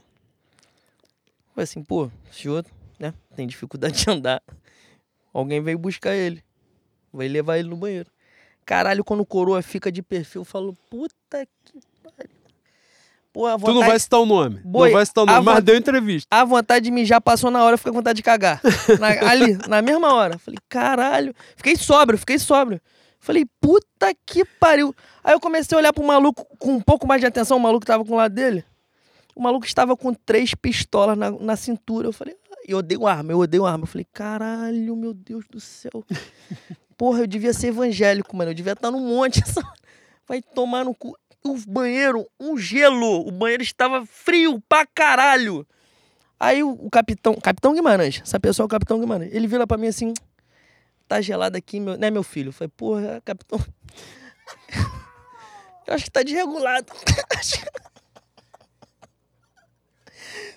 [1.55, 2.65] Falei assim, pô, senhor,
[2.99, 4.43] né, tem dificuldade de andar.
[5.31, 6.43] Alguém veio buscar ele.
[7.13, 8.11] Vai levar ele no banheiro.
[8.65, 11.47] Caralho, quando o coroa fica de perfil, eu falo, puta.
[13.33, 14.61] Pô, a Tu vontade, não vai citar o nome.
[14.63, 16.27] Boi, não vai citar o nome, mas vo- deu entrevista.
[16.29, 18.61] a vontade de mijar passou na hora, eu fiquei com vontade de cagar.
[18.99, 20.37] Na- ali, na mesma hora.
[20.37, 21.33] Falei, caralho.
[21.57, 22.79] Fiquei sóbrio, fiquei sóbrio.
[23.19, 24.93] Falei, puta que pariu.
[25.23, 27.79] Aí eu comecei a olhar pro maluco com um pouco mais de atenção, o maluco
[27.81, 28.63] que tava com o lado dele.
[29.35, 32.07] O maluco estava com três pistolas na, na cintura.
[32.07, 33.83] Eu falei, "Ah, eu odeio arma, eu odeio arma.
[33.83, 36.03] Eu falei, caralho, meu Deus do céu.
[36.95, 38.51] Porra, eu devia ser evangélico, mano.
[38.51, 39.41] Eu devia estar no monte.
[40.27, 41.17] Vai tomar no cu.
[41.43, 43.27] O banheiro, um gelo.
[43.27, 45.67] O banheiro estava frio pra caralho.
[46.39, 49.33] Aí o, o capitão, capitão Guimarães, essa pessoa é o capitão Guimarães.
[49.33, 50.13] Ele vira pra mim assim,
[51.07, 52.49] tá gelado aqui, meu, né, meu filho?
[52.49, 53.59] Eu falei, porra, capitão.
[55.85, 56.93] Eu acho que tá desregulado.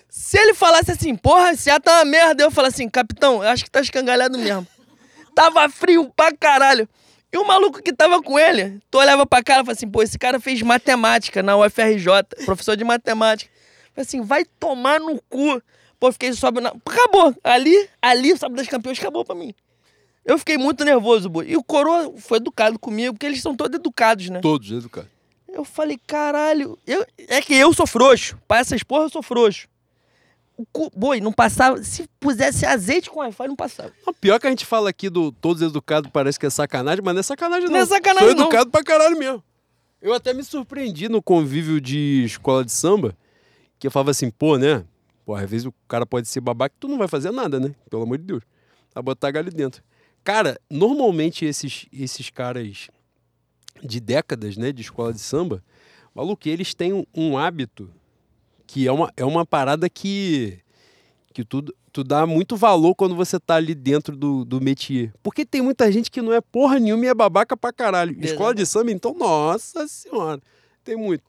[0.09, 3.49] Se ele falasse assim, porra, esse ar tá uma merda, eu falo assim, capitão, eu
[3.49, 4.67] acho que tá escangalhado mesmo.
[5.35, 6.89] Tava frio pra caralho.
[7.37, 10.01] E o maluco que tava com ele, tu olhava pra cara e falava assim, pô,
[10.01, 12.07] esse cara fez matemática na UFRJ,
[12.45, 13.51] professor de matemática.
[13.93, 15.61] Falei assim, vai tomar no cu.
[15.99, 16.69] Pô, fiquei sobe na...
[16.69, 17.35] Acabou.
[17.43, 19.53] Ali, ali, Sábado das Campeões acabou pra mim.
[20.25, 21.45] Eu fiquei muito nervoso, boi.
[21.47, 24.39] E o Coroa foi educado comigo, porque eles são todos educados, né?
[24.39, 25.11] Todos educados.
[25.47, 28.35] Eu falei, caralho, eu, é que eu sou frouxo.
[28.47, 29.67] Pra essas porra eu sou frouxo.
[30.57, 31.83] O boi, não passava.
[31.83, 33.91] Se pusesse azeite com Wi-Fi, não passava.
[34.07, 37.13] O pior que a gente fala aqui do todos educados parece que é sacanagem, mas
[37.13, 37.73] não é sacanagem não.
[37.73, 38.45] Não é sacanagem, Sou não.
[38.45, 39.43] educado pra caralho mesmo.
[40.01, 43.15] Eu até me surpreendi no convívio de escola de samba,
[43.77, 44.83] que eu falava assim, pô, né?
[45.25, 47.75] Pô, às vezes o cara pode ser babaca, tu não vai fazer nada, né?
[47.89, 48.43] Pelo amor de Deus.
[48.93, 49.83] Vai botar galho dentro.
[50.23, 52.89] Cara, normalmente esses, esses caras
[53.83, 55.63] de décadas, né, de escola de samba,
[56.15, 57.91] maluco, eles têm um hábito
[58.67, 60.59] que é uma, é uma parada que,
[61.33, 65.13] que tu, tu dá muito valor quando você tá ali dentro do, do métier.
[65.23, 68.15] Porque tem muita gente que não é porra nenhuma e é babaca pra caralho.
[68.23, 70.41] Escola de samba, então, nossa senhora,
[70.83, 71.23] tem muito.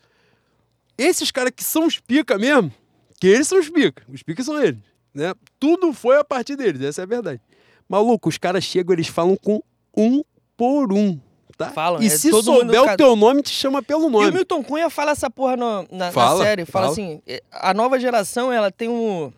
[0.99, 2.73] Esses caras que são os pica mesmo,
[3.21, 4.81] que eles são os pica, os pica são eles,
[5.15, 5.33] né?
[5.61, 7.41] Tudo foi a partir deles, essa é a verdade.
[7.89, 9.63] Maluco, os caras chegam, eles falam com
[9.97, 10.23] um
[10.57, 11.21] por um.
[11.59, 11.71] Tá?
[11.71, 14.31] Falam, e é se todo souber o teu nome, te chama pelo E o nome.
[14.31, 16.65] Milton Cunha fala essa porra no- na, na Fala, série.
[16.65, 16.93] Fala, fala.
[16.93, 19.33] assim: eh, a nova geração ela tem o,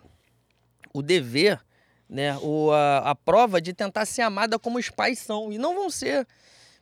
[0.92, 1.58] o dever,
[2.06, 2.36] né?
[2.42, 5.50] O, a, a prova de tentar ser amada como os pais são.
[5.50, 6.26] E não vão ser.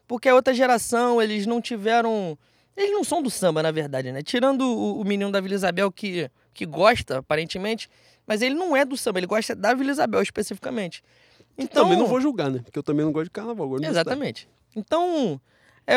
[0.09, 2.37] Porque a outra geração, eles não tiveram.
[2.77, 4.23] Eles não são do samba, na verdade, né?
[4.23, 7.89] Tirando o, o menino da Vila Isabel que, que gosta, aparentemente,
[8.27, 11.01] mas ele não é do samba, ele gosta da Vila Isabel especificamente.
[11.57, 12.61] Então, Também não vou julgar, né?
[12.65, 13.77] Porque eu também não gosto de carnaval.
[13.77, 14.49] eu Exatamente.
[14.77, 15.41] Então,
[15.87, 15.95] é,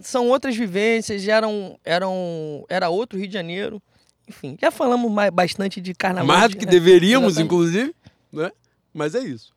[0.00, 3.80] são outras vivências, eram, eram, era outro Rio de Janeiro.
[4.28, 6.26] Enfim, já falamos mais, bastante de carnaval.
[6.36, 6.70] Mais do que né?
[6.70, 7.46] deveríamos, Exatamente.
[7.54, 7.94] inclusive,
[8.32, 8.50] né?
[8.92, 9.52] Mas é isso.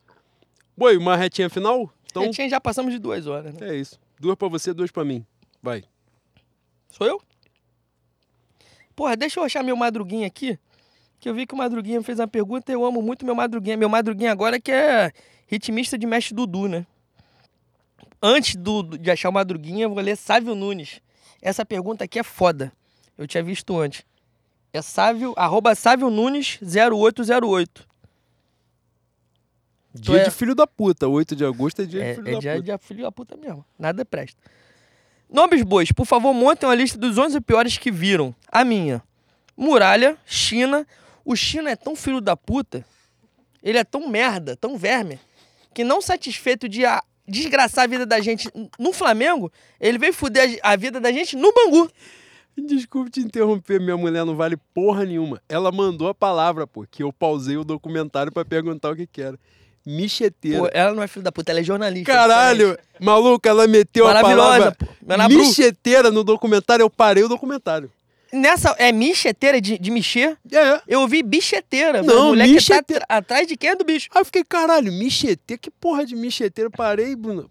[0.76, 1.90] Boi, uma retinha final?
[2.10, 3.70] Então, Já, tinha- já passamos de duas horas, né?
[3.70, 3.98] é isso.
[4.20, 5.24] Duas pra você, duas pra mim.
[5.62, 5.84] Vai.
[6.90, 7.20] Sou eu?
[8.94, 10.58] Porra, deixa eu achar meu Madruguinha aqui.
[11.20, 13.76] Que eu vi que o Madruguinha fez uma pergunta e eu amo muito meu Madruguinha.
[13.76, 15.12] Meu Madruguinha agora que é
[15.46, 16.86] ritmista de Mestre Dudu, né?
[18.22, 21.00] Antes do, de achar o Madruguinha, eu vou ler Sávio Nunes.
[21.40, 22.72] Essa pergunta aqui é foda.
[23.16, 24.04] Eu tinha visto antes.
[24.72, 27.86] É Sávio, arroba Sávio Nunes 0808.
[29.94, 31.08] Dia é- de filho da puta.
[31.08, 32.78] 8 de agosto é dia É, de filho é da dia puta.
[32.78, 33.64] de filho da puta mesmo.
[33.78, 34.40] Nada presta.
[35.30, 38.34] Nomes bois, por favor, montem uma lista dos 11 piores que viram.
[38.50, 39.02] A minha.
[39.56, 40.86] Muralha, China.
[41.24, 42.82] O China é tão filho da puta,
[43.62, 45.18] ele é tão merda, tão verme,
[45.74, 48.48] que não satisfeito de a- desgraçar a vida da gente
[48.78, 51.90] no Flamengo, ele veio fuder a, vida da gente no Bangu.
[52.56, 55.40] Desculpe te interromper, minha mulher não vale porra nenhuma.
[55.48, 59.22] Ela mandou a palavra, pô, que eu pausei o documentário pra perguntar o que que
[59.22, 59.38] era.
[59.86, 60.58] Micheteira.
[60.58, 62.12] Pô, ela não é filho da puta, ela é jornalista.
[62.12, 65.28] Caralho, maluco, ela meteu a Maravilhosa, palavra pô.
[65.28, 67.90] Micheteira no documentário, eu parei o documentário.
[68.32, 70.36] Nessa, é micheteira de, de mexer?
[70.52, 72.02] É, Eu ouvi bicheteira.
[72.02, 73.06] Não, moleque micheteira.
[73.06, 74.08] tá atrás de quem é do bicho.
[74.14, 75.58] Aí eu fiquei, caralho, micheteira?
[75.58, 76.70] Que porra de micheteira?
[76.70, 77.50] Parei, Bruno.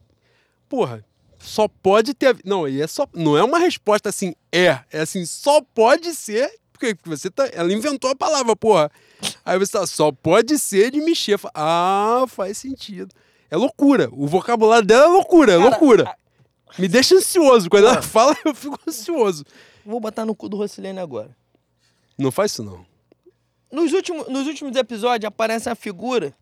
[0.69, 1.03] Porra,
[1.39, 2.37] só pode ter.
[2.45, 3.07] Não, e é só.
[3.13, 4.79] Não é uma resposta assim, é.
[4.91, 6.51] É assim, só pode ser.
[6.71, 7.49] Porque você tá.
[7.53, 8.91] Ela inventou a palavra, porra.
[9.43, 11.39] Aí você tá, só pode ser de mexer.
[11.55, 13.13] Ah, faz sentido.
[13.49, 14.09] É loucura.
[14.11, 16.15] O vocabulário dela é loucura, é Cara, loucura.
[16.77, 17.69] Me deixa ansioso.
[17.69, 19.43] Quando ela fala, eu fico ansioso.
[19.87, 21.33] Vou botar no cu do Rocilene agora.
[22.17, 22.85] Não faz isso, não.
[23.71, 26.35] Nos últimos, nos últimos episódios aparece uma figura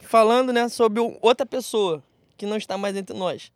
[0.00, 2.02] falando, né, sobre outra pessoa
[2.36, 3.52] que não está mais entre nós.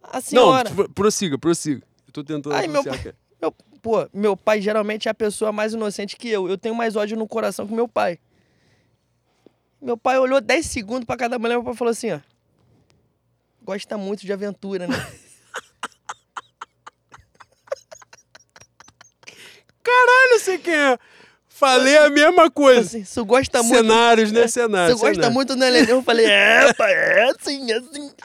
[0.00, 0.68] A senhora.
[0.68, 1.82] Não, pro- prossiga, prossiga.
[2.06, 3.14] Eu tô tentando Ai, meu pai-.
[3.40, 3.50] Meu,
[3.82, 6.48] pô, meu pai geralmente é a pessoa mais inocente que eu.
[6.48, 8.18] Eu tenho mais ódio no coração que meu pai.
[9.80, 12.20] Meu pai olhou 10 segundos pra cada mulher e falou assim, ó.
[13.62, 14.94] Gosta muito de aventura, né?
[20.34, 20.98] Caralho, sei quem é.
[21.48, 22.98] Falei a mesma coisa.
[22.98, 23.76] assim, gosta muito.
[23.76, 24.48] Cenários, né?
[24.48, 24.98] Cenários.
[24.98, 25.34] Você gosta cenários.
[25.34, 25.88] muito do Neném?
[25.88, 28.10] Eu falei, é, é assim, é assim.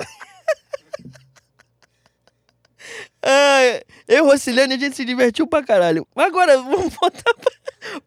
[3.21, 6.07] Ai, eu, Rociliane, a gente se divertiu pra caralho.
[6.15, 7.51] Agora, vamos voltar pra...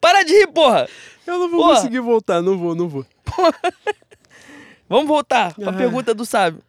[0.00, 0.88] Para de rir, porra!
[1.26, 1.76] Eu não vou Porra.
[1.76, 3.06] conseguir voltar, não vou, não vou.
[4.88, 5.72] Vamos voltar pra Ah.
[5.72, 6.60] pergunta do sábio.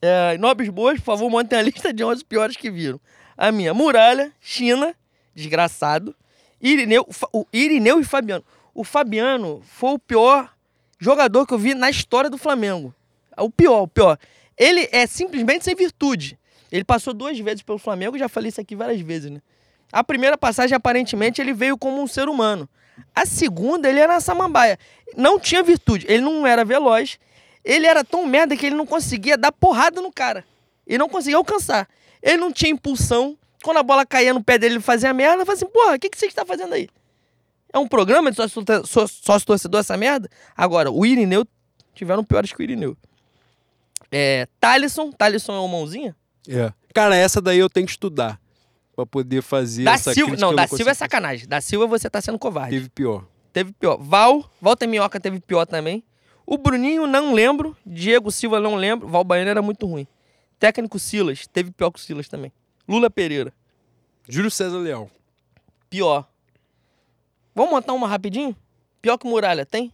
[0.00, 3.00] É, nobres boas, por favor, montem a lista de 11 piores que viram.
[3.36, 4.94] A minha, Muralha, China,
[5.38, 6.14] desgraçado,
[6.60, 8.44] Irineu, o Irineu e Fabiano.
[8.74, 10.52] O Fabiano foi o pior
[10.98, 12.94] jogador que eu vi na história do Flamengo.
[13.36, 14.18] O pior, o pior.
[14.56, 16.38] Ele é simplesmente sem virtude.
[16.70, 19.40] Ele passou duas vezes pelo Flamengo, já falei isso aqui várias vezes, né?
[19.90, 22.68] A primeira passagem, aparentemente, ele veio como um ser humano.
[23.14, 24.78] A segunda, ele era uma samambaia.
[25.16, 26.04] Não tinha virtude.
[26.08, 27.18] Ele não era veloz.
[27.64, 30.44] Ele era tão merda que ele não conseguia dar porrada no cara.
[30.86, 31.88] Ele não conseguia alcançar.
[32.22, 33.36] Ele não tinha impulsão.
[33.62, 35.42] Quando a bola caía no pé dele, ele fazia merda.
[35.42, 36.88] Eu falei assim, porra, o que, que você está fazendo aí?
[37.72, 40.28] É um programa de sócio, só- sócio torcedor essa merda?
[40.56, 41.46] Agora, o Irineu
[41.94, 42.96] tiveram piores que o Irineu.
[44.10, 45.10] É, Thalisson.
[45.12, 46.16] Thalisson é uma mãozinha?
[46.48, 46.72] É.
[46.94, 48.40] Cara, essa daí eu tenho que estudar.
[48.96, 50.34] Pra poder fazer Da essa Silva.
[50.36, 51.46] Não, da consigo Silva é sacanagem.
[51.46, 52.74] Da Silva você tá sendo covarde.
[52.76, 53.24] Teve pior.
[53.52, 53.96] Teve pior.
[54.00, 56.02] Val, Walter Minhoca teve pior também.
[56.44, 57.76] O Bruninho não lembro.
[57.86, 59.06] Diego Silva não lembro.
[59.06, 60.06] Val Baiano era muito ruim.
[60.58, 62.50] Técnico Silas, teve pior que o Silas também.
[62.88, 63.52] Lula Pereira,
[64.28, 65.10] Júlio César Leal.
[65.90, 66.26] pior.
[67.54, 68.56] Vamos montar uma rapidinho?
[69.02, 69.92] Pior que Muralha, tem?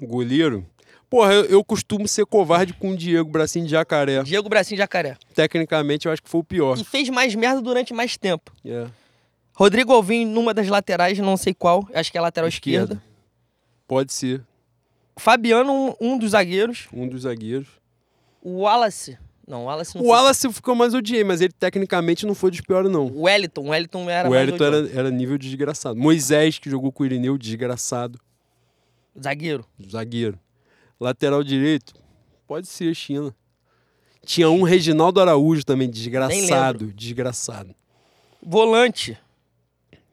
[0.00, 0.66] Goleiro.
[1.10, 4.22] Porra, eu, eu costumo ser covarde com o Diego Bracinho de Jacaré.
[4.22, 5.16] Diego Bracinho Jacaré.
[5.34, 6.76] Tecnicamente, eu acho que foi o pior.
[6.78, 8.50] E fez mais merda durante mais tempo.
[8.64, 8.88] É.
[9.54, 12.94] Rodrigo Alvim numa das laterais, não sei qual, acho que é a lateral Esquerda.
[12.94, 13.14] esquerda.
[13.86, 14.42] Pode ser
[15.16, 16.88] Fabiano, um, um dos zagueiros.
[16.92, 17.68] um dos zagueiros.
[18.42, 19.16] O Wallace.
[19.46, 20.16] Não, o Wallace não O foi.
[20.16, 23.06] Wallace ficou mais odiei, mas ele tecnicamente não foi dos piores, não.
[23.06, 23.66] O Wellington.
[23.66, 25.98] O Wellington era o Wellington era, era nível desgraçado.
[25.98, 28.18] Moisés, que jogou com o Irineu, desgraçado.
[29.22, 29.64] Zagueiro.
[29.90, 30.38] Zagueiro.
[30.98, 31.94] Lateral direito,
[32.46, 33.34] pode ser China.
[34.24, 36.86] Tinha um Reginaldo Araújo também, desgraçado.
[36.94, 37.74] Desgraçado.
[38.42, 39.18] Volante.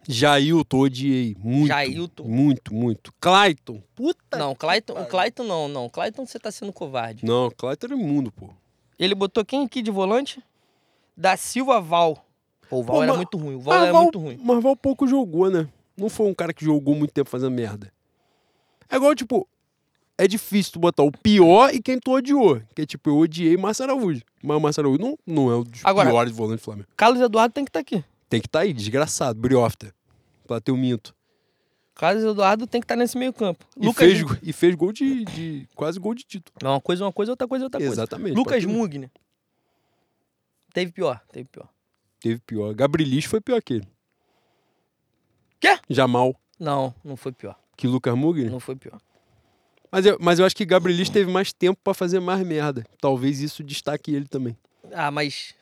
[0.08, 1.36] Jailton, odiei.
[1.40, 1.68] Muito.
[1.68, 2.24] Jailton.
[2.24, 3.14] Muito, muito.
[3.22, 3.82] Clayton.
[3.96, 4.38] Puta.
[4.38, 5.90] Não, Clayton, o Clayton não, não.
[5.90, 7.26] Clayton você tá sendo covarde.
[7.26, 8.50] Não, Clayton era imundo, pô.
[9.04, 10.42] Ele botou quem aqui de volante?
[11.18, 12.24] Da Silva Val.
[12.70, 13.56] Pô, o Val Pô, era mas- muito ruim.
[13.56, 14.40] O Val Mas era Val- muito ruim.
[14.42, 15.68] Mas Val pouco jogou, né?
[15.98, 17.92] Não foi um cara que jogou muito tempo fazendo merda.
[18.90, 19.48] É igual, tipo,
[20.18, 22.62] é difícil tu botar o pior e quem tu odiou.
[22.76, 24.22] Que é tipo, eu odiei Márcio Araújo.
[24.44, 26.88] Mas o Márcio Araújo não, não é um dos Agora- piores volantes do Flamengo.
[26.96, 28.04] Carlos Eduardo tem que estar aqui.
[28.30, 29.40] Tem que estar tá aí, desgraçado.
[29.40, 29.94] Briofta.
[30.48, 31.14] Plateu Minto.
[31.96, 33.66] Carlos Eduardo tem que estar nesse meio campo.
[33.78, 36.56] E, Lucas fez, e fez gol de, de- Quase gol de título.
[36.64, 37.94] Não, uma coisa uma coisa, outra coisa outra coisa.
[37.94, 38.36] Exatamente.
[38.36, 38.64] Lucas.
[38.66, 39.10] Mugner.
[40.74, 41.68] Teve pior, teve pior.
[42.20, 42.74] Teve pior.
[42.74, 43.88] Gabrielish foi pior que ele.
[45.60, 45.78] Quê?
[45.90, 46.36] Jamal.
[46.60, 47.58] Não, não foi pior.
[47.76, 48.50] Que Lucas Mugner.
[48.50, 49.00] Não foi pior.
[49.92, 52.86] Mas eu, mas eu acho que Gabrielish teve mais tempo pra fazer mais merda.
[53.02, 54.58] Talvez isso destaque ele também.
[54.94, 55.54] Ah, mas.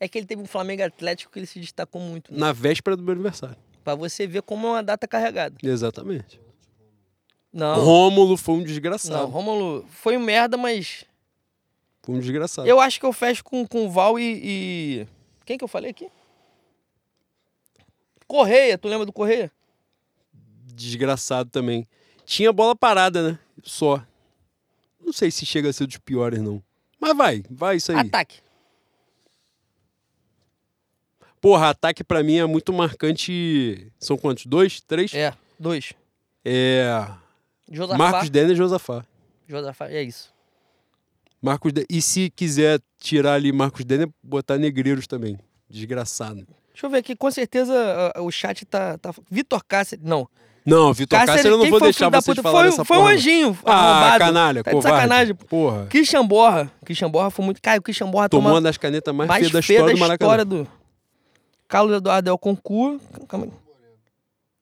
[0.00, 2.32] É que ele teve um Flamengo Atlético que ele se destacou muito.
[2.32, 2.38] Né?
[2.38, 3.56] Na véspera do meu aniversário.
[3.84, 5.54] Pra você ver como é uma data carregada.
[5.62, 6.40] Exatamente.
[7.52, 7.84] Não.
[7.84, 9.26] Rômulo foi um Não, desgraçado.
[9.26, 11.04] Rômulo foi um merda, mas.
[12.02, 12.66] Foi um desgraçado.
[12.66, 15.06] Eu acho que eu fecho com, com o Val e, e-
[15.44, 16.08] Quem que eu falei aqui?
[18.26, 19.52] Correia, tu lembra do Correia?
[20.74, 21.86] Desgraçado também.
[22.24, 23.38] Tinha bola parada, né?
[23.62, 24.02] Só.
[25.00, 26.62] Não sei se chega a ser dos piores, não.
[26.98, 27.98] Mas vai, vai isso aí.
[27.98, 28.38] Ataque.
[31.44, 33.92] Porra, ataque pra mim é muito marcante.
[34.00, 34.46] São quantos?
[34.46, 34.80] Dois?
[34.80, 35.12] Três?
[35.12, 35.30] É,
[35.60, 35.92] dois.
[36.42, 37.06] É.
[37.70, 37.98] Josafá.
[37.98, 39.04] Marcos Denner e Josafá.
[39.46, 40.32] Josafá, é isso.
[41.42, 45.38] Marcos Den- E se quiser tirar ali Marcos Denner, botar Negreiros também.
[45.68, 46.46] Desgraçado.
[46.72, 47.74] Deixa eu ver aqui, com certeza
[48.16, 48.96] ah, o chat tá.
[48.96, 49.12] tá...
[49.30, 50.02] Vitor Cáceres.
[50.02, 50.26] Não.
[50.64, 52.42] Não, Vitor Cáceres, eu não vou foi deixar da vocês puta?
[52.42, 53.12] falarem Foi, essa foi um porra.
[53.12, 53.58] anjinho.
[53.66, 54.96] Ah, canalha, Tá de covarde.
[54.96, 55.34] sacanagem.
[55.34, 55.86] Porra.
[55.90, 56.72] Christian Borra.
[56.86, 57.60] Christian Borra foi muito.
[57.60, 59.92] Cara, o Christian Borra Tomou toma uma das canetas mais, mais feias da história da
[59.92, 60.26] do Maracanã.
[60.26, 60.83] história do.
[61.74, 63.00] Carlos Eduardo é o concurso.
[63.26, 63.52] Calma aí.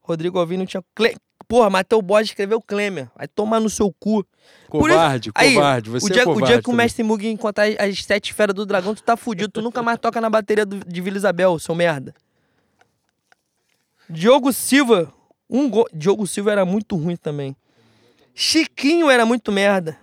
[0.01, 0.83] Rodrigo Alvim não tinha.
[0.95, 1.15] Cle...
[1.47, 3.11] Porra, Matheus Borges escreveu Klemer.
[3.15, 4.25] Vai tomar no seu cu.
[4.71, 5.91] Por isso- Covarde, Aí, covarde.
[5.91, 6.73] Você o, dia, é covarde o dia que o.
[6.73, 9.51] Mestre Mug encontrar as- as sete feras do dragão, tu tá fudido.
[9.51, 12.15] Tu nunca mais toca na bateria do- de Vila Isabel, seu merda.
[14.09, 15.13] Diogo Silva.
[15.51, 15.87] Um gol.
[15.93, 17.55] Diogo Silva era muito ruim também.
[18.35, 19.99] Chiquinho era muito merda.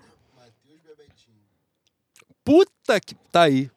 [2.43, 3.15] Puta que...
[3.31, 3.71] Tá aí.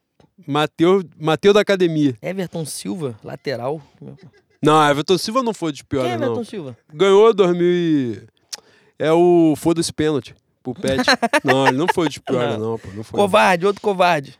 [0.47, 2.17] Mateus, Mateus da academia.
[2.23, 3.81] Everton Silva, lateral.
[4.63, 6.45] Não, Everton Silva não foi dos Quem é piores, Everton não.
[6.45, 6.77] Silva?
[6.93, 8.23] Ganhou 2000 e...
[8.99, 11.03] É o foda-se pênalti pro Pet.
[11.43, 12.71] não, ele não foi dos piores, Não.
[12.73, 12.89] não, pô.
[12.95, 13.19] Não foi.
[13.19, 14.39] Covarde, outro covarde.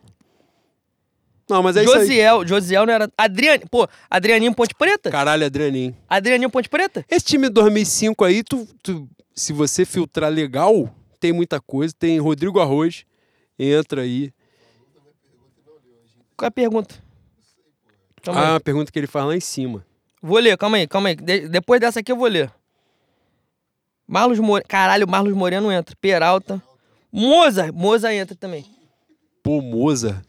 [1.51, 2.01] Não, mas é isso aí.
[2.07, 3.11] Josiel, Josiel não era.
[3.19, 5.11] Adriane, pô, Adrianinho Ponte Preta?
[5.11, 5.95] Caralho, Adrianinho.
[6.09, 7.05] Adrianinho Ponte Preta?
[7.11, 10.89] Esse time de 2005 aí, tu, tu- se você filtrar legal,
[11.19, 11.93] tem muita coisa.
[11.99, 13.05] Tem Rodrigo Arroz,
[13.59, 14.33] entra aí.
[16.43, 16.95] Qual é a pergunta?
[18.21, 18.47] Calma aí.
[18.49, 19.87] Ah, a pergunta que ele faz lá em cima.
[20.21, 21.15] Vou ler, calma aí, calma aí.
[21.15, 22.51] De- depois dessa aqui eu vou ler.
[24.09, 24.67] Marlos Moreno.
[24.69, 25.95] Caralho, Marlos Moreno entra.
[26.01, 26.61] Peralta.
[27.13, 27.71] Moza.
[27.73, 28.67] Moza entra também.
[29.41, 30.21] Pô, Moza.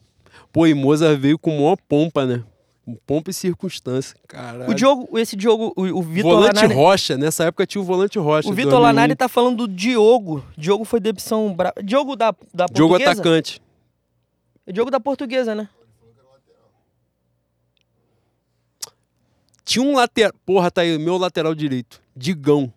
[0.51, 2.43] Pô, e Moza veio com maior pompa, né?
[2.85, 4.15] Com pompa e circunstância.
[4.27, 4.69] Caralho.
[4.69, 6.73] O Diogo, esse Diogo, o, o Vitor volante Lanari.
[6.75, 8.47] Rocha, nessa época tinha o volante Rocha.
[8.49, 8.81] O Vitor 2001.
[8.83, 10.45] Lanari tá falando do Diogo.
[10.55, 11.81] Diogo foi de opção brava.
[11.83, 13.11] Diogo da, da Diogo portuguesa?
[13.19, 13.61] atacante.
[14.67, 15.67] É Diogo da portuguesa, né?
[19.73, 20.31] Tinha um lateral.
[20.45, 21.99] Porra, tá aí, meu lateral direito.
[22.15, 22.71] Digão.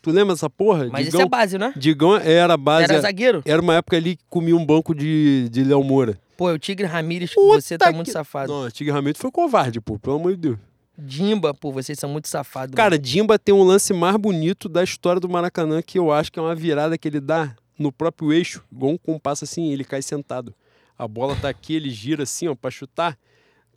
[0.00, 0.86] Tu lembra dessa porra?
[0.92, 1.72] Mas Digão, isso é base, né?
[1.76, 2.84] Digão era base.
[2.84, 3.42] Era zagueiro.
[3.44, 6.16] Era uma época ali que comia um banco de, de Léo Moura.
[6.36, 8.52] Pô, é o Tigre Ramírez, Puta você tá que- muito safado.
[8.52, 10.58] Não, Tigre Ramiro foi covarde, pô, pelo amor de Deus.
[10.96, 12.76] Dimba, pô, vocês são muito safados.
[12.76, 16.38] Cara, Dimba tem um lance mais bonito da história do Maracanã, que eu acho que
[16.38, 20.00] é uma virada que ele dá no próprio eixo, igual um compasso assim, ele cai
[20.00, 20.54] sentado.
[20.96, 23.18] A bola tá aqui, ele gira assim, ó, pra chutar.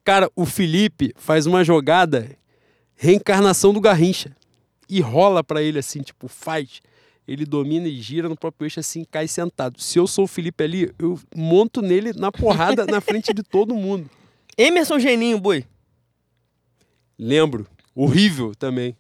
[0.08, 2.32] Cara, o Felipe faz uma jogada,
[2.96, 4.34] reencarnação do Garrincha.
[4.88, 6.82] E rola pra ele assim, tipo, faz.
[7.28, 9.82] Ele domina e gira no próprio eixo assim, cai sentado.
[9.82, 13.76] Se eu sou o Felipe ali, eu monto nele na porrada na frente de todo
[13.76, 14.10] mundo.
[14.58, 15.66] Emerson Geninho, boi.
[17.20, 17.68] Lembro.
[17.94, 18.96] Horrível também.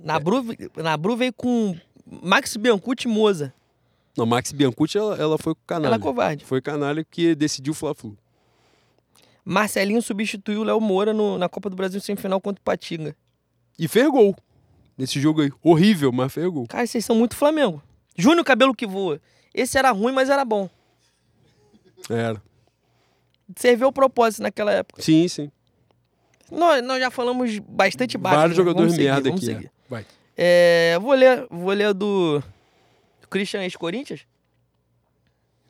[0.00, 0.42] Nabru,
[0.76, 1.76] Nabru veio com
[2.06, 3.52] Max Biancucci e Moza.
[4.16, 5.88] Não, Max Biancucci, ela, ela foi com canalha.
[5.88, 6.42] Ela é covarde.
[6.46, 8.16] Foi canalha que decidiu o Fla-Flu.
[9.48, 13.14] Marcelinho substituiu o Léo Moura no- na Copa do Brasil semifinal contra o Patinga.
[13.78, 14.34] E fez gol
[14.98, 15.52] nesse jogo aí.
[15.62, 16.66] Horrível, mas fez gol.
[16.66, 17.80] Cara, vocês são muito Flamengo.
[18.16, 19.20] Júnior Cabelo que voa.
[19.54, 20.68] Esse era ruim, mas era bom.
[22.10, 22.42] Era.
[23.54, 25.00] Serviu o propósito naquela época.
[25.00, 25.50] Sim, sim.
[26.50, 28.36] Nós, nós já falamos bastante baixo.
[28.38, 28.64] Vários né?
[28.64, 29.44] jogadores seguir, merda aqui.
[29.44, 29.66] seguir.
[29.66, 29.70] é.
[29.88, 30.06] Vai.
[30.36, 32.42] É, vou ler, vou ler do
[33.30, 34.26] Christian ex-Corinthians.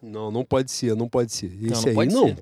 [0.02, 1.46] Não, não pode ser, não pode ser.
[1.46, 2.28] Esse não aí pode não.
[2.28, 2.38] ser.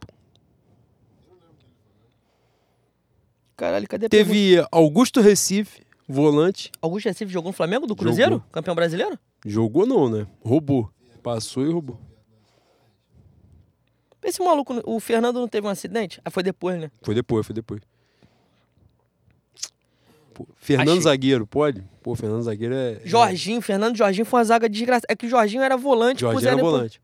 [3.57, 4.09] Caralho, cadê?
[4.09, 6.71] Teve Augusto Recife, volante.
[6.83, 8.33] Augusto Recife jogou no Flamengo do Cruzeiro?
[8.33, 8.47] Jogou.
[8.51, 9.19] Campeão brasileiro?
[9.47, 10.27] Jogou não, né?
[10.45, 10.91] Roubou.
[11.23, 11.99] Passou e roubou.
[14.23, 16.21] Esse maluco, o Fernando não teve um acidente?
[16.25, 16.91] Ah, foi depois, né?
[17.03, 17.81] Foi depois, foi depois.
[20.33, 21.03] Pô, Fernando Achei.
[21.03, 21.85] Zagueiro, pode?
[22.03, 23.01] Pô, Fernando Zagueiro é.
[23.05, 25.07] Jorginho, Fernando Jorginho foi uma zaga desgraçada.
[25.09, 27.01] É que o Jorginho era volante, É, Jorginho era volante.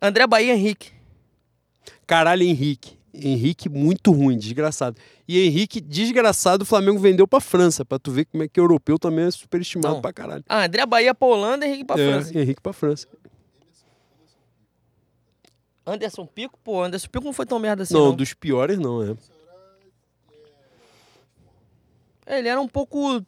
[0.00, 0.92] André Bahia Henrique.
[2.06, 2.97] Caralho, Henrique.
[3.20, 4.96] Henrique muito ruim, desgraçado.
[5.26, 8.98] E Henrique, desgraçado, o Flamengo vendeu pra França, pra tu ver como é que europeu
[8.98, 10.00] também é superestimado Não.
[10.00, 10.44] pra caralho.
[10.48, 12.38] Ah, André Bahia pra Holanda e Henrique pra é, França.
[12.38, 13.06] Henrique pra França.
[15.86, 18.14] Anderson Pico, pô, Anderson Pico não foi tão merda assim, não, não.
[18.14, 19.16] dos piores não, é.
[22.26, 23.24] Ele era um pouco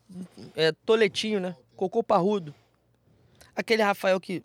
[0.54, 1.56] é, toletinho, né?
[1.74, 2.54] Cocô parrudo.
[3.56, 4.42] Aquele Rafael que.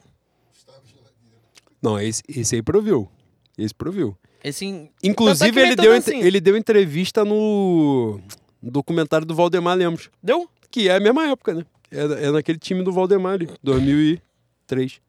[1.82, 3.12] Não, esse, esse aí proviu.
[3.58, 4.18] Esse proviu.
[4.48, 4.66] Esse.
[4.66, 6.20] em- Inclusive, Tanto é que ele deu, assim.
[6.20, 8.20] ele deu entrevista no,
[8.62, 10.48] documentário do Valdemar Lemos, Deu?
[10.70, 11.66] que é a mesma época, né?
[11.92, 15.00] É, é naquele time do Valdemar ali, 2003.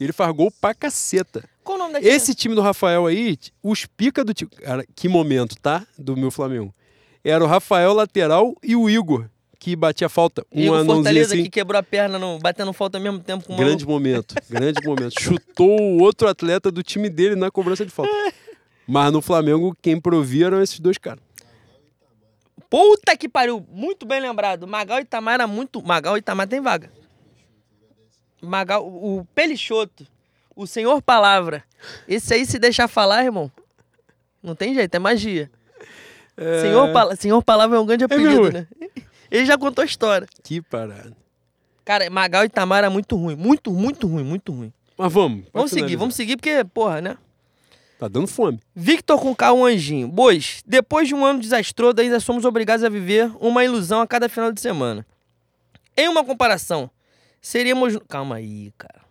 [0.00, 1.44] Ele faz gol pra caceta.
[1.62, 2.12] Qual o nome daquele?
[2.14, 4.50] Esse time do Rafael aí, os pica do time.
[4.50, 5.86] Cara, que momento, tá?
[5.98, 6.74] Do meu Flamengo.
[7.24, 9.26] Era o Rafael lateral e o Igor,
[9.60, 10.44] que batia falta.
[10.52, 11.44] Um Igor anãozinho Fortaleza assim.
[11.44, 14.84] que quebrou a perna no, batendo falta ao mesmo tempo com o Grande momento, grande
[14.84, 15.20] momento.
[15.20, 18.10] Chutou o outro atleta do time dele na cobrança de falta.
[18.86, 21.22] Mas no Flamengo, quem provia eram esses dois caras.
[22.68, 24.66] Puta que pariu, muito bem lembrado.
[24.66, 25.82] Magal e Itamar era muito.
[25.82, 26.90] Magal e Itamar tem vaga.
[28.40, 30.06] Magal, o Pelichoto,
[30.56, 31.62] o Senhor Palavra.
[32.08, 33.50] Esse aí, se deixar falar, irmão,
[34.42, 35.50] não tem jeito, é magia.
[36.60, 38.52] Senhor, Pala- Senhor Palavra é um grande apelido, mesmo?
[38.52, 38.66] né?
[39.30, 40.26] Ele já contou a história.
[40.42, 41.16] Que parada.
[41.84, 43.36] Cara, Magal e Itamar era muito ruim.
[43.36, 44.72] Muito, muito ruim, muito ruim.
[44.96, 45.44] Mas vamos.
[45.52, 45.98] Vamos seguir, finalizar.
[46.00, 47.16] vamos seguir, porque, porra, né?
[48.02, 48.58] Tá dando fome.
[48.74, 50.08] Victor com K, um anjinho.
[50.08, 54.28] Bois, depois de um ano desastroso, ainda somos obrigados a viver uma ilusão a cada
[54.28, 55.06] final de semana.
[55.96, 56.90] Em uma comparação,
[57.40, 57.96] seríamos.
[58.08, 59.02] Calma aí, cara.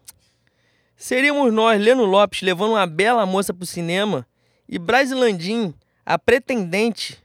[0.97, 4.27] Seríamos nós, Leno Lopes, levando uma bela moça pro cinema
[4.67, 5.73] e Brasilandim,
[6.05, 7.17] a pretendente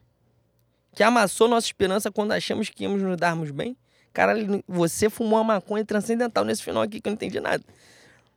[0.94, 3.76] que amassou nossa esperança quando achamos que íamos nos darmos bem?
[4.12, 7.64] Caralho, você fumou uma maconha transcendental nesse final aqui que eu não entendi nada.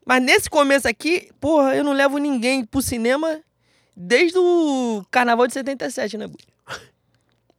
[0.09, 3.39] Mas nesse começo aqui, porra, eu não levo ninguém pro cinema
[3.95, 6.25] desde o carnaval de 77, né?
[6.25, 6.35] Bu?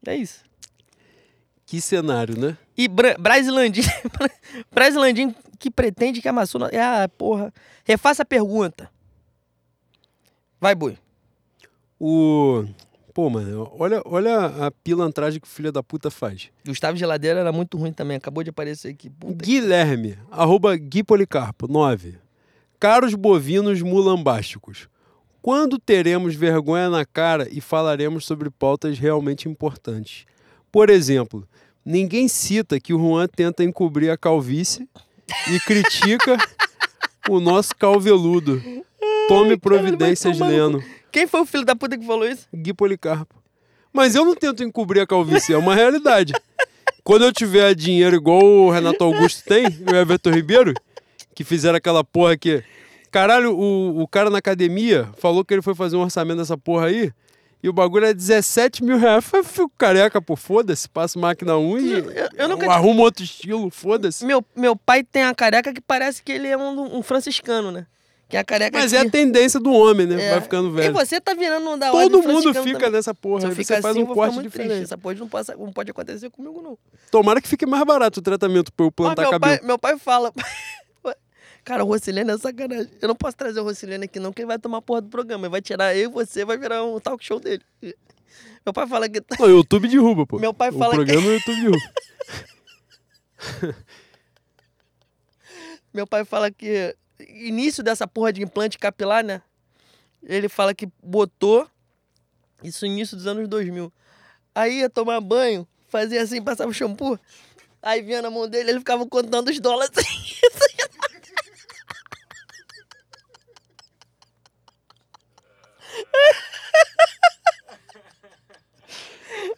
[0.05, 0.43] É isso.
[1.65, 2.59] Que cenário, né?
[2.77, 3.83] E Bra Brasilandim,
[4.75, 6.61] Brasilandim que pretende que amassou.
[6.61, 7.55] no- Ah, porra.
[7.85, 8.91] Refaça a pergunta.
[10.61, 10.99] Vai, boi.
[12.01, 12.65] O.
[13.15, 16.51] Pô, mano, olha, olha a pilantragem que o filho da puta faz.
[16.67, 18.17] Gustavo Geladeira era muito ruim também.
[18.17, 19.09] Acabou de aparecer aqui.
[19.09, 22.19] Puta que- Guilherme, arroba Gui Policarpo, 9.
[22.81, 24.89] Caros bovinos mulambásticos,
[25.43, 30.25] quando teremos vergonha na cara e falaremos sobre pautas realmente importantes?
[30.73, 31.47] Por exemplo,
[31.85, 34.89] ninguém cita que o Juan tenta encobrir a calvície
[35.53, 36.39] e critica
[37.29, 38.63] o nosso calveludo.
[39.29, 40.83] Tome providências, no Leno.
[41.13, 42.49] Quem foi o filho da puta que falou isso?
[42.51, 43.35] Gui Policarpo.
[43.93, 46.33] Mas eu não tento encobrir a calvície, é uma realidade.
[47.05, 50.73] Quando eu tiver dinheiro igual o Renato Augusto tem, e o Everton Ribeiro,
[51.35, 52.63] que fizeram aquela porra que.
[53.11, 56.87] Caralho, o, o cara na academia falou que ele foi fazer um orçamento dessa porra
[56.87, 57.11] aí,
[57.61, 59.25] e o bagulho é 17 mil reais.
[59.33, 63.69] Eu fico careca, pô, foda-se, passo máquina 1 e Eu- eu nunca- arrumo outro estilo,
[63.71, 64.25] foda-se.
[64.25, 67.85] Meu, meu pai tem a careca que parece que ele é um, um franciscano, né?
[68.29, 68.97] Que é a careca Mas que...
[68.97, 70.23] é a tendência do homem, né?
[70.27, 70.31] É.
[70.31, 70.95] Vai ficando E velho.
[70.95, 72.93] você tá virando um da Todo mundo fica também.
[72.93, 73.41] nessa porra.
[73.41, 74.69] Se eu você faz assim, eu um corte diferente.
[74.69, 74.85] triste.
[74.85, 76.79] Essa pode não, passa, não pode acontecer comigo, não.
[77.11, 79.59] Tomara que fique mais barato o tratamento pra eu Mas plantar meu, cabelo.
[79.59, 80.33] pai, meu pai fala...
[81.71, 82.91] Cara, o Rocilene é sacanagem.
[83.01, 85.45] Eu não posso trazer o Rocilene aqui não, que ele vai tomar porra do programa.
[85.47, 87.63] Ele vai tirar eu e você, vai virar um talk show dele.
[88.67, 89.23] Meu pai fala que...
[89.39, 90.41] O YouTube derruba, pô.
[90.41, 91.79] Meu pai o fala que- programa o YouTube derruba.
[95.95, 99.41] Meu pai fala que início dessa porra de implante capilar, né?
[100.25, 101.69] Ele fala que botou
[102.65, 103.93] isso no início dos anos 2000.
[104.57, 107.17] Aí ia tomar banho, fazia assim, passava o shampoo.
[107.81, 109.93] Aí vinha na mão dele, ele ficava contando os dólares.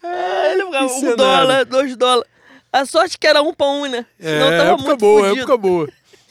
[0.03, 1.17] Ah, ele ficava Que um cenário.
[1.17, 2.31] dólar, dois dólares.
[2.73, 4.07] A sorte que era um pra um, né?
[4.19, 5.39] Senão É, tava época muito boa, fudido.
[5.41, 5.89] época boa.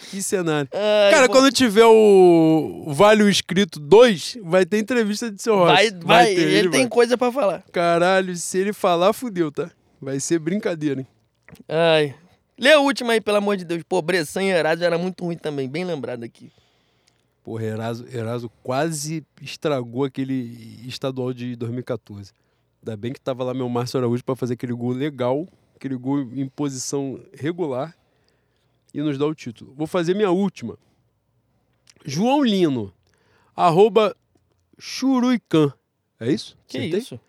[0.09, 0.69] Que cenário.
[1.11, 5.73] Cara, quando tiver o Vale o Escrito 2, vai ter entrevista de seu Rossi.
[5.73, 6.89] vai, vai, ter, ele, tem vai.
[6.89, 7.63] coisa pra falar.
[7.71, 9.69] Caralho, se ele falar, fudeu, tá?
[10.01, 11.07] Vai ser brincadeira, hein?
[11.69, 12.15] Ai.
[12.59, 13.83] Lê a última aí, pelo amor de Deus.
[14.41, 16.51] E Erasmo era muito ruim também, bem lembrado aqui.
[17.43, 22.33] Porra, Eraso, Eraso quase estragou aquele estadual de 2014.
[22.81, 26.21] Ainda bem que tava lá meu Márcio Araújo pra fazer aquele gol legal, aquele gol
[26.21, 27.95] em posição regular
[28.93, 29.73] e nos dar o título.
[29.75, 30.77] Vou fazer minha última.
[32.05, 32.93] João Lino,
[33.55, 34.15] arroba
[34.77, 35.73] Churuican.
[36.19, 36.57] É isso?
[36.67, 36.99] Que Acertei?
[36.99, 37.19] isso?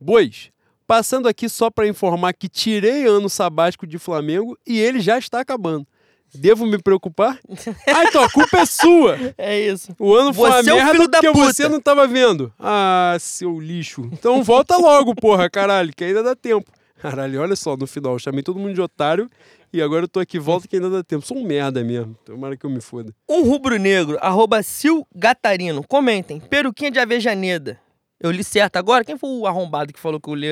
[0.00, 0.50] Bois,
[0.86, 5.40] passando aqui só para informar que tirei ano sabático de Flamengo e ele já está
[5.40, 5.86] acabando.
[6.34, 7.38] Devo me preocupar?
[7.86, 9.18] Ah, então a culpa é sua!
[9.36, 9.94] É isso.
[9.98, 11.52] O ano foi Você é uma o merda filho da porque puta.
[11.52, 12.52] você não tava vendo.
[12.58, 14.08] Ah, seu lixo.
[14.12, 16.70] Então volta logo, porra, caralho, que ainda dá tempo.
[17.00, 19.28] Caralho, olha só, no final, chamei todo mundo de otário
[19.72, 21.24] e agora eu tô aqui, volta que ainda dá tempo.
[21.26, 22.14] Sou um merda mesmo.
[22.24, 23.14] Tomara que eu me foda.
[23.28, 25.82] Um rubro-negro, arroba Sil Gatarino.
[25.86, 26.40] Comentem.
[26.40, 27.80] Peruquinha de Avejaneda.
[28.20, 29.04] Eu li certo agora?
[29.04, 30.48] Quem foi o arrombado que falou que eu li?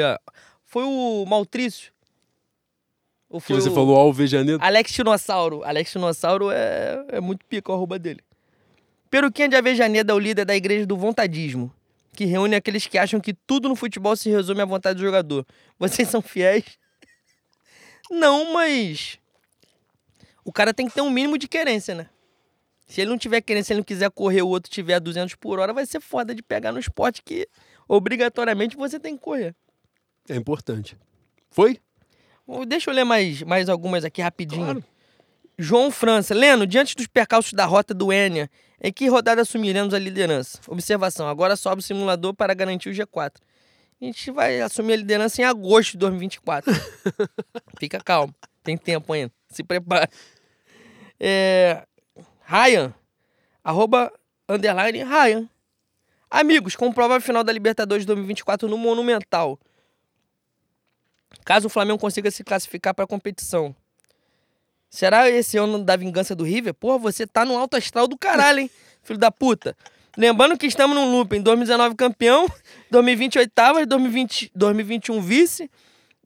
[0.65, 1.93] Foi o Maltrício?
[3.29, 3.75] Ou Que você o...
[3.75, 4.63] falou Alvejaneiro?
[4.63, 5.63] Alex Dinossauro.
[5.63, 8.21] Alex Dinossauro é, é muito pica o arroba dele.
[9.11, 11.73] Peruquinha de Avejaneda é o líder da igreja do vontadismo,
[12.13, 15.47] que reúne aqueles que acham que tudo no futebol se resume à vontade do jogador.
[15.79, 16.65] Vocês são fiéis?
[18.11, 19.19] Não, mas.
[20.45, 22.09] O cara tem que ter um mínimo de querência, né?
[22.87, 25.59] Se ele não tiver querência, se ele não quiser correr, o outro tiver 200 por
[25.59, 27.47] hora, vai ser foda de pegar no esporte que
[27.87, 29.55] obrigatoriamente você tem que correr.
[30.27, 30.97] É importante.
[31.51, 31.79] Foi?
[32.67, 34.65] Deixa eu ler mais, mais algumas aqui rapidinho.
[34.65, 34.85] Claro.
[35.59, 36.35] João França.
[36.35, 38.49] Leno, diante dos percalços da rota do Enia,
[38.81, 40.61] em que rodada assumiremos a liderança?
[40.69, 43.33] Observação, agora sobe o simulador para garantir o G4.
[44.01, 46.73] A gente vai assumir a liderança em agosto de 2024.
[47.79, 49.33] Fica calmo, tem tempo ainda.
[49.51, 50.09] Se prepara.
[51.19, 51.83] É...
[52.45, 52.95] Ryan,
[53.65, 54.13] arroba,
[54.49, 55.49] underline, Ryan.
[56.31, 59.59] Amigos, com provável final da Libertadores 2024 no Monumental.
[61.49, 63.75] Caso o Flamengo consiga se classificar para a competição.
[64.91, 66.75] Será esse ano da vingança do River?
[66.75, 68.71] Porra, você tá no alto astral do caralho, hein?
[69.03, 69.75] Filho da puta.
[70.15, 72.47] Lembrando que estamos num loop em 2019 campeão,
[72.91, 75.71] 2020 oitavas, 2020, 2021 vice,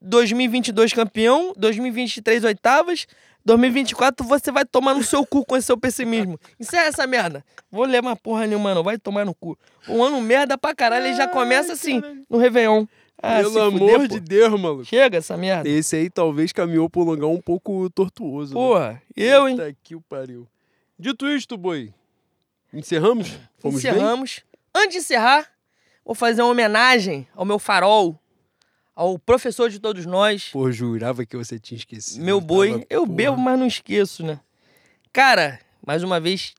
[0.01, 3.07] 2022 campeão, 2023 oitavas,
[3.45, 6.37] 2024 você vai tomar no seu cu com esse seu pessimismo.
[6.59, 7.45] Encerra essa merda.
[7.71, 9.57] Vou ler uma porra nenhuma não, vai tomar no cu.
[9.89, 12.87] Um ano merda pra caralho, ele já começa assim, no Réveillon.
[13.21, 14.21] Ah, Pelo amor fuder, de.
[14.21, 14.85] Deus, maluco.
[14.85, 15.69] Chega essa merda.
[15.69, 18.55] Esse aí talvez caminhou por um lugar um pouco tortuoso.
[18.55, 18.61] né?
[18.61, 19.57] Porra, eu, hein?
[19.57, 20.49] Puta que o pariu.
[20.99, 21.93] Dito isto, boi.
[22.73, 23.29] Encerramos?
[23.59, 23.93] Fomos bem?
[23.93, 24.41] Encerramos.
[24.75, 25.49] Antes de encerrar,
[26.05, 28.19] vou fazer uma homenagem ao meu farol,
[28.95, 32.25] ao professor de todos nós, Pô, jurava que você tinha esquecido.
[32.25, 32.73] meu boi.
[32.73, 33.17] Tava- Eu porra.
[33.17, 34.41] bebo, mas não esqueço, né?
[35.13, 36.55] Cara, mais uma vez,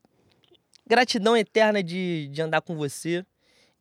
[0.88, 3.26] gratidão eterna de, de andar com você,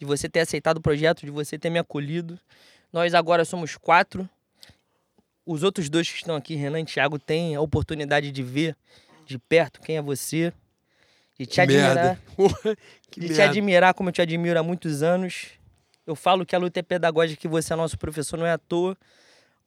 [0.02, 2.36] de você ter aceitado o projeto, de você ter me acolhido.
[2.92, 4.28] Nós agora somos quatro.
[5.46, 8.76] Os outros dois que estão aqui, Renan e Thiago, têm a oportunidade de ver
[9.24, 10.52] de perto quem é você,
[11.38, 11.94] de te Que admirar.
[12.36, 12.78] merda.
[13.12, 13.44] Que de te merda.
[13.44, 15.50] admirar como eu te admiro há muitos anos.
[16.04, 18.58] Eu falo que a luta é pedagógica, que você é nosso professor, não é à
[18.58, 18.96] toa.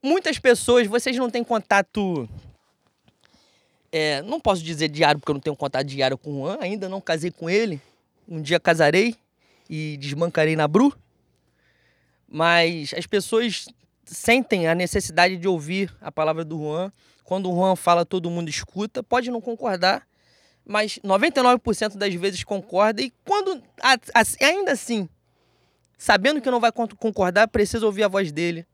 [0.04, 2.28] Muitas pessoas, vocês não têm contato.
[3.90, 6.90] é, não posso dizer diário, porque eu não tenho contato diário com o Juan, ainda
[6.90, 7.80] não casei com ele.
[8.28, 9.16] Um dia casarei
[9.70, 10.94] e desmancarei na Bru.
[12.28, 13.66] Mas as pessoas
[14.04, 16.92] sentem a necessidade de ouvir a palavra do Juan.
[17.24, 19.02] Quando o Juan fala, todo mundo escuta.
[19.04, 20.08] Pode não concordar,
[20.66, 23.02] mas 99% das vezes concorda.
[23.02, 23.62] E quando,
[24.42, 25.10] ainda assim,
[25.98, 28.66] sabendo que não vai con- concordar, precisa ouvir a voz dele.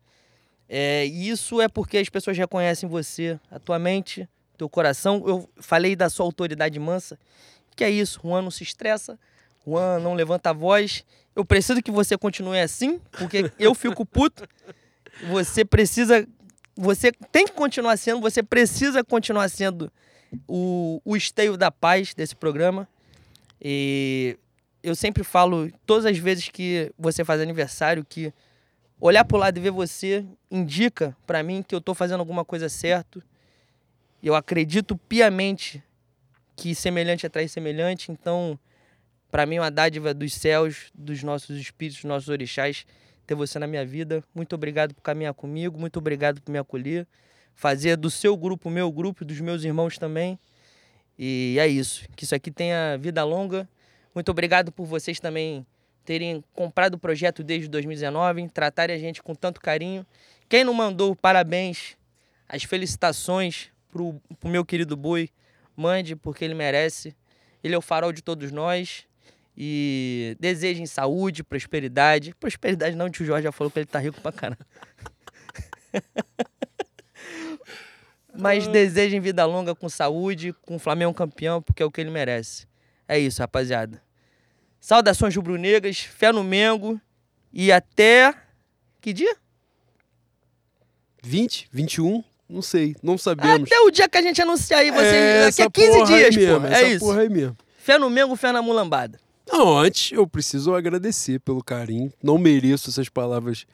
[0.68, 5.24] É, e isso é porque as pessoas reconhecem você, a tua mente, teu coração.
[5.28, 7.20] Eu falei da sua autoridade mansa,
[7.76, 8.20] que é isso.
[8.24, 9.20] Juan não se estressa,
[9.66, 11.06] Juan não levanta a voz.
[11.36, 14.48] Eu preciso que você continue assim, porque eu fico puto.
[15.30, 16.28] Você precisa.
[16.76, 19.92] Você tem que continuar sendo, você precisa continuar sendo
[20.48, 22.88] o, o esteio da paz desse programa.
[23.62, 24.38] E
[24.82, 28.34] eu sempre falo, todas as vezes que você faz aniversário, que
[29.00, 32.70] olhar pro lado e ver você indica pra mim que eu tô fazendo alguma coisa
[32.70, 33.22] certo.
[34.24, 35.84] Eu acredito piamente
[36.56, 38.60] que semelhante atrai semelhante, então
[39.32, 42.86] pra mim é uma dádiva dos céus, dos nossos espíritos, dos nossos orixás
[43.26, 44.24] ter você na minha vida.
[44.36, 47.08] Muito obrigado por caminhar comigo, muito obrigado por me acolher.
[47.56, 50.40] fazer do seu grupo o meu grupo, dos meus irmãos também.
[51.18, 52.08] E é isso.
[52.16, 53.68] Que isso aqui tenha vida longa.
[54.14, 55.66] Muito obrigado por vocês também
[56.04, 60.06] terem comprado o projeto desde 2019, tratarem a gente com tanto carinho.
[60.50, 61.96] Quem não mandou parabéns,
[62.50, 65.30] as felicitações pro, pro meu querido Boi,
[65.76, 67.16] mande porque ele merece.
[67.64, 69.06] Ele é o farol de todos nós.
[69.64, 72.34] E desejem saúde, prosperidade.
[72.40, 74.66] Prosperidade não, o tio Jorge já falou que ele tá rico pra caramba.
[78.34, 82.10] Mas desejem vida longa com saúde, com o Flamengo campeão, porque é o que ele
[82.10, 82.66] merece.
[83.08, 84.02] É isso, rapaziada.
[84.80, 87.00] Saudações rubro-negras, fé no Mengo
[87.54, 88.34] e até.
[89.00, 89.36] Que dia?
[91.22, 93.72] 20, 21, não sei, não sabemos.
[93.72, 95.16] Até o dia que a gente anunciar aí, você.
[95.16, 96.66] É, daqui a essa 15 porra aí dias, mesmo, pô.
[96.68, 97.00] essa É isso.
[97.06, 97.56] porra aí mesmo.
[97.78, 99.20] Fé no Mengo, fé na mulambada.
[99.48, 102.12] Não, antes eu preciso agradecer pelo carinho.
[102.24, 103.66] Não mereço essas palavras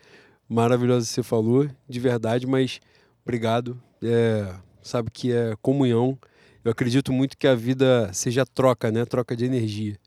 [0.49, 2.79] maravilhosas que você falou, de verdade, mas
[3.23, 3.79] obrigado.
[4.01, 6.17] É, sabe que é comunhão.
[6.63, 9.05] Eu acredito muito que a vida seja troca, né?
[9.05, 9.97] Troca de energia.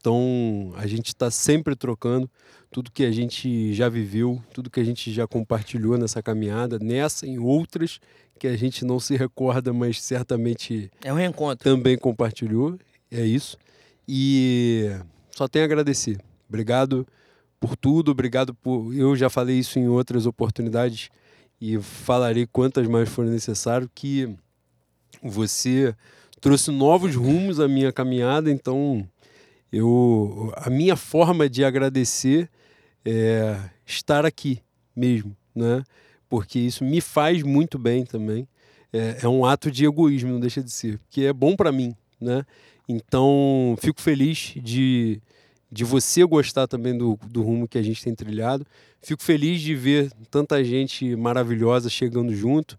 [0.00, 2.28] Então a gente está sempre trocando
[2.70, 7.26] tudo que a gente já viveu, tudo que a gente já compartilhou nessa caminhada, nessa
[7.26, 8.00] e outras
[8.38, 11.62] que a gente não se recorda, mas certamente É um reencontro.
[11.62, 12.76] também compartilhou.
[13.10, 13.56] É isso.
[14.08, 14.90] E
[15.30, 16.18] só tenho a agradecer.
[16.48, 17.06] Obrigado
[17.58, 18.94] por tudo, obrigado por.
[18.94, 21.10] Eu já falei isso em outras oportunidades
[21.60, 24.28] e falarei quantas mais forem necessário que
[25.22, 25.94] você
[26.40, 29.08] trouxe novos rumos à minha caminhada, então
[29.72, 32.50] eu a minha forma de agradecer
[33.04, 33.56] é
[33.86, 34.60] estar aqui
[34.94, 35.84] mesmo, né?
[36.28, 38.48] Porque isso me faz muito bem também.
[38.92, 41.94] É, é um ato de egoísmo, não deixa de ser, que é bom para mim,
[42.20, 42.44] né?
[42.88, 45.20] Então, fico feliz de,
[45.70, 48.66] de você gostar também do, do rumo que a gente tem trilhado.
[49.00, 52.76] Fico feliz de ver tanta gente maravilhosa chegando junto,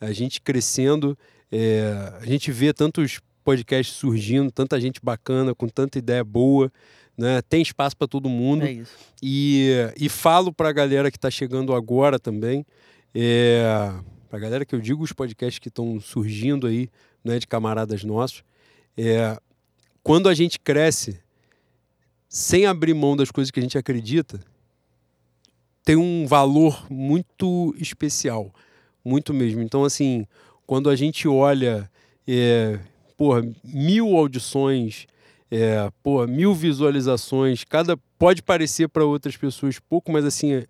[0.00, 1.16] a gente crescendo,
[1.50, 6.72] é, a gente vê tantos podcasts surgindo, tanta gente bacana, com tanta ideia boa,
[7.16, 7.40] né?
[7.42, 8.64] Tem espaço para todo mundo.
[8.64, 8.92] É isso.
[9.22, 12.66] E, e falo para a galera que está chegando agora também,
[13.14, 13.92] é,
[14.28, 16.88] para a galera que eu digo, os podcasts que estão surgindo aí,
[17.24, 18.42] né, de camaradas nossos,
[18.96, 19.38] é,
[20.06, 21.18] quando a gente cresce
[22.28, 24.40] sem abrir mão das coisas que a gente acredita,
[25.84, 28.54] tem um valor muito especial,
[29.04, 29.62] muito mesmo.
[29.62, 30.24] Então, assim,
[30.64, 31.90] quando a gente olha,
[32.24, 32.78] é,
[33.64, 35.08] mil audições,
[35.50, 35.90] é,
[36.28, 40.62] mil visualizações, cada pode parecer para outras pessoas pouco, mas assim,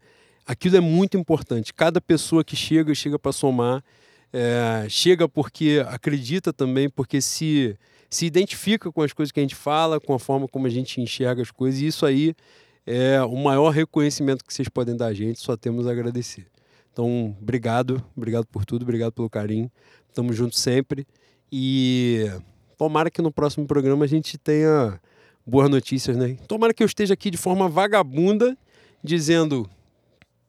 [0.47, 1.75] aquilo é muito importante.
[1.75, 3.85] Cada pessoa que chega, chega para somar,
[4.33, 7.77] é, chega porque acredita também, porque se
[8.09, 11.01] se identifica com as coisas que a gente fala, com a forma como a gente
[11.01, 12.35] enxerga as coisas, e isso aí
[12.87, 16.47] é o maior reconhecimento que vocês podem dar a gente, só temos a agradecer.
[16.93, 19.71] Então, obrigado, obrigado por tudo, obrigado pelo carinho.
[20.15, 21.07] Tamo junto sempre.
[21.53, 22.31] E
[22.79, 24.99] tomara que no próximo programa a gente tenha
[25.47, 26.39] boas notícias, né?
[26.49, 28.57] Tomara que eu esteja aqui de forma vagabunda
[29.05, 29.69] dizendo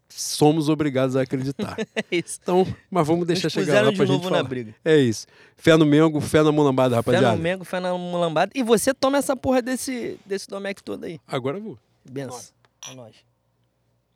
[0.09, 1.75] somos obrigados a acreditar.
[2.11, 2.39] É isso.
[2.41, 4.47] Então, mas vamos deixar Nos chegar lá de pra gente novo na falar.
[4.49, 4.75] briga.
[4.83, 5.27] É isso.
[5.55, 7.35] Fé no Mengo, fé na mulambada, Fé rapaziada.
[7.35, 8.51] no Mengo, fé na mulambada.
[8.55, 11.19] E você toma essa porra desse, desse Domec todo aí.
[11.27, 11.79] Agora eu vou.
[12.09, 12.39] Benção.
[12.89, 13.15] É nóis.